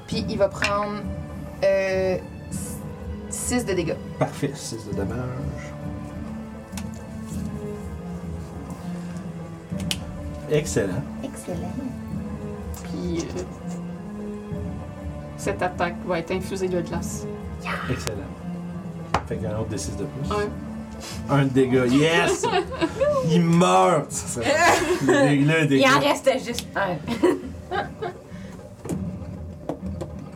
[0.08, 1.02] Puis il va prendre
[1.64, 2.18] euh,
[3.30, 3.96] 6 de dégâts.
[4.18, 5.18] Parfait, 6 de dommage.
[10.50, 11.02] Excellent.
[11.24, 11.72] Excellent.
[12.84, 13.42] Puis euh,
[15.38, 17.26] cette attaque va être infusée de glace.
[17.90, 18.16] Excellent.
[19.28, 20.32] Fait qu'un autre D6 de plus.
[20.32, 20.48] Un.
[21.30, 21.86] Un dégât.
[21.88, 22.44] Yes!
[23.30, 24.12] il meurt!
[24.12, 24.48] Ça, ça-
[25.06, 25.88] le, dé- le Il dégât.
[25.96, 26.96] en restait juste un.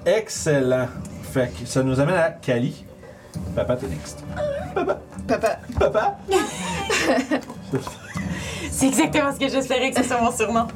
[0.06, 0.88] Excellent.
[1.32, 2.84] Fait que ça nous amène à Kali.
[3.56, 4.24] Papa, t'es next.
[5.28, 5.60] Papa.
[5.80, 6.18] Papa?
[8.72, 10.68] C'est exactement ce que j'espérais que ce soit mon surnom.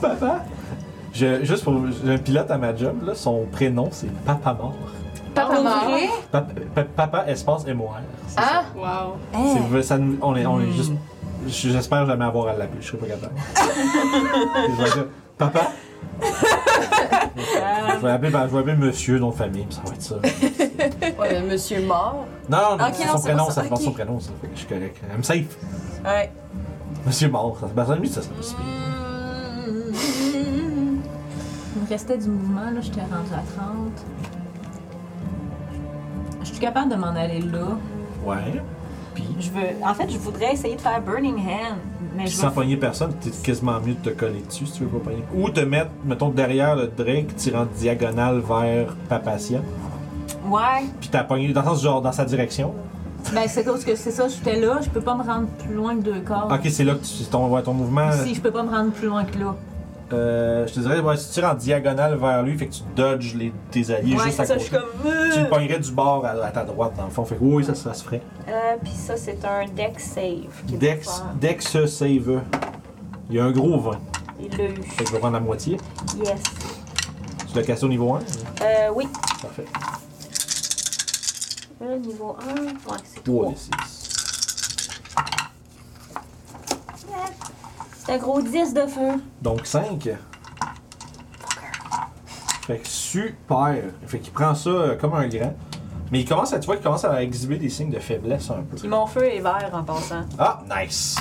[0.00, 0.44] Papa?
[1.12, 1.74] Je, juste pour.
[2.04, 3.14] J'ai un pilote à ma job, là.
[3.14, 4.74] Son prénom, c'est Papa Mort.
[5.46, 6.08] Papa vrai?
[6.30, 7.96] Papa, pa- papa espace MOR.
[8.28, 8.64] C'est Ah!
[8.76, 9.16] Wow.
[9.32, 9.38] ça.
[9.72, 10.92] C'est- ça nous- on est, on est juste.
[11.46, 13.32] J'espère jamais avoir à l'appeler, je serais pas capable.
[15.38, 15.60] Papa?
[16.20, 20.16] je vais appeler, ben, je vais appeler monsieur, nom de famille, ça va être ça.
[21.20, 22.26] Ouais, monsieur mort.
[22.48, 23.80] Non, non, non, son c'est prénom, ça ça, fait ok.
[23.80, 24.96] son prénom, ça fait que je suis correct.
[25.14, 25.56] I'm safe.
[26.04, 26.30] Ouais.
[27.06, 28.56] Monsieur mort, ça, ben, ça, lui, ça serait pas si.
[31.76, 34.04] Il me restait du mouvement, là, j'étais rendue à 30.
[36.48, 37.76] Je suis capable de m'en aller là.
[38.24, 38.62] Ouais.
[39.14, 39.84] Puis, Je veux.
[39.84, 41.76] En fait, je voudrais essayer de faire Burning Hand.
[42.16, 42.54] Mais puis je sans veux.
[42.54, 45.22] pogner personne, t'es quasiment mieux de te coller dessus si tu veux pas pogner.
[45.36, 49.60] Ou te mettre, mettons, derrière le Drake, tirant diagonale vers Papacia.
[50.46, 50.86] Ouais.
[51.00, 52.74] Puis t'as pogné dans le sens genre dans sa direction.
[53.34, 55.96] Ben, c'est cause que c'est ça, j'étais là, je peux pas me rendre plus loin
[55.96, 56.48] que deux corps.
[56.50, 58.10] Ok, c'est là que tu, c'est ton, ouais, ton mouvement.
[58.24, 59.54] Si, je peux pas me rendre plus loin que là.
[60.12, 62.82] Euh, je te dirais, ouais, si tu tires en diagonale vers lui, fait que tu
[62.96, 64.66] dodges les, tes alliés ouais, juste à ça, côté.
[64.66, 65.12] je suis comme.
[65.32, 65.48] Tu le euh.
[65.50, 67.24] pognerais du bord à, à ta droite, dans le fond.
[67.24, 68.22] Fait que oui, ça, ça se ferait.
[68.48, 70.78] Euh, puis ça, c'est un deck save.
[70.78, 71.22] Dex.
[71.40, 72.40] Dex save.
[73.28, 73.98] Il y a un gros 20.
[74.40, 74.74] Il l'a eu.
[74.82, 75.76] Fait que je vais prendre la moitié.
[76.24, 76.42] Yes.
[77.50, 78.18] Tu l'as cassé au niveau 1?
[78.18, 79.06] Euh, oui.
[79.42, 79.64] Parfait.
[81.82, 83.50] Euh, niveau 1, ouais, c'est 3 3.
[83.50, 83.70] des 6.
[88.08, 89.20] C'est un gros 10 de feu.
[89.42, 90.08] Donc 5.
[92.66, 93.74] Fait que super.
[94.06, 95.54] Fait qu'il prend ça euh, comme un grand.
[96.10, 98.62] Mais il commence à, tu vois qu'il commence à exhiber des signes de faiblesse un
[98.62, 98.76] peu.
[98.78, 100.24] Puis mon feu est vert en passant.
[100.38, 101.16] Ah, nice!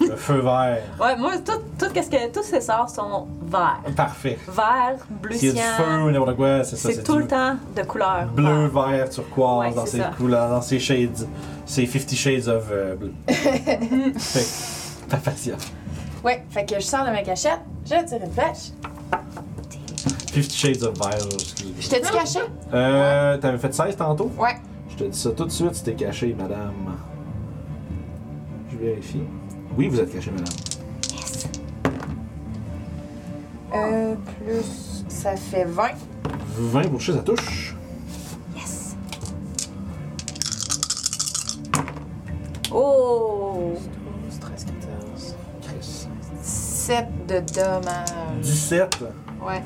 [0.00, 0.82] Le feu vert.
[1.00, 3.78] Ouais, moi, tout, tout, qu'est-ce que, tous ces sorts sont verts.
[3.94, 4.36] Parfait.
[4.48, 6.88] Vert, bleu S'il y a du feu n'importe quoi, c'est ça.
[6.92, 8.26] C'est tout du le temps de couleur.
[8.34, 8.88] Bleu, vert.
[8.88, 10.10] vert, turquoise, Ouais, dans c'est ses ça.
[10.16, 11.28] couleurs, dans ses shades.
[11.66, 13.12] C'est 50 Shades of euh, Blue.
[13.28, 15.72] fait que, ta patience.
[16.24, 18.70] Ouais, fait que je sors de ma cachette, je tire une flèche.
[20.32, 21.74] 50 Shades of Vert, excusez.
[21.80, 22.38] Je t'ai-tu caché?
[22.72, 24.30] Euh, t'avais fait 16 tantôt?
[24.38, 24.56] Ouais.
[24.88, 26.96] Je te dis ça tout de suite, c'était caché, madame.
[28.70, 29.22] Je vérifie.
[29.76, 30.54] Oui, vous êtes caché, madame.
[33.74, 35.04] Euh, plus.
[35.08, 35.88] Ça fait 20.
[36.56, 37.76] 20 pour toucher, ça touche.
[38.56, 38.96] Yes.
[42.70, 43.72] Oh!
[46.82, 48.08] 7 de dommages.
[48.42, 49.04] 17.
[49.46, 49.62] Ouais.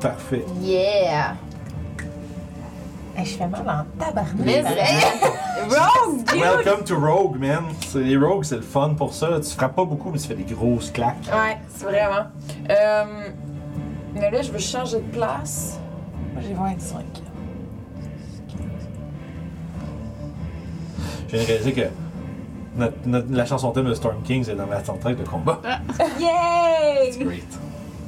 [0.00, 0.44] Parfait.
[0.60, 1.34] Yeah!
[3.16, 4.36] Hey, je fais mal en tabarnak.
[4.38, 4.62] Mais
[5.68, 6.40] Rogue, dude!
[6.40, 7.64] Welcome to Rogue, man.
[7.88, 9.40] C'est- Les Rogues, c'est le fun pour ça.
[9.40, 11.16] Tu frappes pas beaucoup, mais tu fais des grosses claques.
[11.26, 12.26] Ouais, c'est vraiment.
[12.70, 13.04] Euh,
[14.14, 15.80] mais là, je veux changer de place.
[16.34, 17.04] Moi, j'ai 25.
[21.28, 21.80] Je viens de réaliser que
[22.76, 25.60] notre- notre- la chanson thème de Storm Kings est dans la soundtrack de combat.
[26.20, 27.10] Yay!
[27.18, 27.44] Great.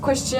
[0.05, 0.39] Question.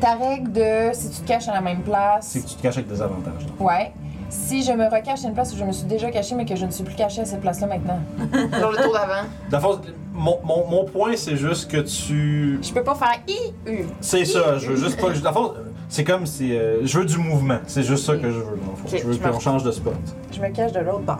[0.00, 2.28] Ta règle de si tu te caches à la même place.
[2.28, 3.46] C'est que tu te caches avec des avantages.
[3.46, 3.60] donc.
[3.60, 3.92] Ouais.
[4.30, 6.54] Si je me recache à une place où je me suis déjà cachée, mais que
[6.54, 7.98] je ne suis plus cachée à cette place-là maintenant.
[8.60, 9.26] Genre le tour d'avant.
[9.50, 9.80] Dans le fond,
[10.14, 12.60] mon, mon, mon point, c'est juste que tu.
[12.62, 13.84] Je peux pas faire I, U.
[14.00, 15.08] C'est ça, je veux juste pas.
[15.10, 15.54] Dans le fond,
[15.88, 16.56] c'est comme si.
[16.56, 17.58] euh, je veux du mouvement.
[17.66, 18.84] C'est juste ça que je veux, dans le fond.
[18.96, 19.94] Ok, je veux qu'on change de spot.
[20.32, 21.18] Je me cache de l'autre bord.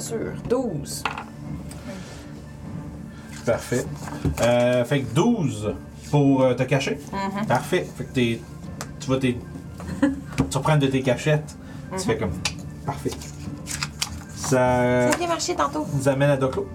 [0.00, 0.32] Pas sûr.
[0.48, 1.04] 12.
[3.44, 3.84] Parfait.
[4.40, 5.74] Euh, fait que 12
[6.10, 6.98] pour euh, te cacher.
[7.12, 7.46] Mm-hmm.
[7.46, 7.86] Parfait.
[7.96, 8.40] Fait que t'es.
[8.98, 9.36] Tu vas t'es.
[10.50, 11.54] tu reprends de tes cachettes.
[11.90, 12.00] Tu Mm-hmm.
[12.06, 12.30] fais comme.
[12.86, 13.10] Parfait.
[14.36, 15.86] Ça Ça a bien marché tantôt.
[15.92, 16.66] nous amène à Doclo.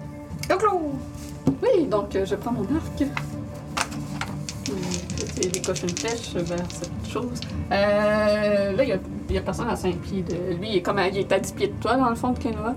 [1.62, 3.02] Oui, donc euh, je prends mon arc.
[5.42, 7.40] Et décoche une flèche vers cette chose.
[7.72, 8.98] Euh, là, il y a,
[9.28, 10.68] il y a personne à 5 pieds de lui.
[10.70, 12.38] Il est, comme à, il est à 10 pieds de toi, dans le fond de
[12.38, 12.74] Kenoa.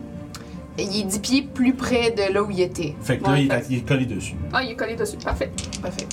[0.82, 2.96] Il est 10 pieds plus près de là où il était.
[3.02, 4.36] Fait que là, Ouais, il, est, fait- il est collé dessus.
[4.54, 5.18] Ah, il est collé dessus.
[5.18, 5.52] Parfait.
[5.82, 6.08] Parfait.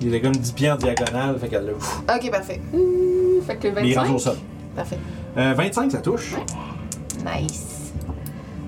[0.00, 1.38] Il est comme 10 pieds en diagonale.
[1.40, 1.72] Fait qu'elle l'a.
[1.72, 2.00] ouf.
[2.02, 2.60] Ok, parfait.
[3.46, 4.14] Fait que Mais il est rendu 25.
[4.14, 4.36] au sol.
[4.76, 4.98] Parfait.
[5.36, 6.34] Euh, 25, ça touche.
[7.24, 7.92] Nice.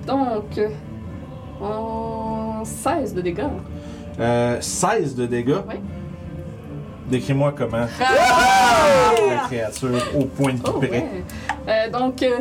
[0.06, 0.68] Donc, euh,
[1.60, 3.44] on 16 de dégâts.
[4.18, 5.56] Euh, 16 de dégâts.
[5.68, 5.74] Oui.
[7.08, 11.04] Décris-moi comment la créature au point de Oh, ouais.
[11.68, 12.40] Euh, donc, euh,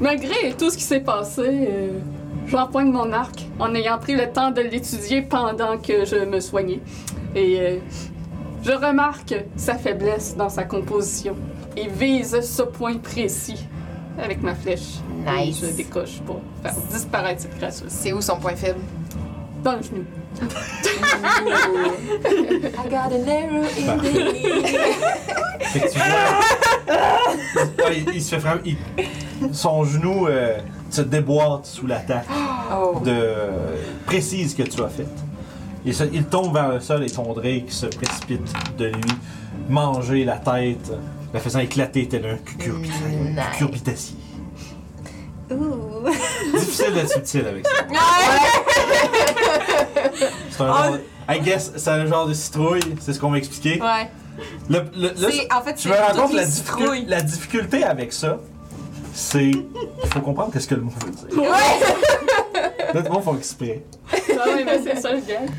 [0.00, 1.98] malgré tout ce qui s'est passé, euh,
[2.48, 6.80] j'empoigne mon arc en ayant pris le temps de l'étudier pendant que je me soignais.
[7.34, 7.78] Et euh,
[8.62, 11.36] je remarque sa faiblesse dans sa composition
[11.76, 13.66] et vise ce point précis
[14.22, 14.98] avec ma flèche.
[15.26, 15.62] Nice.
[15.62, 17.86] Et je décoche pour faire disparaître cette créature.
[17.88, 18.80] C'est où son point faible?
[19.62, 20.04] Dans le genou.
[22.24, 24.02] I got an arrow in the
[25.64, 27.90] Fait que tu vois.
[27.92, 28.76] Il, il se fait frapper.
[29.40, 30.58] il- son genou euh,
[30.90, 32.26] se déboîte sous l'attaque
[32.72, 33.00] Oh.
[33.04, 33.34] de
[34.06, 35.06] précise que tu as faite.
[35.84, 38.42] Il, se- il tombe vers le sol et ton Drake se précipite
[38.76, 39.00] de lui,
[39.68, 40.92] manger la tête,
[41.32, 43.08] la faisant éclater tel un cucurbitacier.
[43.08, 43.40] Nice.
[43.52, 44.16] cucurbitacier.
[45.50, 46.08] Ouh!
[46.58, 47.72] Difficile d'être subtil avec ça.
[50.50, 50.98] C'est un genre.
[51.30, 53.80] I guess, c'est un genre de citrouille, c'est ce qu'on m'a expliqué.
[53.82, 54.10] Ouais.
[54.70, 57.04] Le, le- là, C'est- en fait, tu c'est me rends toutes compte citrouilles.
[57.06, 58.38] la difficulté avec ça,
[59.18, 59.50] c'est.
[59.50, 61.42] Il faut comprendre qu'est-ce que le mot veut dire.
[61.50, 63.82] Là, tout le monde font exprès.
[64.12, 65.52] Ah oui, mais c'est ça le gars.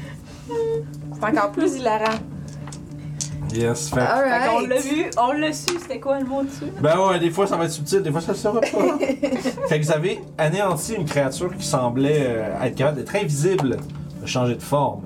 [1.14, 2.18] C'est encore plus hilarant.
[3.54, 3.96] Yes, fait.
[3.96, 4.70] Fait Alright.
[4.70, 6.72] l'a vu, on l'a su, c'était quoi le mot dessus?
[6.82, 8.68] Ben ouais, des fois ça va être subtil, des fois ça le sera pas.
[9.68, 13.78] fait que vous avez anéanti une créature qui semblait euh, être capable d'être invisible,
[14.22, 15.04] de changer de forme,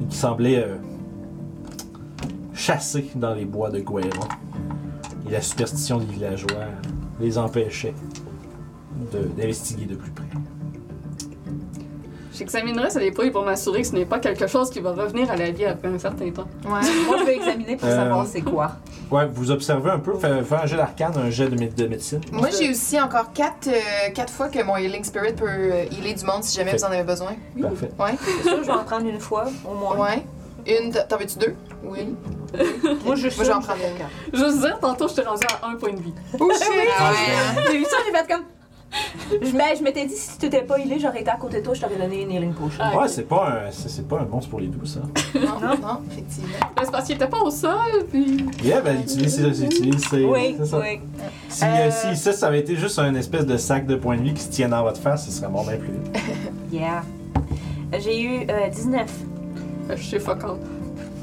[0.00, 0.76] et qui semblait euh,
[2.54, 4.28] chasser dans les bois de Guéron.
[5.28, 6.66] Et la superstition des villageois
[7.22, 7.94] les empêchait
[9.12, 10.24] de- d'investiguer de, plus près.
[12.34, 15.36] J'examinerai ces dépouilles pour m'assurer que ce n'est pas quelque chose qui va revenir à
[15.36, 16.46] la vie après un certain temps.
[16.64, 16.80] Ouais.
[17.06, 18.72] Moi, je vais examiner pour Euh, savoir c'est quoi.
[19.10, 21.86] Ouais, vous observez un peu, faites faites un jet d'arcane, un jet de, mé- de
[21.86, 22.22] médecine.
[22.32, 23.68] Moi, j'ai aussi encore 4
[24.14, 26.90] quatre fois que mon Healing Spirit peut euh, healer du monde si jamais vous en
[26.90, 27.32] avez besoin.
[27.60, 27.90] Parfait.
[27.98, 28.16] Ouais.
[28.18, 29.98] C'est sûr, je vais en prendre une fois, au moins.
[29.98, 30.24] Ouais.
[30.66, 31.54] Une, t'en veux-tu deux?
[31.84, 32.14] Oui.
[33.04, 33.80] Moi, je Moi, je vais en prendre
[34.32, 34.38] une.
[34.38, 36.12] Juste dire, tantôt, je t'ai rendu à un point de vie.
[36.38, 36.62] Oh shit!
[37.70, 38.44] J'ai vu ça, j'ai fait comme.
[39.30, 41.64] Je, mais je m'étais dit, si tu t'étais pas healé, j'aurais été à côté de
[41.64, 42.78] toi, je t'aurais donné une healing potion.
[42.78, 45.00] Ah, Ouais, c'est pas, un- c'est c'est pas un monstre pour les doux, ça.
[45.34, 46.58] Non, non, effectivement.
[46.76, 48.46] Ben, c'est parce qu'il était pas au sol, puis.
[48.62, 49.64] Yeah, ben, utilise ses.
[49.64, 50.78] Utilise ses Oui, c'est ça.
[50.78, 51.00] oui.
[51.48, 54.18] Si, Euh, euh, si ça, ça avait été juste un espèce de sac de points
[54.18, 56.18] de vie qui se tient dans votre face, ce serait mort bien plus vite.
[56.70, 57.02] Yeah.
[57.98, 59.10] J'ai eu euh, 19.
[59.90, 60.58] Euh, Je sais fuck all.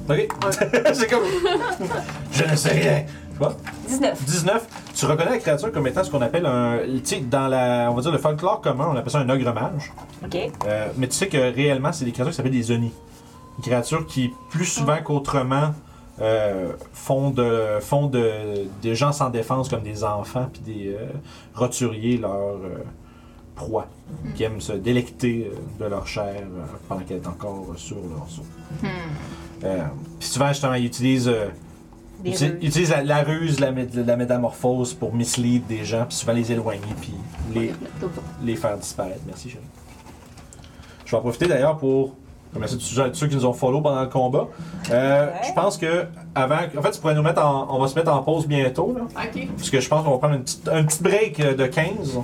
[0.10, 0.28] Ok.
[0.94, 1.24] c'est comme.
[2.32, 3.04] Je ne sais rien.
[3.32, 3.56] Tu vois?
[3.88, 4.26] 19.
[4.26, 4.68] 19.
[4.96, 6.80] Tu reconnais la créature comme étant ce qu'on appelle un.
[6.86, 7.90] Tu sais, dans la.
[7.92, 9.94] On va dire le folklore commun, on appelle ça un ogre mage.
[10.24, 10.36] OK.
[10.66, 12.92] Euh, mais tu sais que réellement, c'est des créatures qui s'appellent des Oni.
[13.58, 15.74] Des créatures qui, plus souvent qu'autrement,
[16.22, 21.08] euh, font, de, font de, des gens sans défense comme des enfants puis des euh,
[21.54, 22.84] roturiers leur euh,
[23.60, 23.88] proie,
[24.36, 27.98] qui aiment se délecter euh, de leur chair euh, pendant qu'elle est encore euh, sur
[27.98, 28.42] leur os.
[28.82, 28.88] Hmm.
[29.66, 29.84] Euh,
[30.20, 31.48] puis souvent, justement, ils utilisent, euh,
[32.24, 32.58] Des ils uti- rues.
[32.62, 36.34] ils utilisent la, la ruse, la, mé- la métamorphose pour mislead des gens, puis souvent
[36.34, 37.14] les éloigner, puis
[37.54, 37.72] les,
[38.44, 39.20] les faire disparaître.
[39.28, 39.64] Merci, chérie.
[41.06, 42.16] Je vais en profiter d'ailleurs pour
[42.54, 44.48] remercier tous ceux- tous ceux qui nous ont follow pendant le combat.
[44.92, 45.34] Euh, Ouais.
[45.48, 46.06] Je pense que
[46.36, 48.96] avant, en fait, tu pourrais nous mettre en, on va se mettre en pause bientôt,
[48.98, 49.48] là, Ok.
[49.58, 52.20] parce que je pense qu'on va prendre une petite- un petit break euh, de 15.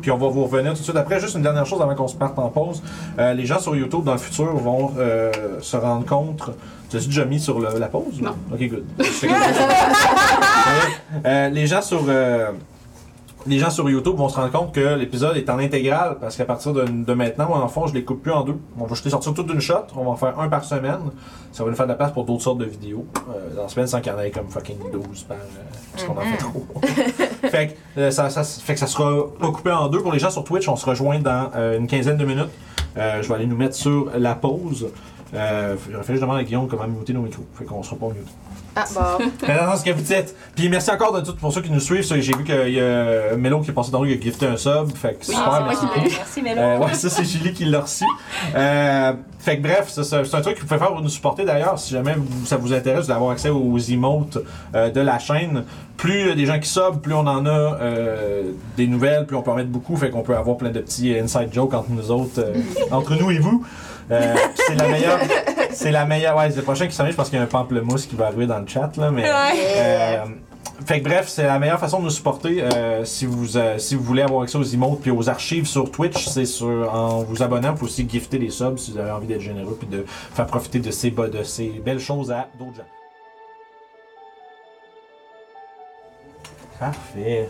[0.00, 1.20] Puis on va vous revenir tout de suite après.
[1.20, 2.82] Juste une dernière chose avant qu'on se parte en pause.
[3.18, 6.50] Euh, les gens sur YouTube dans le futur vont euh, se rendre compte.
[6.90, 8.20] Tu as déjà mis sur le- la pause?
[8.20, 8.34] ou- Non.
[8.52, 8.84] Ok, good.
[8.98, 9.64] Je fais quelque chose.
[11.24, 12.02] Euh, les gens sur.
[12.08, 12.50] euh,
[13.46, 16.44] les gens sur YouTube vont se rendre compte que l'épisode est en intégrale parce qu'à
[16.44, 18.56] partir de, de maintenant, moi, en fond, je les coupe plus en deux.
[18.78, 19.86] On va jeter sortir toute une shot.
[19.96, 20.98] On va en faire un par semaine.
[21.52, 23.06] Ça va nous faire de la place pour d'autres sortes de vidéos.
[23.16, 25.36] Euh, dans la semaine, sans qu'il y en ait comme fucking 12 par.
[25.36, 25.40] euh,
[25.92, 26.66] parce qu'on en fait trop.
[27.50, 29.10] fait, que, euh, ça, ça- fait que ça sera
[29.40, 30.00] pas coupé en deux.
[30.00, 32.50] Pour les gens sur Twitch, on se rejoint dans euh, une quinzaine de minutes.
[32.96, 34.88] Je vais aller nous mettre sur la pause.
[35.32, 35.76] Euh,
[36.06, 37.44] je demande à Guillaume comment muter nos micros.
[37.54, 38.30] Fait qu'on sera pas muté.
[38.76, 39.00] Ah, bon.
[39.40, 40.34] Faites attention à ce que vous dites.
[40.54, 42.02] Puis merci encore de tout pour ceux qui nous suivent.
[42.04, 44.56] J'ai vu qu'il y a Melo qui est passé dans le qui a gifté un
[44.56, 44.94] sub.
[44.94, 45.86] Fait que Oui, super, c'est moi merci.
[46.10, 46.16] qui.
[46.16, 46.60] Merci, Mélo.
[46.60, 48.04] Euh, ouais, ça c'est Julie qui l'a reçu.
[48.54, 51.78] Euh, fait que bref, c'est un truc que vous pouvez faire pour nous supporter d'ailleurs.
[51.78, 54.38] Si jamais vous- ça vous intéresse d'avoir accès aux emotes
[54.74, 55.64] euh, de la chaîne,
[55.96, 58.42] plus il y a des gens qui sub, plus on en a euh,
[58.76, 59.96] des nouvelles, plus on peut en mettre beaucoup.
[59.96, 62.54] Fait qu'on peut avoir plein de petits inside jokes entre nous autres, euh,
[62.92, 63.64] entre nous et vous.
[64.12, 64.34] Euh,
[64.66, 65.18] c'est la meilleure.
[65.72, 66.36] C'est la meilleure.
[66.36, 67.12] Ouais, c'est le prochain qui s'en vient.
[67.12, 69.24] Je pense qu'il y a un pamplemousse qui va arriver dans le chat là, mais.
[69.26, 70.24] Euh,
[70.86, 72.62] fait que bref, c'est la meilleure façon de nous supporter.
[72.62, 75.90] euh, si, vous, euh, si vous voulez avoir accès aux emotes puis aux archives sur
[75.90, 77.72] Twitch, c'est sur en vous abonnant.
[77.72, 80.46] Vous pouvez aussi gifter des subs si vous avez envie d'être généreux puis de faire
[80.46, 82.82] profiter de ces, de ces belles choses à d'autres gens.
[86.78, 87.48] Parfait.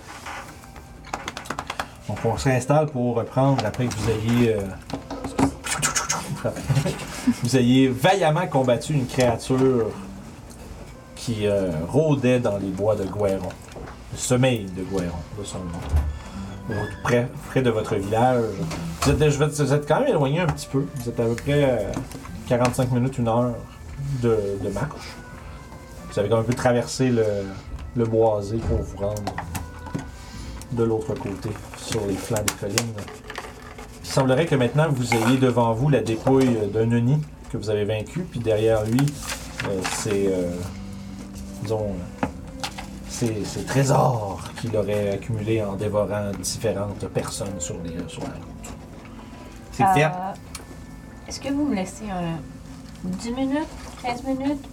[2.08, 4.55] Donc on se réinstalle pour reprendre après que vous ayez.
[4.55, 4.60] euh,
[7.42, 9.90] vous ayez vaillamment combattu une créature
[11.16, 13.49] qui euh, rôdait dans les bois de Guéron.
[14.12, 16.76] Le sommeil de Guéron, de son nom.
[17.02, 18.44] Près, près de votre village.
[19.02, 20.86] Vous êtes, quand même éloigné un petit peu.
[20.94, 21.92] Vous êtes à peu près euh,
[22.49, 23.55] 45 minutes, une heure
[24.23, 24.39] de,
[24.73, 25.16] marche.
[26.10, 27.12] Vous avez quand même un peu traversé
[27.97, 29.34] le boisé pour vous rendre
[30.73, 32.94] de l'autre côté, sur les flancs des collines.
[34.10, 37.20] Il semblerait que maintenant vous ayez devant vous la dépouille d'un Oni
[37.52, 38.98] que vous avez vaincu, puis derrière lui,
[39.68, 40.50] euh, c'est, euh,
[41.62, 42.26] disons, euh,
[43.08, 48.74] ses, ses trésors qu'il aurait accumulés en dévorant différentes personnes sur, les, sur la route.
[49.70, 50.10] C'est Euh, fait.
[51.28, 52.40] Est-ce que vous me laissez un
[53.05, 53.68] 10 minutes,
[54.02, 54.64] 15 minutes?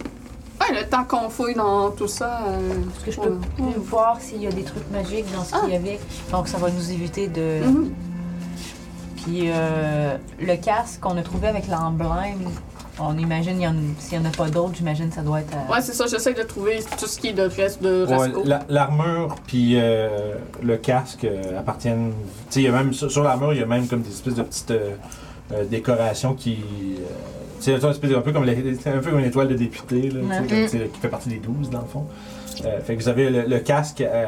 [0.60, 2.42] Ouais, le temps qu'on fouille dans tout ça.
[2.48, 3.38] euh, Est-ce que je peux
[3.78, 5.60] voir s'il y a des trucs magiques dans ce Ah.
[5.62, 6.00] qu'il y avait?
[6.32, 7.60] Donc, ça va nous éviter de.
[7.64, 7.94] Mhm.
[9.28, 12.48] Puis, euh, le casque qu'on a trouvé avec l'emblème,
[13.00, 15.42] on imagine, il y en- s'il n'y en a pas d'autres, j'imagine que ça doit
[15.42, 15.54] être.
[15.54, 18.16] euh, Ouais, c'est ça, j'essaie de trouver tout ce qui est de reste de Ouais,
[18.16, 18.44] Rasco.
[18.46, 22.12] la- l'armure puis euh, le casque euh, appartiennent.
[22.50, 24.10] Tu sais, il y a même sur, sur l'armure, il y a même comme des
[24.12, 24.92] espèces de petites euh,
[25.54, 26.54] euh, décorations qui.
[26.98, 27.02] euh,
[27.60, 29.56] tu sais, une espèce de- un peu comme la- un peu comme une étoile de
[29.56, 30.68] député, là, Ouais.
[30.70, 32.06] qui fait partie des 12 dans le fond.
[32.66, 34.26] Euh, fait que vous avez le, casque euh,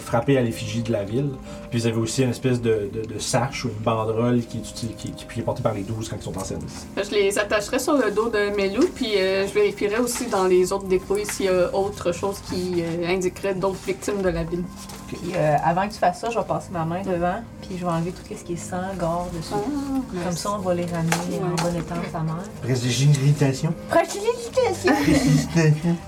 [0.00, 1.30] frappé à l'effigie de la ville.
[1.70, 4.96] Puis vous avez aussi une espèce de, de, de sache ou une banderole qui est,
[5.12, 6.86] qui, est portée par les 12 quand ils sont en service.
[6.96, 10.72] Je les attacherai sur le dos de Melou, puis euh, je vérifierai aussi dans les
[10.72, 14.64] autres dépouilles s'il y a autre chose qui euh, indiquerait d'autres victimes de la ville.
[15.08, 17.84] Puis euh, avant que tu fasses ça, je vais passer ma main devant, puis je
[17.84, 19.52] vais enlever tout ce qui est sang, gore dessus.
[19.54, 21.72] Ah, Comme ça, on va les ramener en Ouais.
[21.72, 22.36] bon état à sa mère.
[22.62, 23.74] Résilitation.
[23.90, 24.94] Précipitation.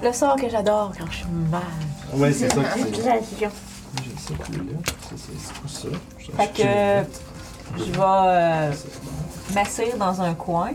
[0.03, 1.61] Le sort que j'adore quand je suis mal.
[2.15, 2.63] Ouais, c'est ça.
[2.63, 2.95] que c'est-.
[2.95, 4.79] J'ai ça qui est là.
[5.17, 5.89] C'est- ça?
[6.19, 8.73] Je- Fait que je vais euh,
[9.55, 10.71] m'asseoir dans un coin.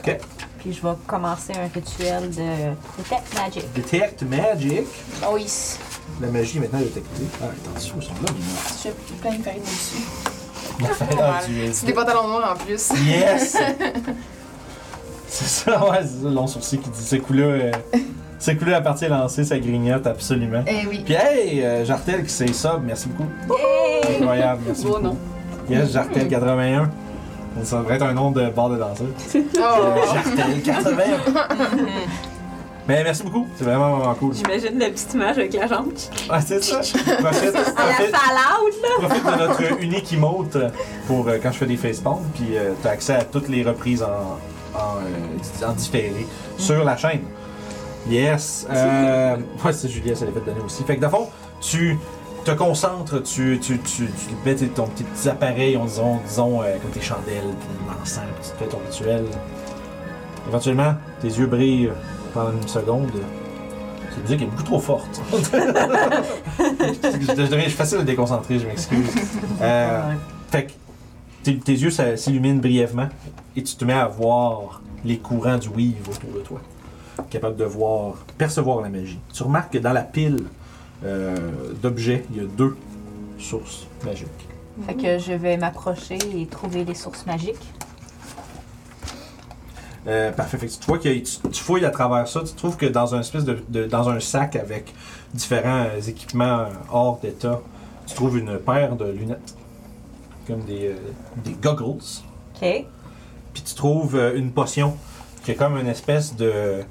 [0.00, 0.18] Ok.
[0.58, 3.72] Puis je vais commencer un rituel de Detect Magic.
[3.74, 4.86] Detect Magic?
[5.22, 5.46] Oh oui.
[6.20, 7.24] La magie est maintenant détectée.
[7.40, 10.02] Ah, attention, ils sont là, les J'ai plein de farine dessus.
[11.20, 11.40] Ah,
[11.72, 12.90] C'est des pantalons noirs en plus.
[13.04, 13.56] Yes!
[15.28, 17.44] c'est ça, ouais, c'est ça, le long sourcil qui dit ce coup-là.
[17.44, 17.72] euh,
[18.74, 20.62] à partir lancée, ça grignote absolument.
[20.66, 21.02] Eh oui.
[21.04, 23.28] Puis, hey, euh, Jartel qui c'est ça, merci beaucoup.
[23.50, 24.16] Yay!
[24.20, 25.02] Incroyable, merci Beau beaucoup.
[25.02, 25.18] nom.
[25.68, 26.90] Yes, Jartel 81.
[27.64, 29.06] Ça devrait être un nom de barre de danseur.
[29.34, 30.14] Oh.
[30.14, 30.96] Jartel 81.
[32.86, 34.32] Mais merci beaucoup, c'est vraiment, vraiment cool.
[34.34, 35.92] J'imagine la petite image avec la jambe.
[36.30, 36.76] Ouais, c'est ça.
[36.78, 39.08] Profite, À la profite, Fallout, là!
[39.08, 40.56] profite de notre unique emote
[41.06, 44.02] pour euh, quand je fais des facepalms, puis euh, t'as accès à toutes les reprises
[44.02, 44.38] en,
[44.78, 47.20] en, euh, en différé sur la chaîne.
[48.08, 48.66] Yes.
[48.70, 50.82] Euh, ouais, c'est Julia, ça l'a fait donner aussi.
[50.84, 51.28] Fait que, de fond,
[51.60, 51.98] tu
[52.50, 56.62] te concentres, tu, tu, tu, tu mets tes- ton petit petits appareils, on disons, disons
[56.62, 57.42] euh, comme tes chandelles,
[57.86, 59.24] l'encens, tu fais ton rituel.
[60.48, 61.90] Éventuellement, tes yeux brillent
[62.32, 63.10] pendant une seconde.
[64.10, 65.20] Cette musique est beaucoup trop forte.
[66.58, 69.06] je, deviens- facile à déconcentrer, je m'excuse.
[69.60, 70.12] Euh,
[70.50, 70.72] fait que
[71.42, 73.08] tes, tes yeux s'illuminent brièvement
[73.56, 76.60] et tu te mets à voir les courants du weave autour de toi.
[77.30, 79.18] Capable de voir, percevoir la magie.
[79.32, 80.44] Tu remarques que dans la pile
[81.04, 81.36] euh,
[81.82, 82.76] d'objets, il y a deux
[83.38, 84.28] sources magiques.
[84.86, 87.56] Fait que je vais m'approcher et trouver les sources magiques.
[90.06, 90.56] Euh, parfait.
[90.58, 93.14] Fait que tu vois que tu, tu fouilles à travers ça, tu trouves que dans
[93.14, 94.94] un espèce de, de- dans un sac avec
[95.34, 97.60] différents euh, équipements hors d'état,
[98.06, 99.54] tu trouves une paire de lunettes,
[100.46, 100.94] comme des, euh,
[101.44, 101.82] des goggles.
[101.82, 102.60] OK.
[103.52, 104.96] Puis tu trouves une potion
[105.44, 106.82] qui est comme une espèce de.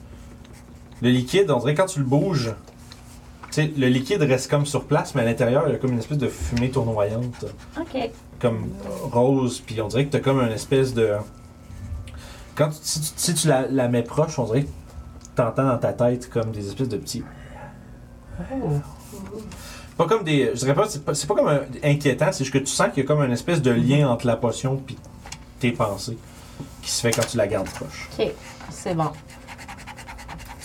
[1.02, 2.54] Le liquide, on dirait quand tu le bouges,
[3.62, 6.00] sais, le liquide reste comme sur place, mais à l'intérieur, il y a comme une
[6.00, 7.46] espèce de fumée tournoyante,
[7.80, 8.10] OK.
[8.40, 8.70] comme
[9.12, 11.12] rose, puis on dirait que tu as comme une espèce de.
[12.56, 14.70] Quand tu, si, tu- si tu la, la mets proche, on dirait que
[15.36, 17.24] tu entends dans ta tête comme des espèces de petits.
[19.98, 20.52] Pas comme des.
[20.54, 23.04] Je dirais pas, c'est pas, pas comme un- inquiétant, c'est juste que tu sens qu'il
[23.04, 24.98] y a comme une espèce de lien entre la potion puis
[25.60, 26.18] tes pensées
[26.84, 28.10] qui se fait quand tu la gardes proche.
[28.20, 28.28] OK.
[28.70, 29.10] C'est bon.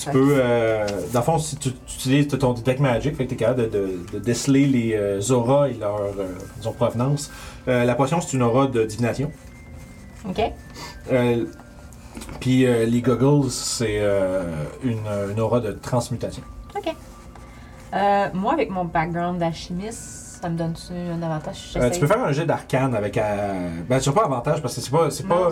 [0.05, 3.29] Tu peux, euh, dans le fond, si tu, tu utilises ton Detect Magic, fait que
[3.31, 6.11] tu es capable de, de- de déceler les euh, auras et leur euh,
[6.57, 7.31] disons, provenance.
[7.67, 9.31] La potion, c'est une aura de divination.
[10.29, 10.41] OK.
[12.41, 14.01] Puis euh, les goggles, c'est
[14.83, 14.99] une,
[15.31, 16.43] une aura de transmutation.
[16.77, 16.95] OK.
[18.35, 22.33] Moi, avec mon background d'alchimiste, ça me donne-tu un avantage Euh, tu peux faire un
[22.33, 23.17] jet d'arcane avec.
[23.17, 25.51] euh, ben, tu n'as pas avantage parce que c'est pas, c'est pas,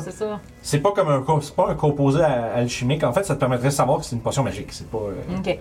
[0.63, 3.05] c'est pas comme un, co- pas un composé alchimique.
[3.05, 4.73] En fait, ça te permettrait de savoir que c'est une potion magique.
[4.73, 5.59] C'est pas, euh, OK.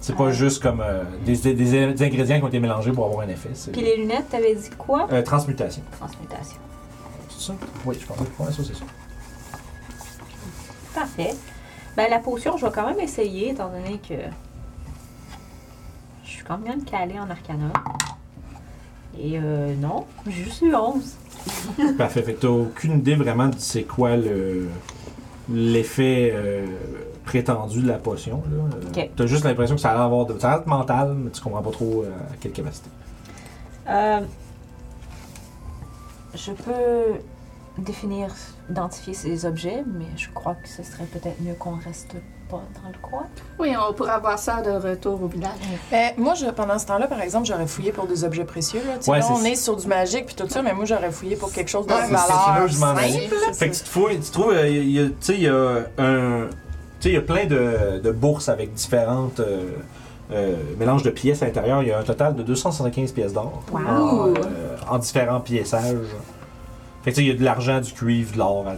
[0.00, 3.06] c'est pas juste comme euh, des, des- des- des ingrédients qui ont été mélangés pour
[3.06, 3.50] avoir un effet.
[3.72, 5.06] Puis les lunettes, t'avais dit quoi?
[5.12, 5.82] euh, transmutation.
[5.98, 6.58] Transmutation.
[7.28, 7.54] C'est ça?
[7.84, 8.84] Oui, je pense que ouais, ça, c'est ça.
[10.92, 11.34] Parfait.
[11.96, 14.14] Ben, la potion, je vais quand même essayer, étant donné que
[16.24, 17.70] je suis quand même calée en arcana.
[19.18, 21.16] Et euh, non, j'ai juste eu 11.
[21.98, 22.22] Parfait.
[22.22, 24.68] Fait que t'as aucune idée vraiment de c'est quoi le
[25.48, 26.66] l'effet euh,
[27.24, 28.42] prétendu de la potion.
[28.50, 28.64] Là.
[28.76, 29.10] Euh, Ok.
[29.16, 31.40] T'as juste l'impression que ça a l'air d'avoir de- ça a l'air mental, mais tu
[31.40, 32.90] comprends pas trop euh, à quelle capacité.
[33.88, 34.20] Euh,
[36.34, 37.20] je peux
[37.78, 38.28] définir,
[38.70, 42.16] identifier ces objets, mais je crois que ce serait peut-être mieux qu'on reste
[42.48, 43.24] pas dans le coin.
[43.58, 45.50] Oui, on pourra voir ça de retour au village.
[45.90, 48.80] Ben, moi, je, pendant ce temps-là, par exemple, j'aurais fouillé pour des objets précieux.
[48.86, 50.72] Là, Tu sais, Ouais, là c'est on est sur du magique puis tout ça, mais
[50.72, 53.34] moi, j'aurais fouillé pour quelque chose de Ouais, valeur simple.
[53.54, 55.48] Fait que tu te fouilles, tu trouves, euh, il y a- tu sais, il y
[55.48, 56.46] a un.
[57.00, 59.70] Tu sais, il y a plein de, de bourses avec différentes euh,
[60.32, 61.82] euh, mélanges de pièces à l'intérieur.
[61.82, 63.62] Il y a un total de 275 pièces d'or.
[63.70, 64.28] Wow!
[64.36, 65.96] Euh, en différents piéçages.
[67.06, 68.66] Fait que tu sais, il y a de l'argent, du cuivre, de l'or.
[68.68, 68.74] hein.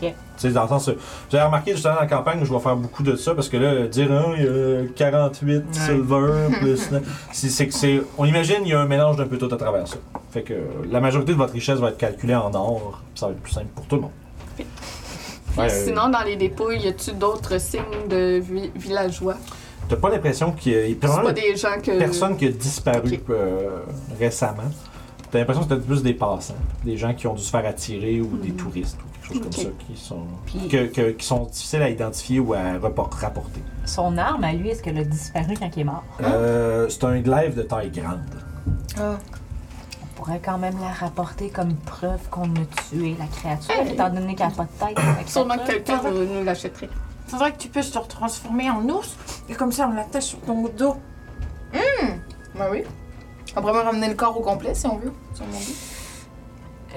[0.00, 0.08] Ok.
[0.10, 0.88] Tu sais, dans le sens.
[0.90, 3.56] Vous avez remarqué justement dans la campagne, je vais faire beaucoup de ça parce que
[3.56, 6.90] là, dire, ah, il y a 48 silver, plus.
[6.90, 6.98] là,
[7.32, 8.02] c'est que c'est.
[8.18, 9.96] On imagine, il y a un mélange d'un peu tout à travers ça.
[10.30, 10.54] Fait que
[10.90, 13.52] la majorité de votre richesse va être calculée en or, puis ça va être plus
[13.52, 14.10] simple pour tout le monde.
[15.56, 19.34] Ouais, euh, sinon, dans les dépôts, y a-tu d'autres signes de vi- villageois?
[19.88, 20.86] T'as pas l'impression qu'il y a.
[20.88, 21.98] C'est pas des gens que.
[21.98, 23.80] personne qui a disparu euh,
[24.18, 24.62] récemment.
[25.32, 26.54] T'as l'impression que c'est peut-être plus des passants,
[26.84, 28.56] des gens qui ont dû se faire attirer ou des Mhm.
[28.56, 31.88] touristes ou quelque chose comme ça qui sont Puis que- que- qui sont difficiles à
[31.88, 33.62] identifier ou à rapporter.
[33.86, 36.04] son arme à lui, est-ce qu'elle a disparu quand il est mort?
[36.22, 38.20] Euh, c'est un glaive de taille grande.
[39.00, 39.16] Ah.
[40.02, 44.34] On pourrait quand même la rapporter comme preuve qu'on a tué la créature, étant donné
[44.34, 45.28] qu'elle n'a pas de tête.
[45.28, 46.90] Sûrement que quelqu'un va nous l'achèterait.
[47.26, 49.16] Faudrait que tu puisses te transformer en ours.
[49.48, 50.96] Et comme ça, on l'attache sur ton dos.
[51.72, 52.82] Ben oui.
[53.56, 55.12] On pourrait même ramener le corps au complet si on veut.
[55.34, 55.74] Si on veut.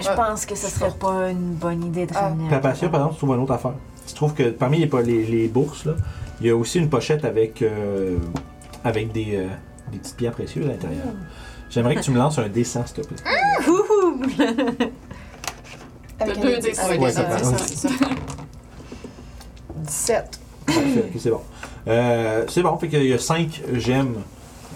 [0.02, 0.16] Je Ouais.
[0.16, 2.22] pense que ce serait pas une bonne idée de Ah.
[2.22, 2.48] ramener.
[2.48, 3.74] un Papacia, par exemple, tu trouves une autre affaire.
[4.08, 5.94] Tu trouves que parmi les, les, les bourses, là,
[6.42, 8.18] il y a aussi une pochette avec, euh,
[8.84, 9.48] avec des, euh,
[9.92, 11.06] des petites pierres précieuses à l'intérieur.
[11.70, 13.18] J'aimerais que tu me lances un dessin, s'il te plaît.
[16.20, 17.58] Avec un deux des- des avec Ouais, un ça des- va.
[17.58, 17.90] c'est ça.
[19.76, 20.40] 17.
[20.66, 20.82] Parfait,
[21.14, 21.42] ok, c'est bon.
[21.88, 24.18] Euh, c'est bon, fait qu'il y a 5 gemmes.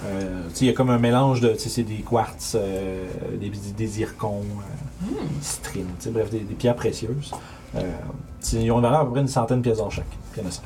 [0.05, 3.05] Euh, il y a comme un mélange de, c'est des quartz, euh,
[3.39, 4.43] des, des zircons,
[5.03, 5.05] euh,
[5.41, 7.31] citrine, sais, bref, des, des pierres précieuses.
[7.75, 7.81] Euh,
[8.53, 10.05] ils ont une valeur à peu près une centaine de pièces d'or chaque.
[10.37, 10.63] Il y en a 5.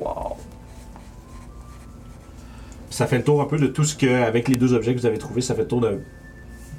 [0.00, 0.36] Wow.
[2.90, 5.00] Ça fait le tour un peu de tout ce que, avec les deux objets que
[5.00, 6.00] vous avez trouvés, ça fait le tour de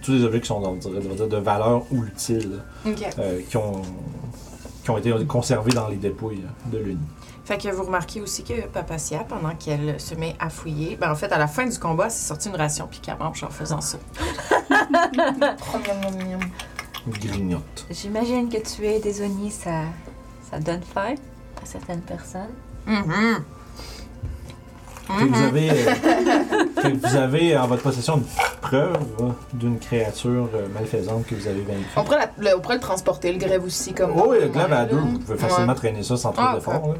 [0.01, 0.69] tous les objets qui sont va
[1.15, 3.07] dire, de valeur ou utile, Ok.
[3.19, 3.81] euh, qui, ont,
[4.83, 6.99] qui ont été conservés dans les dépouilles de l'Uni.
[7.45, 11.15] Fait que vous remarquez aussi que Papacia, pendant qu'elle se met à fouiller, ben en
[11.15, 13.49] fait, à la fin du combat, elle s'est sortie une ration puis qu'elle mange en
[13.49, 13.97] faisant ça.
[17.05, 17.09] Oh.
[17.19, 17.85] Grignote.
[17.89, 19.81] J'imagine que tuer des Oni, ça,
[20.49, 21.15] ça donne faim
[21.61, 22.53] à certaines personnes.
[22.85, 23.43] Mhm.
[25.05, 25.75] Fait que vous avez, euh,
[26.81, 28.23] fait que vous avez en votre possession une
[28.61, 31.83] preuve euh, d'une créature euh, malfaisante que vous avez vaincue.
[31.97, 34.13] On pourrait, la- le, on pourrait le transporter, le grève aussi, comme.
[34.15, 35.77] Oh oui, le glaive à deux, vous pouvez facilement Ouais.
[35.77, 36.95] traîner ça sans trop Ah, d'effort.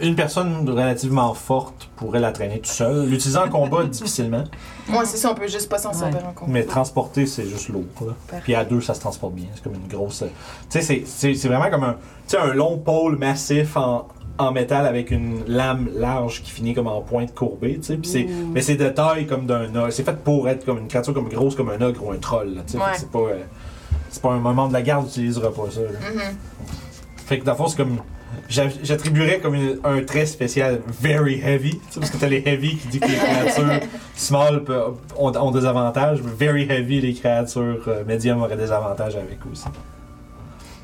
[0.00, 3.06] Une personne relativement forte pourrait la traîner tout seul.
[3.08, 4.44] L'utiliser en combat, difficilement.
[4.88, 6.48] Ouais, c'est ça, on peut juste pas s'en servir en compte.
[6.48, 7.84] Mais transporter, c'est juste lourd.
[8.06, 8.12] là.
[8.42, 9.46] Puis à deux, ça se transporte bien.
[9.54, 10.20] C'est comme une grosse.
[10.20, 10.26] Tu
[10.70, 11.98] sais, c'est- c'est c'est vraiment comme un, tu
[12.28, 16.86] sais, un long pôle massif en, en métal avec une lame large qui finit comme
[16.86, 17.76] en pointe courbée.
[17.76, 17.96] tu sais.
[17.96, 19.92] Puis c'est- Mais c'est de taille comme d'un ogre.
[19.92, 22.54] C'est fait pour être comme une créature comme grosse comme un ogre ou un troll.
[22.54, 22.78] là, tu sais.
[22.78, 22.84] Ouais.
[22.96, 23.42] C'est pas, euh,
[24.08, 25.80] c'est pas un moment de la garde, n'utilisera pas ça.
[25.82, 25.88] là.
[26.14, 26.36] Mhm.
[27.26, 27.98] Fait que dans le fond, c'est comme.
[28.50, 31.70] J'a- J'attribuerais comme une- un trait spécial very heavy.
[31.78, 33.80] tu sais, Parce que t'as les heavy qui dit que les créatures
[34.14, 34.64] small
[35.16, 36.20] ont, ont des avantages.
[36.22, 39.64] mais Very heavy, les créatures euh, medium auraient des avantages avec aussi.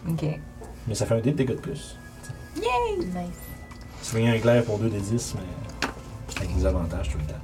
[0.08, 0.24] Ok.
[0.88, 1.96] Mais ça fait un dé de dégâts de plus.
[2.56, 2.64] Nice.
[4.00, 5.88] C'est bien un clair pour 2 des 10, mais
[6.38, 7.40] avec des avantages tout le temps.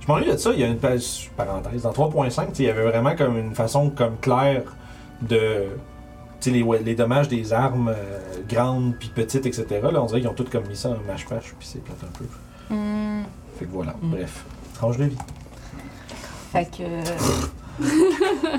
[0.00, 2.66] Je m'ennuie de ça, il y a une page, parenthèse, dans 3.5, tu sais, il
[2.66, 4.62] y avait vraiment comme une façon comme claire
[5.22, 5.64] de
[6.50, 9.66] les, ouais, les dommages des armes euh, grandes puis petites, etc.
[9.92, 12.18] Là, on dirait qu'ils ont tout comme mis ça en mâche-pâche, puis c'est plate un
[12.18, 12.24] peu.
[12.74, 13.22] Hmm.
[13.58, 14.10] Fait que voilà, Mm.
[14.10, 14.44] bref.
[14.74, 15.16] Tranche de vie.
[16.52, 16.82] Fait que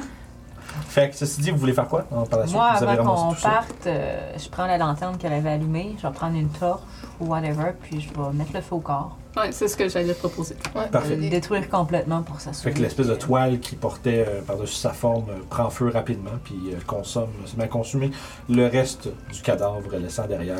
[0.89, 2.57] Fait que ceci dit, vous voulez faire quoi hein, par la suite?
[2.57, 6.05] moi, vous avez avant qu'on parte, euh, je prends la lanterne qu'elle avait allumée, je
[6.07, 6.81] vais prendre une torche
[7.19, 9.17] ou whatever, puis je vais mettre le feu au corps.
[9.37, 10.55] Ouais, c'est ce que j'allais proposer.
[10.75, 11.15] Ouais, Parfait.
[11.17, 12.71] Le détruire complètement pour s'assurer.
[12.71, 16.31] Fait que l'espèce de toile qui portait euh, par-dessus sa forme euh, prend feu rapidement,
[16.43, 18.11] puis euh, consomme, se met à consommer
[18.49, 20.57] le reste du cadavre, laissant derrière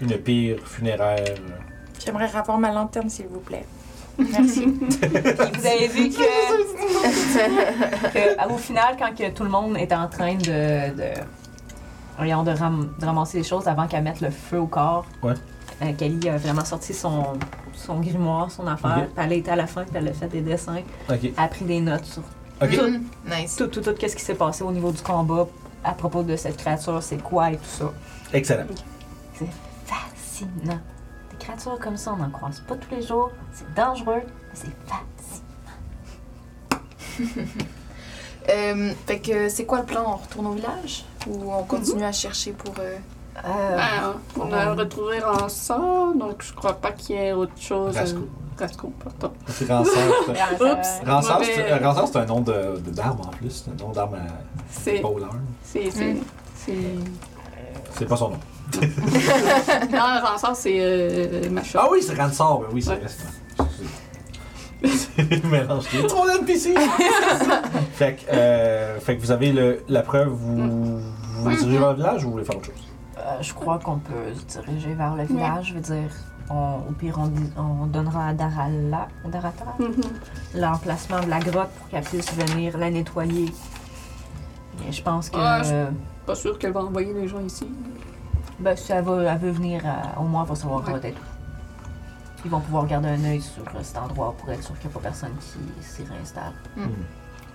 [0.00, 1.24] une, une pire funéraire.
[2.04, 3.64] J'aimerais revoir ma lanterne, s'il vous plaît.
[4.18, 4.66] Merci.
[5.00, 5.08] Puis
[5.60, 6.16] vous avez vu que,
[8.12, 11.12] que, au final, quand que tout le monde est en train de, de,
[12.18, 15.34] de, ram- de ramasser les choses avant qu'elle mette le feu au corps, Ouais.
[15.82, 17.38] Euh, Kelly a vraiment sorti son,
[17.74, 19.06] son grimoire, son affaire.
[19.14, 20.82] Puis elle était à la fin, puis elle a fait des dessins.
[21.08, 22.22] Ok, Elle a pris des notes sur.
[22.60, 23.04] Hmm.
[23.30, 23.54] Nice.
[23.56, 25.46] tout, tout, tout, qu'est-ce qui s'est passé au niveau du combat
[25.84, 27.92] à propos de cette créature, c'est quoi et tout ça.
[28.32, 28.66] Excellent.
[29.86, 30.80] Fascinant.
[31.30, 33.30] Des créatures comme ça, on n'en croise pas tous les jours.
[33.52, 34.74] C'est dangereux, mais c'est
[37.20, 37.44] fascinant.
[38.50, 40.04] Euh, fait que c'est quoi le plan?
[40.06, 41.04] On retourne au village?
[41.26, 42.72] Ou on continue à chercher pour.
[42.78, 42.96] euh,
[43.44, 47.96] Euh, Ah, on a retrouvé Rançon, donc je crois pas qu'il y ait autre chose.
[47.96, 48.26] Rasco.
[48.58, 49.34] Rasco, pardon.
[49.48, 49.82] C'est un
[52.26, 53.50] nom de- de- d'arme en plus.
[53.64, 54.18] C'est un nom d'arme à
[54.70, 55.02] C'est.
[55.62, 55.90] C'est.
[55.90, 56.12] C'est.
[56.12, 56.20] Mm.
[56.56, 56.72] c'est-
[57.98, 58.38] C'est pas son nom.
[59.92, 61.80] Non, Rançon, c'est euh, Macha.
[61.82, 62.58] Ah oui, c'est Ransard.
[62.58, 63.00] Ben oui, c'est Ouais.
[65.50, 65.86] Mélange.
[66.04, 66.74] A trop d'NPC.
[67.94, 71.00] fait, que, euh, fait que vous avez le- la preuve, vous vous,
[71.42, 72.87] vous dirigez vers le village ou vous voulez faire autre chose?
[73.18, 75.68] Euh, je crois qu'on peut se diriger vers le village.
[75.68, 76.10] Je veux dire,
[76.50, 77.18] on- au pire,
[77.56, 79.92] on, donnera à Darala, Darata Mhm.
[80.54, 83.52] l'emplacement de la grotte pour qu'elle puisse venir la nettoyer.
[84.84, 85.86] Mais je pense que Ah, je- euh,
[86.26, 87.68] Pas sûr qu'elle va envoyer les gens ici.
[88.60, 90.92] ben, si elle, va, elle veut venir, euh, au moins, elle va savoir Ouais.
[91.00, 91.20] peut-être.
[92.44, 94.98] Ils vont pouvoir garder un œil sur cet endroit pour être sûr qu'il n'y a
[94.98, 96.52] pas personne qui s'y réinstalle.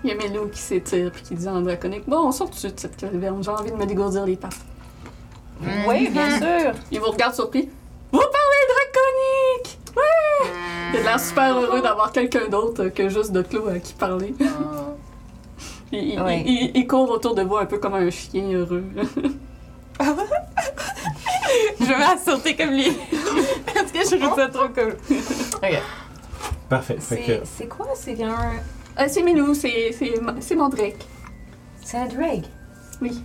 [0.02, 2.54] Il y a Melo qui s'étire puis qui dit en draconique Bon, on sort tout
[2.54, 4.58] de suite de cette caverne, j'ai envie de me dégourdir les pattes.
[5.88, 6.72] Oui, bien sûr!
[6.90, 7.68] Il vous regarde surpris.
[8.12, 10.50] Vous parlez draconique Ouais
[10.92, 14.34] Il a l'air super heureux d'avoir quelqu'un d'autre que juste de Clos à qui parler.
[15.92, 16.42] Il, il- Ouais.
[16.44, 18.82] il- il court autour de vous un peu comme un chien heureux.
[21.80, 22.90] Je vais sauter comme lui.
[23.74, 24.96] Parce que je trouve ça trop cool.
[25.62, 25.82] Ok.
[26.68, 26.96] Parfait.
[26.98, 27.86] Fait C'est que, c'est quoi?
[27.94, 28.52] C'est un.
[28.98, 31.06] Euh, c'est Milou, c'est c'est c'est mon Drake.
[31.82, 32.42] C'est un drag.
[33.00, 33.22] Oui.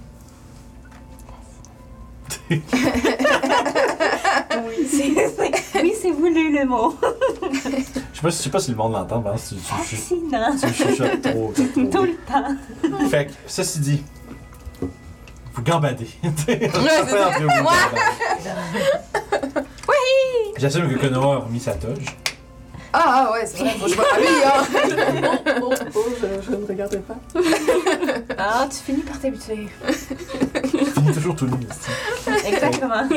[4.68, 6.96] Oui, c'est oui, c'est voulu le mot.
[7.54, 9.96] je sais pas, je sais pas si le monde l'entend, mais si tu, tu, tu,
[9.96, 10.56] Fascinant.
[10.60, 11.54] tu chuchotes trop.
[11.56, 12.56] Tout le temps.
[13.10, 14.04] Fait que, ceci dit,
[15.54, 16.10] vous gambadez.
[19.88, 20.04] oui!
[20.58, 22.06] J'assume que Konoha a remis sa toge.
[22.92, 25.62] Ah, ah, ouais, c'est vrai, faut que je me rhabille, hein.
[25.62, 27.18] Oh, oh, oh, je, je ne regardais pas.
[28.38, 29.68] Ah, tu finis par t'habituer.
[30.74, 31.68] Il finit toujours tout nu.
[32.48, 33.08] Exactement.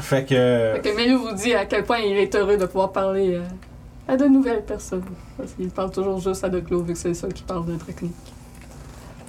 [0.00, 0.74] Fait que.
[0.74, 3.42] Fait que Milou vous dit à quel point il est heureux de pouvoir parler euh,
[4.12, 5.04] à de nouvelles personnes.
[5.36, 7.66] Parce qu'il parle toujours juste à De Clos, vu que c'est le seul qui parle
[7.66, 8.14] de Draconic.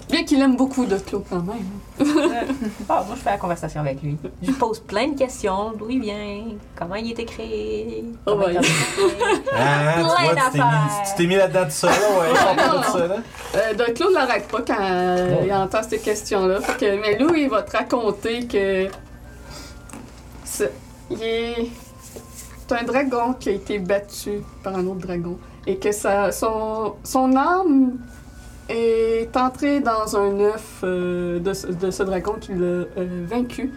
[0.09, 1.65] Bien qu'il aime beaucoup De Clos quand même.
[2.87, 4.17] Ah, moi, je fais la conversation avec lui.
[4.41, 5.73] Je lui pose plein de questions.
[5.77, 6.43] D'où il vient,
[6.75, 8.03] comment il a été créé.
[8.27, 8.65] Oh, comment il a ouais.
[8.67, 9.05] été créé.
[9.53, 10.89] Ah, tu Plein vois, tu t'es mis, d'affaires.
[11.07, 12.39] tu t'es mis là-dedans tout seul, là, ouais.
[12.51, 13.15] On parle de ça, là.
[13.55, 16.61] Euh, De Clos ne l'arrête pas quand euh, il entend ces questions-là.
[16.61, 18.87] Fait que Milou, il va te raconter que.
[20.43, 20.71] c'est-
[21.09, 21.67] Il est.
[22.67, 25.37] C'est un dragon qui a été battu par un autre dragon.
[25.67, 27.93] Et que ça, son, son âme
[28.69, 32.65] est entrée dans un œuf euh, de, ce- de ce dragon qui l'a
[32.97, 33.71] euh, vaincu.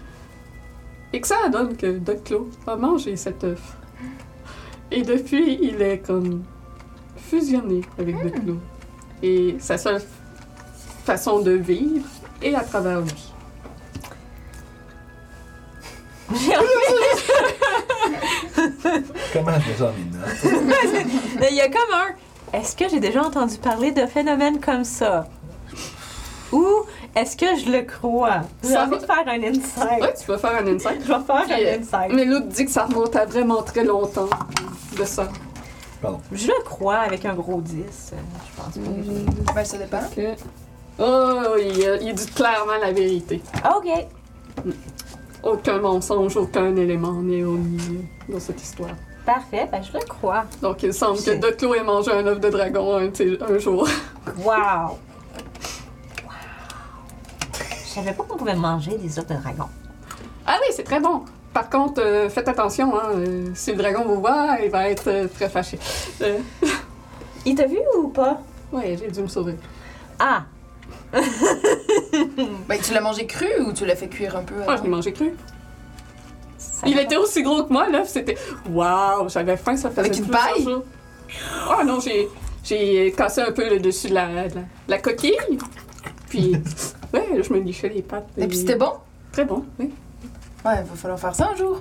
[1.12, 3.60] Et que ça donne que Doclo a mangé cet œuf.
[4.90, 6.42] Et depuis, il est comme
[7.16, 8.56] fusionné avec Doclo.
[9.22, 10.00] Et sa seule
[11.04, 12.06] façon de vivre
[12.42, 13.32] est à travers lui.
[16.34, 16.66] J'ai envie-
[19.32, 20.60] Comment je sens maintenant?
[21.40, 22.08] Mais il y a comme un.
[22.52, 25.28] Est-ce que j'ai déjà entendu parler de phénomènes comme ça?
[26.52, 26.64] Ou
[27.14, 28.40] est-ce que je le crois?
[28.62, 30.00] J'ai Ça envie va- de faire un insight.
[30.00, 31.02] Ouais, tu peux faire un insight.
[31.02, 32.12] Je vais faire Puis, euh, un insight.
[32.14, 34.28] Mais l'autre dit que ça remonte à vraiment très longtemps
[34.98, 35.28] de ça.
[36.32, 38.12] Je le crois avec un gros 10.
[38.12, 38.90] euh, Je pense pas.
[39.04, 40.00] j'ai- Ben, ça dépend.
[40.14, 40.34] Que-
[41.00, 43.42] Oh, il, il dit clairement la vérité.
[43.64, 44.06] Ok.
[45.44, 48.90] Aucun mensonge, aucun élément n'est omis dans cette histoire.
[49.28, 49.68] Parfait.
[49.70, 50.46] Ben, je le crois.
[50.62, 53.86] Donc, il semble que Doclo ait mangé un œuf de dragon un, jour.
[54.38, 54.46] Wow.
[54.46, 54.98] Wow.
[57.84, 59.66] Je savais pas qu'on pouvait manger des œufs de dragon.
[60.46, 61.26] Ah oui, c'est très bon.
[61.52, 65.08] Par contre, euh, faites attention, hein, euh, si le dragon vous voit, il va être
[65.08, 65.78] euh, très fâché.
[66.22, 66.38] Euh,
[67.44, 68.40] Il t'a vu ou pas?
[68.72, 69.56] ouais, j'ai dû me sauver.
[70.18, 70.44] Ah.
[72.66, 74.54] Ben, tu l'as mangé cru ou tu l'as fait cuire un peu?
[74.66, 75.34] Ah, je l'ai mangé cru.
[76.58, 78.36] Ça Il était aussi gros que moi, l'œuf, c'était...
[78.70, 80.62] Waouh, j'avais faim, ça faisait Avec une paille?
[80.62, 80.82] jours.
[81.70, 82.28] Oh non, j'ai,
[82.64, 85.36] j'ai cassé un peu le dessus de la, de la, la coquille.
[86.28, 86.52] Puis,
[87.14, 88.28] ouais, je me lichais les pattes.
[88.36, 88.92] Et puis c'était bon?
[89.32, 89.90] Très bon, oui.
[90.64, 91.80] Ouais, il va falloir faire ça un jour.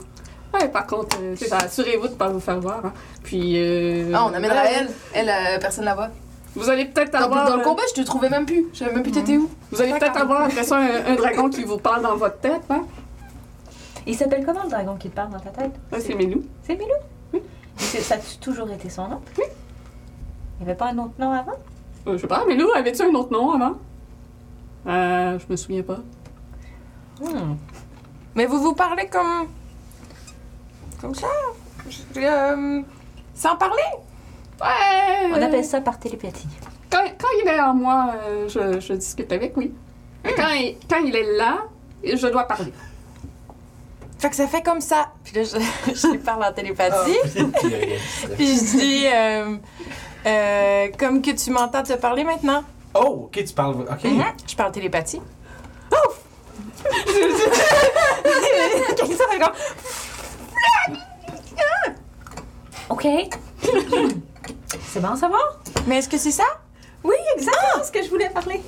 [0.53, 2.85] Ouais, par contre, euh, assurez-vous de ne pas vous faire voir.
[2.85, 2.93] hein.
[3.23, 4.89] Puis, euh, Ah, on amènera ouais, elle.
[5.14, 6.09] Elle, euh, personne la voit.
[6.56, 7.49] Vous allez peut-être avoir...
[7.49, 8.65] dans le euh, combat, je te trouvais même plus.
[8.73, 9.49] Je savais même plus t'étais où.
[9.72, 12.61] Vous allez peut-être avoir après ça un, un dragon qui vous parle dans votre tête,
[12.69, 12.83] hein?
[14.08, 15.74] Il s'appelle comment le dragon qui te parle dans ta tête?
[15.92, 16.44] Ouais, c'est Milou.
[16.64, 16.95] C'est Milou?
[17.34, 17.42] Oui.
[17.77, 19.22] Ça a toujours été son nom?
[19.38, 19.44] Oui.
[20.60, 21.58] Il n'y avait pas un autre nom avant?
[22.08, 23.74] Euh, je sais pas, Milou, avait-tu un autre nom avant?
[24.88, 26.00] Euh, je me souviens pas.
[27.22, 27.56] Hmm.
[28.36, 29.48] Mais vous vous parlez comme.
[31.02, 31.27] comme ça?
[31.90, 32.82] Je- euh,
[33.36, 33.82] sans parler?
[34.61, 35.30] Ouais!
[35.34, 36.48] On appelle ça par télépathie.
[36.90, 39.74] Quand, quand il est en moi, euh, je, je discute avec, oui.
[40.24, 41.58] Mais quand il, quand il est là,
[42.03, 42.72] je dois parler.
[44.19, 45.11] Fait que ça fait comme ça.
[45.23, 47.17] Puis là, je, je lui parle en télépathie.
[47.33, 49.07] Puis, euh, Puis je dis.
[49.07, 49.57] euh,
[50.25, 52.63] euh, comme que tu m'entends te parler maintenant.
[52.95, 53.75] Oh, ok, tu parles.
[53.89, 54.03] Ok.
[54.03, 54.23] Mhm.
[54.47, 55.21] Je parle télépathie.
[59.39, 59.51] Comme...
[62.89, 63.07] OK.
[64.87, 65.59] C'est bon à savoir?
[65.85, 66.43] Mais est-ce que c'est ça?
[67.03, 68.61] Oui, exactement ce que je voulais parler.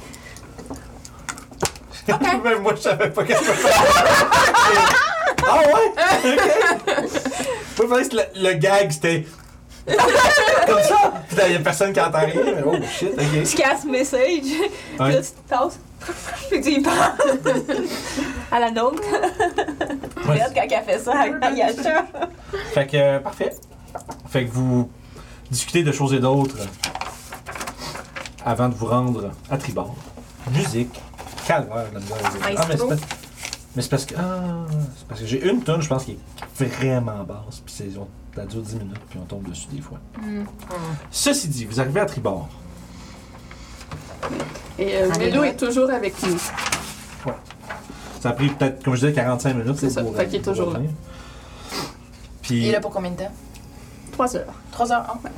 [2.44, 3.70] Même moi, je savais pas qu'est-ce que ça
[5.48, 5.94] Ah ouais?
[7.80, 7.88] Ok.
[7.88, 9.26] Moi, que le, le gag, c'était.
[9.88, 11.14] Comme ça.
[11.28, 12.42] Puis il y a personne qui entend rien.
[12.56, 13.46] mais Oh shit, ok.
[13.46, 14.20] Je casse message.
[14.42, 15.80] Puis là, tu te tasses.
[16.50, 17.14] Puis tu y parles.
[18.52, 19.02] à la nôtre.
[20.28, 20.34] Ouais.
[20.34, 22.06] Regarde quand elle fait ça à Yasha.
[22.74, 23.56] Fait que, euh, parfait.
[24.30, 24.90] Fait que vous
[25.50, 26.58] discutez de choses et d'autres
[28.46, 29.96] avant de vous rendre à Tribord.
[30.52, 31.00] Musique,
[31.50, 32.16] calvaire là-dedans.
[32.24, 32.86] Ah, mais c'est
[33.76, 34.16] mais c'est parce que.
[34.18, 34.66] Ah,
[34.98, 37.62] c'est parce que j'ai une tonne, je pense, qui est vraiment basse.
[37.66, 39.98] Puis c'est- ont Ça dure 10 minutes, puis on tombe dessus des fois.
[40.22, 40.44] Hmm.
[41.12, 42.48] Ceci dit, vous arrivez à Tribord.
[44.78, 45.50] Et euh, ouais.
[45.50, 46.38] est toujours avec nous.
[48.22, 49.78] Ça a pris peut-être, comme je disais, 45 minutes.
[49.78, 50.74] C'est ça, pour, fait qu'il est toujours là.
[50.76, 50.92] revenir.
[50.92, 51.78] Il
[52.42, 53.32] Puis, est là pour combien de temps?
[54.14, 54.54] Trois heures.
[54.72, 55.06] Trois heures.
[55.14, 55.32] Oh, ben,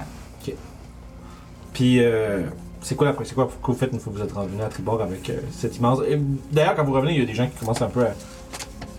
[1.73, 2.43] puis euh,
[2.81, 4.67] c'est quoi la c'est quoi que vous faites une fois que vous êtes revenu à
[4.67, 5.99] Tribord avec euh, cette immense.
[6.07, 6.19] et
[6.51, 8.11] D'ailleurs, quand vous revenez, il y a des gens qui commencent un peu à.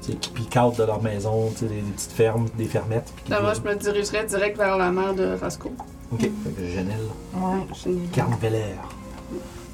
[0.03, 2.67] tu sais, qui piquent out de leur maison, tu sais, des, des petites fermes, des
[2.67, 3.13] fermettes.
[3.17, 5.73] Puis qui Là, moi, je me dirigerais direct vers la mère de Rasco.
[6.13, 6.97] Ok, fait que Janelle.
[7.35, 7.67] Ouais.
[7.83, 8.09] Génial.
[8.13, 8.75] Carnveller.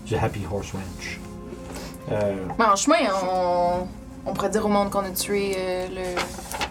[0.07, 1.21] Du Happy Horse Ranch.
[2.11, 2.97] Euh, ben, en chemin,
[3.31, 3.87] on...
[4.25, 6.68] on pourrait dire au monde qu'on a tué euh, le.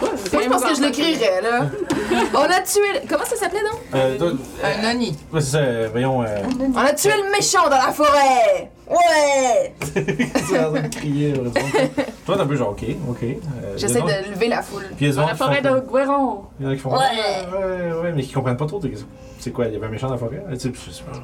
[0.00, 0.10] Moi,
[0.42, 1.66] je pense que je l'écrirais, là.
[2.34, 2.80] on a tué.
[2.94, 3.80] le- Comment ça s'appelait, donc?
[3.94, 4.32] euh, toi-
[4.64, 5.16] Un noni.
[5.32, 6.22] ouais, c'est ça, euh, voyons.
[6.22, 6.26] Euh,
[6.74, 8.70] On a tué le méchant dans la forêt!
[8.90, 9.72] Ouais!
[10.48, 11.32] c'est en train de crier.
[11.32, 11.50] là,
[12.26, 13.18] Toi, t'es un peu genre, ok, ok.
[13.22, 13.36] Euh,
[13.76, 14.86] J'essaie il y en a- de lever la foule.
[14.96, 16.42] Puis il y Dans la qui forêt de Guéron.
[16.58, 16.90] Il y en a qui font.
[16.90, 16.98] Ouais.
[16.98, 18.80] ouais, ouais, mais qui comprennent pas trop.
[18.80, 18.90] t'es-
[19.38, 20.42] C'est quoi, il y avait un méchant dans la forêt?
[20.52, 21.18] Tu sais, sais pas.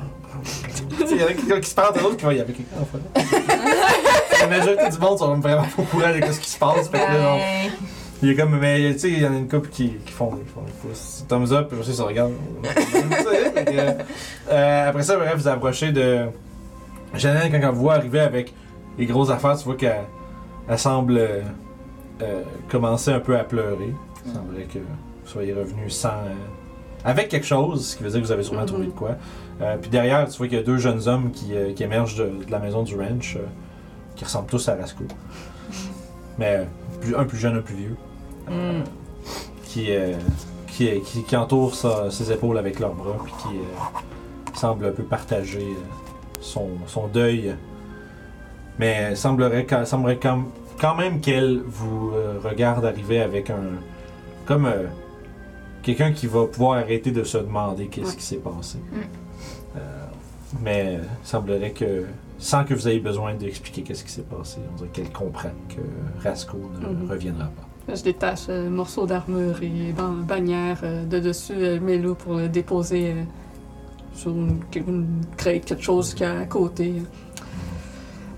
[1.01, 2.39] Tu sais, Il y en a qui, qui se parlent de l'autre qui vont, il
[2.39, 3.47] y avait quelqu'un dans la forêt.
[4.41, 6.89] La majorité du monde sont vraiment pas au courant de ce qui se passe.
[6.89, 7.39] Fait que là, non.
[8.23, 10.13] Il y a comme, mais tu sais, il y en a une couple qui, qui
[10.13, 10.43] font, des
[10.83, 11.25] pouces.
[11.29, 12.33] Thumbs up, puis aussi, ça regarde.
[12.65, 16.27] Sais, que, euh, après ça, bref, vous approchez de.
[17.15, 18.55] Janelle, quand elle vous voit arriver avec
[18.99, 20.05] les grosses affaires, tu vois qu'elle
[20.69, 21.43] elle semble euh,
[22.23, 23.93] euh, commencer un peu à pleurer.
[24.27, 26.11] Il semblerait que vous soyez revenu sans.
[27.05, 28.67] avec quelque chose, ce qui veut dire que vous avez sûrement Mhm.
[28.67, 29.11] trouvé de quoi.
[29.81, 32.51] Puis derrière, tu vois qu'il y a deux jeunes hommes qui, qui émergent de, de
[32.51, 33.39] la maison du ranch,
[34.17, 35.05] qui ressemblent tous à Rasco.
[36.39, 36.67] Mais
[37.01, 37.97] plus- un plus jeune, un plus vieux.
[38.51, 38.83] Euh,
[39.65, 40.15] qui, euh,
[40.69, 44.93] qui, qui, qui entoure sa- ses épaules avec leurs bras, puis qui euh, semble un
[44.93, 47.55] peu partager euh, son, son deuil.
[48.79, 50.45] Mais il semblerait, semblerait quand,
[50.81, 53.63] quand même qu'elle vous euh, regarde arriver avec un.
[54.47, 54.85] comme euh,
[55.83, 58.17] quelqu'un qui va pouvoir arrêter de se demander qu'est-ce Ouais.
[58.17, 58.79] qui s'est passé.
[58.79, 58.97] Mm.
[59.79, 59.81] Euh,
[60.63, 62.05] mais il semblerait que,
[62.39, 65.81] sans que vous ayez besoin d'expliquer qu'est-ce qui s'est passé, on dirait qu'elle comprend que
[66.23, 67.11] Rasco ne Mhm.
[67.11, 67.95] reviendra pas.
[67.95, 73.13] Je détache euh, morceau d'armure et ban- bannière euh, de dessus Melo pour le déposer
[73.13, 73.23] euh,
[74.15, 75.07] sur une, une
[75.37, 76.95] crête, quelque chose qu'il y a à côté.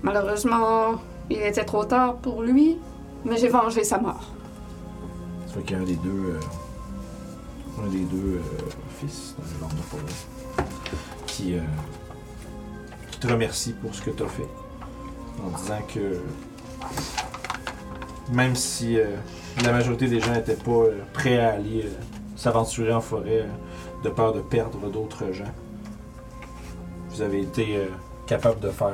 [0.03, 0.95] Malheureusement,
[1.29, 2.77] il était trop tard pour lui,
[3.25, 4.31] mais j'ai vengé sa mort.
[5.47, 6.39] Ça fait qu'il y a un des deux, euh,
[7.83, 8.41] un des deux euh,
[8.99, 10.27] fils dans le Forest
[11.27, 11.59] qui, euh,
[13.19, 14.47] qui te remercie pour ce que tu as fait.
[15.43, 16.21] En disant que
[18.31, 19.07] même si euh,
[19.63, 21.89] la majorité des gens n'étaient pas euh, prêts à aller euh,
[22.35, 23.45] s'aventurer en forêt
[24.03, 25.51] de peur de perdre d'autres gens,
[27.09, 27.79] vous avez été
[28.27, 28.93] capable de faire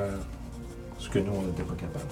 [0.98, 2.06] ce que nous, on n'était pas capable.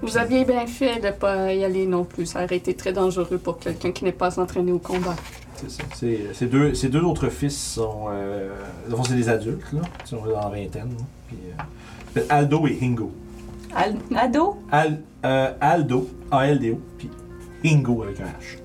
[0.00, 2.24] Vous aviez bien fait de pas y aller non plus.
[2.24, 5.16] Ça aurait été très dangereux pour quelqu'un qui n'est pas entraîné au combat.
[5.94, 8.06] Ces deux, ces deux autres fils sont.
[8.10, 8.48] Euh,
[9.06, 9.80] c'est des adultes, là.
[10.04, 10.88] Ils sont dans la vingtaine.
[10.98, 11.04] là.
[11.28, 11.36] Puis,
[12.18, 13.12] euh, Aldo et Hingo.
[13.74, 14.56] Al- Ado?
[14.72, 17.08] Al, euh, Aldo, A-L-D-O, puis
[17.64, 18.58] Hingo avec un H.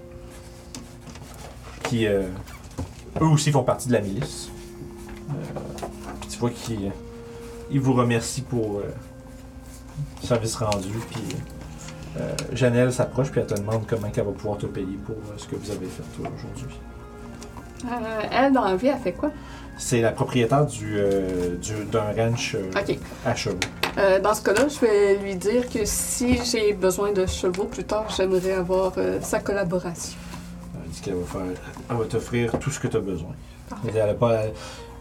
[1.83, 2.23] Qui, euh,
[3.21, 4.49] eux aussi font partie de la milice.
[5.29, 5.33] Euh,
[6.21, 6.91] puis tu vois qu'ils
[7.71, 8.83] ils vous remercient pour euh,
[10.21, 10.89] le service rendu.
[11.11, 11.37] Puis euh,
[12.53, 15.47] Janelle s'approche, puis elle te demande comment elle va pouvoir te payer pour euh, ce
[15.47, 16.77] que vous avez fait toi, aujourd'hui.
[17.85, 19.31] Euh, elle, dans la vie, elle fait quoi?
[19.77, 22.97] C'est la propriétaire du, euh, du- d'un ranch euh, Ok.
[23.25, 23.57] à chevaux.
[23.97, 27.83] Euh, dans ce cas-là, je vais lui dire que si j'ai besoin de chevaux plus
[27.83, 30.17] tard, j'aimerais avoir euh, sa collaboration.
[30.83, 31.41] Elle dit qu'elle va faire.
[31.89, 33.31] Elle va t'offrir tout ce que tu as besoin.
[33.85, 34.43] Elle dit, elle a pas.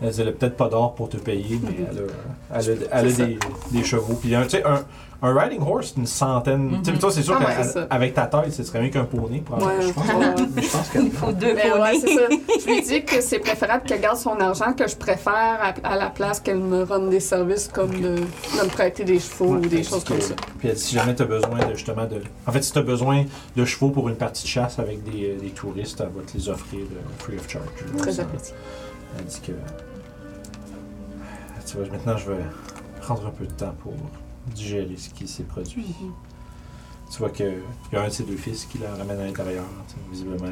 [0.02, 1.86] Elle dit, elle a peut-être pas d'or pour te payer, mais Mhm.
[1.90, 3.26] elle a, elle a, elle a C'est ça.
[3.26, 3.38] des,
[3.70, 4.14] des chevaux.
[4.14, 4.82] Puis un, tu sais, un,
[5.24, 6.70] un riding horse, c'est une centaine.
[6.70, 6.82] Mhm.
[6.82, 9.40] Tu sais, toi, c'est sûr Ah qu'avec ta taille, ce serait mieux qu'un poney.
[9.40, 9.78] probablement.
[9.78, 10.62] Ouais, je pense, ouais.
[10.62, 10.98] je pense que.
[10.98, 12.00] Il faut deux ouais, poneys.
[12.00, 12.22] c'est ça.
[12.60, 15.96] Je lui dis que c'est préférable qu'elle garde son argent, que je préfère à, à
[15.96, 19.58] la place qu'elle me rende des services comme de, de me prêter des chevaux Ouais,
[19.58, 20.34] ou des choses comme ça.
[20.58, 22.20] Puis elle dit, si jamais tu as besoin de justement de.
[22.46, 23.24] En fait, si tu as besoin
[23.56, 26.48] de chevaux pour une partie de chasse avec des, des touristes, elle va te les
[26.48, 27.64] offrir euh, free of charge.
[27.98, 28.54] Très apprécié.
[29.18, 29.52] Elle dit que.
[31.66, 32.38] Tu vois, maintenant, je vais
[33.00, 33.92] prendre un peu de temps pour
[34.46, 35.94] digérer ce qui s'est produit.
[37.10, 37.54] Tu vois qu'il
[37.92, 39.64] y a un de ses deux fils qui la ramène à l'intérieur.
[40.10, 40.46] Visiblement,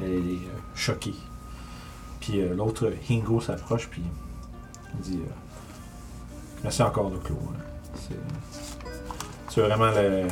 [0.00, 0.36] elle est euh,
[0.74, 1.14] choquée.
[2.20, 4.02] Puis euh, l'autre, Hingo, s'approche, puis
[4.94, 5.30] il dit euh,
[6.62, 7.36] Merci encore, Doclo.
[7.50, 7.58] hein.
[7.94, 8.14] C'est-
[9.54, 10.26] Tu es vraiment le,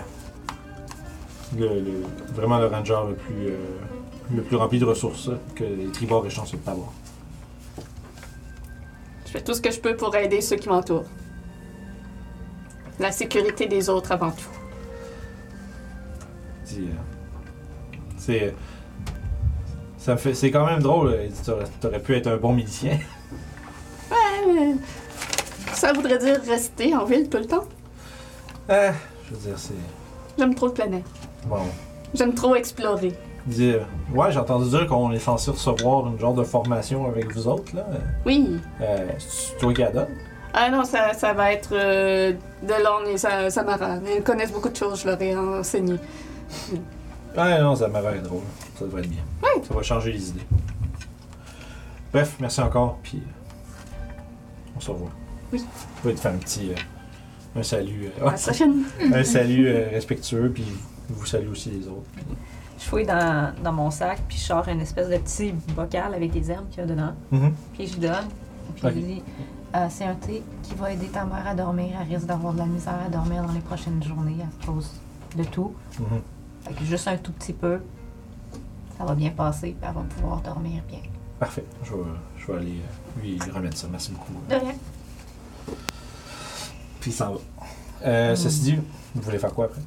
[1.56, 3.52] le- le- vraiment le ranger le plus,
[4.34, 6.88] le plus rempli de ressources que les tribord est chanceux de t'avoir.
[9.26, 11.04] Je fais tout ce que je peux pour aider ceux qui m'entourent.
[12.98, 14.48] La sécurité des autres avant tout.
[16.76, 16.86] euh,
[18.16, 18.54] c'est
[19.98, 21.16] Ça fait, c'est quand même drôle.
[21.28, 22.98] Dit, T'aurais, t'aurais pu être un bon milicien.
[24.10, 24.72] Euh,
[25.74, 27.64] Ça voudrait dire rester en ville tout le temps.
[28.68, 28.92] Ah,
[29.28, 29.74] je veux dire, c'est.
[30.38, 31.04] J'aime trop le planète.
[31.46, 31.58] Bon.
[32.14, 33.12] J'aime trop explorer.
[33.46, 33.80] Dit, euh,
[34.14, 37.76] ouais, j'ai entendu dire qu'on est censé recevoir une genre de formation avec vous autres,
[37.76, 37.86] là.
[38.24, 38.58] Oui.
[38.80, 40.08] Euh, c'est toi qui la donne?
[40.60, 43.96] Ah non, ça, ça va être euh, Delorme et Sa- Samara.
[44.16, 45.94] Ils connaissent beaucoup de choses, je leur ai enseigné.
[47.36, 48.42] Ouais, non, ça m'aurait drôle.
[48.78, 49.22] Ça devrait être bien.
[49.68, 50.46] Ça va changer les idées.
[52.12, 54.12] Bref, merci encore, puis euh,
[54.76, 55.10] on se revoit.
[55.52, 55.64] Oui.
[56.02, 58.82] Je vais te faire un petit euh, un salut, euh, À la prochaine.
[59.14, 60.64] un salut euh, respectueux, puis
[61.10, 62.08] vous salue aussi les autres.
[62.78, 66.30] Je fouille dans, dans mon sac, puis je sors une espèce de petit bocal avec
[66.30, 67.12] des herbes qu'il y a dedans.
[67.30, 67.52] Mhm.
[67.74, 68.28] Puis je lui donne.
[68.74, 69.22] Puis je lui dis
[69.74, 71.96] Euh, C'est un thé qui va aider ta mère à dormir.
[72.00, 74.90] Elle risque d'avoir de la misère à dormir dans les prochaines journées à cause
[75.36, 75.72] de tout.
[75.98, 76.06] Mhm.
[76.64, 77.80] Fait que juste un tout petit peu.
[78.96, 80.98] Ça va bien passer, puis elle va pouvoir dormir bien.
[81.38, 81.64] Parfait.
[81.84, 81.98] Je vais,
[82.36, 82.80] je vais aller
[83.18, 83.86] euh, lui remettre ça.
[83.90, 84.32] Merci beaucoup.
[84.48, 84.74] De rien.
[87.00, 87.38] Puis il s'en va.
[88.04, 88.76] Euh, Ceci dit,
[89.14, 89.80] vous voulez faire quoi après?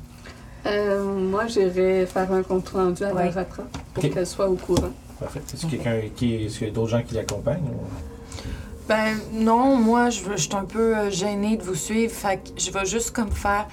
[0.67, 3.25] Euh, moi, j'irai faire un compte rendu à Ouais.
[3.25, 4.91] la Ratra pour qu'elle soit au courant.
[5.19, 5.41] Parfait.
[5.53, 6.35] Est-ce quelqu'un qui.
[6.45, 7.63] Est-ce qu'il y a d'autres gens qui l'accompagnent?
[7.63, 7.87] ou-
[8.91, 12.39] Ben non, moi je veux- je suis un peu euh, gênée de vous suivre, fait
[12.43, 13.65] que je vais juste comme faire.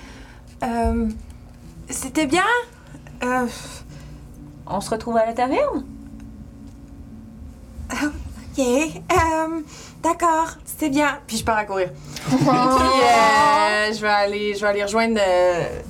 [0.62, 1.08] Euh,
[1.90, 2.44] C'était bien?
[3.24, 3.46] Euh,
[4.68, 5.84] On se retrouve à la taverne?
[7.90, 8.58] ok.
[8.60, 9.60] Euh,
[10.04, 11.18] D'accord, c'était bien.
[11.26, 11.90] Puis je pars à courir.
[12.28, 15.80] Puis euh, je vais aller, je vais aller rejoindre euh,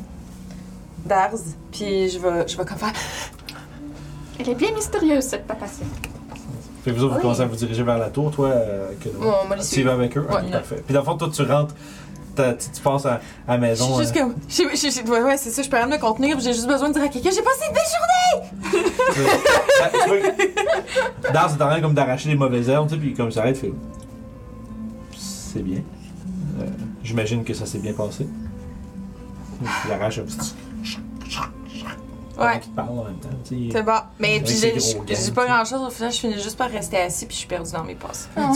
[1.04, 1.54] Darz.
[1.70, 2.94] Puis je vais, je vais comme faire.
[4.40, 5.84] Elle est bien mystérieuse, cette papatia.
[6.84, 9.08] Fait que vous autres, vous commencez à vous diriger vers la tour, toi, euh, que
[9.20, 9.88] on va les Tu y suivre.
[9.90, 10.26] vas avec eux?
[10.28, 10.50] Ok, Ouais.
[10.50, 10.82] parfait.
[10.84, 11.74] Puis dans le fond, toi, tu rentres,
[12.36, 13.84] t'as- tu, tu passes à, à la Je maison.
[13.96, 14.30] suis juste hein.
[15.04, 15.12] comme.
[15.12, 16.36] ouais, ouais, c'est ça, je peux rien me contenir.
[16.36, 17.82] puis J'ai juste besoin de dire à quelqu'un j'ai passé une belle
[18.72, 18.94] journée!
[19.14, 22.94] Tu Ah, tu vois que Dars est en train comme d'arracher les mauvaises herbes, tu
[22.94, 23.72] sais, puis comme ça arrête, fait.
[25.16, 25.80] C'est bien.
[26.60, 26.64] Euh,
[27.02, 28.26] J'imagine que ça s'est bien passé.
[29.86, 30.54] Il arrache un petit.
[32.38, 32.60] Ouais.
[32.60, 33.68] Qui parle en même temps, tu sais.
[33.72, 33.92] C'est bon.
[34.20, 35.32] Mais Avec puis j'ai gros j'ai gants, pas tu sais.
[35.32, 35.82] grand chose.
[35.86, 38.28] Au final, je finis juste par rester assis puis je suis perdue dans mes passes.
[38.34, 38.52] Tu vois,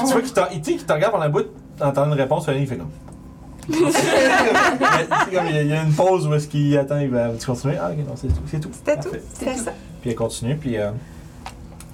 [0.00, 1.46] tu vois qu'il t'en- il- tu sais, qu'il te regarde par la bout,
[1.78, 2.90] t'entends une réponse, puis il fait comme.
[3.70, 7.28] Comme, il y a- il y a une pause où est-ce qu'il attend, il va
[7.38, 7.76] tu continuer.
[7.80, 8.34] Ah, ok, non, c'est tout.
[8.46, 8.70] C'est tout.
[8.72, 9.02] C'était tout.
[9.10, 9.22] Parfait.
[9.32, 9.72] C'était ça.
[10.00, 10.90] Puis elle continue, puis euh,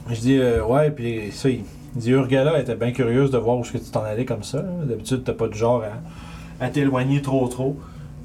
[0.09, 1.65] je dis, euh, ouais, puis ça, il,
[1.97, 4.43] il dit, Urgala était bien curieuse de voir où est-ce que tu t'en allais comme
[4.43, 4.59] ça.
[4.59, 4.85] hein.
[4.87, 5.83] D'habitude, t'as pas du genre
[6.61, 7.77] à, à t'éloigner trop trop.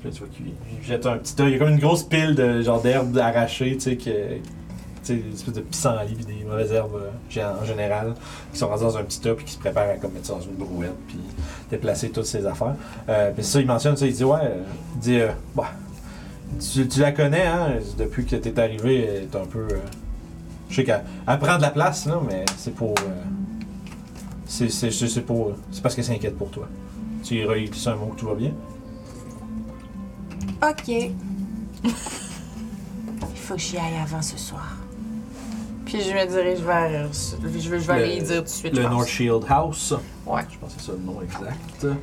[0.02, 1.50] Puis tu vois qu'il il jette un petit œil.
[1.50, 4.04] Il y a comme une grosse pile de genre d'herbes arrachées, tu sais, que.
[5.04, 7.02] Tu sais, une espèce de pissenlit, des mauvaises herbes
[7.38, 8.14] euh, en général,
[8.54, 10.34] qui sont rendues dans un petit tas, puis qui se préparent à comme, mettre ça
[10.34, 11.18] dans une brouette, puis
[11.72, 12.76] déplacer toutes ces affaires.
[13.10, 14.62] Euh, puis ça, il mentionne ça, il dit, ouais, euh,
[14.96, 15.72] il dit, euh, bah,
[16.60, 19.60] tu, la connais, hein, depuis que t'es arrivé, elle un peu.
[19.72, 19.80] euh,
[20.70, 22.94] je sais qu'elle elle prend de la place, là, mais c'est pour.
[23.00, 23.24] euh,
[24.46, 25.54] c'est, pour.
[25.72, 26.68] C'est parce qu'elle s'inquiète pour toi.
[27.24, 28.52] Tu glisser un mot que tout va bien.
[30.64, 30.88] Ok.
[31.84, 31.92] Il
[33.36, 34.76] faut que j'y aille avant ce soir.
[35.86, 36.90] Puis je me dirige vers.
[37.12, 38.74] Je vais, je vais Le- aller y dire tout de suite.
[38.76, 38.92] Le je pense.
[38.98, 39.94] North Shield House.
[40.26, 40.42] Ouais.
[40.50, 41.84] Je pense que c'est ça le nom exact.
[41.84, 41.94] Euh,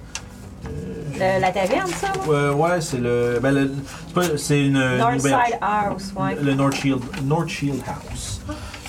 [1.14, 2.08] Le- la taverne, ça?
[2.08, 2.52] là?
[2.52, 3.38] ouais, ouais, c'est le.
[3.40, 3.72] Ben, le
[4.08, 4.96] c'est, pas, c'est une.
[4.98, 6.34] Northside House, ouais.
[6.42, 8.40] Le North Shield, North Shield House.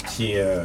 [0.10, 0.40] Qui est.
[0.42, 0.64] Euh...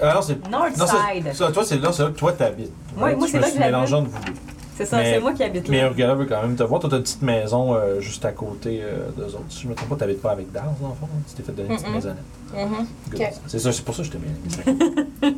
[0.00, 0.48] Ah non, c'est.
[0.48, 1.24] Non, Northside.
[1.24, 2.72] c'est, ça, toi, c'est là, c'est là que toi t'habites.
[2.96, 3.74] Ouais, moi, Je c'est là suis que j'habite.
[3.74, 4.32] mélangeant de vous deux.
[4.76, 5.88] C'est ça, Mais- c'est moi qui habite Mais là.
[5.88, 6.80] Urgala veut quand même te voir.
[6.80, 9.44] Toi, t'as une petite maison euh, juste à côté euh, d'eux autres.
[9.50, 11.06] Si je me trompe pas, t'habites pas avec Dars, dans le fond.
[11.12, 11.18] hein?
[11.28, 12.16] Tu t'es fait donner une petite maisonnette.
[12.54, 12.86] Mhm.
[13.14, 13.30] Ok.
[13.48, 15.36] C'est ça, c'est pour ça que je t'ai mis.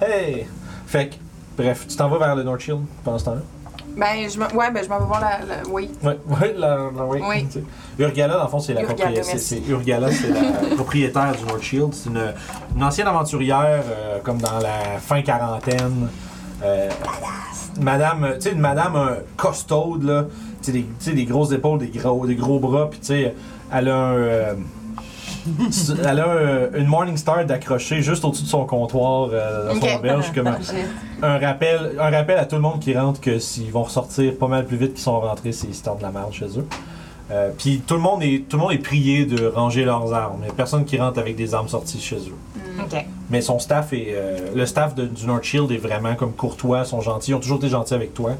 [0.00, 0.46] hey!
[0.86, 1.14] Fait que,
[1.56, 3.40] bref, tu t'en vas vers le North Shield pendant ce temps-là?
[3.96, 4.44] Ben, je me...
[4.56, 5.38] Ouais, ben, je m'en vais voir la.
[5.46, 5.88] la- Oui.
[6.02, 7.20] Ouais, ouais, la, la- oui.
[7.28, 7.46] Oui.
[7.46, 7.64] tu sais.
[7.98, 9.24] Urgala, dans le fond, c'est la propriétaire.
[9.24, 10.40] C'est, c'est- Urgala, c'est la
[10.76, 11.92] propriétaire du North Shield.
[11.94, 12.32] C'est une,
[12.76, 16.08] une ancienne aventurière, euh, comme dans la fin quarantaine.
[16.62, 16.88] Euh,
[17.80, 20.26] madame, tu sais, une madame euh, costaude, là.
[20.62, 23.34] Tu sais, des, grosses épaules, des gros, des gros bras, puis tu sais,
[23.72, 24.14] elle a un.
[24.14, 24.54] euh,
[26.04, 29.98] elle a un- une Morning Star d'accrocher juste au-dessus de son comptoir euh, dans son
[29.98, 30.58] auberge, comme un,
[31.22, 34.48] un rappel, un rappel à tout le monde qui rentre que s'ils vont ressortir pas
[34.48, 36.66] mal plus vite qu'ils sont rentrés, c'est histoire de la merde chez eux.
[37.30, 40.36] Euh, Puis tout le monde est tout le monde est prié de ranger leurs armes.
[40.40, 42.80] Il n'y a personne qui rentre avec des armes sorties chez eux.
[42.82, 43.02] Ok.
[43.30, 46.84] Mais son staff est euh, le staff de- du North Shield est vraiment comme courtois,
[46.84, 48.32] sont gentils, ils ont toujours été gentils avec toi.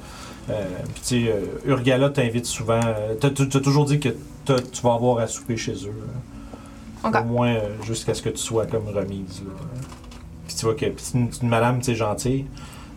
[0.50, 2.80] Euh, Puis tu sais, euh, Urgala t'invite souvent.
[2.84, 4.10] euh, t'as- t'as t'as toujours dit que
[4.44, 6.02] t'as- tu vas avoir à souper chez eux.
[7.06, 7.16] Ok.
[7.18, 9.42] Au moins euh, jusqu'à ce que tu sois comme remise.
[10.46, 12.44] Puis tu vois que c'est une, une madame, tu sais, gentille.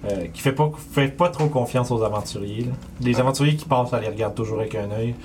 [0.06, 2.66] Euh, qui fait pas, fait pas trop confiance aux aventuriers.
[2.66, 2.72] là.
[3.01, 5.16] Les aventuriers qui passent, elle les regarde toujours avec un œil.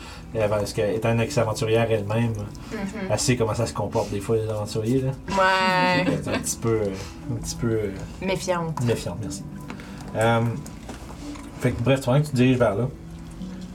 [0.48, 2.78] Parce qu'elle est une ex-aventurière elle-même, Mhm.
[3.10, 5.02] elle sait comment ça se comporte des fois les aventuriers.
[5.02, 5.10] Là.
[5.28, 6.04] Ouais.
[6.06, 6.86] Elle est un petit peu, euh,
[7.30, 7.90] un petit peu euh,
[8.22, 8.82] Méfiante.
[8.82, 9.42] méfiante, merci.
[10.16, 10.40] Euh,
[11.60, 12.88] fait que bref, tu vois que tu te diriges vers là.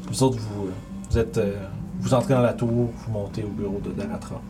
[0.09, 0.69] Vous autres, vous,
[1.11, 1.57] vous êtes, euh,
[1.99, 4.41] vous entrez dans la tour, vous montez au bureau de Daratra.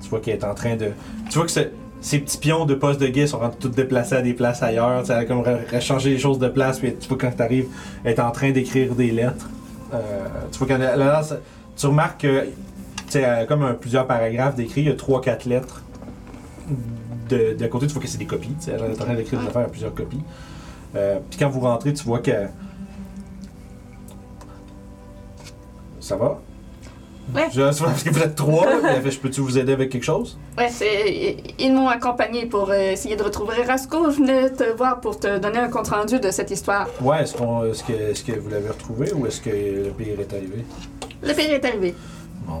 [0.00, 0.92] Tu vois qu'elle est en train de,
[1.28, 4.22] tu vois que c'est- ces petits pions de poste de guet sont tous déplacés à
[4.22, 5.02] des places ailleurs.
[5.08, 5.42] Elle a comme
[5.80, 6.78] changé les choses de place.
[6.78, 7.66] Puis tu vois quand tu arrives,
[8.04, 9.48] elle est en train d'écrire des lettres.
[9.92, 9.98] Euh,
[10.52, 11.38] tu vois elle ça-
[11.76, 12.46] tu remarques que,
[13.10, 14.82] tu a comme un- plusieurs paragraphes d'écrits.
[14.82, 15.82] Il y a trois, quatre lettres.
[17.28, 18.54] De, de côté, tu vois que c'est des copies.
[18.68, 20.20] Elle est en train d'écrire des affaires à plusieurs copies.
[20.94, 22.30] Euh, puis quand vous rentrez, tu vois que.
[26.00, 26.38] Ça va?
[27.34, 27.48] Ouais.
[27.52, 28.66] Je, c'est parce que vous êtes trois,
[29.02, 30.38] fait, je peux-tu vous aider avec quelque chose?
[30.56, 34.10] Ouais, c'est, ils m'ont accompagné pour euh, essayer de retrouver Rasco.
[34.12, 36.86] Je venais te voir pour te donner un compte-rendu de cette histoire.
[37.00, 40.20] Ouais, est-ce, qu'on, est-ce, que, est-ce que vous l'avez retrouvé ou est-ce que le pire
[40.20, 40.64] est arrivé?
[41.22, 41.94] Le pire est arrivé.
[42.46, 42.60] Bon.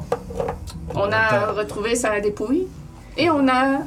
[0.96, 2.66] On a retrouvé sa dépouille
[3.16, 3.78] et on a euh,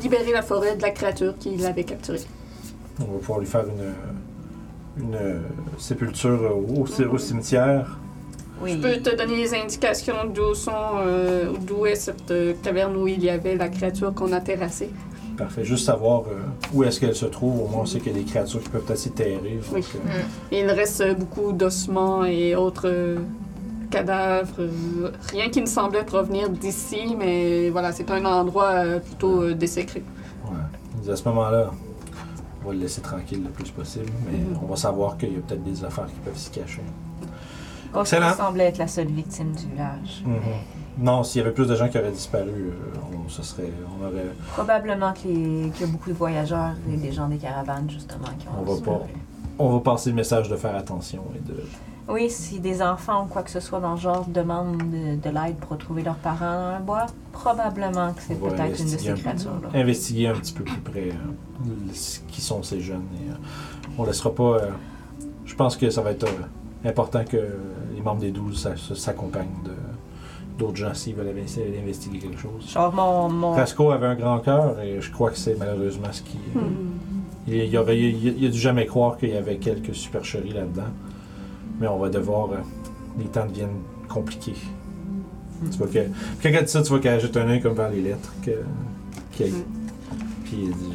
[0.00, 2.20] libéré la forêt de la créature qui l'avait capturée.
[3.00, 5.40] On va pouvoir lui faire une, une euh,
[5.76, 7.98] sépulture au, au cimetière.
[8.62, 8.72] Oui.
[8.72, 13.08] Je peux te donner les indications d'où sont, euh, d'où est cette euh, caverne où
[13.08, 14.90] il y avait la créature qu'on a terrassée.
[15.38, 15.64] Parfait.
[15.64, 16.40] Juste savoir euh,
[16.74, 17.62] où est-ce qu'elle se trouve.
[17.62, 19.38] Au moins, on sait qu'il y a des créatures qui peuvent être assez terrer.
[19.64, 19.84] donc, Oui.
[20.06, 20.20] euh,
[20.52, 23.16] Il reste beaucoup d'ossements et autres euh,
[23.90, 24.68] cadavres.
[25.30, 29.54] rien qui ne semblait provenir d'ici, mais voilà, c'est un endroit euh, plutôt euh.
[29.54, 30.56] Ouais.
[31.02, 31.70] Dit, À ce moment-là,
[32.62, 34.58] on va le laisser tranquille le plus possible, mais Mhm.
[34.62, 36.82] on va savoir qu'il y a peut-être des affaires qui peuvent s'y cacher.
[37.98, 38.30] Excellent.
[38.30, 40.22] ça semblait être la seule victime du village.
[40.24, 40.34] Mhm.
[41.04, 42.72] Non, s'il y avait plus de gens qui auraient disparu, euh,
[43.24, 43.70] on, ce serait,
[44.00, 44.26] on aurait.
[44.52, 48.52] Probablement qu'il y a beaucoup de voyageurs et des gens des caravanes, justement, qui ont
[48.60, 48.98] On va disparu.
[48.98, 49.06] pas.
[49.58, 51.54] On va passer le message de faire attention et de.
[52.08, 55.30] Oui, si des enfants ou quoi que ce soit dans le genre demandent de, de
[55.34, 59.12] l'aide pour retrouver leurs parents dans un bois, probablement que c'est peut-être une de ces
[59.14, 59.68] créatures-là.
[59.80, 61.92] investiguer un petit peu plus près euh, le-
[62.28, 63.04] qui sont ces jeunes.
[63.14, 63.34] Et, euh,
[63.96, 64.42] on laissera pas.
[64.56, 64.70] euh,
[65.44, 66.26] je pense que ça va être
[66.84, 67.36] important que
[67.94, 69.72] les membres des 12 s'a- se- s'accompagnent de
[70.58, 72.68] d'autres gens s'ils veulent essayer d'investiguer quelque chose.
[72.70, 73.28] Genre mon...
[73.30, 73.52] mon...
[73.54, 76.36] Frasco avait un grand cœur et je crois que c'est malheureusement ce qui.
[76.54, 76.60] Hmm.
[77.48, 80.90] Il, il aurait, il, il a dû jamais croire qu'il y avait quelques supercheries là-dedans.
[81.80, 82.50] Mais on va devoir.
[82.52, 82.56] euh,
[83.18, 84.54] les temps deviennent compliqués.
[85.70, 85.98] Tu vois que.
[86.38, 88.32] Puis quand elle dit ça, tu vois qu'elle jette un œil comme vers les lettres.
[88.42, 88.50] Que,
[89.36, 89.64] qu'elle- Mm.
[90.44, 90.94] Puis elle dit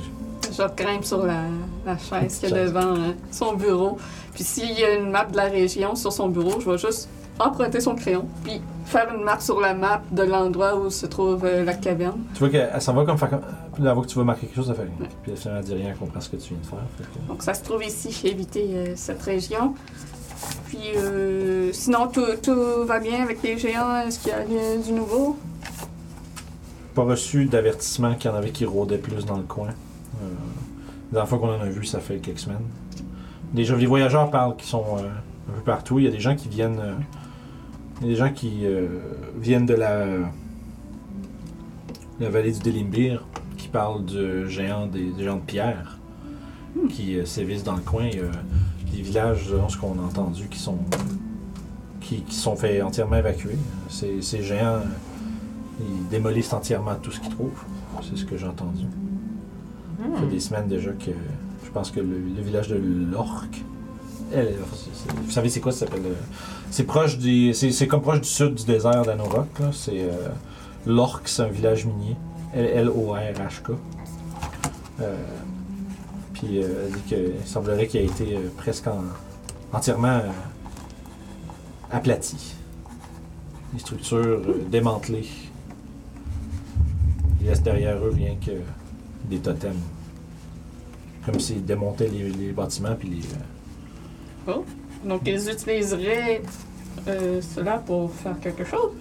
[0.52, 1.42] Je grimpe sur la,
[1.86, 3.98] la chaise qu'il y a devant euh, son bureau.
[4.34, 7.10] Puis s'il y a une map de la région sur son bureau, je vais juste
[7.40, 11.44] emprunter son crayon, puis faire une map sur la map de l'endroit où se trouve
[11.44, 12.22] euh, la caverne.
[12.34, 13.40] Tu vois qu'elle elle s'en va comme faire là,
[13.78, 15.08] elle voit que tu vas marquer quelque chose, elle fait.
[15.24, 16.80] Puis elle finalement, dit rien, elle comprend ce que tu viens de faire.
[16.98, 19.74] Que- Donc ça se trouve ici, j'ai évité euh, cette région.
[20.68, 24.02] Puis euh, sinon, tout, tout va bien avec les géants.
[24.08, 25.38] Est-ce qu'il y a rien du nouveau?
[26.94, 29.70] Pas reçu d'avertissement qu'il y en avait qui rôdaient plus dans le coin.
[31.16, 32.66] La dernière fois qu'on en a vu, ça fait quelques semaines.
[33.54, 35.08] Les, gens- les voyageurs parlent qui sont euh,
[35.50, 35.98] un peu partout.
[35.98, 36.78] Il y a des gens qui viennent.
[36.80, 36.94] euh,
[38.02, 38.88] il y a des gens qui euh,
[39.40, 40.06] viennent de la,
[42.20, 43.26] la vallée du Délimbir
[43.58, 46.00] qui parlent de géants, des, des géants de pierre
[46.90, 48.08] qui euh, sévissent dans le coin.
[48.12, 48.26] Il y a
[48.98, 50.80] des villages, selon ce qu'on a entendu, qui sont
[52.02, 53.56] qui, qui sont fait entièrement évacuer.
[53.88, 54.82] Ces, ces géants,
[55.80, 57.64] ils démolissent entièrement tout ce qu'ils trouvent.
[58.02, 58.84] C'est ce que j'ai entendu.
[60.00, 61.12] Ça fait des semaines déjà que
[61.66, 62.76] je pense que le, village de
[64.94, 66.14] c'est- vous savez, c'est quoi ça s'appelle euh,
[66.72, 67.54] C'est proche du.
[67.54, 69.60] C'est comme proche du sud du désert d'Anorok.
[69.60, 69.70] là.
[69.72, 70.02] C'est.
[70.02, 70.30] Euh,
[70.88, 72.16] L'Orque, c'est un village minier.
[72.54, 73.72] L-O-R-H-K.
[75.02, 75.16] Euh,
[76.34, 79.04] puis elle dit qu'il semblerait qu'il a été presque en-
[79.74, 80.22] entièrement
[81.92, 82.56] aplati.
[83.74, 85.28] Les structures démantelées.
[87.42, 88.52] Il reste derrière eux rien que
[89.30, 89.80] des totems.
[91.26, 93.22] Comme s'ils démontaient les, les bâtiments puis les.
[94.54, 94.58] euh,
[95.04, 96.42] Donc ils utiliseraient
[97.08, 98.92] euh, cela pour faire quelque chose.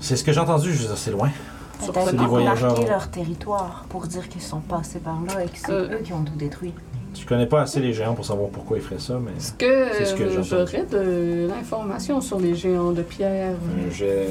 [0.00, 1.30] C'est ce que j'ai entendu, je veux dire, c'est loin.
[1.78, 2.72] Peut-être C'est des pour voyageurs.
[2.74, 5.94] marquer leur territoire, pour dire qu'ils sont passés par là et que c'est Euh.
[5.94, 6.72] eux qui ont tout détruit.
[7.14, 9.32] Je connais pas assez les géants pour savoir pourquoi ils feraient ça, mais.
[9.36, 13.54] Est-ce que, ce que euh, j'aurais de l'information sur les géants de pierre?
[13.86, 14.28] Un jet,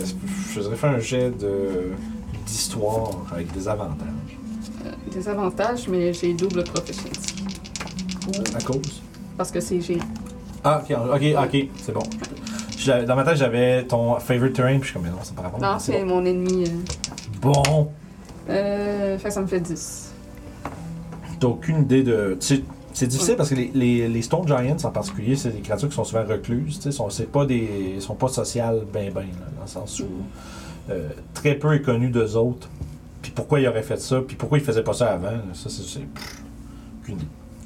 [0.53, 1.91] je voudrais faire un jet de
[2.45, 4.37] d'histoire avec des avantages.
[5.13, 7.35] Des avantages, mais j'ai double proficiency.
[8.55, 9.01] À cause?
[9.37, 9.99] Parce que c'est géant.
[10.63, 12.03] Ah, ok, ok, ok, c'est bon.
[13.07, 15.43] Dans ma tête, j'avais ton favorite terrain, puis je suis comme, mais non, c'est pas
[15.43, 15.59] rapport.
[15.59, 16.63] Non, c'est mon ennemi.
[16.67, 16.71] euh.
[17.41, 17.51] bon.
[17.51, 17.91] Bon.
[18.49, 20.13] Euh, fait que ça me fait 10.
[21.39, 22.37] T'as aucune idée de.
[22.39, 25.61] Tu sais, C'est difficile parce que les, les, les Stone Giants en particulier, c'est des
[25.61, 26.77] créatures qui sont souvent recluses.
[26.77, 29.99] tu sais, sont, c'est pas des, sont pas sociales ben ben, là, dans le sens
[29.99, 30.05] où
[30.91, 32.67] euh, très peu est connu d'eux autres.
[33.21, 35.83] Puis pourquoi ils auraient fait ça, puis pourquoi ils faisaient pas ça avant, ça c'est,
[35.83, 36.01] c'est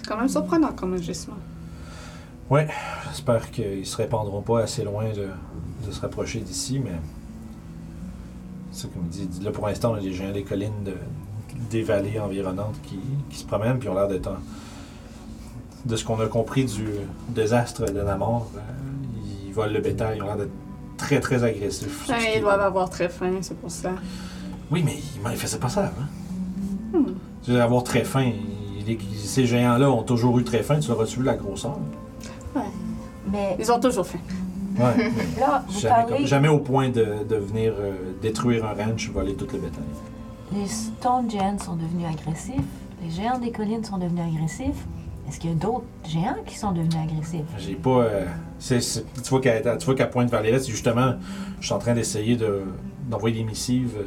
[0.07, 1.35] quand même surprenant comme agissement.
[2.49, 2.67] Ouais,
[3.09, 5.27] j'espère qu'ils se répandront pas assez loin de,
[5.87, 6.91] de se rapprocher d'ici, mais.
[8.71, 10.93] C'est comme dit, là pour l'instant, on a des géants des collines, de-
[11.71, 14.37] des vallées environnantes qui, qui se promènent, puis ont l'air d'être en-
[15.85, 16.85] De ce qu'on a compris du
[17.29, 18.59] désastre de la mort, euh,
[19.47, 20.51] ils volent le bétail, ils ont l'air d'être
[20.97, 22.07] très très agressifs.
[22.09, 23.91] Ouais, ils doivent avoir très faim, c'est pour ça.
[24.71, 26.99] Oui, mais ils ne faisaient pas ça avant.
[26.99, 27.13] Hmm.
[27.43, 28.31] Tu veux avoir très faim.
[28.85, 31.77] les- ces géants-là ont toujours eu très faim, tu leur as vu la grosseur?
[33.31, 34.19] Mais Ils ont toujours faim.
[34.77, 35.11] Ouais.
[35.39, 36.17] là, vous Jamais, parlez.
[36.17, 39.83] comme- jamais au point de, de venir euh, détruire un ranch, voler tout le bétail.
[40.53, 42.61] Les Stone Giants sont devenus agressifs.
[43.03, 44.85] Les géants des collines sont devenus agressifs.
[45.27, 47.41] Est-ce qu'il y a d'autres géants qui sont devenus agressifs?
[47.57, 48.03] J'ai pas.
[48.03, 48.25] euh,
[48.59, 51.13] tu vois qu'à tu vois qu'à pointe vers les restes, c'est justement,
[51.59, 52.61] je suis en train d'essayer de,
[53.09, 54.03] d'envoyer des missives, euh,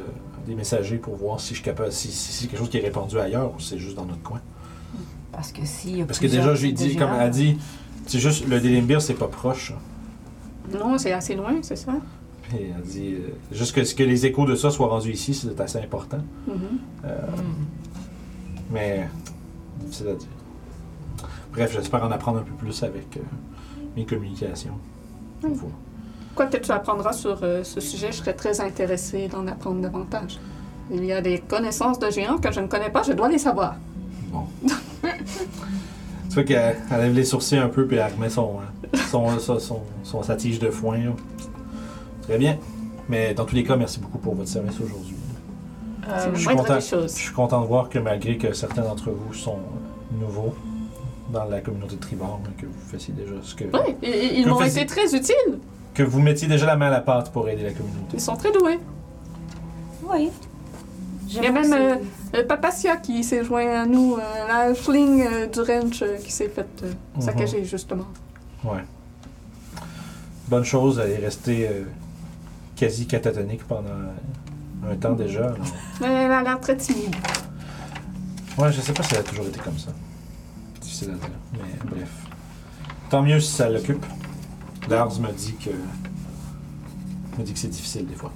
[0.49, 2.81] des messagers pour voir si je suis capable, si, si c'est quelque chose qui est
[2.81, 4.41] répandu ailleurs ou c'est juste dans notre coin.
[5.31, 6.03] Parce que si.
[6.03, 7.57] Parce que déjà, j'ai dit, comme elle a dit,
[8.07, 9.73] c'est juste le Délimbir, c'est pas proche.
[10.73, 11.93] Non, c'est assez loin, c'est ça?
[12.43, 15.59] Puis elle dit, euh, juste que, que les échos de ça soient rendus ici, c'est
[15.61, 16.19] assez important.
[16.47, 16.59] Mhm.
[17.05, 17.17] Euh,
[18.71, 19.07] Mais
[19.79, 20.27] difficile à dire.
[21.53, 23.21] Bref, j'espère en apprendre un peu plus avec euh,
[23.95, 24.77] mes communications.
[26.35, 30.39] Quoi que tu apprendras sur euh, ce sujet, je serais très intéressée d'en apprendre davantage.
[30.91, 33.37] Il y a des connaissances de géants que je ne connais pas, je dois les
[33.37, 33.75] savoir.
[34.31, 34.43] Bon.
[35.03, 38.57] tu vois qu'elle elle lève les sourcils un peu, puis elle remet son,
[38.93, 40.97] euh, son, son, son- son- sa tige de foin.
[40.97, 41.11] là.
[42.23, 42.57] Très bien.
[43.09, 45.15] Mais dans tous les cas, merci beaucoup pour votre service aujourd'hui.
[46.03, 46.75] C'est Euh, je suis content.
[46.75, 47.11] des choses.
[47.15, 49.57] Je suis content de voir que malgré que certains d'entre vous sont
[50.19, 50.53] nouveaux
[51.31, 53.65] dans la communauté de Tribord, que vous fassiez déjà ce que...
[53.65, 55.59] Oui, ils m'ont été très utiles.
[55.99, 58.11] Que vous mettiez déjà la main à la pâte pour aider la communauté.
[58.13, 58.79] Ils sont très doués.
[60.09, 60.29] Oui.
[61.27, 61.95] Il y a même euh,
[62.37, 66.31] euh, Papacia qui s'est joint à nous, euh, la fling euh, du ranch euh, qui
[66.31, 67.21] s'est fait euh, Mhm.
[67.21, 68.05] saccager, justement.
[68.63, 68.79] Ouais.
[70.47, 71.83] Bonne chose, elle est restée euh,
[72.77, 73.89] quasi catatonique pendant
[74.89, 75.53] un temps déjà.
[75.99, 77.13] Mais elle a l'air très timide.
[78.57, 79.91] Ouais, je sais pas si elle a toujours été comme ça.
[80.79, 82.09] Difficile à dire, mais bref.
[83.09, 84.05] Tant mieux si ça l'occupe.
[84.87, 85.69] Lars me dit que.
[87.39, 88.31] me dit que c'est difficile des fois.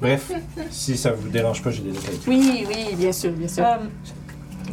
[0.00, 0.30] Bref,
[0.70, 2.18] si ça vous dérange pas, j'ai des détails.
[2.26, 3.64] Oui, oui, bien sûr, bien sûr.
[3.64, 3.76] Euh,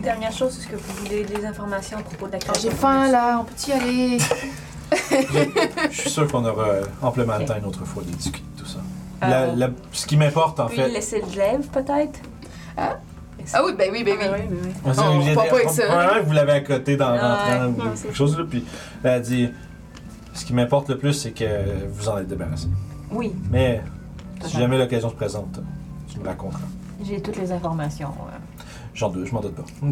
[0.01, 2.71] dernière chose, est-ce que vous voulez des informations à propos de la Oh, créature?
[2.71, 4.17] J'ai faim là, on peut-tu y aller?
[5.91, 8.61] Je suis sûr qu'on aura euh, amplement le temps une autre fois de discuter de
[8.63, 8.79] tout ça.
[9.23, 10.87] Euh, La- la- ce qui m'importe en fait.
[10.89, 12.19] laisser de lèvres, peut-être?
[12.77, 12.97] Ah?
[13.53, 14.25] Ah oui, ben oui, ben oui.
[14.29, 14.71] Ah, oui, oui, oui.
[14.85, 15.85] On on repart pas avec ça.
[15.85, 17.19] Probablement que vous l'avez à côté dans Ouais.
[17.19, 18.45] rentrant ou Ouais, quelque chose là.
[18.49, 18.63] Puis
[19.03, 19.49] elle a dit
[20.33, 21.45] ce qui m'importe le plus, c'est que
[21.91, 22.67] vous en êtes débarrassé.
[23.11, 23.33] Oui.
[23.51, 23.81] Mais
[24.45, 25.59] si jamais l'occasion se présente,
[26.11, 26.61] tu me raconteras.
[27.03, 28.09] J'ai toutes les informations.
[28.93, 29.63] J'en doute, je m'en doute pas.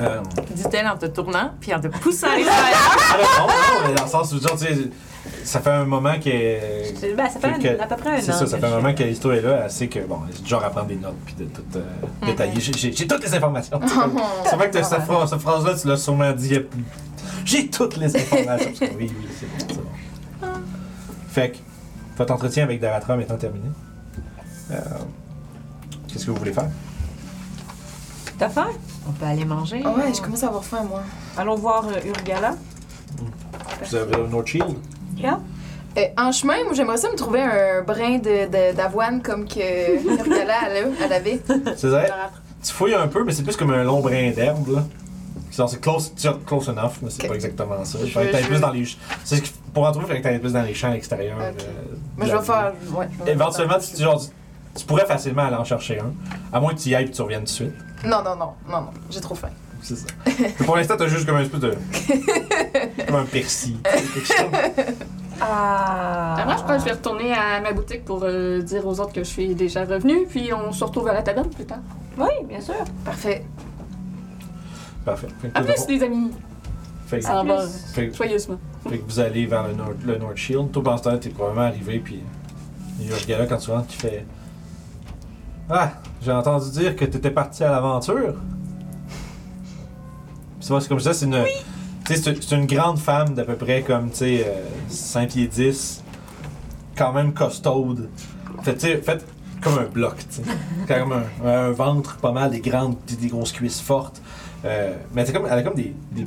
[0.00, 0.20] Euh,
[0.54, 2.78] Dit-elle en te tournant, puis en te poussant l'extérieur.
[3.10, 4.90] ah non, non, non, mais dans le sens où, genre, tu sais,
[5.44, 6.12] ça fait un moment.
[6.22, 8.20] C'est- Ben, ça fait un- que- à peu près un an.
[8.20, 10.20] C'est ça, ça que fait un moment que l'histoire est là, elle sait que, bon,
[10.44, 11.82] genre à prendre des notes puis de tout euh,
[12.26, 12.60] détailler.
[12.60, 13.80] J'ai- J'ai j'ai toutes les informations.
[14.44, 16.58] C'est vrai que t'as cette, phrase- cette phrase-là, tu l'as sûrement dit.
[17.44, 18.70] J'ai toutes les informations.
[18.78, 19.76] Parce que oui, oui, c'est bon, c'est
[20.46, 20.48] bon.
[21.30, 21.56] Fait que,
[22.16, 23.68] votre entretien avec Daratram étant terminé,
[24.70, 24.74] euh,
[26.08, 26.68] qu'est-ce que vous voulez faire?
[28.38, 28.68] T'as faim?
[29.08, 29.82] On peut aller manger.
[29.84, 31.02] Ah ouais, je commence à avoir faim, moi.
[31.36, 32.54] Allons voir euh, Urgala.
[33.88, 34.76] Vous avez un autre shield?
[35.20, 35.40] Yeah.
[35.96, 40.02] Euh, en chemin, moi, j'aimerais ça me trouver un brin de- de- d'avoine comme que
[40.06, 41.40] Murgala, elle, a- elle avait.
[41.76, 42.10] C'est vrai?
[42.62, 44.84] Tu fouilles un peu, mais c'est plus comme un long brin d'herbe, là.
[45.66, 46.12] C'est close,
[46.46, 47.98] close enough, mais c'est pas exactement ça.
[48.00, 48.84] Il Je faudrait que plus dans les.
[49.24, 50.94] c'est ce qu'il- Pour en trouver, il faudrait que t'ailles plus dans les champs à
[50.94, 51.36] l'extérieur.
[51.40, 51.50] Euh,
[52.16, 52.72] Mais je la vais faire.
[52.94, 54.22] Ouais, je vais Éventuellement, tu, genre,
[54.76, 56.12] tu pourrais facilement aller en chercher un.
[56.52, 57.74] À moins que tu y ailles et que tu reviennes tout de suite.
[58.04, 59.48] Non, non, non, non, non, j'ai trop faim.
[59.82, 60.06] C'est ça.
[60.40, 61.74] Mais pour l'instant, t'as juste comme un espèce de.
[63.06, 63.76] comme un persil.
[63.82, 64.36] quelque chose.
[65.40, 66.34] Ah.
[66.36, 68.98] Ben, moi, je crois que je vais retourner à ma boutique pour euh, dire aux
[69.00, 71.78] autres que je suis déjà revenue, puis on se retrouve à la taverne plus tard.
[72.18, 72.74] Oui, bien sûr.
[73.04, 73.44] Parfait.
[75.04, 75.28] Parfait.
[75.40, 76.32] Fait que, À plus, les amis!
[77.06, 78.58] fait que- Ça va fait que- joyeusement.
[78.88, 80.70] fait que vous allez vers le North, le North Shield.
[80.72, 82.20] Toi, pendant ce temps, t'es probablement arrivé, puis
[83.00, 84.26] il y a un gars là, quand tu rentres, qui fait
[85.70, 88.34] Ah, j'ai entendu dire que t'étais parti à l'aventure.
[90.60, 91.44] C'est comme ça, c'est une.
[92.04, 95.46] Tu sais, c'est- une grande femme d'à peu près comme, tu sais, euh, 5 pieds
[95.46, 96.02] 10,
[96.96, 98.08] quand même costaude.
[98.62, 99.24] Fait, tu sais, fait,
[99.62, 100.42] comme un bloc, tu sais.
[100.88, 104.20] Comme un, un ventre pas mal, des grandes, des, des grosses cuisses fortes.
[104.64, 106.26] Euh, mais comme, elle a comme des, des-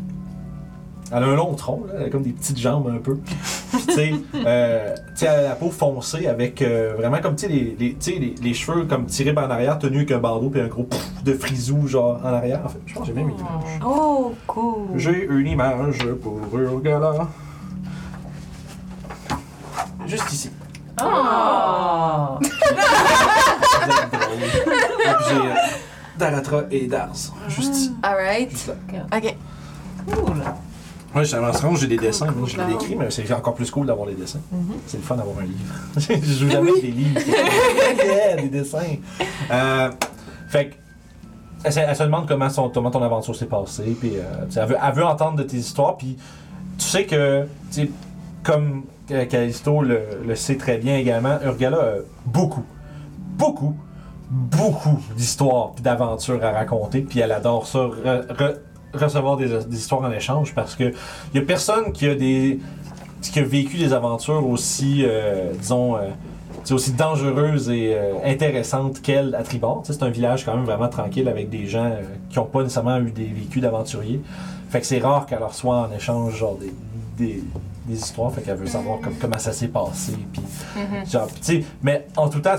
[1.14, 3.17] Elle a un long tronc, là, elle a comme des petites jambes un peu.
[3.17, 4.14] Puis tu sais,
[4.45, 8.14] euh, elle a la peau foncée avec euh, vraiment comme tu sais, les, les, tu
[8.14, 10.67] sais, les, les cheveux comme tirés par en arrière, tenus avec un bandeau puis un
[10.67, 12.61] gros pouf de frisou genre en arrière.
[12.64, 13.80] En fait, je pense que j'ai même une image.
[13.85, 14.88] Oh, cool.
[14.95, 17.27] J'ai une image pour Urgala.
[20.07, 20.49] Juste ici.
[21.01, 22.40] Oh!
[25.30, 25.53] J'ai euh,
[26.17, 27.15] Daratra et Dars.
[27.48, 27.91] Juste ici.
[28.03, 28.51] Alright.
[28.51, 28.73] Juste là.
[29.17, 29.35] Ok.
[30.07, 30.41] Cool.
[31.14, 32.31] Ouais, c'est vraiment j'ai des dessins.
[32.31, 34.40] Moi, je l'ai décrit, mais c'est encore plus cool d'avoir les dessins.
[34.51, 34.75] Mhm.
[34.88, 35.75] C'est le fun d'avoir un livre.
[36.25, 37.19] je joue jamais avec des livres.
[38.06, 38.95] yeah, des dessins.
[39.51, 39.90] Euh,
[40.48, 40.75] fait que,
[41.64, 44.22] elle, se- elle se demande comment, son, comment ton aventure s'est passée, puis euh,
[44.56, 46.17] elle, veut, elle veut entendre de tes histoires, puis
[46.77, 47.45] tu sais que,
[48.43, 48.83] comme
[49.30, 51.91] Callisto le, le sait très bien également, Urgala a
[52.25, 52.64] beaucoup,
[53.38, 53.75] beaucoup,
[54.30, 58.56] beaucoup d'histoires puis d'aventures à raconter, puis elle adore ça, re- re-
[58.94, 60.86] recevoir des, des histoires en échange, parce que
[61.34, 62.60] il y a personne qui a des
[63.22, 66.08] qui a vécu des aventures aussi, euh, disons, euh,
[66.64, 69.84] tu sais, aussi dangereuses et euh, intéressantes qu'elle à Tribord.
[69.86, 72.98] C'est un village quand même vraiment tranquille avec des gens euh, qui n'ont pas nécessairement
[73.00, 74.22] eu des vécus d'aventuriers.
[74.70, 76.74] Fait que c'est rare qu'elle reçoit en échange genre des,
[77.18, 77.44] des,
[77.86, 78.32] des histoires.
[78.34, 80.14] Fait qu'elle veut savoir comme- comment ça s'est passé.
[80.34, 80.42] Puis,
[81.11, 82.56] genre, puis tu sais, mais en tout temps,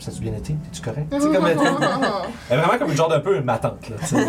[0.00, 0.52] ça a-tu bien été?
[0.72, 1.06] Es-tu correct?
[1.10, 4.06] Tu sais, comme elle, est vraiment comme une genre d'un peu ma tante, là, tu
[4.06, 4.16] sais.
[4.16, 4.24] Ouais.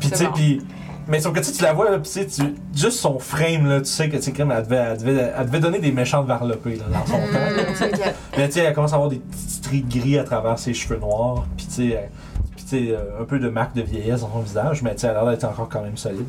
[0.00, 0.32] Puis tu sais, bon.
[0.32, 0.60] puis.
[1.06, 3.80] Mais sauf que tu la vois, là, puis tu sais, tu- juste son frame, là,
[3.80, 6.26] tu sais que, tu sais, comme elle devait, elle, devait, elle devait donner des méchantes
[6.26, 7.32] varlopées, là, dans son temps.
[7.34, 7.90] là, sais.
[7.94, 8.14] Ok.
[8.38, 10.98] Mais tu sais, elle commence à avoir des petits stries gris à travers ses cheveux
[10.98, 12.10] noirs, puis tu sais, elle-
[12.56, 15.00] puis, tu sais, euh, un peu de marque de vieillesse dans son visage, mais tu
[15.02, 16.24] sais, elle a l'air d'être encore quand même solide.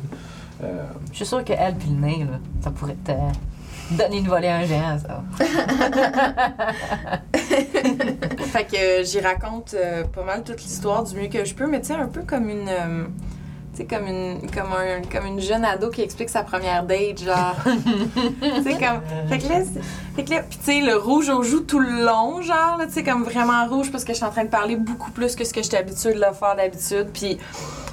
[0.62, 0.66] Euh,
[1.10, 3.12] Je suis sûre qu'elle puis le nez, là, ça pourrait te
[3.90, 5.22] donner une volée à un géant, ça.
[8.46, 11.80] Fait que j'y raconte euh, pas mal toute l'histoire du mieux que je peux, mais
[11.80, 12.68] tu sais, un peu comme une.
[12.68, 13.04] euh,
[13.76, 17.22] tu sais, comme une, comme, un, comme une jeune ado qui explique sa première date,
[17.22, 17.54] genre.
[17.64, 19.02] tu sais, comme.
[19.28, 19.62] Fait que là,
[20.16, 22.86] fait que là, pis tu sais, le rouge au joue tout le long, genre, là,
[22.86, 25.36] tu sais, comme vraiment rouge parce que je suis en train de parler beaucoup plus
[25.36, 27.38] que ce que j'étais habituée de le faire d'habitude, puis.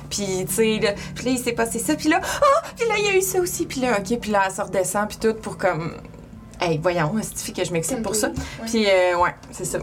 [0.10, 2.94] Puis, tu sais, là, puis là, il s'est passé ça, puis là, ah, puis là,
[3.00, 5.18] il y a eu ça aussi, puis là, OK, puis là, elle se redescend, puis
[5.18, 5.96] tout pour comme.
[6.62, 8.30] Hey, voyons, c'est que je m'excite pour ça?
[8.68, 9.80] Puis, euh, ouais, c'est ça.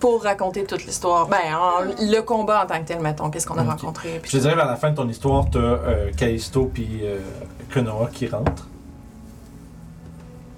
[0.00, 1.26] Pour raconter toute l'histoire.
[1.26, 4.20] Ben, en- le combat en tant que tel, mettons, qu'est-ce qu'on a rencontré.
[4.24, 7.18] je te dirais vers la fin de ton histoire, t'as euh, Callisto puis euh,
[7.72, 8.68] Konoha qui rentrent.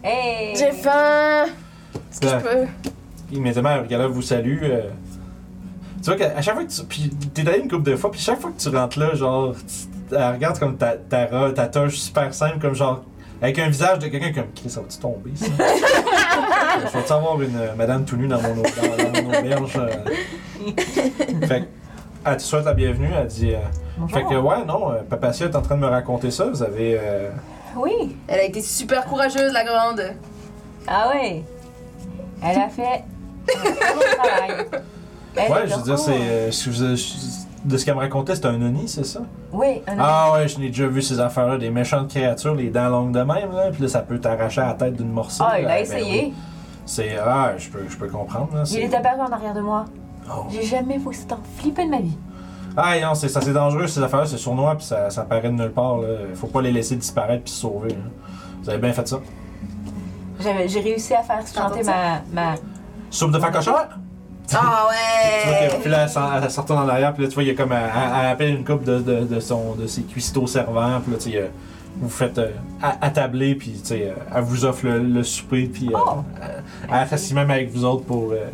[0.02, 0.56] Hey!
[0.56, 1.46] J'ai faim.
[2.10, 2.66] Est-ce que je peux?
[3.32, 4.58] Immédiatement, Urgala vous salue.
[4.62, 4.82] euh,
[6.02, 6.82] tu vois qu'à à chaque fois que tu.
[6.84, 9.54] Puis t'es allé une couple de fois, puis chaque fois que tu rentres là, genre,
[9.54, 13.02] tu- elle regarde comme ta, ta, ta toge super simple, comme genre.
[13.40, 14.50] Avec un visage de quelqu'un comme.
[14.54, 15.46] Chris, ça va-tu tomber, ça?
[16.92, 19.76] je vais-tu avoir une euh, madame tout nue dans mon, au- dans, dans mon auberge?
[19.76, 19.90] euh?
[21.46, 21.66] fait que,
[22.24, 23.54] elle te souhaite la bienvenue, elle dit.
[23.54, 23.58] euh,
[23.96, 24.16] Bonjour.
[24.18, 26.44] fait que, ouais, non, euh, Papacia est en train de me raconter ça.
[26.44, 26.98] Vous avez.
[27.00, 27.30] euh,
[27.76, 28.16] Oui!
[28.26, 30.02] Elle a été super courageuse, la grande.
[30.86, 31.42] Ah oui!
[32.42, 33.04] Elle a fait
[33.48, 34.66] un très bon travail.
[35.36, 36.12] Elle ouais, est je veux dire, c'est.
[36.12, 39.20] euh, ce que vous- je- de ce qu'elle me racontait, c'était un Oni, c'est ça?
[39.52, 42.88] Oui, un Ah ouais, je n'ai déjà vu ces affaires-là, des méchantes créatures, les dents
[42.88, 45.44] longues de même, là, puis là, ça peut t'arracher la tête d'une morsure.
[45.48, 46.32] Ah, il a ben essayé.
[46.88, 47.18] C'est.
[47.18, 48.62] Ah, je peux, je peux comprendre, là.
[48.70, 49.84] Il est apparu en arrière de moi.
[50.30, 50.44] Oh.
[50.50, 52.16] J'ai jamais vu tant flipper de ma vie.
[52.76, 55.54] Ah, non, c'est ça, c'est dangereux, ces affaires-là, c'est sournois, puis ça, ça paraît de
[55.54, 56.08] nulle part, là.
[56.34, 57.96] Faut pas les laisser disparaître puis se sauver, là.
[58.62, 59.18] Vous avez bien fait ça.
[60.40, 62.54] J'avais- J'ai réussi à faire chanter ma, ma.
[63.10, 63.88] Soupe de facochère?
[63.90, 63.96] Ah
[64.48, 64.64] Tu vois
[65.68, 65.78] que, ouais!
[65.82, 67.54] puis là, elle s'en- elle sort en arrière, puis là, tu vois, il y a
[67.54, 67.72] comme.
[67.72, 71.18] Elle, elle appelle une coupe de, de, de, son, de ses cuistots servants, puis là,
[71.18, 71.50] tu sais,
[72.00, 72.50] vous faites euh,
[73.00, 76.22] attabler, puis tu sais, euh, elle vous offre le, le souper, puis euh, Oh.
[76.42, 78.46] elle, elle s'assied même avec vous autres pour, euh,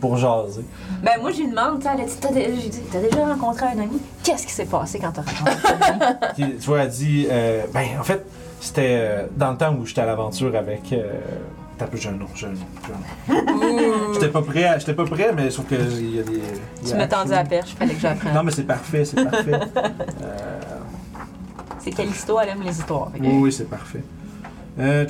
[0.00, 0.64] pour jaser.
[1.02, 3.00] Ben, moi, je lui demande, tu sais, elle a dit, T'as dé- j'ai dit, t'as
[3.00, 4.00] déjà rencontré un ami?
[4.22, 6.16] Qu'est-ce qui s'est passé quand t'as rencontré un ami?
[6.34, 8.24] Puis, tu vois, elle dit, euh, ben, en fait,
[8.60, 10.92] c'était euh, dans le temps où j'étais à l'aventure avec.
[10.92, 11.12] Euh,
[11.78, 12.56] T'as peu, j'ai un nom, j'ai un nom.
[13.26, 14.12] j'ai un nom.
[14.12, 16.32] J'étais pas prêt, à- j'étais pas prêt, mais sauf que il y a des.
[16.82, 18.34] il y Tu a- m'as tendu à perche, fallait que j'apprenne.
[18.34, 19.52] Non, mais c'est parfait, c'est parfait.
[20.22, 20.60] Euh,
[21.82, 23.10] C'est Callisto, elle aime les histoires.
[23.20, 24.02] Oui, c'est parfait.
[24.78, 25.06] Euh.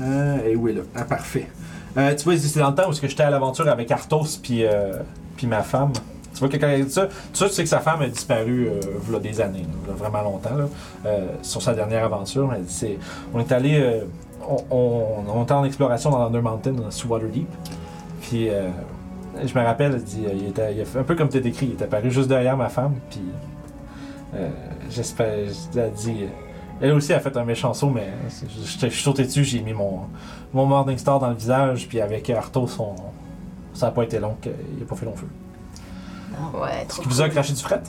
[0.00, 0.82] Euh, et oui, là?
[0.94, 1.48] Ah, parfait.
[1.96, 4.64] Euh, tu vois, c'est dans le temps où que j'étais à l'aventure avec Arthos puis
[4.64, 4.98] euh,
[5.44, 5.92] ma femme.
[6.32, 9.18] Tu vois, que quand elle dit ça, tu sais que sa femme a disparu euh,
[9.18, 10.64] des années, vraiment longtemps, là,
[11.06, 12.52] euh, sur sa dernière aventure.
[12.54, 12.98] Elle dit,
[13.34, 14.02] on est allé,
[14.70, 17.48] on, était en exploration dans Under Mountain, sous Waterdeep.
[18.22, 18.68] Puis, euh,
[19.44, 21.80] je me rappelle, elle dit, il était, a fait un peu comme tu décrit, il
[21.80, 23.20] est apparu juste derrière ma femme, puis
[24.90, 25.34] j'espère,
[25.76, 26.24] elle dit,
[26.80, 30.00] elle aussi a fait un méchant saut, mais je, suis sauté dessus, j'ai mis mon,
[30.52, 32.94] mon Morning Star dans le visage, puis avec Arthos, on,
[33.74, 35.28] ça n'a pas été long qu'il n'a pas fait long feu.
[36.54, 37.82] Ouais, trop Qui vous a craché du fret?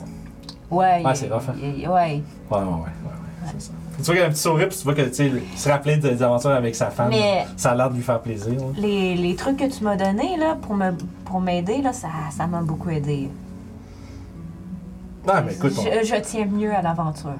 [0.70, 1.02] Ouais.
[1.04, 1.54] Ah, il- c'est rough, hein?
[1.60, 1.72] Ouais.
[1.86, 2.58] Ouais, ouais, ouais.
[2.58, 3.72] ouais, ouais, c'est ça.
[3.98, 5.58] Tu vois qu'il y a un petit sourire, puis tu vois que, tu sais, il
[5.58, 7.10] se rappelait de- des aventures avec sa femme.
[7.10, 8.54] Mais Ça a l'air de lui faire plaisir.
[8.76, 10.92] les, les trucs que tu m'as donnés là, pour me
[11.24, 13.30] pour m'aider, là, ça ça m'a beaucoup aidé.
[15.28, 17.30] Ah, mais écoute, on, je, je tiens mieux à l'aventure.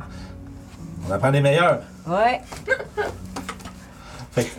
[1.09, 1.81] on apprend des meilleurs.
[2.07, 2.41] Ouais.
[4.33, 4.51] Fait que,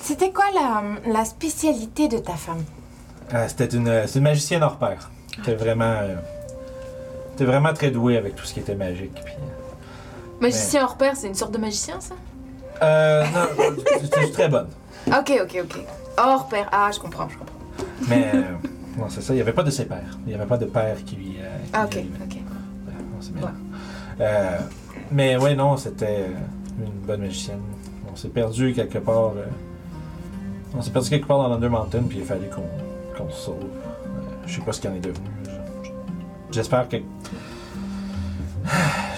[0.00, 2.64] C'était quoi la, la spécialité de ta femme?
[3.34, 5.10] euh, c'était une, c'est une magicienne hors pair.
[5.44, 6.16] T'es vraiment, euh,
[7.36, 9.14] t'es vraiment très doué avec tout ce qui était magique.
[9.24, 9.34] Puis,
[10.40, 12.14] Magicien hors pair, c'est une sorte de magicien, ça?
[12.82, 14.68] euh, non, c'est très bonne.
[15.06, 15.78] Ok, ok, ok.
[16.18, 16.66] Hors pair.
[16.72, 17.54] Ah, je comprends, je comprends.
[18.08, 18.42] Mais, euh,
[18.98, 20.18] non, c'est ça, il n'y avait pas de ses pères.
[20.26, 21.36] Il n'y avait pas de père qui lui.
[21.40, 22.18] euh, qui Ah, lui ok, allumait.
[22.24, 22.39] ok.
[23.20, 23.52] C'est bien.
[24.20, 24.58] Euh,
[25.10, 26.26] mais ouais, non, c'était
[26.78, 27.60] une bonne magicienne.
[28.12, 29.32] On s'est perdu quelque part.
[29.36, 29.44] euh,
[30.76, 32.46] on s'est perdu quelque part dans l'Under Mountain, puis il fallu
[33.16, 33.56] qu'on se sauve.
[33.62, 35.26] Euh, je sais pas ce qu'il en est devenu.
[35.44, 35.50] Je-
[35.88, 35.92] je-
[36.52, 36.96] J'espère que.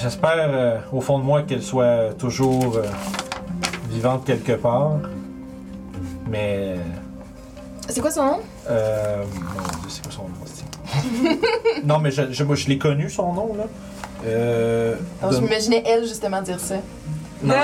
[0.01, 2.79] J'espère au fond de moi qu'elle soit toujours
[3.91, 4.99] vivante quelque part.
[6.29, 6.77] Mais.
[7.89, 8.41] C'est quoi son nom?
[8.71, 10.29] Euh, mon Dieu, c'est quoi son nom,
[11.85, 13.65] Non, mais je, je, je l'ai connu, son nom, là.
[14.27, 16.77] Euh, Alors, je de- m'imaginais elle, justement, dire ça.
[17.43, 17.55] non,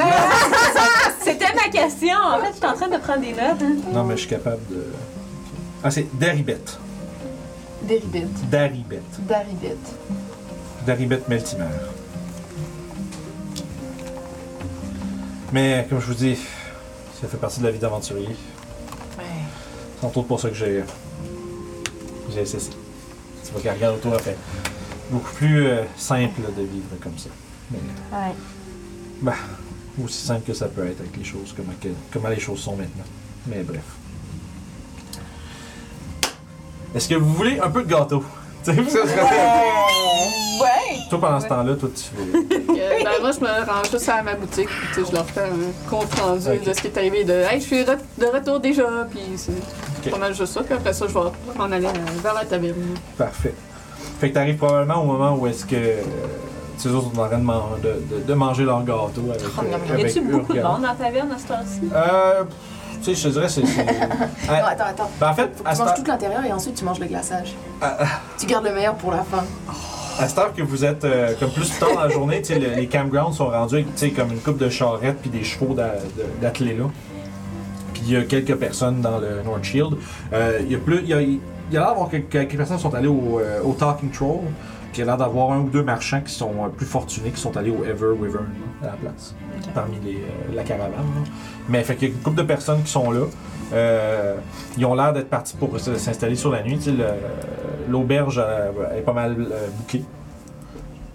[1.23, 2.15] C'était ma question.
[2.33, 3.63] En fait, je suis en train de prendre des notes.
[3.63, 3.77] hein.
[3.93, 4.85] non, mais je suis capable de.
[5.85, 6.59] Ah, c'est Daribet.
[7.83, 8.27] Deribit.
[8.51, 9.03] Daribet.
[9.21, 9.77] Daribit.
[10.85, 11.65] Daribet Meltimer.
[15.53, 16.37] Mais, comme je vous dis,
[17.21, 18.29] ça fait partie de la vie d'aventurier.
[19.19, 19.25] Ouais.
[20.01, 20.83] C'est entre autres pour ça que j'ai.
[22.35, 22.71] J'ai cessé.
[23.45, 24.37] Tu vois qu'elle regarde autour, fait
[25.11, 27.29] beaucoup plus euh, simple de vivre comme ça.
[27.71, 27.79] Mais,
[28.13, 29.33] Ouais.
[30.05, 31.55] aussi simple que ça peut être avec les choses,
[32.13, 33.05] comment, les choses sont maintenant.
[33.47, 33.83] Mais bref.
[36.95, 38.25] Est-ce que vous voulez un peu de gâteau?
[38.65, 40.99] Tu sais, parce que- Ouais.
[41.09, 42.03] Toi, pendant ce temps-là, toi, tu.
[42.21, 45.25] Euh, ben, moi, je me rends juste à ma boutique, puis tu sais, je leur
[45.31, 47.23] fais un compte rendu de ce qui est arrivé.
[47.25, 50.11] De Hey, je suis re- de retour déjà, puis c'est Ok.
[50.11, 50.63] pas mal juste ça.
[50.65, 51.21] Puis après ça, je vais
[51.57, 52.75] m'en aller euh, vers la taverne.
[53.17, 53.55] Parfait.
[54.21, 56.03] Fait que t'arrives probablement au moment où est-ce que euh,
[56.77, 59.63] ces autres sont en train de, man- de- de- de manger leur gâteau avec, Oh,
[59.63, 61.81] non, mais euh, Y avec a-tu beaucoup de monde dans la taverne à cette heure-ci?
[61.95, 62.45] Euh,
[63.03, 63.65] tu sais, je te dirais, c'est.
[63.67, 65.11] c'est- Non, Ah, attends, attends.
[65.21, 66.85] ben, en fait, Faut à que tu cette, manges heure, tout l'intérieur et ensuite tu
[66.85, 67.55] manges le glaçage.
[67.81, 67.97] Ah,
[68.39, 69.45] Tu gardes le meilleur pour la fin.
[70.21, 72.59] à cette heure que vous êtes euh, comme plus tard dans la journée, tu sais,
[72.59, 75.45] le- les campgrounds sont rendus avec tu sais, comme une coupe de charrettes puis des
[75.45, 76.85] chevaux d'a- de- d'attelés là.
[77.95, 79.95] Puis il y a quelques personnes dans le North Shield.
[80.33, 81.01] Euh, Il y a plus.
[81.05, 81.21] Il y a,
[81.69, 84.11] il y a l'air d'avoir quelques, quelques personnes qui sont allées au, euh, au Talking
[84.11, 84.41] Troll.
[84.93, 87.31] Puis il y a l'air d'avoir un ou deux marchands qui sont euh, plus fortunés
[87.31, 88.47] qui sont allés au Ever Wyvern
[88.83, 89.35] à la place.
[89.75, 90.93] Parmi les, euh, la caravane.
[90.93, 91.31] là.
[91.69, 93.27] Mais fait qu'il y a une couple de personnes qui sont là.
[94.79, 96.81] Ils ont l'air d'être partis pour s'installer sur la nuit.
[97.89, 98.43] L'auberge
[98.97, 99.37] est pas mal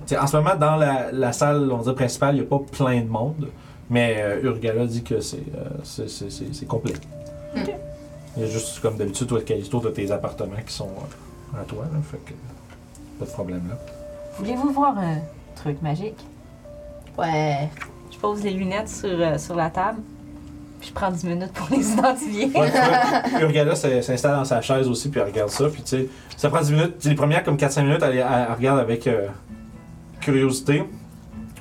[0.06, 2.62] sais, en ce moment, dans la, la salle on dire, principale, il n'y a pas
[2.72, 3.50] plein de monde.
[3.90, 6.94] Mais euh, Urgala dit que c'est euh, complet.
[8.36, 10.90] Il y a juste, comme d'habitude, toi, Calisto, tu as tes appartements qui sont
[11.56, 11.84] euh, à toi.
[11.92, 12.34] Là, fait que
[13.20, 13.76] pas de problème là.
[14.40, 15.18] Voulez-vous voir un
[15.56, 16.18] truc magique?
[17.18, 17.70] Ouais.
[18.12, 20.00] Je pose les lunettes sur, euh, sur la table.
[20.80, 22.46] Puis je prends 10 minutes pour les identifier.
[22.60, 25.82] Ouais, tu vois, Urgala s'in- s'installe dans sa chaise aussi, puis elle regarde ça, puis
[25.84, 26.98] tu sais, ça prend 10 minutes.
[26.98, 29.28] Tu sais, Les premières, comme 4-5 minutes, elle, elle- elle regarde avec euh,
[30.22, 30.84] curiosité.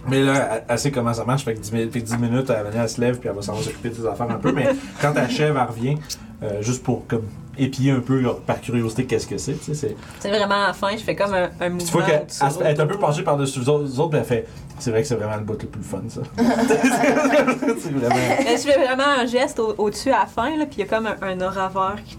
[0.08, 2.16] Mais là, elle, elle sait comment ça marche, fait que 10, mi- fait que 10
[2.18, 4.50] minutes, elle, elle se lève, puis elle va s'en s'occuper de ses affaires un peu.
[4.52, 4.68] Mais
[5.00, 5.96] quand elle achève, elle revient,
[6.42, 7.24] euh, juste pour comme
[7.58, 9.52] épier un peu là, par curiosité qu'est-ce que c'est.
[9.54, 11.84] tu sais, c'est- C'est vraiment à la fin, je fais comme un, un mouvement.
[11.86, 14.48] Tu vois qu'elle est un peu penchée par-dessus les autres, les autres, puis elle fait
[14.78, 16.20] C'est vrai que c'est vraiment le bout le plus fun, ça.
[16.38, 18.14] c'est vraiment.
[18.40, 20.86] Je fais vraiment un geste au- au-dessus à la fin, là, puis il y a
[20.86, 22.16] comme un, un aura vert qui.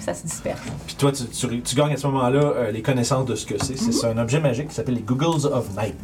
[0.00, 0.60] Ça se disperse.
[0.86, 3.54] Puis toi, tu, tu- tu gagnes à ce moment-là euh, les connaissances de ce que
[3.62, 3.76] c'est.
[3.76, 5.96] C'est c'est un objet magique qui s'appelle les Googles of Night.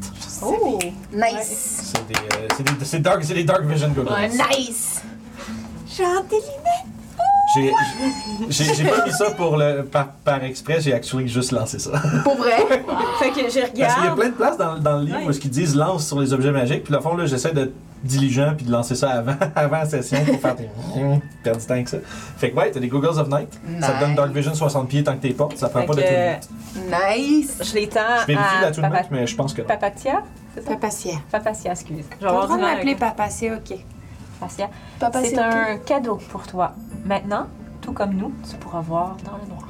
[0.44, 0.78] Oh!
[1.12, 1.92] Nice.
[1.94, 4.10] C'est des, euh, c'est des, c'est dark, c'est des dark vision goggles.
[4.12, 4.28] Ouais.
[4.28, 5.02] Nice.
[5.86, 6.02] J'ai,
[7.54, 11.90] j'ai, j'ai pas mis ça pour le, par, par exprès, j'ai actually juste lancé ça.
[12.24, 12.56] Pour vrai?
[13.18, 15.30] Fait que je Parce qu'il y a plein de places dans, dans le livre où
[15.30, 16.84] ils disent lance sur les objets magiques.
[16.84, 17.72] Puis, le fond, là, j'essaie d'être
[18.02, 20.68] diligent puis de lancer ça avant, avant la session pour faire des.
[21.44, 21.98] perdre du temps avec ça.
[22.36, 23.48] Fait que, ouais, t'as des Googles of Night.
[23.80, 25.56] Ça te donne Dark Vision 60 pieds tant que t'es portes.
[25.56, 27.18] Ça prend Fait pas de que-.
[27.18, 27.58] Nice.
[27.62, 29.68] Je l'étends Je vérifie à la tout Papa- mais je pense que non.
[29.68, 30.22] Papatia?
[30.54, 30.70] C'est ça?
[30.70, 31.14] Papacia.
[31.30, 32.04] Papatia, excuse.
[32.20, 33.78] Je vais m'appeler avec Papacia, ok.
[34.40, 34.70] Papatia.
[34.98, 36.72] Papa, C'est un cadeau pour toi.
[37.04, 37.46] Maintenant,
[37.80, 39.68] tout comme nous, tu pourras voir dans le noir.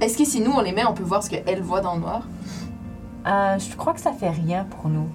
[0.00, 2.00] Est-ce que si nous on les met, on peut voir ce qu'elle voit dans le
[2.00, 2.22] noir?
[3.26, 5.08] Euh, je crois que ça fait rien pour nous.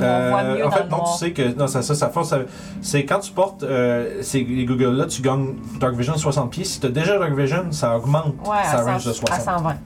[0.00, 1.12] Euh, On voit mieux en dans fait, le non, noir.
[1.12, 1.54] tu sais que.
[1.58, 2.38] Non, ça, ça, ça, fait- ça-
[2.80, 6.64] c'est quand tu portes euh, ces, les Google-là, tu gagnes Dark Vision 60 pieds.
[6.64, 9.30] Si tu as déjà Dark Vision, ça augmente Ouais, sa range 100 de 60.
[9.30, 9.76] à 120.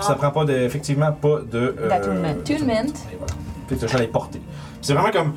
[0.00, 1.74] Ça prend pas de, effectivement pas de.
[1.78, 2.28] euh, D'attunement.
[2.28, 2.92] Attunement.
[3.68, 4.40] Fait que tu les porter.
[4.80, 5.34] C'est vraiment comme.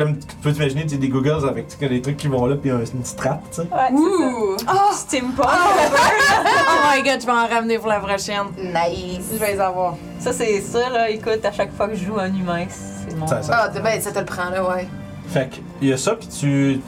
[0.00, 2.78] Comme tu peux t'imaginer, tu des goggles avec des trucs qui vont là, puis un-
[2.80, 3.62] une trappe, tu sais.
[3.62, 4.56] Ouais, c'est Ouh!
[4.58, 4.92] ça.
[4.94, 5.46] Steampunk.
[5.46, 8.46] Oh my god, je vais en ramener pour la prochaine.
[8.56, 9.26] Nice.
[9.30, 9.96] Je vais les avoir.
[10.18, 11.10] Ça, c'est ça, là.
[11.10, 13.26] Écoute, à chaque fois que je joue un humain, c'est mon.
[13.26, 14.88] Ça- ça- Ah, de- ben, ça te le prend, là, ouais.
[15.28, 16.80] Fait que, il y a ça, puis tu,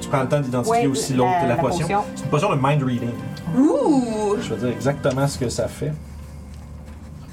[0.00, 1.80] tu prends le temps d'identifier Ouais, aussi l'autre, la, la potion.
[1.80, 2.04] potion.
[2.14, 3.10] C'est une potion de mind reading.
[3.58, 4.36] Ouh!
[4.40, 5.92] Je vais dire exactement ce que ça fait.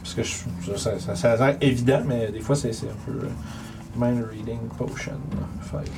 [0.03, 3.05] Parce que je- ça, ça, ça a l'air évident, mais des fois, c'est c'est un
[3.05, 3.13] peu.
[3.13, 3.29] euh,
[3.95, 5.19] mind reading potion.
[5.61, 5.89] Five.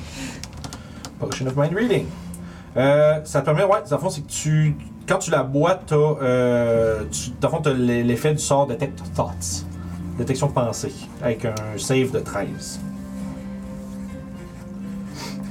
[1.18, 2.06] Potion of mind reading.
[2.76, 4.76] Euh, ça te permet, ouais, dans le fond, c'est que tu.
[5.06, 5.96] Quand tu la bois, t'as.
[5.96, 9.64] Euh, tu, dans fond, t'as l'e- l'effet du sort Detect Thoughts.
[10.18, 10.92] Détection de pensée.
[11.22, 12.80] Avec un save de 13.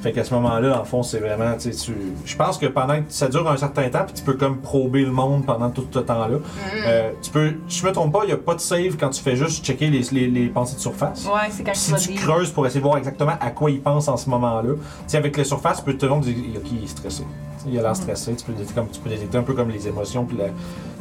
[0.03, 1.93] Fait qu'à ce moment-là, le fond, c'est vraiment, tu sais.
[2.25, 5.03] Je pense que pendant que ça dure un certain temps, puis tu peux comme prober
[5.05, 6.39] le monde pendant tout ce temps-là.
[6.85, 9.21] Euh, tu peux, je me trompe pas, il n'y a pas de save quand tu
[9.23, 11.25] fais juste checker les, les, les pensées de surface.
[11.25, 14.09] Ouais, c'est quand si tu creuses pour essayer de voir exactement à quoi il pense
[14.09, 16.83] en ce moment-là, tu sais, avec les surfaces, tu peux te rendre dire, ok, il
[16.83, 17.23] est stressé.
[17.65, 19.87] Il a l'air stressé, tu peux, détecter comme, tu peux détecter un peu comme les
[19.87, 20.53] émotions, puis la- tu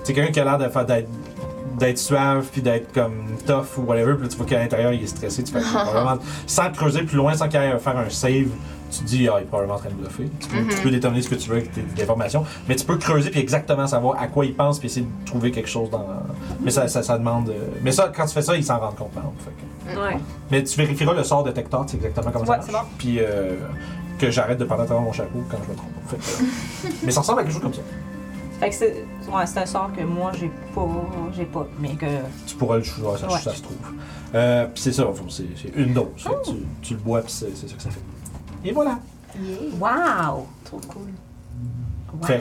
[0.05, 1.08] sais, quelqu'un qui a l'air d'être
[1.83, 5.02] d'être suave puis d'être comme tough ou whatever puis là, tu vois qu'à l'intérieur il
[5.02, 8.49] est stressé tu fais probablement sans creuser plus loin sans qu'il aille faire un save
[8.91, 10.91] tu te dis ah il est probablement en train de bluffer tu peux, tu peux
[10.91, 13.86] déterminer ce que tu veux avec tes tes informations mais tu peux creuser puis exactement
[13.86, 16.07] savoir à quoi il pense puis essayer de trouver quelque chose dans
[16.61, 18.97] mais ça, ça, ça demande euh, mais ça quand tu fais ça ils s'en rendent
[18.97, 19.43] compte par exemple.
[19.44, 20.17] Fait que- Ouais.
[20.51, 22.85] mais tu vérifieras le sort détecteur, c'est exactement comme Ouais, ça.
[22.99, 23.57] Puis euh,
[24.19, 25.91] que j'arrête de parler à travers mon chapeau quand je me trompe.
[26.07, 26.23] Fait que,
[26.86, 27.81] euh, mais ça ressemble à quelque chose comme ça.
[28.62, 29.05] Fait que c'est.
[29.28, 30.86] Ouais, un sort que moi, j'ai pas.
[31.36, 31.66] J'ai pas.
[31.81, 32.07] Mais que.
[32.47, 33.41] Tu pourras le choisir, ça, Ouais.
[33.41, 33.76] ça se trouve.
[34.34, 36.07] Euh, puis c'est ça, au fond, c'est c'est une dose.
[36.16, 38.00] Fait que tu, tu le bois, puis c'est c'est ça que ça fait.
[38.65, 38.99] Et voilà.
[39.81, 40.47] Waouh!
[40.65, 41.08] Trop cool.
[42.15, 42.26] Wow.
[42.26, 42.39] Fait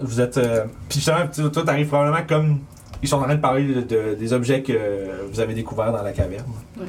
[0.00, 0.38] que vous êtes.
[0.38, 2.58] euh, puis justement, tu- toi, t'arrives probablement comme.
[3.02, 6.02] Ils sont en train de parler de, de- des objets que vous avez découverts dans
[6.02, 6.44] la caverne.
[6.78, 6.84] Fait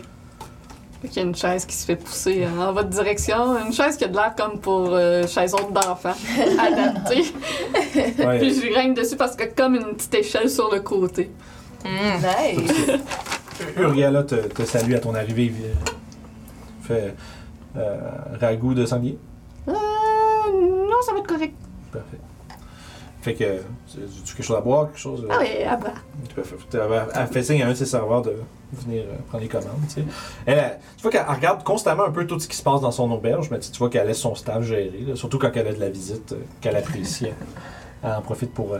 [1.09, 3.57] qu'il y a une chaise qui se fait pousser euh, en votre direction.
[3.65, 6.13] Une chaise qui a de l'air comme pour euh, chaise haute d'enfant,
[6.59, 7.23] adaptée.
[8.23, 11.31] Ouais, Puis je grimpe dessus parce que comme une petite échelle sur le côté.
[11.85, 12.91] Nice.
[13.77, 15.53] Urgala te, te salue à ton arrivée.
[15.53, 17.13] il Fait
[17.77, 17.97] euh,
[18.39, 19.17] ragoût de sanglier?
[19.67, 21.55] Euh, non, ça va être correct.
[21.91, 22.17] Parfait.
[23.23, 23.61] Fait que,
[24.25, 25.23] tu quelque chose à boire, quelque chose.
[25.23, 25.93] euh, Ah oui, ah bah.
[26.37, 26.55] À fait.
[27.21, 28.35] Elle, fait signe à un de ses serveurs de
[28.73, 29.69] venir euh, prendre les commandes.
[29.87, 30.05] Tu, sais.
[30.45, 33.09] elle, tu vois qu'elle regarde constamment un peu tout ce qui se passe dans son
[33.11, 35.73] auberge, mais tu tu vois qu'elle laisse son staff gérer, là, surtout quand elle a
[35.73, 37.27] de la visite euh, qu'elle apprécie.
[37.27, 37.33] Elle,
[38.03, 38.79] elle en profite pour euh,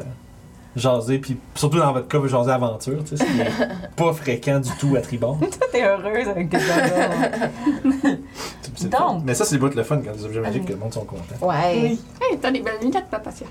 [0.76, 3.48] jaser, puis surtout dans votre cas, jaser aventure, tu sais, ce qui est
[3.96, 5.38] pas fréquent du tout à Tribord.
[5.72, 6.58] T'es heureuse avec tes
[8.90, 9.22] Donc.
[9.24, 11.06] Mais ça, c'est le bout le fun quand les objets magiques, que le monde sont
[11.06, 11.48] contents.
[11.48, 11.96] Ouais.
[12.22, 13.48] Hey, t'as des belles lunettes, Papacia.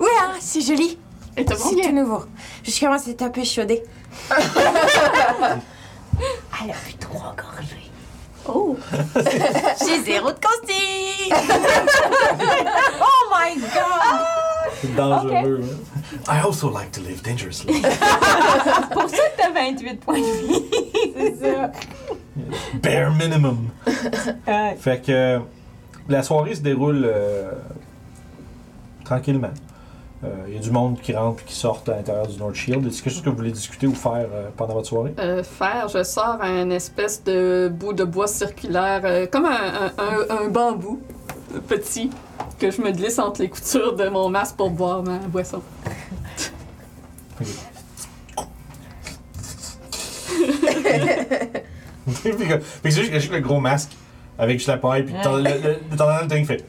[0.00, 0.98] Oui, hein, c'est joli.
[1.36, 2.24] Et t'as bon C'est tout nouveau.
[2.64, 3.82] Je commence à être un peu chaudée.
[4.30, 4.40] Elle
[6.70, 7.90] a bu trois gorgées.
[8.48, 8.76] Oh!
[9.86, 11.30] J'ai zéro de consti!
[13.00, 14.26] oh my god!
[14.80, 15.60] C'est dangereux.
[15.62, 16.18] hein.
[16.28, 17.80] I also like to live dangerously.
[18.92, 20.64] Pour ça que t'as 28 points de vie.
[21.16, 21.70] C'est ça.
[22.82, 23.68] Bare minimum.
[24.78, 25.38] Fait que euh,
[26.08, 27.52] la soirée se déroule euh,
[29.04, 29.50] tranquillement.
[30.22, 32.54] Euh, Il y a du monde qui rentre et qui sort à l'intérieur du North
[32.54, 32.86] Shield.
[32.86, 35.14] Est-ce quelque chose que vous voulez discuter ou faire euh, pendant votre soirée?
[35.18, 39.92] Euh, faire, je sors un espèce de bout de bois circulaire, euh, comme un, un-
[39.98, 41.00] un- un bambou
[41.54, 42.10] euh, petit,
[42.58, 45.62] que je me glisse entre les coutures de mon masque pour boire ma boisson.
[52.06, 53.92] Fait que fait que c'est juste, le gros masque
[54.38, 56.64] avec juste la paille, puis t'en- le, le, le, qui fait.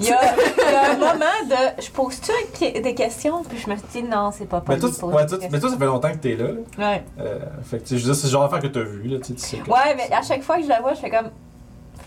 [0.00, 1.14] Il y, a, il y a un moment
[1.48, 1.82] de.
[1.82, 2.32] Je pose-tu
[2.80, 3.42] des questions?
[3.44, 5.48] Puis je me suis dit, non, c'est pas Mais toi, tu- ouais, toi, questions.
[5.52, 6.46] mais toi, ça fait longtemps que t'es là.
[6.48, 6.88] là.
[6.90, 7.04] Ouais.
[7.20, 9.02] Euh, fait que tu sais, je veux dire, c'est le genre d'affaire que t'as vu.
[9.08, 11.00] Là, tu sais, tu que- Ouais, mais à chaque fois que je la vois, je
[11.00, 11.30] fais comme.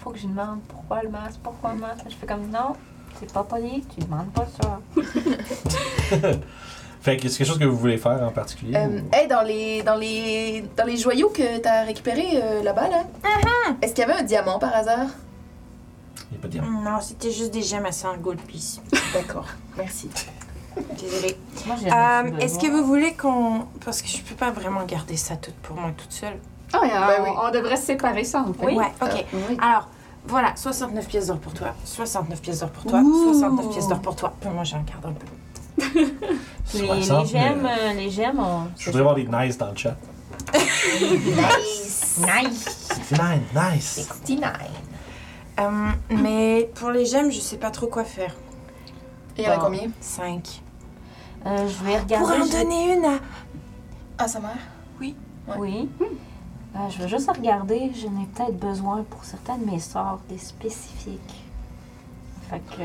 [0.04, 2.06] Faut que je demande pourquoi le masque, pourquoi le masque.
[2.10, 2.74] Je fais comme, non,
[3.20, 4.80] c'est pas poli, tu demandes pas ça.
[7.02, 8.76] Fait que c'est quelque chose que vous voulez faire en particulier?
[8.76, 12.88] Euh, ou- hey, dans les, dans les, dans les joyaux que t'as récupérés euh, là-bas,
[12.90, 13.04] là,
[13.82, 15.06] est-ce qu'il y avait un diamant par hasard?
[16.36, 16.82] Il a pas de diamant.
[16.82, 18.82] Non, c'était juste des gemmes à 100 gold piece.
[19.14, 19.46] D'accord,
[19.78, 20.10] merci.
[21.00, 21.38] Désolée.
[21.66, 23.66] Moi, j'ai Euh, Est-ce que vous voulez qu'on.
[23.86, 26.38] Parce que je peux pas vraiment garder ça tout pour moi toute seule.
[26.74, 27.30] Ah, ouais, Ben on, oui.
[27.44, 28.66] on devrait se séparer ça, en fait.
[28.66, 28.76] Oui.
[28.76, 29.26] Ouais, ok.
[29.50, 29.58] Oui.
[29.62, 29.88] Alors,
[30.28, 33.34] voilà, 69 pièces d'or pour toi, 69 pièces d'or pour toi, Ouh.
[33.34, 34.34] 69 pièces d'or pour toi.
[34.42, 35.26] Puis moi, j'en garde un peu.
[36.74, 39.70] Les, les 60, gemmes, mais- euh, les gemmes, on- Je voudrais voir des nice dans
[39.72, 39.96] le chat.
[40.56, 42.18] Nice.
[42.20, 42.88] Nice!
[43.10, 43.40] 69,
[43.74, 44.08] nice.
[44.08, 44.54] 69.
[45.60, 48.36] Euh, mais pour les gemmes, je sais pas trop quoi faire.
[49.38, 49.88] Et il y en a combien?
[50.02, 50.62] 5.
[51.46, 52.42] Euh, je vais Pour regarder.
[52.42, 53.20] en je- donner une à...
[54.18, 54.52] Ah, sa mère
[55.00, 55.16] Oui.
[56.78, 57.92] Euh, je vais juste regarder.
[57.96, 61.44] Je n'ai peut-être besoin pour certains de mes sorts des spécifiques.
[62.50, 62.84] Fait que.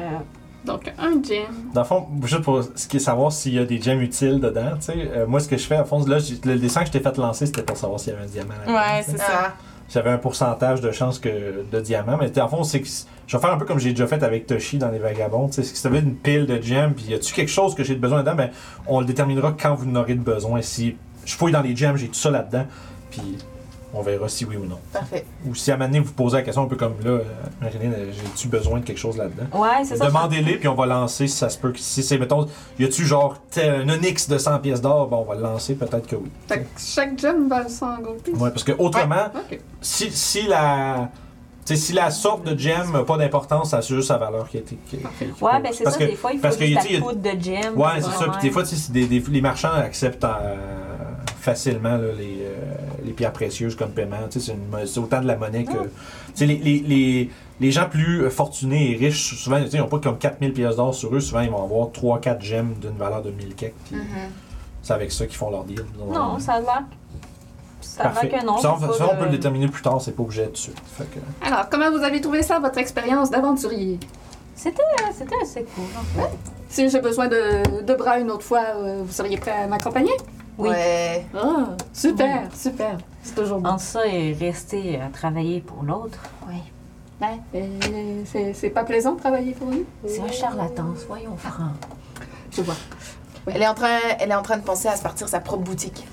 [0.67, 1.47] Donc, un gem.
[1.73, 4.39] Dans le fond, juste pour ce qui est savoir s'il y a des gemmes utiles
[4.41, 6.81] dedans, tu sais, euh, moi ce que je fais à fond, là, j'ai- le dessin
[6.81, 8.55] que je t'ai fait lancer, c'était pour savoir s'il y avait un diamant.
[8.67, 9.17] là-dedans, Ouais, tu sais.
[9.17, 9.25] c'est ça.
[9.47, 9.53] Ah.
[9.93, 12.89] J'avais un pourcentage de chance que de diamant, mais en fond, c'est que
[13.27, 15.51] je vais faire un peu comme j'ai déjà fait avec Toshi dans les vagabonds.
[15.51, 18.21] Si tu avais une pile de gemmes, puis y a-tu quelque chose que j'ai besoin
[18.21, 18.51] dedans, ben
[18.87, 20.63] on le déterminera quand vous en aurez de besoin.
[20.63, 22.67] Si je fouille dans les gemmes, j'ai tout ça là-dedans,
[23.93, 24.79] on verra si oui ou non.
[24.93, 25.25] Parfait.
[25.47, 27.23] Ou si à un moment donné, vous posez la question un peu comme là, euh,
[27.61, 29.47] Marilyn, euh, j'ai-tu besoin de quelque chose là-dedans?
[29.59, 30.07] Ouais, c'est ça.
[30.07, 31.73] Demandez-les, puis on va lancer si ça se peut.
[31.77, 32.47] Si c'est, mettons,
[32.79, 35.75] y a-tu genre tel- un onyx de 100 pièces d'or, bon, on va le lancer,
[35.75, 36.31] peut-être que oui.
[36.49, 38.35] Fait que chaque gem va 100 gold piece.
[38.39, 39.27] Ouais, parce que autrement,
[39.81, 41.09] si, si la.
[41.65, 44.61] si la sorte de gem n'a pas d'importance, ça c'est juste sa valeur qui a
[44.61, 44.77] été.
[44.89, 46.91] qui- qui- qui- Ouais, ben c'est ça, que- des fois, il faut parce que, juste
[46.91, 47.77] la poudre de gem.
[47.79, 48.25] Ouais, c'est ça.
[48.33, 50.90] Puis des fois, tu sais, c'est des, des- les marchands acceptent euh,
[51.41, 52.57] facilement là, les, euh,
[53.05, 54.17] les pierres précieuses comme paiement.
[54.31, 55.73] Tu sais, c'est, une mo- c'est autant de la monnaie que.
[55.73, 55.89] Tu
[56.35, 59.81] sais, les, les, les, les gens plus euh, fortunés et riches, souvent, tu sais, ils
[59.81, 61.21] n'ont pas comme 4000 pièces d'or sur eux.
[61.21, 63.75] Souvent, ils vont avoir 3-4 gemmes d'une valeur de 1000 quelques.
[63.91, 63.99] Puis
[64.83, 65.85] c'est avec ça qu'ils font leur deal.
[65.99, 66.83] Non, ça a l'air.
[67.81, 68.29] Ça a Parfait.
[68.29, 68.59] l'air que non.
[68.59, 70.49] Ça, on, ça, de- peut le déterminer plus tard, c'est pas obligé.
[70.55, 73.99] Fait que- Alors, comment vous avez trouvé ça, votre expérience d'aventurier?
[74.55, 74.83] C'était
[75.17, 76.29] c'était assez cool, en fait.
[76.69, 80.13] Si j'ai besoin de, de bras une autre fois, euh, vous seriez prêt à m'accompagner?
[80.61, 80.69] Oui.
[80.69, 81.27] Ouais.
[81.35, 82.99] Ah, super, super.
[83.23, 83.71] C'est toujours bon.
[83.71, 86.57] Entre ça et rester à travailler pour l'autre, oui.
[87.21, 89.85] Ouais, euh, c'est- c'est pas plaisant de travailler pour lui?
[90.07, 91.73] C'est un charlatan, soyons francs.
[92.51, 92.75] Je vois.
[93.47, 95.63] Elle est, en train, elle est en train de penser à se partir sa propre
[95.65, 96.07] boutique.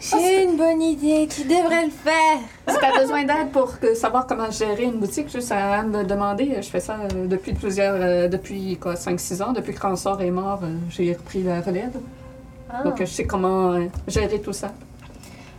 [0.00, 2.38] J'ai une bonne idée, tu devrais le faire.
[2.68, 6.54] Si t'as besoin d'aide pour que- savoir comment gérer une boutique, juste à me demander.
[6.62, 9.52] Je fais ça euh, depuis plusieurs, euh, depuis quoi, 5-6 ans.
[9.52, 11.98] Depuis que Ransor est mort, euh, j'ai repris la relève.
[12.70, 12.82] Ah.
[12.82, 14.72] Donc je sais comment euh, gérer tout ça.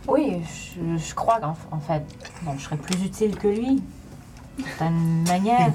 [0.08, 0.42] Oui,
[0.76, 2.02] je, je crois qu'en en fait,
[2.42, 3.82] bon, je serais plus utile que lui.
[4.80, 5.72] D'une manière.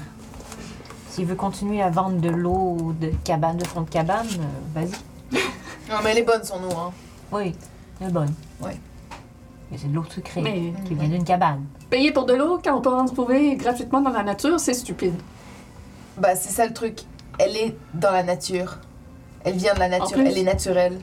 [1.10, 5.38] S'il veut continuer à vendre de l'eau de cabane, de fond de cabane, euh, vas-y.
[5.88, 6.90] Non, mais elle est bonne son eau, hein.
[7.32, 7.54] Oui,
[8.00, 8.34] elle est bonne.
[8.60, 8.76] Ouais.
[9.70, 11.64] Mais c'est de l'eau sucrée Mais qui vient d'une cabane.
[11.90, 15.14] payer pour de l'eau quand on peut en trouver gratuitement dans la nature, c'est stupide.
[16.18, 17.02] Bah, c'est ça le truc.
[17.38, 18.78] Elle est dans la nature.
[19.44, 20.12] Elle vient de la nature.
[20.16, 20.26] plus.
[20.26, 20.98] Elle est naturelle.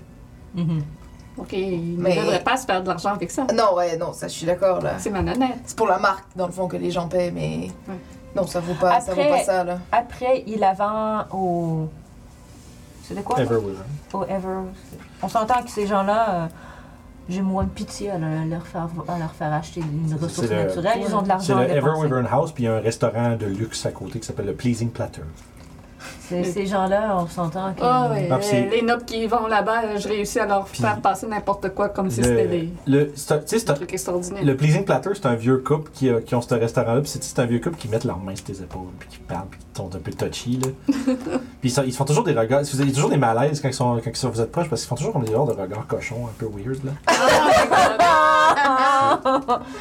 [0.55, 3.45] Donc il Mais- ne devrait pas se faire de l'argent avec ça.
[3.53, 4.93] Non, ouais, non, ça, je suis d'accord, là.
[4.99, 5.57] C'est ma nanette.
[5.65, 7.71] C'est pour la marque, dans le fond, que les gens paient, mais.
[7.87, 7.95] Ouais.
[8.35, 9.79] Non, ça vaut pas, ça vaut Après- pas ça, là.
[9.91, 11.87] Après, il la vend au.
[13.03, 13.39] C'était quoi?
[13.39, 13.75] Everywhere.
[14.13, 14.69] Au Ever.
[15.21, 16.45] On s'entend que ces gens-là, euh,
[17.27, 20.63] j'ai moins de pitié à leur, faire, à leur faire acheter une ressource c'est le-
[20.63, 20.99] naturelle.
[21.05, 21.87] Ils ont de C'est l'argent le à dépenser.
[22.05, 24.53] Everwyvern House, puis il y a un restaurant de luxe à côté qui s'appelle le
[24.53, 25.21] Pleasing Platter.
[26.29, 27.81] Ces gens-là, on s'entend que.
[27.83, 31.27] Ah Ah, euh, les nobles qui vont là-bas, euh, je réussis à leur faire passer
[31.27, 33.93] n'importe quoi comme si c'était Le, des le, c'est un- tu sais, c'est un- trucs
[33.93, 34.43] extraordinaires.
[34.43, 37.23] le Pleasing Platter, c'est un vieux couple qui, a- qui ont ce restaurant-là, puis c'est
[37.23, 39.59] c'est un vieux couple qui mettent leurs mains sur tes épaules, puis qui parlent, puis
[39.59, 40.69] qui sont un peu touchy, là.
[41.61, 43.67] puis ils, sont- ils se font toujours des regards, vous avez toujours des malaises quand
[43.69, 45.45] ils, sont, quand ils sont- vous êtes proches, parce qu'ils font toujours comme des genres
[45.47, 46.91] de regards cochons, un peu weird, là.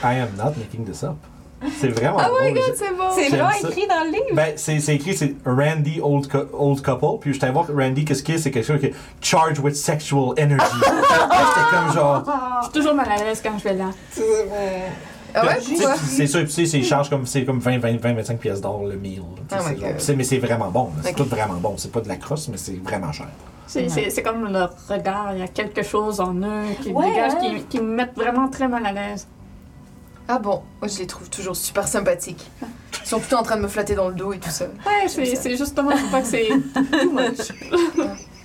[0.04, 1.16] I am not making this up.
[1.78, 2.64] C'est vraiment Oh my drôle.
[2.66, 3.04] god, c'est bon!
[3.14, 3.68] C'est vraiment ça.
[3.68, 4.34] écrit dans le livre.
[4.34, 7.20] Ben, c'est c'est écrit, c'est Randy Old, old Couple.
[7.20, 8.38] Puis je t'allais voir Randy, qu'est-ce qu'il est?
[8.38, 10.64] C'est quelque chose qui est charged with sexual energy.
[10.82, 12.24] J'étais comme genre.
[12.60, 13.90] Je suis toujours mal à l'aise quand je vais là.
[15.34, 17.98] Ah ouais, puis c'est ça, puis tu sais, c'est charge comme, c'est comme 20, 20,
[18.02, 19.22] 20, 25 pièces d'or le meal.
[19.24, 20.00] Oh c'est my genre- God.
[20.00, 20.90] c'est- mais c'est vraiment bon.
[20.96, 21.02] là.
[21.04, 21.74] C'est tout vraiment bon.
[21.78, 23.28] C'est pas de la crosse, mais c'est vraiment cher.
[23.66, 27.08] C'est, c'est, c'est comme leur regard, il y a quelque chose en eux qui Ouais,
[27.08, 27.54] dégage, ouais.
[27.60, 29.26] qui, qui me mettent vraiment très mal à l'aise.
[30.34, 32.50] Ah bon, moi je les trouve toujours super sympathiques.
[33.02, 34.64] Ils sont temps en train de me flatter dans le dos et tout ça.
[34.64, 37.52] Ouais, c'est, justement, je crois que c'est too much.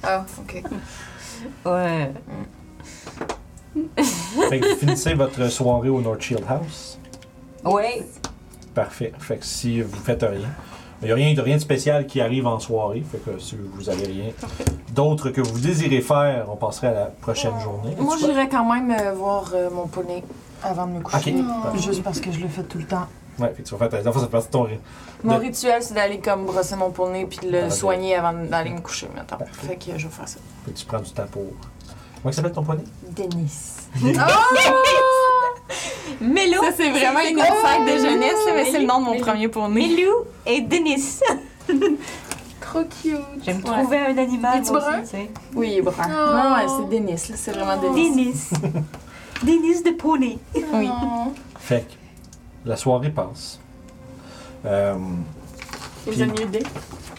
[0.03, 0.63] Ah, ok.
[1.65, 2.11] Ouais.
[4.49, 6.99] Fait que vous finissez votre soirée au North Shield House?
[7.63, 8.05] Ouais.
[8.75, 9.13] Parfait.
[9.19, 10.49] Fait que si vous faites rien,
[11.01, 13.01] il n'y a rien, de rien de spécial qui arrive en soirée.
[13.09, 14.33] Fait que si vous avez rien
[14.93, 17.95] d'autre que vous désirez faire, on passerait à la prochaine journée.
[17.97, 20.21] Moi, j'irais quand même euh, voir euh, mon poney
[20.63, 21.35] avant de me coucher.
[21.37, 21.45] Ok.
[21.63, 21.79] Parfait.
[21.79, 23.07] Juste parce que je le fais tout le temps.
[23.39, 24.03] Ouais, fait que tu vas faire ta.
[24.11, 24.67] Ça fait partie de ton.
[25.23, 28.33] Mon De- rituel, c'est d'aller comme brosser mon poney puis de le Ah, soigner avant
[28.33, 29.37] d'aller me coucher maintenant.
[29.37, 29.67] Parfait.
[29.67, 30.39] Fait que je vais faire ça.
[30.65, 31.43] Fait que tu prends du temps pour.
[32.23, 32.83] Comment ça s'appelle ton poney?
[33.15, 33.75] Denis.
[36.21, 36.63] Mélou.
[36.63, 39.25] Ça, c'est vraiment une insight de jeunesse, là, mais c'est le nom de mon Mélou.
[39.25, 39.87] premier poney.
[39.87, 40.13] Mélou
[40.45, 41.19] et Denis.
[42.61, 43.15] Trop cute.
[43.41, 43.63] Je vais me Ouais.
[43.81, 44.59] trouver un animal.
[44.59, 45.01] Es-tu moi brun?
[45.01, 45.29] aussi, tu sais.
[45.55, 46.03] Oui, il est brun.
[46.05, 46.33] Oh.
[46.35, 47.35] Non, ouais, c'est Denis, là.
[47.37, 48.11] C'est vraiment Denis.
[48.11, 48.49] Denis.
[49.43, 50.37] Des nids de poney.
[50.55, 50.89] Oui.
[51.59, 53.59] Fait que la soirée passe.
[54.65, 54.95] Euh,
[56.11, 56.63] Is a new day.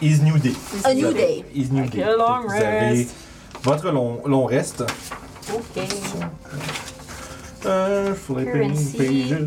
[0.01, 0.53] is New Day.
[0.83, 1.45] A new avez- day.
[1.55, 2.03] Is New Like Day.
[2.03, 3.15] a long Vous avez rest.
[3.63, 4.83] votre long, long reste.
[5.53, 5.83] OK.
[7.65, 8.97] Euh, flipping Currency.
[8.97, 9.45] pages.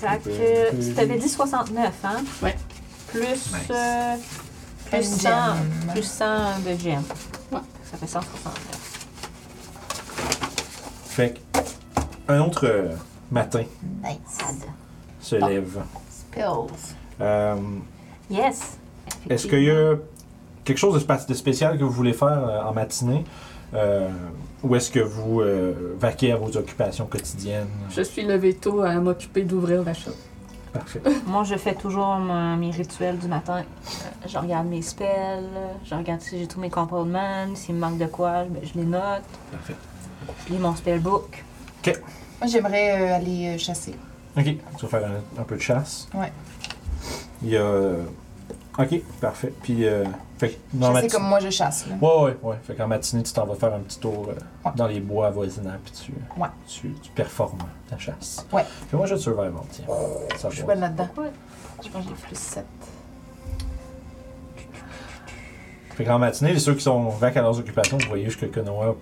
[0.00, 2.22] Fait que tu t'avais dit 69, hein?
[2.42, 2.56] Ouais.
[3.08, 3.52] Plus, Nice.
[3.70, 4.14] euh,
[4.90, 5.56] plus, Une 100, gemme.
[5.92, 6.24] plus 100
[6.60, 7.02] de gemmes.
[7.52, 7.58] Ouais.
[7.90, 8.54] Ça fait 169.
[11.08, 11.38] Fait que
[12.28, 12.88] un autre euh,
[13.30, 13.62] matin
[14.04, 14.38] Nice.
[15.20, 15.78] se lève.
[16.10, 16.94] Spills.
[17.20, 17.56] Euh,
[18.30, 18.76] Yes.
[19.30, 19.94] Est-ce qu'il y a
[20.64, 23.24] quelque chose de, spa- de spécial que vous voulez faire euh, en matinée?
[23.74, 24.08] Euh,
[24.62, 27.68] ou est-ce que vous euh, vaquez à vos occupations quotidiennes?
[27.90, 30.10] Je suis levé tôt à m'occuper d'ouvrir la shop.
[30.74, 31.00] Parfait.
[31.26, 33.60] Moi, je fais toujours mon- mes rituels du matin.
[33.60, 35.44] Euh, Je regarde mes spells,
[35.84, 38.84] je regarde si j'ai tous mes components, s'il me manque de quoi, ben, je les
[38.86, 39.22] note.
[39.50, 39.76] Parfait.
[40.46, 41.44] Je lis mon spellbook.
[42.40, 43.94] Moi, j'aimerais euh, aller euh, chasser.
[44.36, 46.08] Ok, tu vas faire un, un peu de chasse.
[46.14, 46.32] Ouais.
[47.42, 47.60] Il y a.
[47.62, 48.02] euh,
[48.78, 49.52] Ok, parfait.
[49.60, 50.04] Puis, euh,
[50.38, 51.86] fait que dans mati- comme moi, je chasse.
[51.88, 51.96] Là.
[52.00, 52.56] Ouais, ouais, ouais.
[52.62, 54.34] Fait qu'en matinée, tu t'en vas faire un petit tour euh,
[54.64, 54.72] Ouais.
[54.76, 56.46] dans les bois avoisinants, puis tu, Ouais.
[56.68, 57.58] tu, tu performes
[57.90, 58.46] ta chasse.
[58.52, 58.62] Ouais.
[58.88, 59.84] Fais-moi un jeu de survival, tiens.
[60.36, 60.74] Ça Je suis va.
[60.74, 61.08] bonne là-dedans.
[61.18, 61.32] Ouais.
[61.84, 62.64] Je pense que j'ai plus 7.
[65.96, 68.94] Fait qu'en matinée, ceux qui sont vaques à leurs occupations, vous voyez juste que Konoha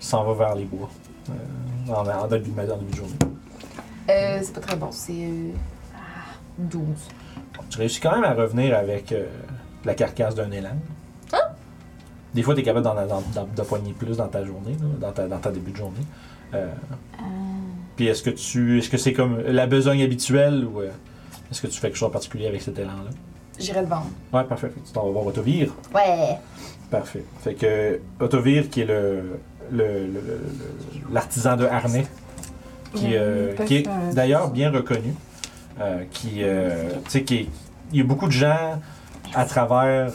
[0.00, 0.90] s'en va vers les bois.
[1.30, 3.14] Euh, en, en début de matin, en début de journée.
[4.10, 4.88] Euh, c'est pas très bon.
[4.90, 5.50] C'est euh,
[6.58, 6.80] 12.
[7.70, 9.26] Tu réussis quand même à revenir avec euh,
[9.84, 10.76] la carcasse d'un élan.
[12.34, 14.86] Des fois, tu es capable d'en, d'en- d'en- de poigner plus dans ta journée, là,
[15.00, 16.00] dans, ta, dans ta début de journée.
[16.54, 16.66] Euh,
[17.96, 18.78] Puis est-ce que tu.
[18.78, 22.12] Est-ce que c'est comme la besogne habituelle ou est-ce que tu fais quelque chose en
[22.12, 23.10] particulier avec cet élan-là?
[23.58, 24.06] J'irai le vendre.
[24.32, 24.72] Ouais, parfait.
[24.86, 25.74] Tu t'en vas voir Autovir.
[25.94, 26.38] Ouais.
[26.90, 27.22] Parfait.
[27.42, 29.38] Fait que Autovir, qui est le-
[31.10, 32.06] l'artisan de harnais,
[32.94, 35.14] qui, euh, qui est d'ailleurs bien reconnu,
[35.80, 37.48] euh, qui, euh, qui
[37.92, 38.80] il y a beaucoup de gens
[39.34, 40.12] à travers,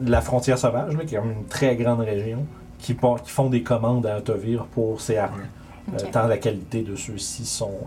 [0.00, 2.44] la frontière sauvage, là, qui est une très grande région,
[2.78, 2.96] qui,
[3.26, 5.44] font des commandes à Autovir pour ces harnais.
[6.12, 7.78] Tant la qualité de ceux-ci sont.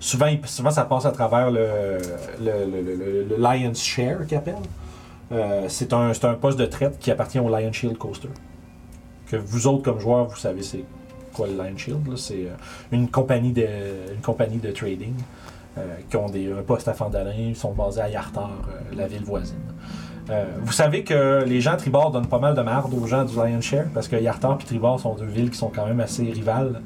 [0.00, 1.98] souvent, souvent, ça passe à travers le,
[2.40, 4.56] le, Lion's Share qu'ils appellent.
[5.30, 8.28] Euh, c'est un, c'est un poste de traite qui appartient au Lion Shield Coaster.
[9.30, 10.84] Que vous autres, comme joueurs, vous savez c'est
[11.32, 12.16] quoi le Lion Shield.
[12.16, 12.56] C'est euh,
[12.92, 13.66] une, compagnie de,
[14.14, 15.14] une compagnie de trading
[15.76, 17.32] euh, qui ont des, un poste à Fandalin.
[17.36, 19.56] Ils sont basés à Yartar, euh, la ville voisine.
[20.60, 23.34] Vous savez que les gens à Tribord donnent pas mal de marde aux gens du
[23.34, 26.22] Lion Share parce que Yartar et Tribord sont deux villes qui sont quand même assez
[26.22, 26.82] rivales.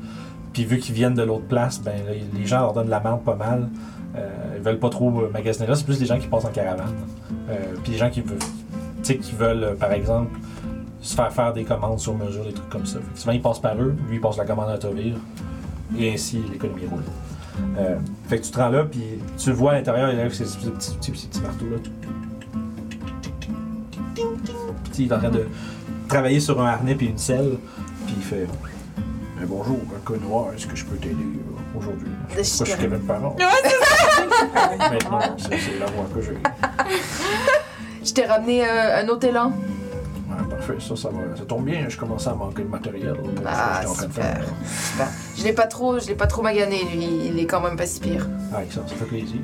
[0.53, 1.93] Puis vu qu'ils viennent de l'autre place, ben
[2.33, 3.69] les gens leur donnent de la marde pas mal.
[4.15, 5.75] Euh, ils veulent pas trop magasiner là.
[5.75, 6.95] C'est plus les gens qui passent en caravane.
[7.83, 8.39] Puis les gens qui veulent,
[9.03, 10.39] qui veulent, par exemple,
[11.03, 12.99] se faire faire des commandes sur mesure, des trucs comme ça.
[13.01, 13.95] Fait que souvent, ils passent par eux.
[14.09, 15.17] Lui, il passe la commande à Tovir.
[15.99, 17.03] Et ainsi, l'économie roule.
[17.77, 17.97] Euh,
[18.29, 19.03] fait que tu te rends là, puis
[19.37, 21.77] tu le vois à l'intérieur, il arrive avec ces petits, petits, petits, petits marteaux-là.
[24.15, 25.47] Puis il est en train de
[26.09, 27.57] travailler sur un harnais puis une selle.
[28.07, 28.47] Puis il fait
[29.43, 32.65] Eh, Bonjour, Konoha, est-ce que je peux t'aider euh, aujourd'hui Pourquoi je suis.
[32.79, 33.37] Kevin Parent
[34.79, 36.39] Maintenant, c'est c'est la voix que j'ai.
[38.05, 39.53] Je t'ai ramené euh, un autre élan.
[40.63, 43.17] Ouais, parfait, ça, ça, va, ça tombe bien, je commençais à manquer de matériel.
[43.47, 44.41] Ah, de super.
[44.65, 45.09] super.
[45.37, 47.27] Je l'ai pas trop, je l'ai pas trop magané, lui.
[47.27, 48.27] Il est quand même pas si pire.
[48.55, 49.41] Ah, excellent, ça fait plaisir.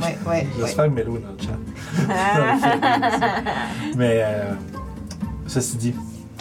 [0.00, 0.46] Ouais, ouais, ouais.
[0.58, 1.58] J'espère que Mélo est dans le chat.
[3.96, 4.52] Mais, euh,
[5.46, 5.94] ceci dit,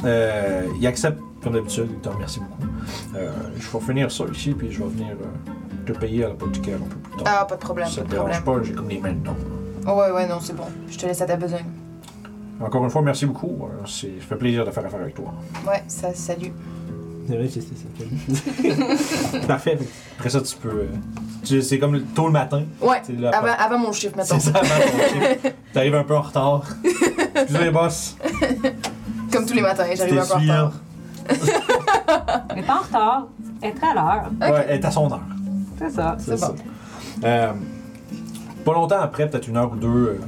[0.06, 2.72] euh, il accepte, comme d'habitude, il te remercie beaucoup.
[3.16, 6.78] Euh, je vais finir ça ici, puis je vais venir euh, te payer à l'apothicaire
[6.78, 7.38] un peu plus tard.
[7.42, 9.36] Ah, pas de problème, ça te dérange pas, j'ai comme les mains dedans.
[9.88, 10.66] Oh, ouais, ouais, non, c'est bon.
[10.90, 11.66] Je te laisse à ta besogne.
[12.62, 13.58] Encore une fois, merci beaucoup.
[13.64, 15.34] Euh, c'est- Ça fait plaisir de faire affaire avec toi.
[15.68, 16.52] Ouais, ça, salut.
[17.28, 19.40] C'est vrai, c'est ça.
[19.48, 19.78] Parfait.
[20.18, 20.68] Après ça, tu peux.
[20.70, 20.88] euh,
[21.44, 22.64] tu- c'est comme le- tôt le matin.
[22.82, 24.40] Ouais, C'est là, avant, avant mon chiffre, mettons.
[24.40, 25.56] C'est ça, avant ton chiffre.
[25.74, 26.64] T'arrives un peu en retard.
[27.36, 28.18] Excusez, boss.
[29.32, 30.72] Comme tous les matins, j'arrive un peu en retard.
[32.56, 33.28] Mais pas en retard.
[33.62, 34.52] Être à l'heure.
[34.54, 35.22] Ouais, elle est à son heure.
[35.78, 36.16] C'est ça.
[36.20, 36.48] C'est C'est ça.
[36.50, 36.56] bon.
[37.26, 37.54] Euh,
[38.66, 40.20] pas longtemps après, peut-être une heure ou deux, euh,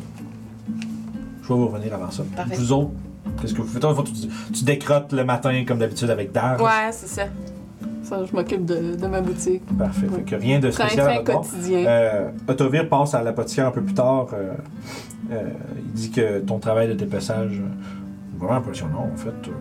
[1.42, 2.24] je vais vous revenir avant ça.
[2.36, 2.56] Parfait.
[2.56, 2.92] Vous autres,
[3.42, 3.82] qu'est-ce que vous faites?
[3.82, 6.62] Toi, tu, tu décrottes le matin comme d'habitude avec Dar.
[6.62, 7.24] Ouais, c'est ça.
[8.04, 9.64] Ça, je m'occupe de, de ma boutique.
[9.78, 10.08] Parfait.
[10.14, 11.86] Fait que rien de spécial à train votre quotidien.
[11.86, 14.28] Euh, Autovir passe à l'apothicaire un peu plus tard.
[14.34, 14.54] euh,
[15.32, 15.44] euh,
[15.78, 19.30] il dit que ton travail de dépeçage euh, est vraiment impressionnant, en fait.
[19.30, 19.52] Euh,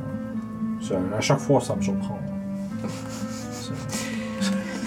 [0.83, 2.19] ça- à chaque fois, ça me surprend.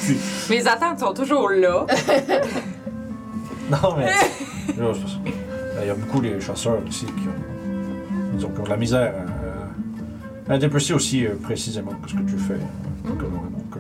[0.01, 0.17] Puis-
[0.49, 1.85] Mes attentes sont toujours là.
[3.71, 4.11] non, mais.
[5.81, 9.13] Il y a beaucoup de chasseurs ici qui ont, qui ont de la misère
[10.47, 12.57] à, à déprécier aussi euh, précisément ce que tu fais.
[13.07, 13.79] Donc, euh,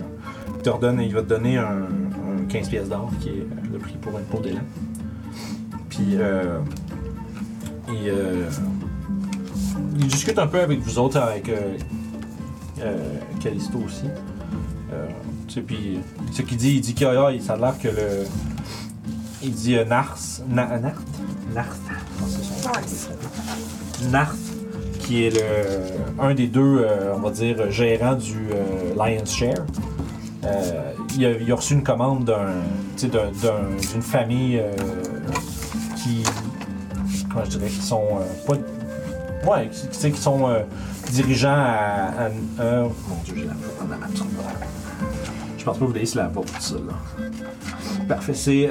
[0.57, 3.77] il, te redonne, il va te donner un, un 15 pièces d'or qui est le
[3.79, 4.61] prix pour une peau d'élan.
[5.89, 6.59] Puis, euh,
[7.89, 8.49] il, euh,
[9.95, 11.77] discute un peu avec vous autres, avec euh,
[12.81, 12.97] euh,
[13.41, 14.05] Callisto aussi.
[14.91, 15.07] Euh,
[15.67, 15.99] puis
[16.31, 18.23] ce qu'il dit, il dit a- ça a l'air que le.
[19.43, 20.17] Il dit euh, Nars.
[20.47, 21.01] Na, Nart?
[21.53, 21.77] Nart.
[24.11, 24.25] Non,
[24.99, 29.65] qui est le, un des deux, euh, on va dire, gérants du euh, Lion's Share.
[30.45, 32.33] Euh, il, a, reçu une commande
[32.97, 34.61] d'une famille
[35.97, 36.23] qui.
[37.31, 38.19] Comment je dirais Qui sont.
[38.47, 38.55] pas.
[39.49, 40.49] Ouais, qui, qui sont
[41.11, 42.29] dirigeants à.
[42.59, 44.07] euh, mon dieu, j'ai la map.
[45.57, 47.27] Je pense pas que vous laissez la porte, ça, là.
[48.07, 48.69] Parfait, c'est.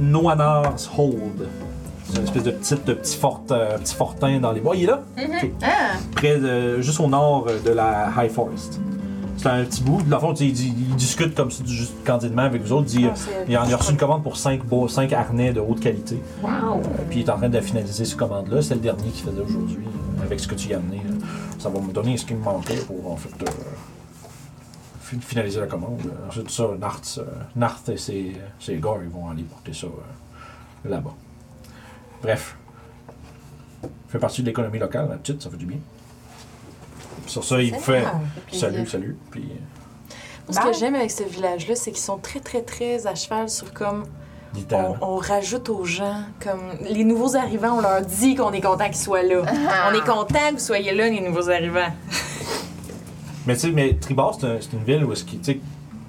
[0.00, 1.48] Noanar's Hold.
[2.04, 4.74] C'est une espèce de, petite, de petit, fort, euh, petit fortin dans les bois.
[4.74, 5.02] Il est là?
[5.16, 5.50] Ok.
[5.62, 5.68] Ah!
[6.16, 8.80] Près de, juste au nord de la High Forest.
[9.36, 10.02] C'est un petit bout.
[10.02, 12.88] Dans le fond, il, dit- il discute comme ça, juste candidement avec vous autres.
[12.92, 13.14] Il dit, Ah,
[13.48, 16.20] il a il a reçu une commande pour 5 cinq harnais de haute qualité.
[16.42, 16.50] Wow!
[16.50, 18.60] Euh, puis il est en train de finaliser cette commande-là.
[18.60, 19.84] C'est le dernier qu'il faisait aujourd'hui.
[20.22, 21.00] avec ce que tu y as amené.
[21.58, 23.50] Ça va me donner ce qui me manquait pour en fait euh,
[25.18, 26.00] finaliser la commande.
[26.06, 27.24] Euh, Ensuite, ça, Nart, euh,
[27.56, 31.14] Nart et ses, ses gars, ils vont aller porter ça euh, là-bas.
[32.22, 32.56] Bref.
[34.08, 35.78] Fait partie de l'économie locale, la petite, ça fait du bien.
[37.26, 38.20] Sur ça, il fait Ah,
[38.52, 39.16] salut, salut.
[39.30, 39.44] Puis
[40.48, 43.72] Ce que j'aime avec ce village-là, c'est qu'ils sont très, très, très à cheval sur
[43.72, 44.04] comme.
[45.00, 46.72] On, rajoute aux gens, comme.
[46.82, 49.42] Les nouveaux arrivants, on leur dit qu'on est content qu'ils soient là.
[49.88, 51.92] On est content que vous soyez là, les nouveaux arrivants.
[53.46, 55.24] Mais tu sais, mais Tribord, c'est un- c'est une ville où est-ce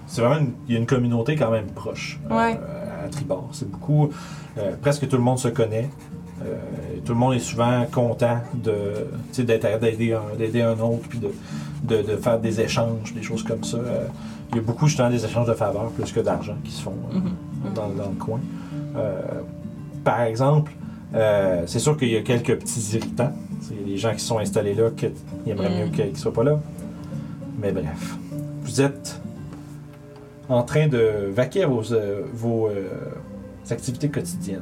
[0.08, 2.20] c'est vraiment une- il y a une communauté quand même proche
[2.56, 3.50] euh, à Tribord.
[3.54, 4.10] C'est beaucoup,
[4.58, 5.90] euh, presque tout le monde se connaît.
[6.44, 6.56] Euh,
[7.06, 9.08] tout le monde est souvent content de,
[9.78, 11.30] d'aider un, d'aider un autre, puis de,
[11.84, 13.78] de, de faire des échanges, des choses comme ça.
[14.52, 16.94] Il y a beaucoup justement des échanges de faveurs plus que d'argent qui se font
[17.14, 17.74] euh, Mhm.
[17.76, 18.40] dans, dans le coin.
[20.04, 20.72] Par exemple,
[21.68, 23.32] c'est sûr qu'il y a quelques petits irritants.
[23.72, 25.08] Il y a des gens qui sont installés là qui
[25.48, 25.80] aimeraient Mm.
[25.86, 26.60] mieux qu'ils ne soient pas là.
[27.62, 28.16] Mais bref,
[28.64, 29.22] vous êtes
[30.50, 32.88] en train de vaquer vos, euh, vos euh,
[33.70, 34.62] activités quotidiennes.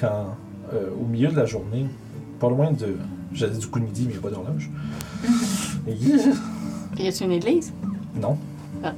[0.00, 0.36] Quand,
[0.72, 1.86] euh, au milieu de la journée,
[2.40, 2.96] pas loin de.
[3.32, 4.70] J'allais dire du coup de midi, mais il n'y a pas d'horloge.
[5.88, 5.96] Et-
[7.02, 7.72] Y a-tu une église?
[8.14, 8.36] non.
[8.84, 8.92] Ah.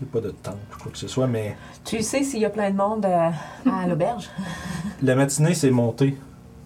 [0.00, 2.40] Il n'y a pas de temple ou quoi que ce soit, mais Tu sais s'il
[2.40, 3.30] y a plein de monde euh,
[3.70, 4.28] à l'auberge?
[5.02, 6.16] la matinée s'est montée.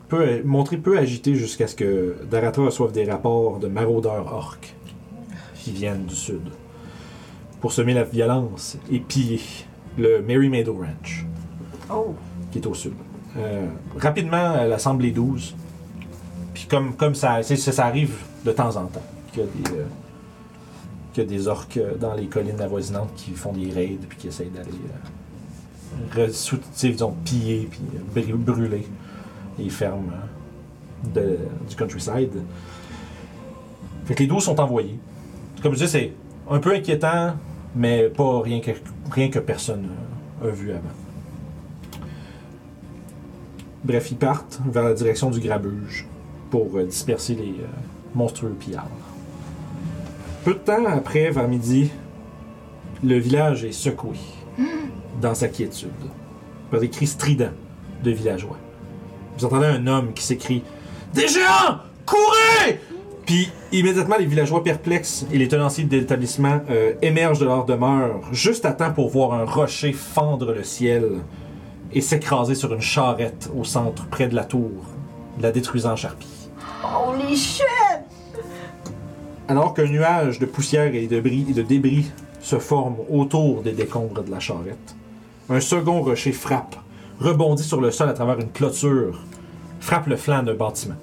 [0.08, 4.74] Peu, montrée peu agitée jusqu'à ce que Daratra reçoive des rapports de maraudeurs orques
[5.68, 6.40] qui viennent du sud
[7.60, 9.40] pour semer la violence et piller
[9.98, 11.26] le Mary Meadow Ranch
[11.92, 12.14] Oh!
[12.50, 12.94] qui est au sud.
[13.36, 13.66] Euh,
[13.98, 15.54] rapidement, elle assemble les 12.
[16.54, 19.84] Puis comme, comme ça, ça, arrive de temps en temps qu'il y a des, euh,
[21.12, 24.16] qu'il y a des orques euh, dans les collines avoisinantes qui font des raids puis
[24.18, 24.70] qui essayent d'aller
[26.16, 26.28] euh,
[26.82, 28.86] disons, piller puis euh, br- brûler
[29.58, 30.12] les fermes
[31.16, 31.38] euh, de-
[31.68, 32.32] du countryside.
[34.06, 34.98] Fait que les 12 sont envoyés.
[35.62, 36.12] Comme je dis, c'est
[36.48, 37.34] un peu inquiétant,
[37.74, 38.70] mais pas rien que,
[39.10, 39.88] rien que personne
[40.42, 40.82] euh, a vu avant.
[43.82, 46.06] Bref, ils partent vers la direction du grabuge
[46.50, 47.66] pour euh, disperser les euh,
[48.14, 48.86] monstrueux pillards.
[50.44, 51.90] Peu de temps après, vers midi,
[53.02, 54.16] le village est secoué
[55.20, 55.90] dans sa quiétude
[56.70, 57.52] par des cris stridents
[58.04, 58.58] de villageois.
[59.36, 60.62] Vous entendez un homme qui s'écrie
[61.14, 61.78] Des géants
[62.08, 62.80] Courez
[63.28, 68.22] Puis immédiatement, les villageois perplexes et les tenanciers de l'établissement euh, émergent de leur demeure
[68.32, 71.04] juste à temps pour voir un rocher fendre le ciel
[71.92, 74.70] et s'écraser sur une charrette au centre, près de la tour,
[75.42, 76.48] la détruisant en charpie.
[76.82, 77.66] Holy shit!
[79.46, 83.72] Alors qu'un nuage de poussière et de débris, et de débris se forme autour des
[83.72, 84.96] décombres de la charrette,
[85.50, 86.76] un second rocher frappe,
[87.20, 89.20] rebondit sur le sol à travers une clôture,
[89.80, 90.96] frappe le flanc d'un bâtiment,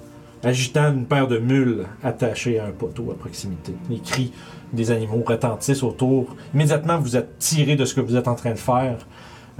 [0.46, 3.74] agitant une paire de mules attachées à un poteau à proximité.
[3.90, 4.32] Les cris
[4.72, 6.36] des animaux retentissent autour.
[6.54, 8.98] Immédiatement, vous êtes tiré de ce que vous êtes en train de faire.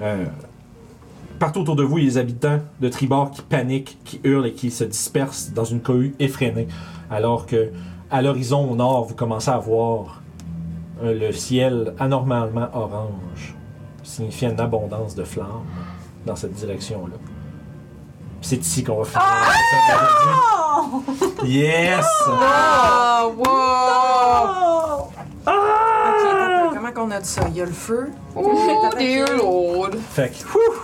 [0.01, 0.25] Euh,
[1.39, 4.47] partout autour de vous, il y a les habitants de Tribord qui paniquent, qui hurlent
[4.47, 6.69] et qui se dispersent dans une cohue effrénée,
[7.11, 7.71] alors que
[8.11, 10.23] à l'horizon au nord, vous commencez à voir
[11.03, 13.57] euh, le ciel anormalement orange,
[14.05, 15.65] signifiant une abondance de flammes
[16.25, 17.17] dans cette direction-là.
[18.41, 19.23] Puis C'est ici qu'on va finir.
[21.45, 22.05] Yes!
[22.29, 25.11] Oh, wow!
[25.47, 27.43] Ok, attends, comment qu'on a de ça?
[27.49, 28.11] Il y a le feu.
[28.35, 29.91] Oh, dear lord!
[30.13, 30.75] Fait que, whew!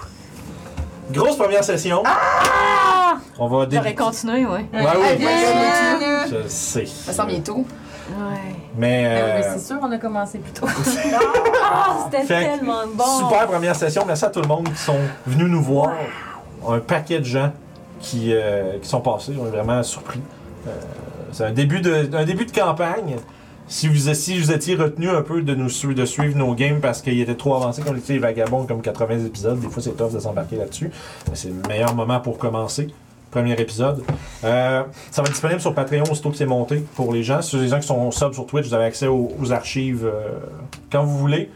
[1.12, 2.02] Grosse première session.
[3.38, 3.94] On va J'aurais débuter.
[3.94, 4.66] continué, ouais.
[4.72, 5.26] Ouais, oui.
[6.30, 6.86] Je sais.
[6.86, 7.56] Ça sent bientôt.
[8.10, 8.54] Ouais.
[8.76, 10.66] Mais, Ah oui, euh, mais c'est sûr, on a commencé plus tôt.
[11.74, 13.04] Ah, c'était tellement bon.
[13.18, 14.04] super première session.
[14.06, 15.92] Merci à tout le monde qui sont venus nous voir.
[16.68, 17.52] Un paquet de gens
[18.02, 19.32] qui, euh, qui sont passés.
[19.40, 20.20] On est vraiment surpris.
[20.66, 20.70] Euh,
[21.32, 23.16] c'est un début, de, un début de campagne.
[23.68, 27.00] Si vous, si vous étiez retenu un peu de nous de suivre nos games parce
[27.00, 30.18] qu'ils étaient trop avancés comme les vagabonds, comme 80 épisodes, des fois c'est tough de
[30.18, 30.90] s'embarquer là-dessus.
[31.32, 32.88] C'est le meilleur moment pour commencer.
[33.30, 34.02] Premier épisode.
[34.44, 37.40] Euh, ça va être disponible sur Patreon aussitôt que c'est monté pour les gens.
[37.40, 40.06] Si les gens qui sont sub sur Twitch, vous avez accès aux, archives
[40.90, 41.48] quand vous voulez.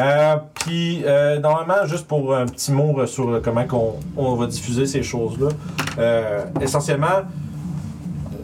[0.00, 4.46] Euh, Puis, euh, normalement, juste pour un petit mot sur euh, comment qu'on, on va
[4.46, 5.48] diffuser ces choses-là.
[5.98, 7.26] Euh, essentiellement,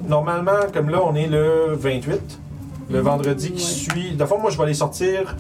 [0.07, 2.41] normalement, comme là, on est le 28,
[2.91, 4.13] le vendredi qui suit.
[4.13, 5.37] De fois, moi, je vais les sortir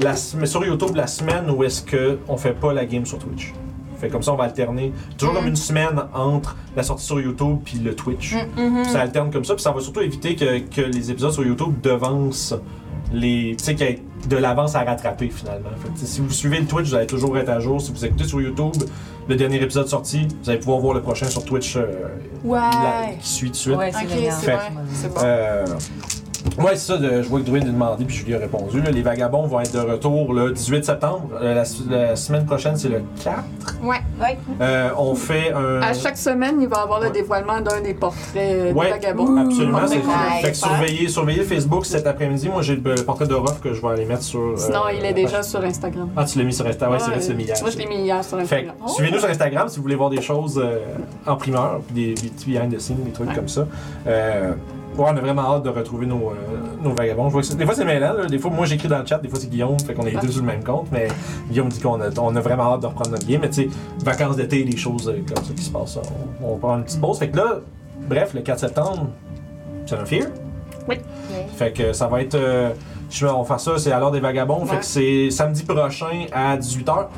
[0.00, 3.52] la, sur YouTube la semaine où est-ce qu'on fait pas la game sur Twitch.
[4.00, 4.92] Fait comme ça, on va alterner.
[5.16, 8.34] Toujours comme une semaine entre la sortie sur YouTube puis le Twitch.
[8.56, 11.44] Puis ça alterne comme ça, puis ça va surtout éviter que, que les épisodes sur
[11.44, 12.54] YouTube devancent
[13.14, 13.54] les.
[13.58, 15.68] Tu sais, qu'il y ait de l'avance à rattraper finalement.
[15.82, 17.80] Fait que, si vous suivez le Twitch, vous allez toujours être à jour.
[17.80, 18.82] Si vous écoutez sur YouTube
[19.28, 21.86] le dernier épisode sorti, vous allez pouvoir voir le prochain sur Twitch euh,
[22.44, 22.58] Ouais.
[22.60, 23.76] la- qui suit de suite.
[23.76, 25.20] Ouais, c'est bon.
[25.22, 25.64] Euh,
[26.58, 28.80] ouais, c'est ça, de- je vois que Druid a demandé, puis je lui ai répondu.
[28.80, 28.90] là.
[28.90, 31.28] les vagabonds vont être de retour le 18 septembre.
[31.40, 31.64] Euh, la,
[31.96, 33.36] la semaine prochaine, c'est le 4.
[33.82, 33.96] Ouais.
[34.20, 34.38] Ouais.
[34.60, 35.80] Euh, on fait un.
[35.82, 37.12] À chaque semaine, il va y avoir le Ouais.
[37.12, 39.36] dévoilement d'un des portraits euh, Ouais, des vagabonds.
[39.36, 39.78] absolument.
[39.86, 40.00] c'est-.
[40.42, 42.48] Fait que surveillez, surveillez Facebook cet après-midi.
[42.48, 44.40] Moi, j'ai le portrait de Ruff que je vais aller mettre sur.
[44.40, 45.44] euh, Sinon, il la est déjà page.
[45.46, 46.08] sur Instagram.
[46.16, 46.92] Ah, tu l'as mis sur Instagram.
[46.98, 47.56] Ouais, c'est vrai, tu l'as mis hier.
[47.60, 48.74] Moi, je l'ai mis hier sur Fait Instagram.
[48.84, 50.78] que, suivez-nous sur Instagram si vous voulez voir des choses euh,
[51.26, 53.34] en primeur, puis des, des petits behind the scenes, des trucs Ouais.
[53.34, 53.66] comme ça.
[54.06, 54.52] Euh,
[54.96, 56.34] ouais, on a vraiment hâte de retrouver nos, euh,
[56.82, 57.28] nos vagabonds.
[57.28, 58.26] Je vois que c'est- des fois c'est mêlant, là.
[58.26, 60.28] des fois moi j'écris dans le chat, des fois c'est Guillaume, fait qu'on est deux
[60.30, 61.08] sur le même compte, mais
[61.50, 63.40] Guillaume dit qu'on a, on a vraiment hâte de reprendre notre game.
[63.42, 63.68] Mais tu sais,
[64.04, 65.98] vacances d'été, des choses euh, comme ça qui se passent,
[66.42, 67.18] on, on prend une petite pause.
[67.18, 67.60] Fait que là,
[68.08, 69.08] bref, le 4 septembre,
[69.86, 70.26] c'est un fear.
[70.88, 70.96] Oui.
[71.56, 72.34] Fait que ça va être.
[72.34, 72.70] euh,
[73.14, 74.64] je vais- on va faire ça, c'est à l'heure des vagabonds.
[74.66, 77.08] Fait que c'est samedi prochain à 18h.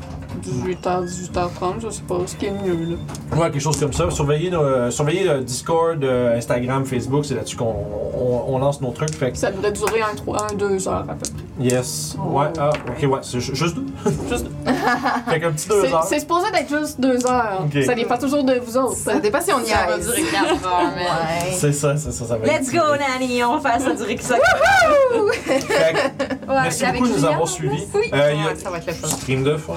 [0.43, 2.95] 18h, 18h30, je sais pas ce qui est mieux, là.
[3.35, 4.09] Ouais, quelque chose comme ça.
[4.11, 7.73] Surveillez, nos- euh, surveillez le Discord, euh, Instagram, Facebook, c'est là-dessus qu'on
[8.13, 9.15] on, on lance nos trucs.
[9.15, 11.65] Fait que, Ça devrait durer un, trois- un deux heures à peu près.
[11.65, 12.15] yes.
[12.23, 13.85] Ouais, ah, ok, ouais, c'est ju- juste deux.
[14.29, 14.47] Juste-
[15.29, 16.03] fait qu'un petit deux C'est heures.
[16.03, 17.63] c'est supposé d'être juste deux heures.
[17.65, 17.83] Ok.
[17.83, 18.95] Ça dépend toujours de vous autres.
[18.95, 20.03] Ça dépend si on y Ça va arrive.
[20.05, 20.93] durer 4 heures, man.
[20.97, 21.51] Ouais.
[21.53, 23.43] C'est ça, c'est ça, ça va Let's être- go, Nanny!
[23.43, 24.35] On va faire ça durer que ça.
[25.87, 27.83] Fait que, merci avec beaucoup de nous Julien, avoir suivis.
[27.93, 28.09] Oui.
[28.13, 29.07] Euh, il y a- Ouais, ça va être le fun.
[29.07, 29.73] Stream de fin.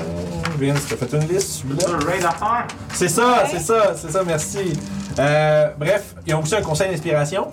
[0.58, 1.86] Vince, t'as fait une liste, celui-là?
[2.92, 4.78] C'est ça, c'est ça, c'est ça, merci.
[5.20, 7.48] Euh, bref, ils ont aussi un conseil d'inspiration.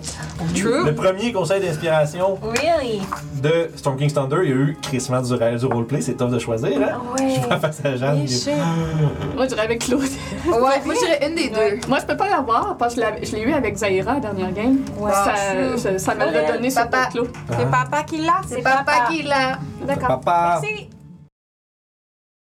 [0.55, 0.85] True.
[0.85, 3.01] Le premier conseil d'inspiration Really?
[3.41, 6.29] de Storm King's Thunder, il y a eu Chris Matt du, du roleplay, c'est tough
[6.29, 7.01] de choisir, hein?
[7.17, 7.35] Ouais.
[7.35, 8.27] Je vois face à Jeanne.
[8.27, 8.49] Shit.
[9.35, 10.01] Moi, je dirais avec Claude.
[10.01, 11.87] Ouais, moi je dirais une des deux.
[11.87, 14.77] Moi, je peux pas l'avoir parce que je l'ai eu avec Zaira la dernière game.
[14.97, 15.11] Ouais.
[15.11, 15.77] ça, true.
[15.77, 17.09] ça, ça me l'a Ouais, donné sur papa.
[17.11, 17.29] Claude.
[17.49, 18.41] C'est papa qui l'a?
[18.47, 19.59] C'est papa qui l'a.
[19.85, 20.07] D'accord.
[20.21, 20.61] Papa.
[20.61, 20.89] Merci.